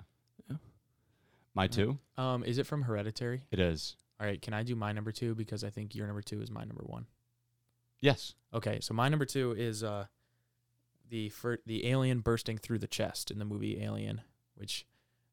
My 1.55 1.67
two. 1.67 1.99
um, 2.19 2.45
is 2.45 2.59
it 2.59 2.67
from 2.67 2.83
Hereditary? 2.83 3.43
It 3.51 3.61
is. 3.61 3.97
All 4.21 4.27
right, 4.27 4.41
can 4.41 4.55
I 4.55 4.63
do 4.63 4.75
my 4.75 4.93
number 4.93 5.13
two 5.13 5.35
because 5.35 5.65
I 5.65 5.71
think 5.71 5.95
your 5.95 6.07
number 6.07 6.23
two 6.23 6.41
is 6.41 6.51
my 6.51 6.65
number 6.65 6.85
one. 6.87 7.07
Yes. 8.01 8.35
Okay, 8.53 8.79
so 8.81 8.95
my 8.95 9.09
number 9.09 9.25
two 9.25 9.53
is 9.53 9.83
uh, 9.83 10.07
the 11.09 11.29
fir- 11.31 11.59
the 11.67 11.87
alien 11.87 12.21
bursting 12.21 12.59
through 12.59 12.79
the 12.79 12.87
chest 12.87 13.31
in 13.31 13.39
the 13.39 13.45
movie 13.45 13.81
Alien, 13.83 14.21
which 14.57 14.87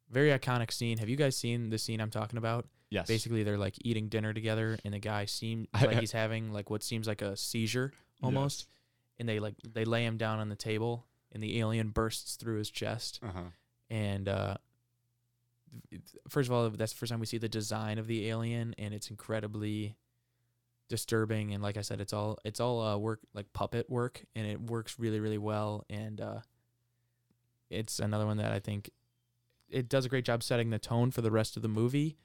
very 0.10 0.30
iconic 0.30 0.72
scene. 0.72 0.98
Have 0.98 1.10
you 1.10 1.16
guys 1.16 1.38
seen 1.38 1.70
the 1.70 1.78
scene 1.78 2.00
I'm 2.02 2.10
talking 2.12 2.38
about? 2.38 2.68
Yes. 2.90 3.08
Basically, 3.08 3.44
they're 3.44 3.58
like 3.58 3.76
eating 3.82 4.10
dinner 4.10 4.34
together, 4.34 4.78
and 4.84 4.94
the 4.94 5.00
guy 5.00 5.26
seems 5.26 5.68
like 5.82 6.00
he's 6.00 6.12
having 6.12 6.52
like 6.52 6.70
what 6.70 6.84
seems 6.84 7.08
like 7.08 7.22
a 7.22 7.36
seizure 7.38 7.94
almost, 8.24 8.68
and 9.20 9.28
they 9.30 9.40
like 9.40 9.56
they 9.64 9.86
lay 9.86 10.06
him 10.06 10.18
down 10.18 10.40
on 10.40 10.50
the 10.50 10.56
table, 10.56 11.06
and 11.32 11.42
the 11.42 11.60
alien 11.60 11.90
bursts 11.90 12.36
through 12.36 12.58
his 12.58 12.70
chest, 12.72 13.20
Uh 13.24 13.32
huh. 13.34 13.42
and 13.90 14.28
uh, 14.28 14.58
first 16.30 16.50
of 16.50 16.54
all, 16.54 16.70
that's 16.70 16.94
the 16.94 16.98
first 16.98 17.12
time 17.12 17.20
we 17.20 17.26
see 17.26 17.38
the 17.38 17.50
design 17.50 17.98
of 17.98 18.08
the 18.08 18.28
alien, 18.30 18.76
and 18.78 18.94
it's 18.94 19.10
incredibly 19.10 19.96
disturbing. 20.90 21.54
And 21.54 21.64
like 21.64 21.78
I 21.78 21.82
said, 21.82 22.02
it's 22.02 22.14
all 22.14 22.38
it's 22.44 22.60
all 22.60 22.82
uh, 22.82 22.98
work 22.98 23.20
like 23.34 23.52
puppet 23.54 23.90
work, 23.90 24.24
and 24.36 24.46
it 24.46 24.62
works 24.62 25.00
really 25.00 25.20
really 25.20 25.38
well. 25.38 25.86
And 25.90 26.20
uh, 26.22 26.40
it's 27.70 28.00
another 28.00 28.26
one 28.26 28.38
that 28.38 28.52
I 28.52 28.60
think 28.60 28.90
it 29.70 29.90
does 29.90 30.06
a 30.06 30.10
great 30.10 30.26
job 30.26 30.44
setting 30.44 30.70
the 30.70 30.80
tone 30.80 31.12
for 31.12 31.22
the 31.22 31.32
rest 31.32 31.56
of 31.56 31.64
the 31.64 31.70
movie. 31.70 32.18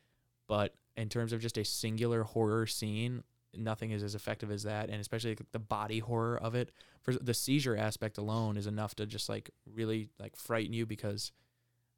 But 0.48 0.74
in 0.96 1.08
terms 1.08 1.32
of 1.32 1.40
just 1.40 1.58
a 1.58 1.64
singular 1.64 2.22
horror 2.22 2.66
scene, 2.66 3.22
nothing 3.54 3.90
is 3.90 4.02
as 4.02 4.14
effective 4.14 4.50
as 4.50 4.64
that, 4.64 4.90
and 4.90 5.00
especially 5.00 5.36
the 5.52 5.58
body 5.58 5.98
horror 5.98 6.38
of 6.38 6.54
it. 6.54 6.70
For 7.02 7.14
the 7.14 7.34
seizure 7.34 7.76
aspect 7.76 8.18
alone 8.18 8.56
is 8.56 8.66
enough 8.66 8.94
to 8.96 9.06
just 9.06 9.28
like 9.28 9.50
really 9.72 10.08
like 10.18 10.36
frighten 10.36 10.72
you 10.72 10.86
because, 10.86 11.32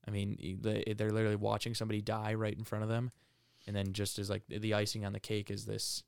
I 0.06 0.10
mean, 0.10 0.58
they 0.62 0.94
they're 0.96 1.10
literally 1.10 1.36
watching 1.36 1.74
somebody 1.74 2.00
die 2.00 2.34
right 2.34 2.56
in 2.56 2.64
front 2.64 2.82
of 2.84 2.88
them, 2.88 3.10
and 3.66 3.74
then 3.76 3.92
just 3.92 4.18
as 4.18 4.30
like 4.30 4.42
the 4.48 4.74
icing 4.74 5.04
on 5.04 5.12
the 5.12 5.20
cake 5.20 5.50
is 5.50 5.66
this 5.66 6.02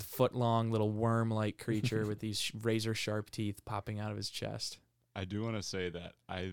foot 0.00 0.34
long 0.34 0.70
little 0.70 0.90
worm 0.90 1.30
like 1.30 1.58
creature 1.58 2.06
with 2.06 2.20
these 2.20 2.50
razor 2.62 2.94
sharp 2.94 3.30
teeth 3.30 3.64
popping 3.64 3.98
out 4.00 4.10
of 4.10 4.16
his 4.16 4.30
chest. 4.30 4.78
I 5.16 5.24
do 5.24 5.42
want 5.42 5.56
to 5.56 5.62
say 5.62 5.90
that 5.90 6.12
I 6.28 6.52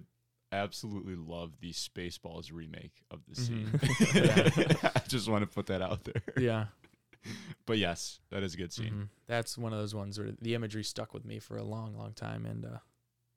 absolutely 0.51 1.15
love 1.15 1.53
the 1.61 1.71
Spaceballs 1.71 2.51
remake 2.51 3.03
of 3.09 3.21
the 3.27 3.35
Mhm. 3.35 3.45
scene. 3.45 4.91
I 4.95 5.01
just 5.07 5.29
want 5.29 5.43
to 5.43 5.47
put 5.47 5.67
that 5.67 5.81
out 5.81 6.03
there. 6.03 6.21
Yeah. 6.37 6.65
But 7.67 7.77
yes, 7.77 8.19
that 8.31 8.41
is 8.43 8.55
a 8.55 8.57
good 8.57 8.73
scene. 8.73 8.91
Mhm. 8.93 9.07
That's 9.27 9.57
one 9.57 9.71
of 9.71 9.79
those 9.79 9.93
ones 9.95 10.19
where 10.19 10.31
the 10.41 10.55
imagery 10.55 10.83
stuck 10.83 11.13
with 11.13 11.23
me 11.23 11.39
for 11.39 11.57
a 11.57 11.63
long, 11.63 11.95
long 11.95 12.13
time, 12.13 12.45
and 12.45 12.65
uh, 12.65 12.79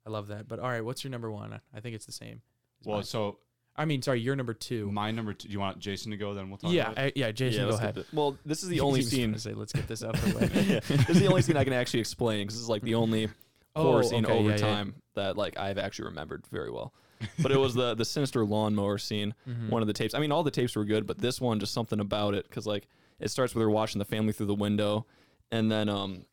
I 0.05 0.09
love 0.09 0.27
that. 0.27 0.47
But 0.47 0.59
all 0.59 0.69
right, 0.69 0.83
what's 0.83 1.03
your 1.03 1.11
number 1.11 1.31
one? 1.31 1.59
I 1.73 1.79
think 1.79 1.95
it's 1.95 2.05
the 2.05 2.11
same. 2.11 2.41
as 2.81 2.87
Well, 2.87 2.97
mine. 2.97 3.03
so 3.05 3.39
I 3.77 3.85
mean, 3.85 4.01
sorry, 4.01 4.21
your 4.21 4.35
number 4.35 4.53
two. 4.53 4.89
my 4.91 5.11
number 5.11 5.33
two. 5.33 5.47
Do 5.47 5.53
you 5.53 5.59
want 5.59 5.79
Jason 5.79 6.11
to 6.11 6.17
go? 6.17 6.33
Then 6.33 6.49
we'll 6.49 6.57
talk. 6.57 6.71
yeah, 6.71 6.91
about 6.91 6.97
it? 7.05 7.13
I, 7.17 7.19
yeah, 7.19 7.31
Jason, 7.31 7.63
Yeah, 7.65 7.69
go 7.71 7.75
ahead. 7.75 7.95
the- 7.95 8.05
well, 8.13 8.37
this 8.45 8.63
is 8.63 8.69
the 8.69 8.79
only 8.87 9.01
scene. 9.01 9.31
gonna 9.31 9.39
Say, 9.39 9.53
let's 9.53 9.73
get 9.73 9.87
this 9.87 10.03
out 10.03 10.15
of 10.15 10.21
the 10.33 10.39
way. 10.39 10.63
yeah, 10.65 10.79
this 10.79 11.09
is 11.09 11.19
the 11.19 11.27
only 11.27 11.41
scene 11.41 11.57
I 11.57 11.63
can 11.63 11.73
actually 11.73 11.99
explain 11.99 12.41
because 12.45 12.55
this 12.55 12.63
is 12.63 12.69
like 12.69 12.83
the 12.83 12.95
only 13.03 13.29
horror 13.75 13.99
Oh, 13.99 14.01
scene 14.07 14.25
okay, 14.25 14.33
over 14.33 14.49
yeah, 14.49 14.55
yeah. 14.55 14.61
time 14.61 14.95
that 15.15 15.35
like 15.37 15.57
I've 15.57 15.77
actually 15.77 16.05
remembered 16.05 16.45
very 16.51 16.71
well. 16.71 16.93
But 17.41 17.51
it 17.51 17.57
was 17.59 17.73
the 17.73 17.95
the 17.95 18.05
sinister 18.05 18.45
lawnmower 18.45 18.97
scene. 18.97 19.33
Mhm. 19.49 19.69
One 19.69 19.81
of 19.81 19.87
the 19.87 19.93
tapes. 19.93 20.13
I 20.13 20.19
mean, 20.19 20.31
all 20.31 20.43
the 20.43 20.51
tapes 20.51 20.75
were 20.75 20.85
good, 20.85 21.07
but 21.07 21.17
this 21.17 21.41
one 21.41 21.59
just 21.59 21.73
something 21.73 21.99
about 21.99 22.33
it 22.35 22.47
because 22.47 22.65
like 22.67 22.87
it 23.19 23.29
starts 23.29 23.55
with 23.55 23.61
her 23.61 23.69
watching 23.69 23.99
the 23.99 24.05
family 24.05 24.31
through 24.33 24.45
the 24.47 24.53
window, 24.55 25.05
and 25.51 25.71
then 25.71 25.89
um 25.89 26.25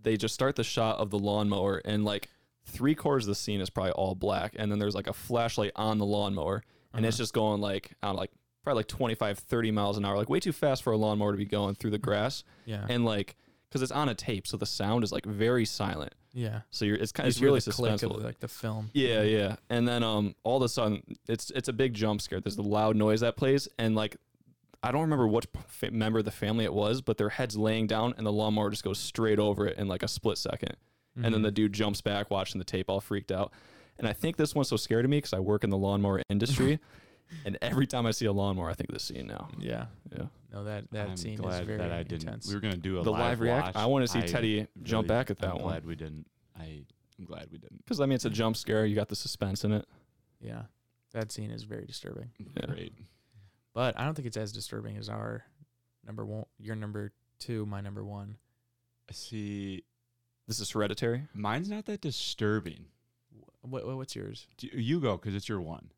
they 0.00 0.16
just 0.16 0.34
start 0.34 0.54
the 0.56 0.62
shot 0.64 0.98
of 0.98 1.10
the 1.10 1.18
lawnmower 1.18 1.82
and 1.84 2.04
like 2.04 2.28
three 2.66 2.94
quarters 2.94 3.24
of 3.24 3.28
the 3.28 3.34
scene 3.34 3.60
is 3.60 3.70
probably 3.70 3.92
all 3.92 4.14
black, 4.14 4.54
and 4.58 4.70
then 4.70 4.78
there's 4.78 4.94
like 4.94 5.06
a 5.06 5.12
flashlight 5.12 5.72
on 5.76 5.98
the 5.98 6.06
lawnmower, 6.06 6.62
and 6.92 7.04
it's 7.06 7.16
Uh-huh. 7.16 7.22
just 7.22 7.32
going 7.34 7.60
like 7.60 7.92
I 8.02 8.08
don't 8.08 8.16
know, 8.16 8.20
like 8.20 8.32
probably 8.64 8.80
like 8.80 8.88
25, 8.88 9.38
30 9.38 9.70
miles 9.70 9.96
an 9.96 10.04
hour, 10.04 10.16
like 10.16 10.28
way 10.28 10.40
too 10.40 10.52
fast 10.52 10.82
for 10.82 10.92
a 10.92 10.96
lawnmower 10.96 11.32
to 11.32 11.38
be 11.38 11.44
going 11.44 11.74
through 11.76 11.90
the 11.92 11.98
grass. 11.98 12.42
Yeah. 12.64 12.84
and 12.88 13.04
like, 13.04 13.36
because 13.68 13.80
it's 13.82 13.92
on 13.92 14.08
a 14.08 14.14
tape, 14.14 14.46
so 14.46 14.56
the 14.56 14.66
sound 14.66 15.04
is 15.04 15.12
like 15.12 15.24
very 15.24 15.64
silent. 15.64 16.14
yeah. 16.32 16.62
So 16.70 16.84
you're 16.84 16.96
it's 16.96 17.12
kind 17.12 17.26
You 17.26 17.30
it's 17.30 17.40
really 17.40 17.60
the 17.60 17.70
of, 17.70 17.76
suspenseful. 17.76 18.22
like 18.24 18.40
the 18.40 18.48
film. 18.48 18.90
Yeah, 18.92 19.22
yeah. 19.22 19.56
And 19.70 19.86
then 19.86 20.02
um 20.02 20.34
all 20.44 20.56
of 20.56 20.62
a 20.62 20.68
sudden 20.68 21.02
it's 21.28 21.50
it's 21.52 21.68
a 21.68 21.72
big 21.72 21.94
jump 21.94 22.20
scare. 22.20 22.40
There's 22.40 22.56
a 22.58 22.62
loud 22.62 22.96
noise 22.96 23.20
that 23.20 23.36
plays 23.36 23.68
and 23.78 23.94
like 23.94 24.16
I 24.82 24.92
don't 24.92 25.00
remember 25.02 25.26
which 25.26 25.46
member 25.90 26.18
of 26.20 26.24
the 26.26 26.30
family 26.30 26.64
it 26.64 26.72
was, 26.74 27.00
but 27.02 27.16
their 27.18 27.30
head's 27.30 27.56
laying 27.56 27.86
down 27.86 28.14
and 28.18 28.26
the 28.26 28.32
lawnmower 28.32 28.70
just 28.70 28.84
goes 28.84 28.98
straight 28.98 29.38
over 29.38 29.66
it 29.66 29.78
in 29.78 29.88
like 29.88 30.02
a 30.02 30.08
split 30.08 30.38
2nd 31.16 31.24
And 31.24 31.34
then 31.34 31.42
the 31.42 31.48
mm-hmm. 31.48 31.54
dude 31.54 31.72
jumps 31.72 32.00
back 32.00 32.30
watching 32.30 32.58
the 32.58 32.64
tape 32.64 32.88
all 32.90 33.00
freaked 33.00 33.32
out. 33.32 33.52
And 33.98 34.06
I 34.06 34.12
think 34.12 34.36
this 34.36 34.54
one's 34.54 34.68
so 34.68 34.76
scary 34.76 35.02
to 35.02 35.08
me 35.08 35.18
because 35.18 35.32
I 35.32 35.38
work 35.40 35.64
in 35.64 35.70
the 35.70 35.78
lawnmower 35.78 36.22
industry. 36.28 36.78
and 37.44 37.56
every 37.62 37.86
time 37.86 38.06
I 38.06 38.10
see 38.10 38.26
a 38.26 38.32
lawnmower, 38.32 38.68
I 38.70 38.74
think 38.74 38.90
of 38.90 38.94
this 38.94 39.04
scene 39.04 39.26
now. 39.26 39.48
Yeah. 39.58 39.86
Yeah. 40.16 40.26
No, 40.52 40.64
that 40.64 40.90
that 40.92 41.08
I'm 41.10 41.16
scene 41.16 41.42
is 41.42 41.60
very 41.66 41.78
that 41.78 41.92
I 41.92 42.02
didn't. 42.02 42.22
intense. 42.28 42.48
We 42.48 42.54
were 42.54 42.60
gonna 42.60 42.76
do 42.76 43.00
a 43.00 43.02
The 43.02 43.10
live, 43.10 43.20
live 43.20 43.40
react. 43.40 43.74
watch. 43.74 43.82
I 43.82 43.86
want 43.86 44.04
to 44.04 44.08
see 44.08 44.20
I 44.20 44.22
Teddy 44.22 44.66
jump 44.82 45.06
back 45.08 45.30
at 45.30 45.38
that 45.40 45.50
I'm 45.50 45.56
one. 45.56 45.64
glad 45.64 45.86
we 45.86 45.96
didn't. 45.96 46.26
I 46.58 46.82
I'm 47.18 47.24
glad 47.24 47.48
we 47.50 47.58
didn't. 47.58 47.84
Because 47.84 48.00
I 48.00 48.06
mean, 48.06 48.14
it's 48.16 48.24
a 48.24 48.30
jump 48.30 48.56
scare. 48.56 48.86
You 48.86 48.94
got 48.94 49.08
the 49.08 49.16
suspense 49.16 49.64
in 49.64 49.72
it. 49.72 49.86
yeah. 50.40 50.62
That 51.12 51.32
scene 51.32 51.50
is 51.50 51.62
very 51.62 51.86
disturbing. 51.86 52.30
Yeah. 52.38 52.66
Great. 52.66 52.92
But 53.72 53.98
I 53.98 54.04
don't 54.04 54.14
think 54.14 54.26
it's 54.26 54.36
as 54.36 54.52
disturbing 54.52 54.96
as 54.98 55.08
our 55.08 55.44
number 56.06 56.24
one. 56.26 56.44
Your 56.58 56.76
number 56.76 57.12
two, 57.38 57.64
my 57.66 57.80
number 57.80 58.04
one. 58.04 58.36
I 59.08 59.12
see, 59.12 59.84
This 60.46 60.60
is 60.60 60.70
hereditary. 60.70 61.24
mine's 61.34 61.68
not 61.68 61.86
that 61.86 62.00
disturbing. 62.00 62.86
What, 63.62 63.84
what's 63.96 64.14
yours? 64.14 64.46
Do- 64.58 64.68
You 64.72 65.00
go 65.00 65.16
because 65.16 65.34
it's 65.34 65.48
your 65.48 65.60
one. 65.60 65.90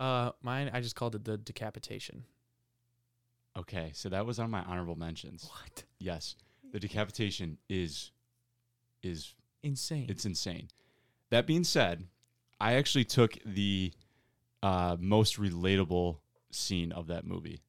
Uh, 0.00 0.32
mine. 0.42 0.70
I 0.72 0.80
just 0.80 0.96
called 0.96 1.14
it 1.14 1.24
the 1.24 1.38
decapitation. 1.38 2.24
Okay, 3.56 3.90
so 3.94 4.08
that 4.08 4.26
was 4.26 4.40
on 4.40 4.50
my 4.50 4.62
honorable 4.64 4.96
mentions. 4.96 5.48
What? 5.48 5.84
Yes, 6.00 6.34
the 6.72 6.80
decapitation 6.80 7.58
is 7.68 8.10
is 9.02 9.34
Insane. 9.62 10.06
it's 10.08 10.24
insane. 10.26 10.68
That 11.30 11.46
being 11.46 11.62
said, 11.62 12.04
I 12.60 12.74
actually 12.74 13.04
took 13.04 13.38
the 13.46 13.92
uh, 14.62 14.96
most 14.98 15.38
relatable 15.38 16.16
scene 16.50 16.90
of 16.90 17.06
that 17.06 17.24
movie. 17.24 17.60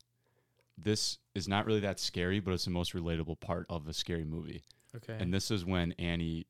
This 0.77 1.19
is 1.35 1.47
not 1.47 1.65
really 1.67 1.81
that 1.81 1.99
scary, 1.99 2.39
but 2.39 2.53
it's 2.53 2.65
the 2.65 2.71
most 2.71 2.93
relatable 2.93 3.39
part 3.39 3.65
of 3.69 3.87
a 3.87 3.93
scary 3.93 4.25
movie. 4.25 4.63
Okay. 4.97 5.17
And 5.19 5.33
this 5.33 5.51
is 5.51 5.65
when 5.65 5.91
Annie 5.93 6.47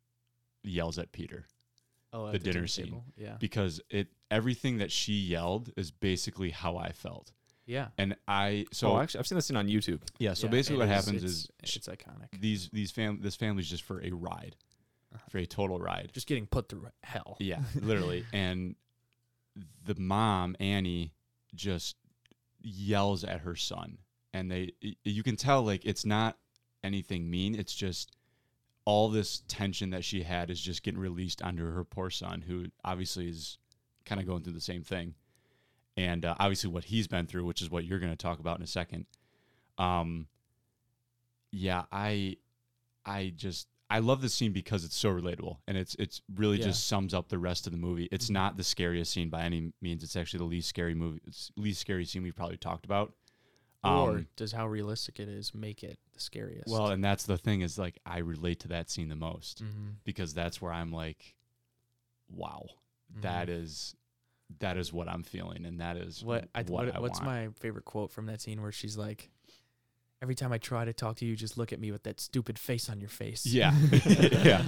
yells 0.64 0.98
at 0.98 1.12
Peter 1.12 1.46
oh, 2.14 2.28
at 2.28 2.34
the 2.34 2.40
dinner 2.40 2.68
scene. 2.68 2.86
table. 2.86 3.06
Yeah. 3.18 3.36
because 3.40 3.82
it 3.90 4.08
everything 4.32 4.78
that 4.80 4.92
she 4.92 5.14
yelled 5.14 5.72
is 5.78 5.92
basically 5.92 6.50
how 6.52 6.78
I 6.78 6.92
felt. 6.92 7.32
Yeah. 7.66 7.88
And 7.98 8.16
I 8.28 8.66
so 8.72 8.92
oh, 8.94 9.00
actually, 9.00 9.20
I've 9.20 9.28
seen 9.28 9.38
this 9.38 9.46
scene 9.48 9.58
on 9.58 9.68
YouTube. 9.68 10.02
yeah, 10.20 10.34
so 10.34 10.48
Yeah, 10.48 10.52
basically 10.52 10.76
it 10.76 10.80
what 10.80 10.90
is- 10.90 11.06
happens 11.06 11.24
it's, 11.24 11.34
is 11.34 11.50
sh- 11.64 11.76
it's 11.78 11.88
iconic. 11.88 12.40
these 12.40 12.70
these 12.72 12.92
fam 12.92 13.20
this 13.22 13.36
family's 13.36 13.70
just 13.70 13.84
for 13.84 14.02
a 14.04 14.12
ride. 14.12 14.56
Uh-huh. 15.14 15.24
For 15.30 15.38
a 15.38 15.46
total 15.46 15.80
ride. 15.80 16.10
Just 16.14 16.28
getting 16.28 16.46
put 16.46 16.68
through 16.68 16.88
hell. 17.04 17.38
Yeah, 17.40 17.60
literally. 17.82 18.26
And 18.34 18.76
the 19.86 19.96
mom, 19.98 20.58
Annie, 20.60 21.14
just 21.54 21.96
yells 22.62 23.24
at 23.24 23.42
her 23.42 23.56
son. 23.56 24.00
And 24.34 24.52
they 24.52 24.72
you 25.04 25.24
can 25.24 25.38
tell 25.38 25.64
like 25.64 25.86
it's 25.86 26.06
not 26.06 26.38
anything 26.84 27.30
mean. 27.30 27.56
It's 27.56 27.74
just 27.74 28.12
all 28.86 29.10
this 29.10 29.42
tension 29.48 29.90
that 29.90 30.04
she 30.04 30.22
had 30.24 30.50
is 30.50 30.62
just 30.62 30.84
getting 30.84 31.00
released 31.00 31.42
onto 31.42 31.64
her 31.70 31.84
poor 31.84 32.10
son, 32.10 32.42
who 32.42 32.66
obviously 32.84 33.28
is 33.28 33.58
kind 34.06 34.22
of 34.22 34.28
going 34.28 34.44
through 34.44 34.54
the 34.54 34.62
same 34.62 34.84
thing. 34.84 35.16
And 35.98 36.24
uh, 36.26 36.36
obviously 36.40 36.70
what 36.70 36.84
he's 36.86 37.08
been 37.08 37.26
through, 37.26 37.46
which 37.46 37.62
is 37.62 37.72
what 37.72 37.86
you're 37.86 38.00
going 38.00 38.12
to 38.12 38.16
talk 38.18 38.40
about 38.40 38.58
in 38.58 38.64
a 38.64 38.68
second. 38.68 39.06
Um 39.78 40.28
yeah, 41.52 41.84
I 41.92 42.38
I 43.06 43.34
just 43.36 43.68
I 43.90 44.00
love 44.00 44.22
this 44.22 44.34
scene 44.34 44.52
because 44.52 44.84
it's 44.84 44.96
so 44.96 45.10
relatable 45.10 45.58
and 45.68 45.78
it's 45.78 45.96
it's 46.00 46.22
really 46.36 46.58
Yeah. 46.58 46.66
just 46.66 46.88
sums 46.88 47.14
up 47.14 47.30
the 47.30 47.38
rest 47.38 47.66
of 47.68 47.72
the 47.72 47.78
movie. 47.80 48.08
It's 48.12 48.28
Mhm. 48.28 48.32
not 48.34 48.58
the 48.58 48.64
scariest 48.64 49.12
scene 49.12 49.30
by 49.30 49.44
any 49.44 49.74
means. 49.82 50.04
It's 50.04 50.16
actually 50.16 50.40
the 50.40 50.46
least 50.46 50.70
scary 50.70 50.94
movie, 50.96 51.22
it's 51.26 51.52
least 51.56 51.82
scary 51.82 52.06
scene 52.06 52.24
we've 52.24 52.36
probably 52.36 52.58
talked 52.58 52.86
about. 52.86 53.14
Or 53.86 54.10
Um, 54.12 54.28
does 54.36 54.52
how 54.52 54.68
realistic 54.68 55.20
it 55.20 55.30
is 55.30 55.54
make 55.54 55.84
it 55.84 56.00
the 56.14 56.20
scariest? 56.20 56.68
well, 56.70 56.88
and 56.88 57.04
that's 57.04 57.26
the 57.26 57.38
thing 57.38 57.62
is 57.62 57.78
like 57.78 58.00
I 58.06 58.20
relate 58.20 58.60
to 58.62 58.68
that 58.70 58.90
scene 58.90 59.10
the 59.10 59.16
most 59.16 59.64
mm-hmm. 59.64 59.90
because 60.04 60.34
that's 60.34 60.62
where 60.62 60.72
I'm 60.74 60.92
like, 60.92 61.36
wow, 62.30 62.66
that 63.22 63.50
is 63.50 63.96
that 64.60 64.78
is 64.78 64.94
what 64.94 65.08
I'm 65.08 65.24
feeling, 65.24 65.66
and 65.66 65.80
that 65.80 65.98
is 65.98 66.24
what 66.24 66.50
I 66.54 66.62
what 66.64 66.70
what, 66.88 66.96
I 66.96 67.00
what's 67.00 67.20
want. 67.20 67.26
my 67.26 67.48
favorite 67.60 67.86
quote 67.86 68.12
from 68.12 68.26
that 68.28 68.42
scene 68.42 68.62
where 68.62 68.72
she's 68.72 68.98
like, 68.98 69.30
"Every 70.22 70.36
time 70.36 70.52
I 70.52 70.58
try 70.58 70.86
to 70.86 70.94
talk 70.94 71.18
to 71.18 71.26
you, 71.26 71.36
just 71.36 71.58
look 71.58 71.74
at 71.74 71.80
me 71.80 71.92
with 71.92 72.04
that 72.04 72.20
stupid 72.20 72.60
face 72.60 72.90
on 72.90 73.00
your 73.00 73.10
face." 73.10 73.46
yeah, 73.46 73.74
yeah, 74.06 74.64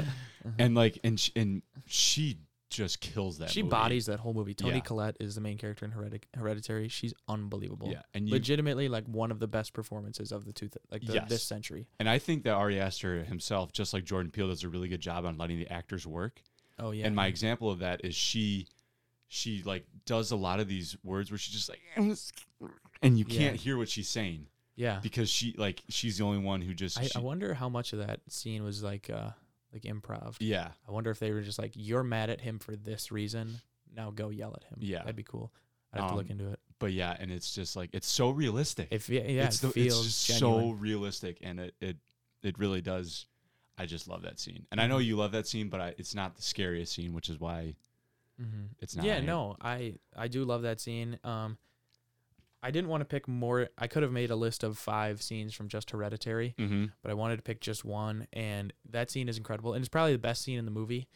Mhm. 0.45 0.53
and 0.59 0.75
like 0.75 0.99
and 1.03 1.19
sh- 1.19 1.31
and 1.35 1.61
she 1.85 2.37
just 2.69 2.99
kills 2.99 3.37
that. 3.37 3.49
she 3.49 3.61
movie. 3.63 3.69
bodies 3.71 4.05
that 4.07 4.19
whole 4.19 4.33
movie. 4.33 4.53
Toni 4.53 4.75
Yeah. 4.75 4.79
Collette 4.81 5.17
is 5.19 5.35
the 5.35 5.41
main 5.41 5.57
character 5.57 5.85
in 5.85 5.91
Heredi- 5.91 6.23
Hereditary. 6.35 6.89
She's 6.89 7.13
unbelievable. 7.27 7.89
Yeah, 7.89 8.01
and 8.13 8.27
you 8.27 8.33
Legitimately, 8.33 8.89
like 8.89 9.05
one 9.07 9.31
of 9.31 9.39
the 9.39 9.47
best 9.47 9.73
performances 9.73 10.31
of 10.31 10.45
the 10.45 10.51
two, 10.53 10.67
th- 10.67 10.83
like 10.91 11.01
the, 11.05 11.13
Yes. 11.13 11.29
this 11.29 11.43
century. 11.43 11.87
And 11.99 12.09
I 12.09 12.19
think 12.19 12.43
that 12.43 12.51
Ari 12.53 12.79
Aster 12.79 13.23
himself, 13.23 13.71
just 13.71 13.93
like 13.93 14.03
Jordan 14.03 14.31
Peele, 14.31 14.47
does 14.49 14.63
a 14.63 14.69
really 14.69 14.87
good 14.89 14.99
job 15.01 15.25
on 15.25 15.37
letting 15.37 15.59
the 15.59 15.71
actors 15.71 16.05
work. 16.05 16.41
Oh 16.79 16.91
yeah. 16.91 17.05
And 17.07 17.15
my 17.15 17.27
example 17.27 17.71
of 17.71 17.79
that 17.79 18.03
is 18.03 18.13
she, 18.15 18.67
she 19.27 19.63
like 19.63 19.85
does 20.05 20.31
a 20.31 20.35
lot 20.35 20.59
of 20.59 20.67
these 20.67 20.95
words 21.03 21.31
where 21.31 21.37
she's 21.37 21.53
just 21.55 21.69
like, 21.69 21.81
and 23.01 23.17
you 23.17 23.25
Yeah. 23.27 23.37
can't 23.39 23.55
hear 23.55 23.77
what 23.77 23.89
she's 23.89 24.07
saying 24.09 24.47
yeah. 24.75 24.99
because 25.01 25.29
she 25.29 25.55
like 25.57 25.81
she's 25.89 26.17
the 26.17 26.23
only 26.23 26.37
one 26.39 26.61
who 26.61 26.73
just 26.73 26.99
I, 26.99 27.03
she- 27.03 27.15
I 27.15 27.19
wonder 27.19 27.53
how 27.53 27.69
much 27.69 27.93
of 27.93 27.99
that 27.99 28.19
scene 28.29 28.63
was 28.63 28.83
like 28.83 29.09
uh 29.09 29.31
like 29.83 29.93
improv. 29.93 30.35
yeah 30.39 30.69
I 30.87 30.91
wonder 30.91 31.11
if 31.11 31.19
they 31.19 31.31
were 31.31 31.41
just 31.41 31.59
like, 31.59 31.71
"You're 31.75 32.03
mad 32.03 32.29
at 32.29 32.41
him 32.41 32.59
for 32.59 32.75
this 32.75 33.11
reason. 33.11 33.59
Now 33.95 34.11
go 34.11 34.29
yell 34.29 34.53
at 34.55 34.63
him." 34.63 34.77
Yeah. 34.81 34.99
that'd 34.99 35.15
be 35.15 35.23
cool. 35.23 35.51
I'd 35.93 36.01
have 36.01 36.09
to 36.11 36.15
look 36.15 36.25
Um, 36.25 36.31
into 36.31 36.51
it. 36.51 36.59
but 36.79 36.91
yeah 36.91 37.15
and 37.17 37.31
it's 37.31 37.53
just 37.55 37.75
like 37.75 37.89
it's 37.93 38.07
so 38.07 38.29
realistic 38.29 38.89
If 38.91 39.09
yeah, 39.09 39.21
yeah 39.23 39.45
it's, 39.45 39.57
it 39.63 39.67
the- 39.67 39.71
feels 39.73 40.05
it's 40.05 40.25
just 40.27 40.39
so 40.39 40.71
realistic 40.71 41.39
and 41.41 41.59
it, 41.59 41.75
it 41.79 41.97
it 42.43 42.59
really 42.59 42.81
does 42.81 43.25
I 43.77 43.85
just 43.85 44.07
love 44.07 44.23
that 44.23 44.39
scene 44.39 44.65
and 44.71 44.81
I 44.81 44.87
know 44.87 44.97
Mhm. 44.97 45.05
you 45.05 45.15
love 45.15 45.31
that 45.31 45.47
scene 45.47 45.69
but 45.69 45.79
I, 45.79 45.93
it's 45.97 46.13
not 46.13 46.35
the 46.35 46.41
scariest 46.41 46.91
scene 46.93 47.13
which 47.13 47.29
is 47.29 47.39
why 47.39 47.75
Mm-hmm. 48.39 48.65
it's 48.79 48.95
not 48.95 49.05
Yeah, 49.05 49.19
no, 49.21 49.55
I 49.61 49.95
I 50.15 50.27
do 50.27 50.45
love 50.45 50.61
that 50.63 50.79
scene. 50.79 51.17
Um, 51.23 51.57
I 52.63 52.71
didn't 52.71 52.89
want 52.89 53.01
to 53.01 53.05
pick 53.05 53.27
more. 53.27 53.69
I 53.77 53.87
could 53.87 54.03
have 54.03 54.11
made 54.11 54.31
a 54.31 54.35
list 54.35 54.63
of 54.63 54.77
five 54.77 55.21
scenes 55.21 55.53
from 55.53 55.67
just 55.67 55.91
Hereditary, 55.91 56.55
mm-hmm. 56.57 56.85
but 57.01 57.11
I 57.11 57.13
wanted 57.13 57.37
to 57.37 57.43
pick 57.43 57.61
just 57.61 57.85
one, 57.85 58.27
and 58.33 58.73
that 58.89 59.11
scene 59.11 59.29
is 59.29 59.37
incredible, 59.37 59.73
and 59.73 59.81
it's 59.81 59.89
probably 59.89 60.13
the 60.13 60.19
best 60.19 60.41
scene 60.41 60.57
in 60.57 60.65
the 60.65 60.71
movie. 60.71 61.07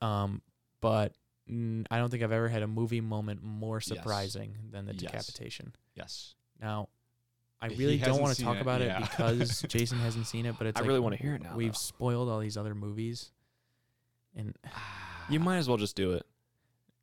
Um, 0.00 0.40
but 0.80 1.14
mm, 1.50 1.84
I 1.90 1.98
don't 1.98 2.10
think 2.10 2.22
I've 2.22 2.32
ever 2.32 2.48
had 2.48 2.62
a 2.62 2.66
movie 2.68 3.00
moment 3.00 3.42
more 3.42 3.76
Yes. 3.78 3.86
surprising 3.86 4.56
than 4.70 4.86
the 4.86 4.92
decapitation. 4.92 5.74
yes 5.94 6.34
Now, 6.60 6.88
I 7.60 7.66
really 7.68 7.98
don't 7.98 8.20
want 8.20 8.36
to 8.36 8.42
talk 8.42 8.56
it, 8.56 8.62
about 8.62 8.80
yeah. 8.80 8.98
it 9.04 9.10
because 9.10 9.62
Jason 9.68 9.98
hasn't 9.98 10.26
seen 10.26 10.46
it, 10.46 10.56
but 10.58 10.66
it's 10.66 10.76
I 10.76 10.80
like 10.80 10.88
really 10.88 11.00
wanna 11.00 11.16
hear 11.16 11.34
it 11.36 11.42
now, 11.42 11.54
We've 11.56 11.72
though. 11.72 11.76
spoiled 11.76 12.28
all 12.28 12.40
these 12.40 12.56
other 12.56 12.74
movies, 12.74 13.30
and 14.36 14.56
You 15.28 15.38
might 15.38 15.58
as 15.58 15.68
well 15.68 15.76
just 15.78 15.94
do 15.94 16.12
it. 16.12 16.26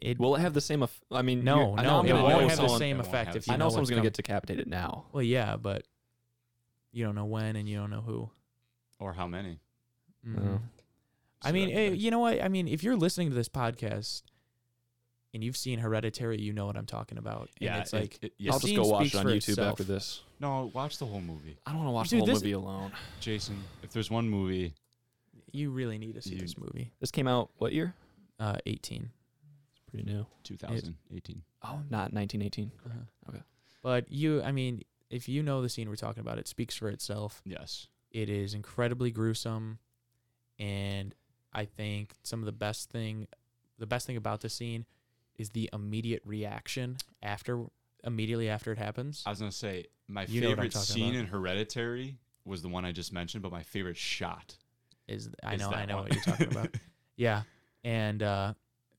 It 0.01 0.17
Will 0.19 0.35
it 0.35 0.39
have 0.39 0.53
the 0.53 0.61
same? 0.61 0.83
Eff- 0.83 1.01
I 1.11 1.21
mean, 1.21 1.43
no, 1.43 1.55
you're- 1.55 1.71
I 1.79 1.83
know 1.83 1.89
no, 1.89 1.99
I'm 1.99 2.05
it 2.05 2.09
gonna 2.09 2.23
won't 2.23 2.33
know 2.33 2.39
have 2.41 2.49
the 2.49 2.55
someone- 2.55 2.79
same 2.79 2.95
it 2.95 2.99
won't 2.99 3.07
effect 3.07 3.27
have 3.27 3.35
if 3.37 3.45
the 3.45 3.51
you 3.51 3.53
I 3.53 3.57
know 3.57 3.65
what's 3.65 3.73
someone's 3.75 3.89
gonna 3.89 4.01
get 4.01 4.13
decapitated 4.13 4.67
now. 4.67 5.05
Well, 5.11 5.23
yeah, 5.23 5.57
but 5.57 5.85
you 6.91 7.03
don't 7.05 7.15
know 7.15 7.25
when 7.25 7.55
and 7.55 7.67
you 7.67 7.77
don't 7.77 7.89
know 7.91 8.01
who. 8.01 8.29
or 8.99 9.13
how 9.13 9.27
many 9.27 9.59
Mhm. 10.27 10.61
I 11.41 11.47
So 11.49 11.53
mean, 11.53 11.69
that- 11.69 11.75
eh, 11.75 11.89
you 11.91 12.11
know 12.11 12.19
what? 12.19 12.41
I 12.41 12.49
mean, 12.49 12.67
if 12.67 12.83
you're 12.83 12.97
listening 12.97 13.29
to 13.29 13.35
this 13.35 13.47
podcast 13.47 14.23
and 15.33 15.41
you've 15.43 15.55
seen 15.55 15.79
Hereditary, 15.79 16.41
you 16.41 16.51
know 16.51 16.65
what 16.65 16.75
I'm 16.75 16.85
talking 16.85 17.17
about. 17.17 17.43
And 17.43 17.49
yeah 17.61 17.79
it's 17.79 17.93
it- 17.93 17.99
like 18.01 18.23
it- 18.23 18.33
yes. 18.37 18.53
I'll 18.53 18.59
just 18.59 18.67
scene 18.69 18.75
go 18.81 18.87
watch 18.87 19.01
speaks 19.03 19.15
it 19.15 19.17
on 19.19 19.23
for 19.25 19.29
YouTube 19.31 19.49
itself. 19.49 19.71
after 19.71 19.83
this. 19.83 20.21
no 20.41 20.71
watch 20.73 20.97
the 20.97 21.05
whole 21.05 21.21
movie 21.21 21.57
I 21.65 21.71
don't 21.71 21.79
want 21.79 21.87
to 21.87 21.91
watch 21.91 22.09
Dude, 22.09 22.17
the 22.21 22.25
whole 22.25 22.33
this- 22.33 22.43
movie 22.43 22.51
alone. 22.53 22.91
Jason, 23.21 23.63
if 23.83 23.91
there's 23.93 24.09
one 24.11 24.27
movie, 24.29 24.73
you 25.51 25.71
really 25.71 25.97
need 25.97 26.15
to 26.15 26.21
see 26.21 26.35
You- 26.35 26.41
this 26.41 26.57
movie. 26.57 26.91
This 26.99 27.11
came 27.11 27.27
out 27.27 27.51
what 27.57 27.71
year? 27.73 27.93
Uh, 28.39 28.57
18. 28.65 29.11
It's 29.93 30.03
pretty 30.03 30.11
new. 30.11 30.25
2018. 30.43 31.41
Oh, 31.63 31.67
not 31.89 32.13
1918. 32.13 32.71
Okay. 33.29 33.39
But 33.81 34.11
you, 34.11 34.41
I 34.43 34.51
mean, 34.51 34.83
if 35.09 35.27
you 35.29 35.41
know 35.41 35.61
the 35.61 35.69
scene 35.69 35.89
we're 35.89 35.95
talking 35.95 36.21
about, 36.21 36.37
it 36.37 36.47
speaks 36.47 36.75
for 36.75 36.89
itself. 36.89 37.41
Yes. 37.45 37.87
It 38.11 38.29
is 38.29 38.53
incredibly 38.53 39.11
gruesome, 39.11 39.79
and 40.57 41.13
I 41.53 41.65
think 41.65 42.13
some 42.23 42.39
of 42.39 42.45
the 42.45 42.51
best 42.51 42.89
thing, 42.89 43.27
the 43.77 43.85
best 43.85 44.05
thing 44.07 44.17
about 44.17 44.41
the 44.41 44.49
scene, 44.49 44.85
is 45.37 45.49
the 45.51 45.69
immediate 45.73 46.21
reaction 46.25 46.97
after, 47.23 47.65
immediately 48.03 48.49
after 48.49 48.71
it 48.71 48.77
happens. 48.77 49.23
I 49.25 49.29
was 49.29 49.39
gonna 49.39 49.51
say 49.51 49.85
my 50.07 50.25
You 50.25 50.41
know 50.41 50.49
what 50.49 50.59
I'm 50.59 50.69
favorite 50.69 50.73
scene 50.83 51.09
about. 51.15 51.19
in 51.19 51.25
Hereditary 51.27 52.17
was 52.45 52.61
the 52.61 52.67
one 52.69 52.83
I 52.85 52.91
just 52.91 53.13
mentioned, 53.13 53.43
but 53.43 53.51
my 53.51 53.63
favorite 53.63 53.97
shot. 53.97 54.55
is 55.07 55.29
I 55.43 55.53
is 55.55 55.61
know 55.61 55.69
I 55.71 55.85
know 55.85 55.95
one. 55.97 56.03
what 56.05 56.13
you're 56.13 56.23
talking 56.23 56.51
about. 56.51 56.75
yeah, 57.15 57.43
and 57.83 58.21
uh, 58.23 58.53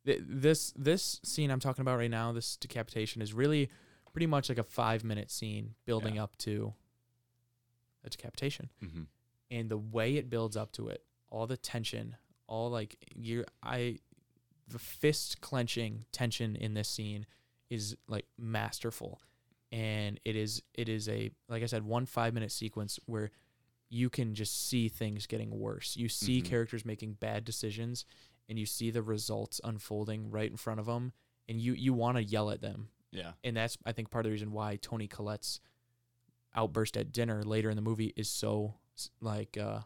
th- 0.07 0.21
this 0.27 0.73
this 0.77 1.21
scene 1.25 1.51
I'm 1.51 1.61
talking 1.61 1.83
about 1.83 1.97
right 1.99 2.11
now, 2.11 2.33
this 2.33 2.57
decapitation 2.57 3.23
is 3.23 3.33
really 3.33 3.71
pretty 4.13 4.27
much 4.27 4.49
like 4.49 4.59
a 4.59 4.63
five 4.65 5.05
minute 5.05 5.31
scene 5.31 5.75
building 5.87 6.17
Yeah. 6.17 6.25
up 6.25 6.37
to 6.39 6.75
a 8.05 8.11
decapitation. 8.11 8.71
Mm-hmm. 8.83 9.03
and 9.51 9.69
the 9.69 9.77
way 9.79 10.17
it 10.17 10.31
builds 10.31 10.57
up 10.57 10.71
to 10.73 10.89
it, 10.89 11.03
all 11.29 11.47
the 11.47 11.57
tension, 11.57 12.17
all 12.47 12.71
like 12.71 12.97
you 13.15 13.45
I 13.63 13.99
the 14.69 14.79
fist 14.79 15.41
clenching 15.41 16.05
tension 16.13 16.55
in 16.57 16.75
this 16.75 16.89
scene 16.89 17.27
is 17.69 17.97
like 18.09 18.27
masterful. 18.39 19.21
And 19.73 20.19
it 20.25 20.35
is 20.37 20.63
it 20.75 20.89
is 20.89 21.09
a 21.09 21.31
like 21.49 21.63
I 21.63 21.67
said 21.67 21.85
one 21.85 22.07
5 22.07 22.33
minute 22.35 22.53
sequence 22.53 22.99
where 23.07 23.31
you 23.89 24.09
can 24.09 24.35
just 24.37 24.69
see 24.69 24.89
things 24.89 25.27
getting 25.27 25.51
worse. 25.51 25.97
You 25.97 26.09
see 26.09 26.41
Mhm. 26.41 26.45
characters 26.45 26.85
making 26.85 27.15
bad 27.15 27.45
decisions 27.45 28.05
and 28.51 28.59
you 28.59 28.67
see 28.67 28.91
the 28.91 29.03
results 29.03 29.61
unfolding 29.65 30.31
right 30.31 30.51
in 30.51 30.57
front 30.59 30.79
of 30.81 30.85
them 30.87 31.13
and 31.49 31.59
you 31.61 31.73
you 31.73 31.95
want 31.95 32.19
to 32.19 32.23
yell 32.23 32.51
at 32.51 32.61
them 32.61 32.89
Yeah. 33.13 33.33
and 33.43 33.57
that's 33.57 33.79
I 33.87 33.93
think 33.93 34.11
part 34.11 34.27
of 34.27 34.29
the 34.29 34.33
reason 34.33 34.53
why 34.53 34.77
Toni 34.77 35.07
Collette's 35.09 35.61
outburst 36.55 36.97
at 36.99 37.13
dinner 37.13 37.43
later 37.45 37.71
in 37.71 37.77
the 37.77 37.83
movie 37.83 38.13
is 38.17 38.29
so 38.29 38.75
like 39.21 39.57
uh, 39.57 39.81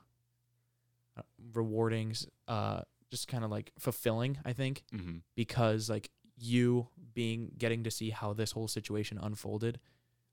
uh, 1.16 1.22
rewarding, 1.52 2.14
uh, 2.48 2.80
just 3.10 3.28
kind 3.28 3.44
of 3.44 3.50
like 3.50 3.70
fulfilling. 3.78 4.38
I 4.44 4.52
think 4.52 4.82
Mm-hmm. 4.92 5.18
because 5.36 5.88
like 5.90 6.10
you 6.36 6.88
being 7.12 7.52
getting 7.56 7.84
to 7.84 7.90
see 7.90 8.10
how 8.10 8.32
this 8.32 8.52
whole 8.52 8.66
situation 8.66 9.18
unfolded, 9.22 9.78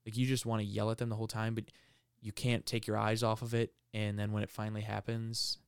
like 0.04 0.16
you 0.16 0.26
just 0.26 0.46
want 0.46 0.60
to 0.62 0.66
yell 0.66 0.90
at 0.90 0.98
them 0.98 1.08
the 1.10 1.16
whole 1.16 1.28
time, 1.28 1.54
but 1.54 1.64
you 2.20 2.32
can't 2.32 2.66
take 2.66 2.86
your 2.86 2.96
eyes 2.96 3.22
off 3.22 3.42
of 3.42 3.54
it. 3.54 3.72
And 3.94 4.18
then 4.18 4.32
when 4.32 4.42
it 4.42 4.50
finally 4.50 4.80
happens, 4.80 5.58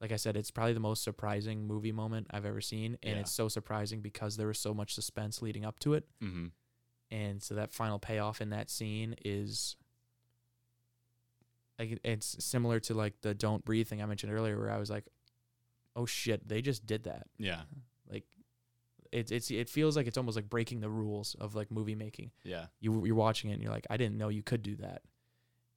like 0.00 0.12
I 0.12 0.16
said, 0.16 0.36
it's 0.36 0.50
probably 0.50 0.72
the 0.72 0.80
most 0.80 1.02
surprising 1.02 1.66
movie 1.66 1.92
moment 1.92 2.26
I've 2.30 2.46
ever 2.46 2.60
seen, 2.60 2.96
and 3.02 3.14
Yeah. 3.16 3.20
it's 3.20 3.32
so 3.32 3.48
surprising 3.48 4.00
because 4.00 4.36
there 4.36 4.46
was 4.46 4.58
so 4.58 4.72
much 4.72 4.94
suspense 4.94 5.42
leading 5.42 5.64
up 5.64 5.78
to 5.80 5.94
it 5.94 6.06
Mm-hmm. 6.22 6.46
and 7.10 7.42
so 7.42 7.54
that 7.54 7.72
final 7.72 7.98
payoff 7.98 8.40
in 8.40 8.50
that 8.50 8.70
scene 8.70 9.14
is 9.24 9.76
like 11.78 11.98
it's 12.04 12.42
similar 12.44 12.80
to 12.80 12.94
like 12.94 13.14
the 13.22 13.34
don't 13.34 13.64
breathe 13.64 13.88
thing 13.88 14.02
I 14.02 14.06
mentioned 14.06 14.32
earlier 14.32 14.58
where 14.58 14.70
I 14.70 14.78
was 14.78 14.90
like 14.90 15.04
oh 15.96 16.06
shit 16.06 16.46
they 16.46 16.62
just 16.62 16.86
did 16.86 17.04
that 17.04 17.26
Yeah. 17.38 17.62
like 18.10 18.24
it's 19.12 19.32
it's 19.32 19.50
it 19.50 19.68
feels 19.68 19.96
like 19.96 20.06
it's 20.06 20.18
almost 20.18 20.36
like 20.36 20.48
breaking 20.48 20.80
the 20.80 20.90
rules 20.90 21.34
of 21.40 21.54
like 21.54 21.70
movie 21.70 21.94
making 21.94 22.30
Yeah. 22.44 22.66
you 22.80 23.04
you're 23.06 23.14
watching 23.14 23.50
it 23.50 23.54
and 23.54 23.62
you're 23.62 23.72
like 23.72 23.86
I 23.90 23.96
didn't 23.96 24.18
know 24.18 24.28
you 24.28 24.42
could 24.42 24.62
do 24.62 24.76
that 24.76 25.02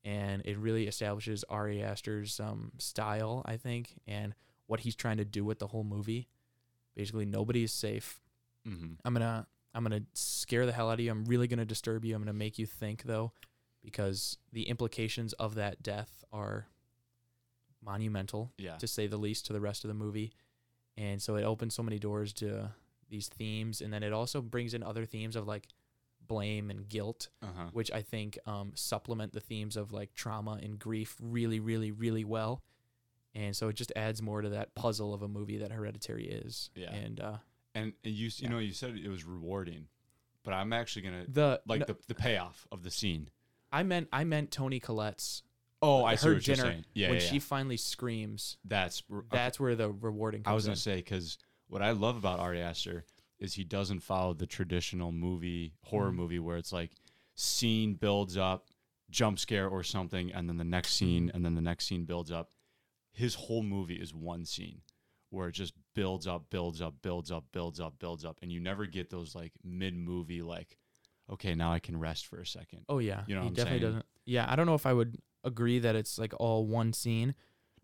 and 0.06 0.42
it 0.46 0.58
really 0.58 0.88
establishes 0.88 1.44
Ari 1.50 1.82
Aster's 1.82 2.40
um 2.40 2.72
style 2.78 3.42
I 3.46 3.58
think 3.58 3.96
and 4.08 4.34
what 4.68 4.82
he's 4.82 4.96
trying 4.96 5.18
to 5.18 5.26
do 5.26 5.44
with 5.46 5.60
the 5.60 5.68
whole 5.68 5.84
movie 5.84 6.28
basically 6.96 7.26
nobody 7.26 7.64
is 7.64 7.72
safe 7.72 8.20
Mm-hmm. 8.68 8.94
I'm 9.04 9.14
gonna 9.14 9.46
I'm 9.76 9.84
gonna 9.84 10.04
scare 10.14 10.66
the 10.66 10.72
hell 10.72 10.90
out 10.90 10.94
of 10.94 11.00
you. 11.02 11.12
I'm 11.12 11.26
really 11.26 11.48
gonna 11.48 11.66
disturb 11.66 12.06
you. 12.06 12.16
I'm 12.16 12.22
gonna 12.22 12.32
make 12.32 12.58
you 12.58 12.66
think 12.66 13.04
though, 13.04 13.34
because 13.84 14.38
the 14.54 14.70
implications 14.70 15.34
of 15.34 15.56
that 15.56 15.84
death 15.84 16.24
are 16.32 16.68
monumental 17.84 18.52
Yeah. 18.58 18.78
to 18.78 18.88
say 18.88 19.08
the 19.08 19.18
least 19.18 19.46
to 19.48 19.54
the 19.54 19.60
rest 19.60 19.84
of 19.84 19.90
the 19.90 19.94
movie. 19.94 20.32
And 20.96 21.22
so 21.22 21.36
it 21.36 21.44
opens 21.44 21.74
so 21.74 21.84
many 21.84 22.00
doors 22.00 22.32
to 22.34 22.72
these 23.10 23.28
themes 23.28 23.82
and 23.82 23.92
then 23.92 24.02
it 24.04 24.14
also 24.14 24.42
brings 24.42 24.74
in 24.74 24.82
other 24.82 25.06
themes 25.06 25.36
of 25.36 25.48
like 25.48 25.68
blame 26.28 26.70
and 26.70 26.88
guilt, 26.88 27.30
Uh-huh. 27.42 27.70
which 27.74 27.92
I 27.92 28.02
think 28.02 28.38
um, 28.46 28.72
supplement 28.76 29.34
the 29.34 29.40
themes 29.40 29.76
of 29.78 29.92
like 29.92 30.14
trauma 30.14 30.60
and 30.62 30.78
grief 30.80 31.16
really, 31.22 31.60
really, 31.60 31.92
really 31.92 32.24
well. 32.26 32.62
And 33.36 33.56
so 33.56 33.68
it 33.68 33.76
just 33.76 33.92
adds 33.96 34.22
more 34.22 34.42
to 34.42 34.50
that 34.50 34.76
puzzle 34.76 35.14
of 35.14 35.22
a 35.24 35.28
movie 35.28 35.58
that 35.58 35.72
Hereditary 35.72 36.28
is. 36.28 36.70
Yeah. 36.76 36.92
And 36.94 37.20
uh, 37.20 37.38
And, 37.76 37.94
you 38.04 38.12
you 38.28 38.32
Yeah. 38.40 38.50
know 38.50 38.60
you 38.60 38.74
said 38.74 38.96
it 38.96 39.10
was 39.10 39.24
rewarding, 39.26 39.88
but 40.44 40.54
I'm 40.54 40.72
actually 40.74 41.02
gonna 41.04 41.26
the 41.28 41.62
like 41.66 41.80
no, 41.82 41.86
the 41.88 41.98
the 42.08 42.16
payoff 42.16 42.68
of 42.72 42.84
the 42.84 42.92
scene. 42.92 43.30
I 43.72 43.82
meant 43.84 44.08
I 44.14 44.24
meant 44.24 44.52
Toni 44.52 44.80
Collette's 44.80 45.42
Oh, 45.82 46.06
I 46.06 46.16
see 46.16 46.28
her 46.28 46.34
what 46.36 46.48
you're 46.48 46.56
dinner 46.56 46.70
saying. 46.72 46.86
Yeah, 46.94 47.10
when 47.10 47.20
yeah, 47.20 47.26
she 47.26 47.36
yeah. 47.36 47.42
finally 47.42 47.76
screams. 47.78 48.58
that's 48.64 49.04
r- 49.12 49.26
That's 49.32 49.60
where 49.60 49.76
the 49.76 49.92
rewarding 49.92 50.44
comes 50.44 50.52
I 50.52 50.56
was 50.56 50.66
gonna 50.66 50.76
say 50.78 50.96
because 50.98 51.38
what 51.68 51.82
I 51.82 51.92
love 51.92 52.16
about 52.18 52.40
Ari 52.40 52.62
Aster 52.62 53.04
is 53.44 53.54
he 53.56 53.64
doesn't 53.64 54.00
follow 54.00 54.34
the 54.34 54.48
traditional 54.48 55.12
movie 55.12 55.74
horror 55.84 56.12
Mhm. 56.12 56.16
movie 56.16 56.40
where 56.40 56.58
it's 56.58 56.72
like 56.74 56.92
scene 57.36 57.94
builds 57.96 58.38
up, 58.38 58.70
jump 59.10 59.38
scare 59.38 59.68
or 59.68 59.84
something, 59.84 60.32
and 60.32 60.48
then 60.48 60.58
the 60.58 60.64
next 60.64 60.94
scene, 60.94 61.28
Mm-hmm. 61.28 61.36
and 61.36 61.46
then 61.46 61.56
the 61.56 61.62
next 61.62 61.86
scene 61.86 62.06
builds 62.06 62.32
up. 62.32 62.52
His 63.12 63.36
whole 63.36 63.64
movie 63.64 63.96
is 63.96 64.14
one 64.14 64.46
scene 64.46 64.82
where 65.30 65.48
it 65.50 65.54
just 65.54 65.74
builds 65.94 66.26
up, 66.28 66.50
builds 66.50 66.82
up, 66.82 67.02
builds 67.02 67.32
up, 67.32 67.46
builds 67.52 67.80
up, 67.80 68.00
builds 68.00 68.24
up, 68.26 68.40
and 68.42 68.52
you 68.52 68.60
never 68.60 68.86
get 68.86 69.10
those 69.10 69.36
like 69.36 69.52
mid 69.64 69.96
movie 69.96 70.42
like, 70.42 70.78
okay, 71.30 71.54
now 71.56 71.72
I 71.74 71.80
can 71.80 71.98
rest 72.00 72.26
for 72.28 72.40
a 72.40 72.46
second. 72.46 72.86
oh 72.90 73.00
yeah, 73.00 73.24
You 73.28 73.36
know 73.36 73.44
he 73.44 73.50
definitely 73.50 73.80
saying? 73.80 73.82
doesn't. 73.82 74.06
Yeah, 74.26 74.46
I 74.50 74.56
don't 74.56 74.66
know 74.68 74.76
if 74.76 74.86
I 74.86 74.94
would 74.94 75.18
agree 75.44 75.80
that 75.80 75.96
it's 75.96 76.18
like 76.18 76.34
all 76.40 76.66
one 76.66 76.94
scene. 76.94 77.36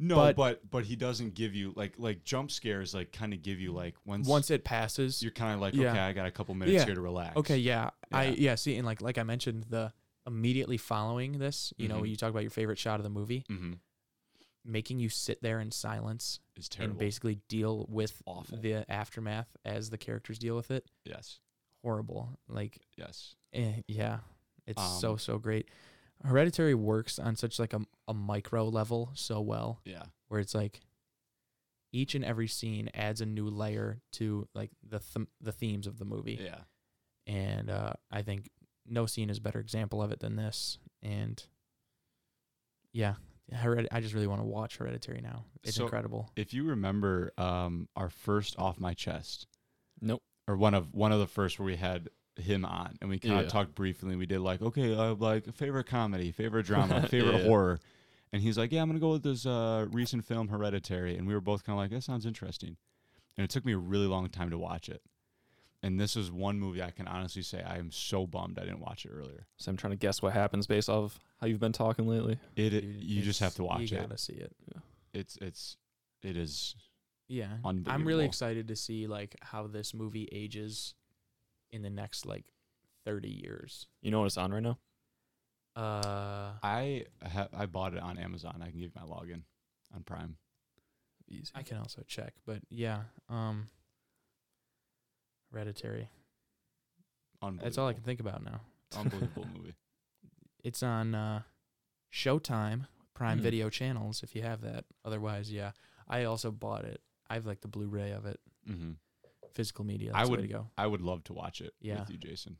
No, 0.01 0.15
But- 0.15 0.35
but 0.37 0.69
but, 0.71 0.85
he 0.85 0.95
doesn't 0.95 1.33
give 1.35 1.53
you 1.53 1.73
like 1.75 1.93
like 1.97 2.23
jump 2.23 2.51
scares 2.51 2.93
like 2.93 3.11
kind 3.11 3.33
of 3.33 3.41
give 3.43 3.59
you 3.59 3.73
like 3.73 3.95
once 4.05 4.27
Once 4.27 4.49
it 4.49 4.63
passes, 4.63 5.21
you're 5.21 5.31
kind 5.33 5.53
of 5.53 5.59
like 5.59 5.73
Yeah. 5.73 5.91
okay, 5.91 5.99
I 5.99 6.13
got 6.13 6.25
a 6.25 6.31
couple 6.31 6.55
minutes 6.55 6.75
Yeah. 6.75 6.85
here 6.85 6.95
to 6.95 7.01
relax. 7.01 7.35
okay, 7.35 7.57
yeah, 7.57 7.89
I 8.11 8.27
Yeah. 8.27 8.35
yeah. 8.37 8.55
See, 8.55 8.75
and 8.77 8.85
like 8.85 9.01
like 9.01 9.17
I 9.17 9.23
mentioned, 9.23 9.65
the 9.69 9.91
immediately 10.25 10.77
following 10.77 11.39
this, 11.39 11.73
you 11.77 11.87
know, 11.89 12.01
Mhm. 12.01 12.09
you 12.09 12.15
talk 12.15 12.29
about 12.29 12.43
your 12.43 12.49
favorite 12.51 12.77
shot 12.79 12.99
of 12.99 13.03
the 13.03 13.09
movie, 13.09 13.45
Mm-hmm. 13.49 13.73
making 14.63 14.99
you 14.99 15.09
sit 15.09 15.41
there 15.41 15.59
in 15.59 15.71
silence 15.71 16.39
It's 16.55 16.69
terrible. 16.69 16.91
and 16.91 16.99
basically 16.99 17.35
deal 17.47 17.85
with 17.89 18.21
the 18.51 18.85
aftermath 18.89 19.55
as 19.65 19.89
the 19.89 19.97
characters 19.97 20.37
deal 20.39 20.55
with 20.55 20.71
it. 20.71 20.85
yes, 21.05 21.39
Horrible. 21.81 22.39
Like 22.47 22.79
yes. 22.97 23.35
Eh, 23.53 23.81
yeah, 23.87 24.19
it's 24.67 24.81
so 24.99 25.13
Um, 25.13 25.19
so 25.19 25.39
great. 25.39 25.69
Hereditary 26.23 26.73
works 26.75 27.17
on 27.19 27.35
such 27.35 27.59
like 27.59 27.73
a 27.73 27.81
a 28.07 28.13
micro 28.13 28.65
level 28.67 29.11
so 29.13 29.39
well, 29.41 29.79
Yeah. 29.85 30.03
where 30.27 30.39
it's 30.39 30.53
like 30.55 30.81
each 31.91 32.13
and 32.15 32.23
every 32.25 32.47
scene 32.47 32.89
adds 32.93 33.21
a 33.21 33.25
new 33.25 33.47
layer 33.49 34.01
to 34.13 34.47
like 34.53 34.71
the 34.87 34.99
th- 34.99 35.27
the 35.41 35.51
themes 35.51 35.87
of 35.87 35.97
the 35.97 36.05
movie, 36.05 36.37
Yeah. 36.41 36.61
and 37.25 37.69
uh, 37.69 37.93
I 38.11 38.21
think 38.21 38.49
no 38.85 39.05
scene 39.05 39.29
is 39.29 39.37
a 39.37 39.41
better 39.41 39.59
example 39.59 40.01
of 40.01 40.11
it 40.11 40.19
than 40.19 40.35
this. 40.35 40.77
And 41.01 41.41
yeah, 42.91 43.15
Hered- 43.51 43.87
I 43.91 44.01
just 44.01 44.13
really 44.13 44.27
want 44.27 44.41
to 44.41 44.45
watch 44.47 44.77
Hereditary 44.77 45.21
now. 45.21 45.45
It's 45.63 45.75
So- 45.77 45.83
incredible. 45.85 46.29
If 46.35 46.53
you 46.53 46.63
remember 46.65 47.31
um, 47.37 47.87
our 47.95 48.09
first 48.09 48.57
off 48.59 48.79
my 48.79 48.93
chest, 48.93 49.47
Nope. 50.01 50.21
or 50.47 50.57
one 50.57 50.73
of 50.73 50.93
one 50.93 51.11
of 51.11 51.19
the 51.19 51.27
first 51.27 51.59
where 51.59 51.65
we 51.65 51.75
had 51.77 52.09
him 52.41 52.65
on 52.65 52.97
and 53.01 53.09
we 53.09 53.19
kind 53.19 53.39
of 53.39 53.45
Yeah. 53.45 53.49
talked 53.49 53.75
briefly. 53.75 54.15
We 54.15 54.25
did 54.25 54.39
like 54.41 54.61
okay, 54.61 54.95
uh, 54.95 55.13
like 55.15 55.53
favorite 55.53 55.85
comedy, 55.87 56.31
favorite 56.31 56.65
drama, 56.65 57.07
favorite 57.09 57.37
Yeah. 57.39 57.45
horror, 57.47 57.79
and 58.33 58.41
he's 58.41 58.57
like, 58.57 58.71
yeah, 58.71 58.81
I'm 58.81 58.89
gonna 58.89 58.99
go 58.99 59.11
with 59.11 59.23
this 59.23 59.45
uh, 59.45 59.87
recent 59.91 60.25
film 60.25 60.47
Hereditary, 60.49 61.15
and 61.17 61.27
we 61.27 61.33
were 61.33 61.41
both 61.41 61.63
kind 61.63 61.77
of 61.77 61.81
like, 61.81 61.91
that 61.91 62.03
sounds 62.03 62.25
interesting, 62.25 62.77
and 63.37 63.43
it 63.43 63.49
took 63.49 63.65
me 63.65 63.73
a 63.73 63.77
really 63.77 64.07
long 64.07 64.27
time 64.29 64.49
to 64.49 64.57
watch 64.57 64.89
it. 64.89 65.01
And 65.81 65.97
this 65.97 66.17
is 66.17 66.29
one 66.29 66.59
movie 66.59 66.83
I 66.83 66.91
can 66.91 67.07
honestly 67.07 67.41
say 67.41 67.63
I 67.63 67.77
am 67.77 67.89
so 67.89 68.27
bummed 68.27 68.59
I 68.59 68.63
didn't 68.65 68.81
watch 68.81 69.05
it 69.05 69.11
earlier. 69.13 69.47
So 69.55 69.71
I'm 69.71 69.77
trying 69.77 69.91
to 69.91 69.97
guess 69.97 70.21
what 70.21 70.33
happens 70.33 70.67
based 70.67 70.89
off 70.89 71.19
how 71.39 71.47
you've 71.47 71.61
been 71.61 71.71
talking 71.71 72.05
lately. 72.05 72.37
It, 72.57 72.71
Dude, 72.71 72.83
you 72.83 73.21
just 73.21 73.39
have 73.39 73.55
to 73.55 73.63
watch 73.63 73.89
You 73.89 73.97
it. 73.97 74.01
gotta 74.01 74.17
see 74.17 74.33
it. 74.33 74.53
It's 75.13 75.37
it's 75.41 75.77
it 76.21 76.35
is 76.35 76.75
Yeah, 77.29 77.59
I'm 77.63 78.05
really 78.05 78.25
excited 78.25 78.67
to 78.67 78.75
see 78.75 79.07
like 79.07 79.37
how 79.41 79.67
this 79.67 79.93
movie 79.93 80.27
ages 80.33 80.95
in 81.71 81.81
the 81.81 81.89
next 81.89 82.25
like 82.25 82.45
30 83.05 83.29
years. 83.29 83.87
You 84.01 84.11
know 84.11 84.19
what 84.19 84.25
it's 84.25 84.37
on 84.37 84.51
right 84.53 84.63
now? 84.63 84.77
Uh, 85.75 86.53
I 86.63 87.05
ha- 87.25 87.47
I 87.55 87.65
bought 87.65 87.93
it 87.93 88.01
on 88.01 88.17
Amazon. 88.17 88.57
I 88.61 88.69
can 88.69 88.79
give 88.79 88.91
you 88.95 89.01
my 89.01 89.03
login 89.03 89.43
on 89.95 90.03
Prime. 90.03 90.37
Easy. 91.29 91.51
I 91.55 91.61
can 91.63 91.77
also 91.77 92.01
check, 92.07 92.33
but 92.45 92.59
yeah, 92.69 93.01
um, 93.29 93.69
Hereditary. 95.51 96.09
Unbelievable. 97.41 97.63
That's 97.65 97.77
all 97.77 97.87
I 97.87 97.93
can 97.93 98.03
think 98.03 98.19
about 98.19 98.43
now. 98.43 98.61
Unbelievable 98.97 99.47
movie. 99.55 99.75
It's 100.63 100.83
on 100.83 101.15
uh, 101.15 101.43
Showtime, 102.11 102.87
Prime 103.13 103.37
Hmm. 103.37 103.43
Video 103.43 103.69
channels 103.69 104.23
if 104.23 104.35
you 104.35 104.41
have 104.41 104.61
that. 104.61 104.85
Otherwise, 105.05 105.51
yeah, 105.51 105.71
I 106.07 106.23
also 106.25 106.51
bought 106.51 106.83
it. 106.85 107.01
I 107.29 107.35
have 107.35 107.45
like 107.45 107.61
the 107.61 107.67
Blu-ray 107.67 108.11
of 108.11 108.25
it, 108.25 108.39
hmm 108.65 108.93
physical 109.59 109.83
media. 109.83 110.11
I 110.13 110.19
That's 110.19 110.27
the 110.27 110.31
would- 110.31 110.39
way 110.39 110.47
to 110.47 110.53
go. 110.53 110.71
I 110.77 110.87
would 110.87 111.01
love 111.01 111.21
to 111.25 111.33
watch 111.33 111.59
it 111.59 111.73
Yeah. 111.81 111.99
with 111.99 112.11
you, 112.11 112.17
Jason. 112.17 112.57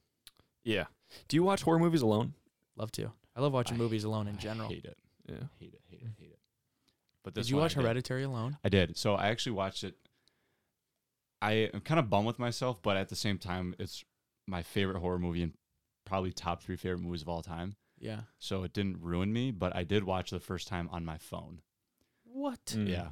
Yeah. 0.66 0.88
Do 1.30 1.38
you 1.38 1.44
watch 1.44 1.62
horror 1.62 1.80
movies 1.80 2.02
alone? 2.02 2.34
Love 2.76 2.92
to. 2.94 3.14
I 3.36 3.40
love 3.42 3.54
watching 3.54 3.76
I- 3.76 3.80
movies 3.80 4.04
alone 4.04 4.28
in 4.28 4.36
I 4.36 4.40
general. 4.40 4.68
hate 4.68 4.84
it. 4.84 4.98
Yeah. 5.26 5.44
Hate 5.60 5.74
it. 5.74 5.82
Hate 5.90 6.02
it. 6.02 6.08
Hate 6.20 6.32
it. 6.32 6.40
But 7.24 7.36
this 7.36 7.46
Did 7.48 7.52
you 7.52 7.56
one 7.56 7.62
I 7.62 7.66
watch 7.66 7.74
Hereditary 7.76 8.24
alone? 8.24 8.58
I 8.66 8.68
did. 8.70 8.98
So 8.98 9.16
I 9.16 9.28
actually 9.30 9.54
watched 9.54 9.86
it. 9.86 9.96
I 11.42 11.54
am 11.74 11.80
kind 11.82 12.00
of 12.00 12.10
bummed 12.10 12.28
with 12.28 12.38
myself, 12.38 12.82
but 12.82 12.98
at 12.98 13.08
the 13.08 13.16
same 13.16 13.38
time, 13.38 13.74
it's 13.80 14.04
my 14.46 14.62
favorite 14.62 15.00
horror 15.00 15.20
movie 15.20 15.44
and 15.44 15.54
probably 16.06 16.34
top 16.34 16.62
three 16.62 16.76
favorite 16.76 17.00
movies 17.02 17.22
of 17.22 17.30
all 17.30 17.42
time. 17.42 17.78
Yeah. 17.98 18.22
So 18.40 18.64
it 18.64 18.74
didn't 18.74 19.02
ruin 19.02 19.32
me, 19.32 19.52
but 19.52 19.74
I 19.76 19.86
did 19.86 20.04
watch 20.04 20.32
the 20.32 20.40
first 20.42 20.68
time 20.68 20.90
on 20.92 21.06
my 21.06 21.18
phone. 21.18 21.62
What? 22.26 22.66
Mm. 22.68 22.90
Yeah. 22.90 23.12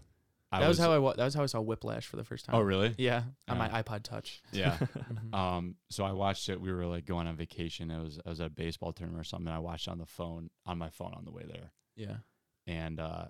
I 0.51 0.61
that 0.61 0.67
was, 0.69 0.77
how 0.77 0.91
I 0.93 0.97
wa- 0.99 1.13
that 1.13 1.25
was 1.25 1.33
how 1.33 1.43
I 1.43 1.47
saw 1.47 1.59
Whiplash 1.59 2.05
for 2.07 2.15
the 2.15 2.23
first 2.23 2.45
time. 2.45 2.55
Oh, 2.55 2.61
really? 2.61 2.95
Yeah, 2.97 3.23
on 3.49 3.57
my 3.57 3.67
iPod 3.67 4.03
Touch. 4.03 4.41
Yeah. 4.51 4.77
Mhm. 4.87 5.33
Um, 5.35 5.75
so 5.89 6.05
I 6.05 6.11
watched 6.13 6.47
it. 6.49 6.61
We 6.61 6.71
were 6.71 6.85
like 6.85 7.05
going 7.05 7.27
on 7.27 7.35
vacation. 7.35 7.91
It 7.91 8.01
was 8.01 8.19
I 8.25 8.29
was 8.29 8.39
at 8.39 8.47
a 8.47 8.49
baseball 8.49 8.93
tournament 8.93 9.19
or 9.21 9.23
something. 9.25 9.51
I 9.51 9.59
watched 9.59 9.87
it 9.87 9.91
on 9.91 9.97
the 9.97 10.05
phone 10.05 10.49
on 10.65 10.77
my 10.77 10.89
phone 10.89 11.13
on 11.15 11.25
the 11.25 11.31
way 11.31 11.43
there, 11.47 11.71
yeah. 11.97 12.17
and 12.65 12.99
uh, 12.99 13.25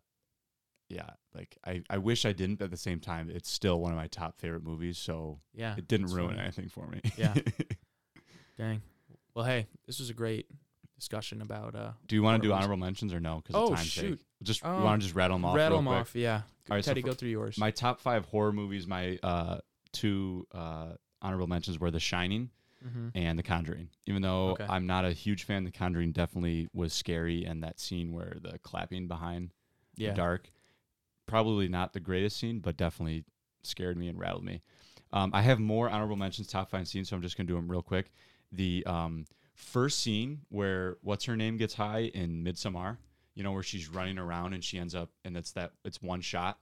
yeah, 0.89 1.09
like 1.33 1.57
I 1.65 1.81
I 1.89 1.97
wish 1.97 2.25
I 2.25 2.33
didn't. 2.33 2.57
But 2.57 2.65
at 2.65 2.71
the 2.71 2.77
same 2.77 2.99
time, 2.99 3.31
it's 3.33 3.49
still 3.49 3.79
one 3.79 3.91
of 3.91 3.97
my 3.97 4.07
top 4.07 4.39
favorite 4.39 4.63
movies. 4.63 4.97
So 4.99 5.39
Yeah. 5.55 5.75
it 5.75 5.87
didn't 5.87 6.05
it's 6.05 6.13
ruin 6.13 6.29
funny. 6.35 6.41
anything 6.43 6.69
for 6.69 6.85
me. 6.87 7.01
Yeah. 7.17 7.33
Dang. 8.57 8.81
Well, 9.35 9.45
hey, 9.45 9.67
this 9.85 9.99
was 9.99 10.09
a 10.09 10.13
great 10.13 10.47
discussion 10.95 11.41
about 11.43 11.75
uh 11.75 11.91
do 12.07 12.15
you 12.15 12.23
want 12.23 12.41
to 12.41 12.47
do 12.47 12.51
Honorable 12.51 12.63
honorable 12.75 12.85
mentions 12.85 13.13
or 13.13 13.19
no? 13.19 13.37
Because 13.43 13.55
Oh, 13.55 13.71
of 13.71 13.75
time's 13.75 13.87
shoot. 13.87 14.21
Just 14.43 14.63
Um, 14.65 14.83
want 14.83 15.01
to 15.01 15.05
just 15.07 15.15
rattle 15.15 15.37
them 15.37 15.45
off. 15.45 15.55
rattle 15.55 15.79
them 15.79 15.85
quick? 15.87 15.97
off. 15.99 16.15
Yeah. 16.15 16.41
All 16.69 16.75
right, 16.75 16.83
so 16.85 16.91
Teddy, 16.91 17.01
for- 17.01 17.07
go 17.07 17.13
through 17.13 17.29
yours. 17.29 17.57
My 17.57 17.71
top 17.71 17.99
five 17.99 18.25
horror 18.25 18.51
movies. 18.53 18.85
My 18.87 19.17
uh 19.23 19.59
two 19.93 20.45
uh 20.51 20.93
honorable 21.21 21.47
mentions 21.47 21.79
were 21.79 21.89
The 21.89 21.99
Shining 21.99 22.51
mm-hmm. 22.85 23.09
and 23.15 23.39
The 23.39 23.43
Conjuring. 23.43 23.89
Even 24.05 24.21
though 24.21 24.49
Okay. 24.51 24.67
I'm 24.69 24.85
not 24.85 25.05
a 25.05 25.11
huge 25.13 25.43
fan, 25.45 25.63
The 25.63 25.71
Conjuring 25.71 26.11
definitely 26.11 26.67
was 26.73 26.93
scary, 26.93 27.43
and 27.45 27.63
that 27.63 27.79
scene 27.79 28.11
where 28.13 28.37
the 28.41 28.59
clapping 28.59 29.07
behind 29.07 29.51
Yeah. 29.95 30.11
the 30.11 30.15
dark, 30.17 30.51
probably 31.25 31.67
not 31.67 31.93
the 31.93 31.99
greatest 31.99 32.37
scene, 32.37 32.59
but 32.59 32.77
definitely 32.77 33.25
scared 33.63 33.97
me 33.97 34.07
and 34.07 34.19
rattled 34.19 34.43
me. 34.45 34.61
Um, 35.11 35.31
I 35.33 35.41
have 35.41 35.59
more 35.59 35.89
honorable 35.89 36.15
mentions, 36.17 36.47
top 36.47 36.69
five 36.69 36.87
scenes, 36.87 37.09
so 37.09 37.15
I'm 37.15 37.21
just 37.21 37.35
gonna 37.37 37.47
do 37.47 37.55
them 37.55 37.69
real 37.71 37.81
quick. 37.81 38.11
The 38.51 38.85
um, 38.85 39.25
first 39.55 39.99
scene 39.99 40.41
where 40.49 40.97
what's 41.01 41.25
her 41.25 41.35
name 41.35 41.57
gets 41.57 41.73
high 41.73 42.11
in 42.13 42.43
Midsommar, 42.43 42.97
you 43.37 43.43
know, 43.43 43.51
where 43.51 43.61
she's 43.61 43.87
running 43.87 44.17
around 44.17 44.53
and 44.53 44.63
she 44.63 44.79
ends 44.79 44.95
up, 44.95 45.11
and 45.23 45.37
it's 45.37 45.51
that 45.51 45.71
it's 45.85 46.01
one 46.01 46.21
shot, 46.21 46.57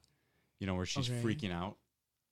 you 0.60 0.68
know, 0.68 0.76
where 0.76 0.86
she's 0.86 1.10
Okay. 1.10 1.22
freaking 1.24 1.52
out. 1.54 1.78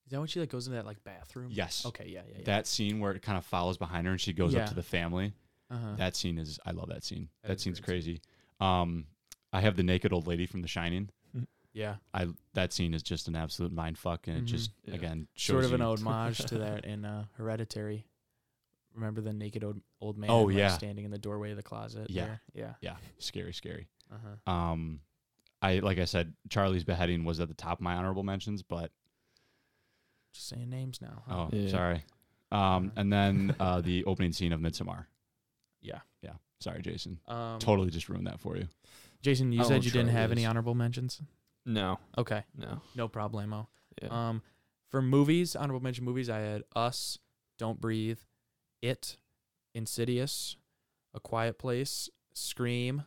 Is 0.06 0.11
that 0.11 0.20
when 0.20 0.28
she 0.28 0.41
like 0.41 0.49
goes 0.49 0.68
into 0.68 0.76
that 0.76 0.86
like 0.86 1.02
bathroom? 1.06 1.48
Yes. 1.49 1.86
Okay. 1.86 2.10
Yeah. 2.10 2.24
Yeah. 2.28 2.36
yeah. 2.40 2.44
That 2.44 2.68
scene 2.68 2.99
where 2.99 3.14
it 3.14 3.22
kind 3.22 3.38
of 3.38 3.45
follows 3.45 3.78
behind 3.78 4.06
her 4.06 4.11
and 4.11 4.20
she 4.20 4.34
goes 4.34 4.53
Yeah. 4.53 4.64
up 4.64 4.70
to 4.70 4.76
the 4.76 4.84
family. 4.84 5.32
uh-huh. 5.70 5.95
That 5.95 6.15
scene 6.18 6.38
is 6.38 6.60
I 6.65 6.72
love 6.72 6.90
that 6.90 7.06
scene. 7.06 7.30
That 7.44 7.48
That, 7.48 7.61
scene's 7.61 7.80
great 7.80 8.03
scene. 8.03 8.15
crazy. 8.18 8.22
Um, 8.60 9.07
I 9.53 9.61
have 9.61 9.78
the 9.78 9.84
naked 9.84 10.11
old 10.11 10.28
lady 10.28 10.45
from 10.45 10.61
The 10.61 10.68
Shining. 10.68 11.10
yeah. 11.72 11.95
I 12.14 12.28
that 12.53 12.74
scene 12.74 12.94
is 12.94 13.02
just 13.02 13.30
an 13.30 13.36
absolute 13.38 13.72
mind 13.72 13.98
fuck, 13.98 14.28
and 14.28 14.38
Mhm. 14.38 14.41
it 14.41 14.45
just 14.45 14.72
Yeah. 14.84 14.95
again 14.95 15.28
shows 15.36 15.64
Sort 15.64 15.65
of 15.65 15.74
an 15.74 15.82
homage 16.06 16.40
to 16.40 16.57
that 16.60 16.84
in 16.86 17.06
uh, 17.06 17.26
Hereditary. 17.38 18.06
Remember 18.94 19.22
the 19.22 19.34
naked 19.34 19.64
old, 19.64 19.82
old 20.02 20.18
man? 20.18 20.30
Oh, 20.30 20.49
yeah. 20.49 20.68
standing 20.68 21.06
in 21.06 21.11
the 21.11 21.18
doorway 21.18 21.49
of 21.52 21.57
the 21.57 21.64
closet. 21.64 22.10
Yeah. 22.11 22.26
there? 22.26 22.41
Yeah. 22.53 22.74
yeah, 22.82 22.98
scary, 23.18 23.53
scary. 23.53 23.88
Uh 24.14 24.18
huh. 24.45 24.52
Um, 24.52 24.99
I 25.61 25.80
like 25.80 25.98
I 25.98 26.06
said, 26.06 26.34
Charlie's 26.49 26.84
beheading 26.84 27.23
was 27.23 27.40
at 27.40 27.48
the 27.48 27.53
top 27.53 27.80
of 27.80 27.81
my 27.81 27.95
honorable 27.95 28.23
mentions, 28.23 28.61
but 28.64 28.91
Just 30.34 30.48
saying 30.49 30.69
names 30.69 30.99
now. 31.02 31.23
huh? 31.27 31.35
oh, 31.35 31.49
Yeah. 31.52 31.69
sorry. 31.69 32.03
Um, 32.52 32.91
and 32.95 33.11
then 33.11 33.56
uh, 33.60 33.81
the 33.81 34.03
opening 34.06 34.31
scene 34.34 34.53
of 34.53 34.60
Midsommar. 34.60 35.06
Yeah. 35.81 35.99
Yeah, 36.22 36.34
sorry, 36.60 36.81
Jason. 36.81 37.19
Um, 37.27 37.60
Totally 37.60 37.90
just 37.90 38.10
ruined 38.10 38.27
that 38.27 38.40
for 38.40 38.57
you. 38.57 38.68
Jason, 39.22 39.52
you 39.52 39.61
I 39.61 39.64
said 39.64 39.85
you 39.85 39.91
didn't 39.91 40.11
try 40.11 40.19
have 40.22 40.31
any 40.31 40.45
honorable 40.45 40.76
mentions. 40.76 41.22
No, 41.65 41.98
Okay. 42.18 42.44
no. 42.57 42.81
No 42.95 43.07
problemo. 43.07 43.68
Yeah. 44.02 44.10
Um, 44.30 44.41
for 44.90 45.02
movies, 45.02 45.56
honorable 45.56 45.81
mention 45.81 46.03
movies, 46.03 46.30
I 46.30 46.40
had 46.40 46.64
Us, 46.76 47.18
Don't 47.57 47.80
Breathe, 47.80 48.19
It, 48.81 49.18
Insidious, 49.73 50.57
A 51.14 51.19
Quiet 51.22 51.57
Place, 51.57 52.10
Scream, 52.34 53.03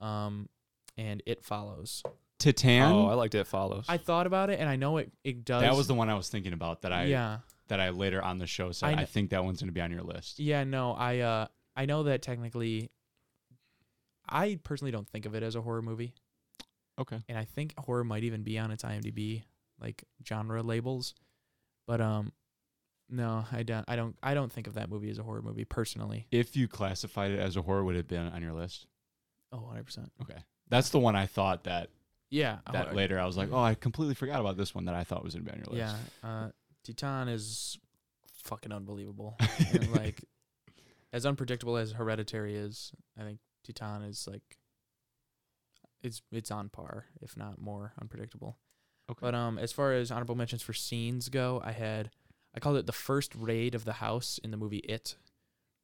um, 0.00 0.48
and 0.96 1.22
It 1.26 1.44
Follows. 1.44 2.02
Titan. 2.38 2.82
oh, 2.92 3.08
I 3.08 3.14
liked 3.14 3.34
it 3.34 3.46
follows. 3.48 3.84
I 3.88 3.96
thought 3.96 4.26
about 4.28 4.48
it, 4.48 4.60
and 4.60 4.68
I 4.68 4.76
know 4.76 4.98
it 4.98 5.10
it 5.24 5.44
does. 5.44 5.62
that 5.62 5.74
was 5.74 5.88
the 5.88 5.94
one 5.94 6.08
I 6.08 6.14
was 6.14 6.28
thinking 6.28 6.52
about 6.52 6.82
that 6.82 6.92
I 6.92 7.04
yeah 7.06 7.38
that 7.66 7.80
I 7.80 7.90
later 7.90 8.22
on 8.22 8.38
the 8.38 8.46
show 8.46 8.70
said 8.70 8.96
I 8.96 9.02
I, 9.02 9.04
think 9.06 9.30
that 9.30 9.44
one's 9.44 9.60
gonna 9.60 9.72
be 9.72 9.80
on 9.80 9.90
your 9.90 10.02
list. 10.02 10.38
yeah 10.38 10.62
no 10.62 10.92
I 10.92 11.18
uh 11.18 11.46
I 11.76 11.86
know 11.86 12.04
that 12.04 12.22
technically. 12.22 12.90
I 14.28 14.58
personally 14.62 14.90
don't 14.92 15.08
think 15.08 15.26
of 15.26 15.34
it 15.34 15.42
as 15.42 15.56
a 15.56 15.62
horror 15.62 15.82
movie, 15.82 16.12
Okay. 16.98 17.18
and 17.28 17.38
I 17.38 17.44
think 17.44 17.74
horror 17.78 18.04
might 18.04 18.24
even 18.24 18.42
be 18.42 18.58
on 18.58 18.70
its 18.70 18.82
IMDb 18.84 19.42
like 19.80 20.04
genre 20.26 20.62
labels, 20.62 21.14
but 21.86 22.00
um, 22.00 22.32
no, 23.08 23.44
I 23.50 23.62
don't. 23.62 23.84
I 23.88 23.96
don't. 23.96 24.16
I 24.22 24.34
don't 24.34 24.52
think 24.52 24.66
of 24.66 24.74
that 24.74 24.90
movie 24.90 25.08
as 25.08 25.18
a 25.18 25.22
horror 25.22 25.40
movie 25.40 25.64
personally. 25.64 26.26
If 26.30 26.56
you 26.56 26.68
classified 26.68 27.30
it 27.30 27.38
as 27.38 27.56
a 27.56 27.62
horror, 27.62 27.82
would 27.84 27.94
it 27.94 27.98
have 28.00 28.08
been 28.08 28.26
on 28.28 28.42
your 28.42 28.52
list? 28.52 28.86
Oh, 29.52 29.58
100 29.58 29.84
percent. 29.84 30.12
Okay. 30.22 30.38
That's 30.68 30.90
the 30.90 30.98
one 30.98 31.16
I 31.16 31.26
thought 31.26 31.64
that 31.64 31.90
Yeah. 32.30 32.58
that 32.70 32.94
later 32.94 33.18
I 33.18 33.26
was 33.26 33.36
like, 33.36 33.50
oh, 33.52 33.58
I 33.58 33.74
completely 33.74 34.14
forgot 34.14 34.40
about 34.40 34.56
this 34.56 34.74
one 34.74 34.84
that 34.86 34.94
I 34.94 35.04
thought 35.04 35.24
was 35.24 35.34
be 35.34 35.42
your 35.44 35.74
list. 35.74 35.96
Yeah. 36.22 36.28
Uh, 36.28 36.50
Titane 36.86 37.30
is 37.32 37.78
fucking 38.44 38.72
unbelievable. 38.72 39.36
and 39.72 39.92
like, 39.92 40.24
as 41.12 41.24
unpredictable 41.24 41.76
as 41.76 41.92
Hereditary 41.92 42.54
is, 42.56 42.92
I 43.18 43.22
think 43.22 43.38
Titane 43.66 44.08
is 44.08 44.28
like, 44.30 44.58
it's 46.02 46.22
it's 46.30 46.50
on 46.50 46.68
par, 46.68 47.06
if 47.20 47.36
not 47.36 47.60
more 47.60 47.92
unpredictable. 48.00 48.56
Okay. 49.10 49.18
But 49.20 49.34
um, 49.34 49.58
as 49.58 49.72
far 49.72 49.94
as 49.94 50.10
honorable 50.10 50.34
mentions 50.34 50.62
for 50.62 50.72
scenes 50.72 51.28
go, 51.28 51.60
I 51.64 51.72
had 51.72 52.10
I 52.54 52.60
called 52.60 52.76
it 52.76 52.86
the 52.86 52.92
first 52.92 53.34
raid 53.34 53.74
of 53.74 53.84
the 53.84 53.94
house 53.94 54.38
in 54.44 54.50
the 54.50 54.56
movie 54.56 54.78
It, 54.78 55.16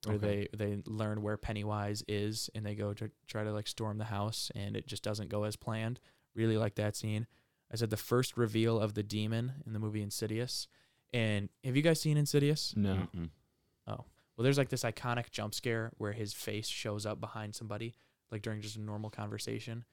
where 0.07 0.17
Okay. 0.17 0.49
they 0.57 0.67
they 0.77 0.83
learn 0.87 1.23
where 1.23 1.37
Pennywise 1.37 2.03
is 2.09 2.51
and 2.55 2.65
they 2.65 2.75
go 2.75 2.93
to 2.95 3.11
try 3.27 3.45
to 3.45 3.53
like 3.53 3.67
storm 3.67 3.99
the 3.99 4.05
house 4.05 4.51
and 4.55 4.77
it 4.77 4.87
just 4.87 5.03
doesn't 5.03 5.29
go 5.29 5.45
as 5.45 5.57
planned. 5.57 6.01
Really 6.35 6.57
like 6.57 6.75
that 6.77 6.97
scene. 6.97 7.27
I 7.73 7.77
said 7.77 7.91
the 7.91 7.97
first 7.97 8.37
reveal 8.37 8.79
of 8.79 8.95
the 8.95 9.03
demon 9.03 9.53
in 9.67 9.73
the 9.73 9.79
movie 9.79 10.03
Insidious. 10.03 10.69
And 11.13 11.49
have 11.65 11.77
you 11.77 11.83
guys 11.83 12.01
seen 12.01 12.17
Insidious? 12.17 12.75
no. 12.77 13.09
Mm-mm. 13.15 13.31
Well, 14.37 14.43
there's 14.43 14.59
like 14.59 14.69
this 14.69 14.83
iconic 14.83 15.31
jump 15.31 15.55
scare 15.55 15.93
where 15.99 16.11
his 16.11 16.33
face 16.33 16.67
shows 16.67 17.07
up 17.07 17.21
behind 17.21 17.55
somebody, 17.55 17.95
like 18.33 18.43
during 18.43 18.61
just 18.61 18.75
a 18.75 18.81
normal 18.81 19.09
conversation. 19.09 19.85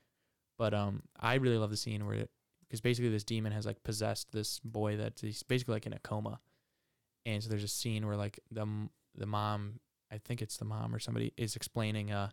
But 0.58 0.74
um, 0.74 1.04
I 1.20 1.36
really 1.36 1.60
love 1.60 1.70
the 1.70 1.78
scene 1.78 2.08
where, 2.08 2.26
because 2.68 2.82
basically 2.82 3.12
this 3.12 3.24
demon 3.24 3.52
has 3.52 3.68
like 3.68 3.84
possessed 3.84 4.32
this 4.32 4.60
boy 4.62 4.98
that 4.98 5.20
he's 5.22 5.44
basically 5.44 5.76
like 5.76 5.86
in 5.86 5.94
a 5.94 6.00
coma, 6.00 6.40
and 7.24 7.44
so 7.44 7.50
there's 7.52 7.64
a 7.64 7.68
scene 7.68 8.08
where 8.08 8.16
like 8.18 8.40
the 8.50 8.66
the 9.16 9.28
mom, 9.28 9.80
I 10.12 10.18
think 10.18 10.42
it's 10.42 10.58
the 10.58 10.66
mom 10.66 10.94
or 10.94 11.00
somebody 11.00 11.34
is 11.38 11.56
explaining 11.56 12.12
uh, 12.12 12.30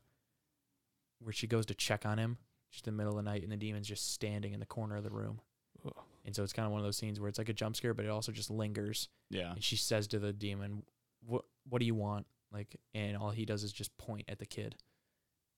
where 1.20 1.32
she 1.32 1.46
goes 1.46 1.66
to 1.66 1.74
check 1.74 2.05
on 2.05 2.18
him 2.18 2.38
just 2.70 2.86
in 2.86 2.94
the 2.94 2.98
middle 2.98 3.16
of 3.18 3.24
the 3.24 3.30
night, 3.30 3.42
and 3.42 3.50
the 3.52 3.56
demon's 3.56 3.86
just 3.88 4.12
standing 4.12 4.52
in 4.52 4.60
the 4.60 4.66
corner 4.66 4.96
of 4.96 5.05
the 5.05 5.10
room. 5.10 5.40
Ugh. 5.86 5.92
And 6.26 6.34
so 6.36 6.42
it's 6.42 6.52
kind 6.52 6.66
of 6.66 6.72
one 6.72 6.80
of 6.80 6.84
those 6.84 6.96
scenes 6.96 7.18
where 7.18 7.28
it's 7.28 7.38
like 7.38 7.48
a 7.48 7.55
jump 7.55 7.76
scare, 7.76 7.94
but 7.94 8.05
it 8.05 8.10
also 8.10 8.32
just 8.32 8.50
lingers 8.50 9.09
Yeah. 9.30 9.52
and 9.52 9.62
she 9.64 9.76
says 9.76 10.06
to 10.09 10.18
the 10.18 10.32
demon, 10.32 10.82
"What 11.24 11.44
what 11.68 11.78
do 11.80 11.86
you 11.86 11.94
want?" 11.94 12.26
Like, 12.52 12.76
and 12.94 13.16
all 13.16 13.30
he 13.30 13.44
does 13.44 13.62
is 13.62 13.72
just 13.72 13.96
point 13.98 14.24
at 14.28 14.38
the 14.38 14.46
kid. 14.46 14.76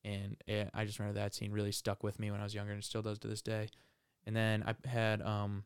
And 0.04 0.36
eh, 0.48 0.66
I 0.72 0.84
just 0.84 0.98
remember 0.98 1.18
that 1.20 1.34
scene 1.34 1.52
really 1.52 1.72
stuck 1.72 2.02
with 2.02 2.18
me 2.18 2.30
when 2.30 2.40
I 2.40 2.44
was 2.44 2.54
younger, 2.54 2.72
and 2.72 2.80
it 2.82 2.84
still 2.86 3.02
does 3.02 3.18
to 3.20 3.28
this 3.28 3.42
day. 3.42 3.68
And 4.26 4.34
then 4.36 4.62
I 4.66 4.88
had 4.88 5.20
um, 5.22 5.64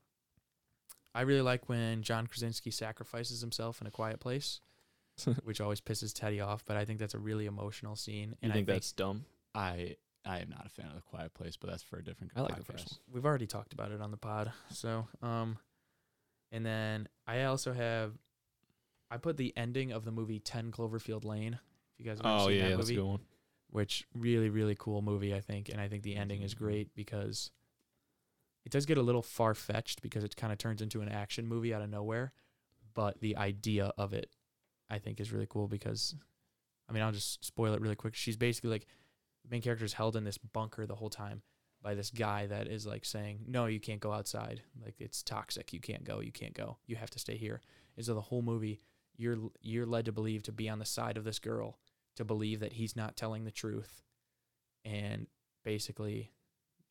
I 1.14 1.22
really 1.22 1.42
like 1.42 1.68
when 1.68 2.02
John 2.02 2.26
Krasinski 2.26 2.70
sacrifices 2.70 3.40
himself 3.40 3.80
in 3.80 3.86
a 3.86 3.90
quiet 3.90 4.20
place, 4.20 4.60
which 5.44 5.60
always 5.60 5.80
pisses 5.80 6.12
Teddy 6.12 6.40
off. 6.40 6.64
But 6.64 6.76
I 6.76 6.84
think 6.84 6.98
that's 6.98 7.14
a 7.14 7.18
really 7.18 7.46
emotional 7.46 7.96
scene. 7.96 8.30
You 8.30 8.36
And 8.42 8.52
think 8.52 8.68
I 8.68 8.72
that's 8.74 8.92
dumb? 8.92 9.24
I 9.54 9.96
I 10.26 10.38
am 10.40 10.48
not 10.50 10.64
a 10.66 10.70
fan 10.70 10.86
of 10.86 10.94
the 10.94 11.02
Quiet 11.02 11.34
Place, 11.34 11.56
but 11.56 11.68
that's 11.70 11.82
for 11.82 11.98
a 11.98 12.02
different. 12.04 12.32
I 12.34 12.40
like 12.40 12.52
podcast. 12.54 12.56
the 12.66 12.72
first 12.72 12.92
one. 13.06 13.14
we've 13.14 13.26
already 13.26 13.46
talked 13.46 13.72
about 13.72 13.92
it 13.92 14.00
on 14.00 14.10
the 14.10 14.16
pod. 14.16 14.52
So, 14.70 15.06
um, 15.22 15.58
and 16.50 16.64
then 16.64 17.08
I 17.26 17.44
also 17.44 17.72
have, 17.72 18.12
I 19.10 19.16
put 19.18 19.36
the 19.36 19.52
ending 19.56 19.92
of 19.92 20.04
the 20.04 20.10
movie 20.12 20.38
Ten 20.40 20.70
Cloverfield 20.72 21.24
Lane. 21.24 21.58
If 21.92 21.98
you 22.04 22.06
guys 22.10 22.18
have 22.22 22.26
Oh 22.26 22.48
seen 22.48 22.56
yeah, 22.58 22.68
that 22.70 22.78
movie, 22.78 22.94
good 22.96 23.04
one. 23.04 23.20
which 23.70 24.06
really 24.14 24.48
really 24.50 24.76
cool 24.78 25.02
movie 25.02 25.34
I 25.34 25.40
think, 25.40 25.68
and 25.68 25.80
I 25.80 25.88
think 25.88 26.02
the 26.04 26.16
ending 26.16 26.42
is 26.42 26.54
great 26.54 26.94
because 26.94 27.50
it 28.64 28.72
does 28.72 28.86
get 28.86 28.96
a 28.98 29.02
little 29.02 29.22
far 29.22 29.54
fetched 29.54 30.00
because 30.00 30.24
it 30.24 30.36
kind 30.36 30.52
of 30.52 30.58
turns 30.58 30.80
into 30.80 31.02
an 31.02 31.08
action 31.10 31.46
movie 31.46 31.74
out 31.74 31.82
of 31.82 31.90
nowhere, 31.90 32.32
but 32.94 33.20
the 33.20 33.36
idea 33.36 33.92
of 33.98 34.12
it, 34.14 34.30
I 34.90 34.98
think, 34.98 35.20
is 35.20 35.32
really 35.32 35.46
cool 35.48 35.68
because, 35.68 36.14
I 36.88 36.92
mean, 36.92 37.02
I'll 37.02 37.12
just 37.12 37.44
spoil 37.44 37.74
it 37.74 37.80
really 37.80 37.96
quick. 37.96 38.14
She's 38.14 38.36
basically 38.36 38.70
like 38.70 38.86
the 39.44 39.50
main 39.50 39.62
character 39.62 39.84
is 39.84 39.92
held 39.92 40.16
in 40.16 40.24
this 40.24 40.38
bunker 40.38 40.86
the 40.86 40.94
whole 40.94 41.10
time 41.10 41.42
by 41.82 41.94
this 41.94 42.10
guy 42.10 42.46
that 42.46 42.66
is 42.66 42.86
like 42.86 43.04
saying, 43.04 43.44
"No, 43.46 43.66
you 43.66 43.78
can't 43.78 44.00
go 44.00 44.12
outside. 44.12 44.62
Like 44.82 45.00
it's 45.00 45.22
toxic. 45.22 45.72
You 45.72 45.80
can't 45.80 46.04
go. 46.04 46.20
You 46.20 46.32
can't 46.32 46.54
go. 46.54 46.78
You 46.86 46.96
have 46.96 47.10
to 47.10 47.18
stay 47.18 47.36
here." 47.36 47.60
And 47.96 48.04
so 48.04 48.14
the 48.14 48.20
whole 48.22 48.42
movie, 48.42 48.80
you're 49.16 49.50
you're 49.60 49.86
led 49.86 50.06
to 50.06 50.12
believe 50.12 50.42
to 50.44 50.52
be 50.52 50.68
on 50.68 50.78
the 50.78 50.84
side 50.86 51.16
of 51.16 51.24
this 51.24 51.38
girl, 51.38 51.78
to 52.16 52.24
believe 52.24 52.60
that 52.60 52.74
he's 52.74 52.96
not 52.96 53.16
telling 53.16 53.44
the 53.44 53.50
truth, 53.50 54.02
and 54.84 55.26
basically, 55.62 56.32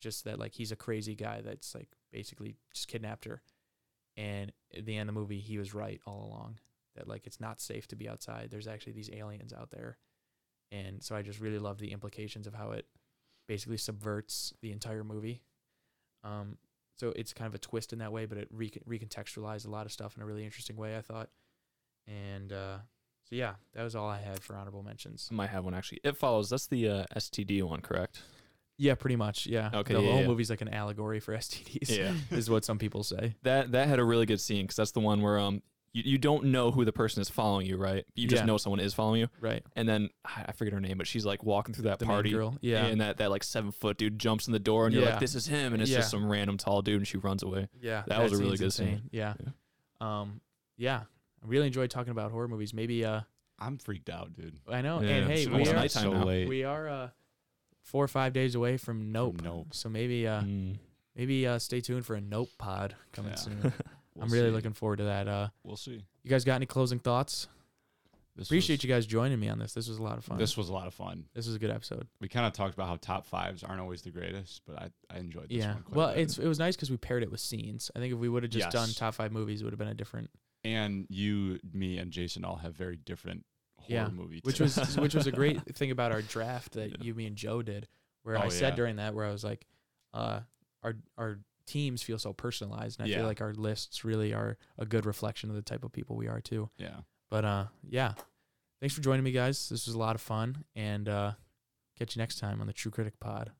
just 0.00 0.24
that 0.24 0.38
like 0.38 0.54
he's 0.54 0.72
a 0.72 0.76
crazy 0.76 1.16
guy 1.16 1.40
that's 1.40 1.74
like 1.74 1.88
basically 2.12 2.56
just 2.72 2.88
kidnapped 2.88 3.24
her. 3.24 3.42
And 4.16 4.52
at 4.76 4.86
the 4.86 4.96
end 4.96 5.08
of 5.08 5.14
the 5.14 5.20
movie, 5.20 5.40
he 5.40 5.58
was 5.58 5.74
right 5.74 6.00
all 6.06 6.24
along 6.24 6.58
that 6.96 7.08
like 7.08 7.26
it's 7.26 7.40
not 7.40 7.60
safe 7.60 7.86
to 7.88 7.96
be 7.96 8.08
outside. 8.08 8.48
There's 8.50 8.66
actually 8.68 8.92
these 8.94 9.10
aliens 9.12 9.52
out 9.52 9.70
there, 9.70 9.98
and 10.72 11.02
so 11.02 11.14
I 11.16 11.22
just 11.22 11.40
really 11.40 11.58
love 11.58 11.78
the 11.78 11.92
implications 11.92 12.46
of 12.46 12.54
how 12.54 12.70
it 12.72 12.86
basically 13.48 13.76
subverts 13.76 14.52
the 14.62 14.72
entire 14.72 15.04
movie. 15.04 15.42
Um, 16.22 16.58
so 16.96 17.12
it's 17.16 17.32
kind 17.32 17.48
of 17.48 17.54
a 17.54 17.58
twist 17.58 17.92
in 17.92 17.98
that 17.98 18.12
way, 18.12 18.24
but 18.24 18.38
it 18.38 18.48
re- 18.50 18.70
recontextualized 18.88 19.66
a 19.66 19.70
lot 19.70 19.84
of 19.84 19.92
stuff 19.92 20.16
in 20.16 20.22
a 20.22 20.26
really 20.26 20.44
interesting 20.44 20.76
way. 20.76 20.96
I 20.96 21.00
thought, 21.00 21.28
and 22.06 22.52
uh, 22.52 22.78
so 23.28 23.36
yeah, 23.36 23.54
that 23.74 23.82
was 23.82 23.96
all 23.96 24.08
I 24.08 24.20
had 24.20 24.42
for 24.42 24.56
honorable 24.56 24.82
mentions. 24.82 25.28
I 25.30 25.34
might 25.34 25.50
have 25.50 25.64
one 25.64 25.74
actually. 25.74 26.00
It 26.04 26.16
follows. 26.16 26.50
That's 26.50 26.66
the 26.66 26.88
uh, 26.88 27.04
STD 27.16 27.62
one, 27.62 27.80
correct? 27.80 28.22
Yeah, 28.76 28.94
pretty 28.96 29.16
much. 29.16 29.46
Yeah. 29.46 29.70
Okay, 29.72 29.94
The 29.94 30.00
yeah, 30.02 30.10
whole 30.10 30.20
yeah. 30.22 30.26
movie's 30.26 30.50
like 30.50 30.60
an 30.60 30.68
allegory 30.68 31.20
for 31.20 31.32
STDs. 31.34 31.96
Yeah. 31.96 32.12
is 32.36 32.50
what 32.50 32.64
some 32.64 32.78
people 32.78 33.02
say. 33.04 33.34
That 33.42 33.72
that 33.72 33.88
had 33.88 33.98
a 33.98 34.04
really 34.04 34.26
good 34.26 34.40
scene 34.40 34.62
because 34.64 34.76
that's 34.76 34.90
the 34.92 35.00
one 35.00 35.22
where 35.22 35.38
um 35.38 35.62
you, 35.94 36.02
you 36.04 36.18
don't 36.18 36.44
know 36.46 36.70
who 36.70 36.84
the 36.84 36.92
person 36.92 37.22
is 37.22 37.30
following 37.30 37.66
you, 37.66 37.78
right? 37.78 38.04
You 38.14 38.28
just 38.28 38.42
Yeah. 38.42 38.46
know 38.46 38.58
someone 38.58 38.80
is 38.80 38.92
following 38.92 39.20
you, 39.20 39.28
Right. 39.40 39.62
and 39.74 39.88
then 39.88 40.10
I 40.24 40.44
I 40.48 40.52
forget 40.52 40.74
her 40.74 40.80
name, 40.80 40.98
but 40.98 41.06
she's 41.06 41.24
like 41.24 41.42
walking 41.42 41.72
through 41.74 41.84
that 41.84 41.98
The 42.00 42.04
party. 42.06 42.30
girl. 42.30 42.58
Yeah. 42.60 42.84
And 42.84 43.00
that, 43.00 43.16
that 43.18 43.30
like 43.30 43.42
seven 43.44 43.72
foot 43.72 43.96
dude 43.96 44.18
jumps 44.18 44.46
in 44.46 44.52
the 44.52 44.58
door, 44.58 44.84
and 44.84 44.94
you're 44.94 45.04
Yeah. 45.04 45.12
like, 45.12 45.20
"This 45.20 45.34
is 45.34 45.46
him," 45.46 45.72
and 45.72 45.80
it's 45.80 45.90
Yeah. 45.90 45.98
just 45.98 46.10
some 46.10 46.28
random 46.30 46.58
tall 46.58 46.82
dude, 46.82 46.96
and 46.96 47.08
she 47.08 47.16
runs 47.16 47.42
away. 47.42 47.68
yeah. 47.80 48.02
that 48.08 48.22
was 48.22 48.32
a 48.32 48.36
really 48.36 48.56
scene's 48.56 48.60
good 48.60 48.72
scene. 48.72 48.88
insane. 48.88 49.10
Yeah. 49.12 49.34
Um. 50.00 50.40
Yeah. 50.76 51.04
I 51.42 51.46
really 51.46 51.66
enjoyed 51.68 51.90
talking 51.90 52.10
about 52.10 52.30
horror 52.32 52.48
movies. 52.48 52.74
Maybe. 52.74 53.04
Uh. 53.04 53.22
I'm 53.56 53.78
freaked 53.78 54.10
out, 54.10 54.34
dude. 54.34 54.58
I 54.68 54.82
know. 54.82 55.00
Yeah, 55.00 55.08
and 55.10 55.26
hey, 55.30 55.42
it's 55.42 55.46
we 55.46 55.52
almost 55.52 55.70
are 55.70 55.74
nighttime 55.76 56.02
so 56.02 56.12
now. 56.12 56.24
late. 56.24 56.48
we 56.48 56.64
are 56.64 56.88
uh 56.88 57.08
four 57.82 58.02
or 58.02 58.08
five 58.08 58.32
days 58.32 58.56
away 58.56 58.76
from 58.76 59.12
Nope. 59.12 59.42
Nope. 59.42 59.68
So 59.72 59.88
maybe 59.88 60.26
uh 60.26 60.42
Mm. 60.42 60.78
maybe 61.14 61.46
uh 61.46 61.60
stay 61.60 61.80
tuned 61.80 62.04
for 62.04 62.16
a 62.16 62.20
Nope 62.20 62.48
pod 62.58 62.96
coming 63.12 63.30
Yeah. 63.30 63.36
soon. 63.36 63.72
We'll 64.14 64.24
I'm 64.24 64.30
really 64.32 64.48
see. 64.48 64.52
looking 64.54 64.72
forward 64.72 64.96
to 64.98 65.04
that. 65.04 65.28
Uh. 65.28 65.48
We'll 65.64 65.76
see. 65.76 66.04
You 66.22 66.30
guys 66.30 66.44
got 66.44 66.54
any 66.56 66.66
closing 66.66 66.98
thoughts? 66.98 67.48
This 68.36 68.48
Appreciate 68.48 68.78
was, 68.78 68.84
you 68.84 68.88
guys 68.92 69.06
joining 69.06 69.38
me 69.38 69.48
on 69.48 69.60
this. 69.60 69.74
This 69.74 69.88
was 69.88 69.98
a 69.98 70.02
lot 70.02 70.18
of 70.18 70.24
fun. 70.24 70.38
This 70.38 70.56
was 70.56 70.68
a 70.68 70.72
lot 70.72 70.88
of 70.88 70.94
fun. 70.94 71.26
this 71.34 71.46
was 71.46 71.54
a 71.54 71.58
good 71.60 71.70
episode. 71.70 72.08
We 72.20 72.26
kind 72.28 72.44
of 72.46 72.52
talked 72.52 72.74
about 72.74 72.88
how 72.88 72.96
top 72.96 73.26
fives 73.26 73.62
aren't 73.62 73.80
always 73.80 74.02
the 74.02 74.10
greatest, 74.10 74.62
but 74.66 74.76
I, 74.76 74.88
I 75.08 75.18
enjoyed 75.18 75.50
this 75.50 75.58
yeah. 75.58 75.74
one 75.74 75.82
quite 75.84 75.96
Well, 75.96 76.08
a 76.08 76.14
bit. 76.14 76.22
it's 76.22 76.38
it 76.38 76.46
was 76.48 76.58
nice 76.58 76.74
because 76.74 76.90
we 76.90 76.96
paired 76.96 77.22
it 77.22 77.30
with 77.30 77.38
scenes. 77.38 77.92
I 77.94 78.00
think 78.00 78.12
if 78.12 78.18
we 78.18 78.28
would 78.28 78.42
have 78.42 78.50
just 78.50 78.70
done 78.70 78.88
top 78.88 79.14
five 79.14 79.30
movies, 79.30 79.60
it 79.60 79.64
would 79.64 79.72
have 79.72 79.78
been 79.78 79.86
a 79.86 79.94
different. 79.94 80.30
and 80.64 81.06
you, 81.08 81.60
me, 81.72 81.98
and 81.98 82.10
Jason 82.10 82.44
all 82.44 82.56
have 82.56 82.74
very 82.74 82.96
different 82.96 83.44
horror 83.78 83.86
Yeah, 83.88 84.08
movie 84.08 84.40
Which 84.42 84.58
was 84.58 84.96
which 84.96 85.14
was 85.14 85.28
a 85.28 85.32
great 85.32 85.60
thing 85.76 85.92
about 85.92 86.10
our 86.10 86.22
draft 86.22 86.72
that 86.72 87.04
you, 87.04 87.14
me, 87.14 87.26
and 87.26 87.36
Joe 87.36 87.62
did, 87.62 87.86
where 88.24 88.36
I 88.36 88.46
Oh, 88.46 88.48
said 88.48 88.70
yeah. 88.72 88.76
during 88.76 88.96
that 88.96 89.14
where 89.14 89.26
I 89.26 89.30
was 89.30 89.44
like, 89.44 89.64
uh, 90.12 90.40
our 90.82 90.96
our 91.16 91.38
teams 91.66 92.02
feel 92.02 92.18
so 92.18 92.32
personalized, 92.32 92.98
and 93.00 93.06
I 93.06 93.10
Yeah. 93.10 93.18
feel 93.18 93.26
like 93.26 93.40
our 93.40 93.54
lists 93.54 94.04
really 94.04 94.32
are 94.34 94.56
a 94.78 94.86
good 94.86 95.06
reflection 95.06 95.50
of 95.50 95.56
the 95.56 95.62
type 95.62 95.84
of 95.84 95.92
people 95.92 96.16
we 96.16 96.28
are 96.28 96.40
too. 96.40 96.70
yeah. 96.76 97.00
But 97.30 97.44
uh, 97.44 97.66
yeah, 97.88 98.14
thanks 98.80 98.94
for 98.94 99.00
joining 99.00 99.24
me, 99.24 99.32
guys. 99.32 99.68
This 99.68 99.86
was 99.86 99.94
a 99.94 99.98
lot 99.98 100.14
of 100.14 100.20
fun, 100.20 100.64
and 100.76 101.08
uh, 101.08 101.32
catch 101.98 102.14
you 102.16 102.20
next 102.20 102.38
time 102.38 102.60
on 102.60 102.66
the 102.66 102.72
True 102.72 102.90
Critic 102.92 103.18
Pod. 103.18 103.50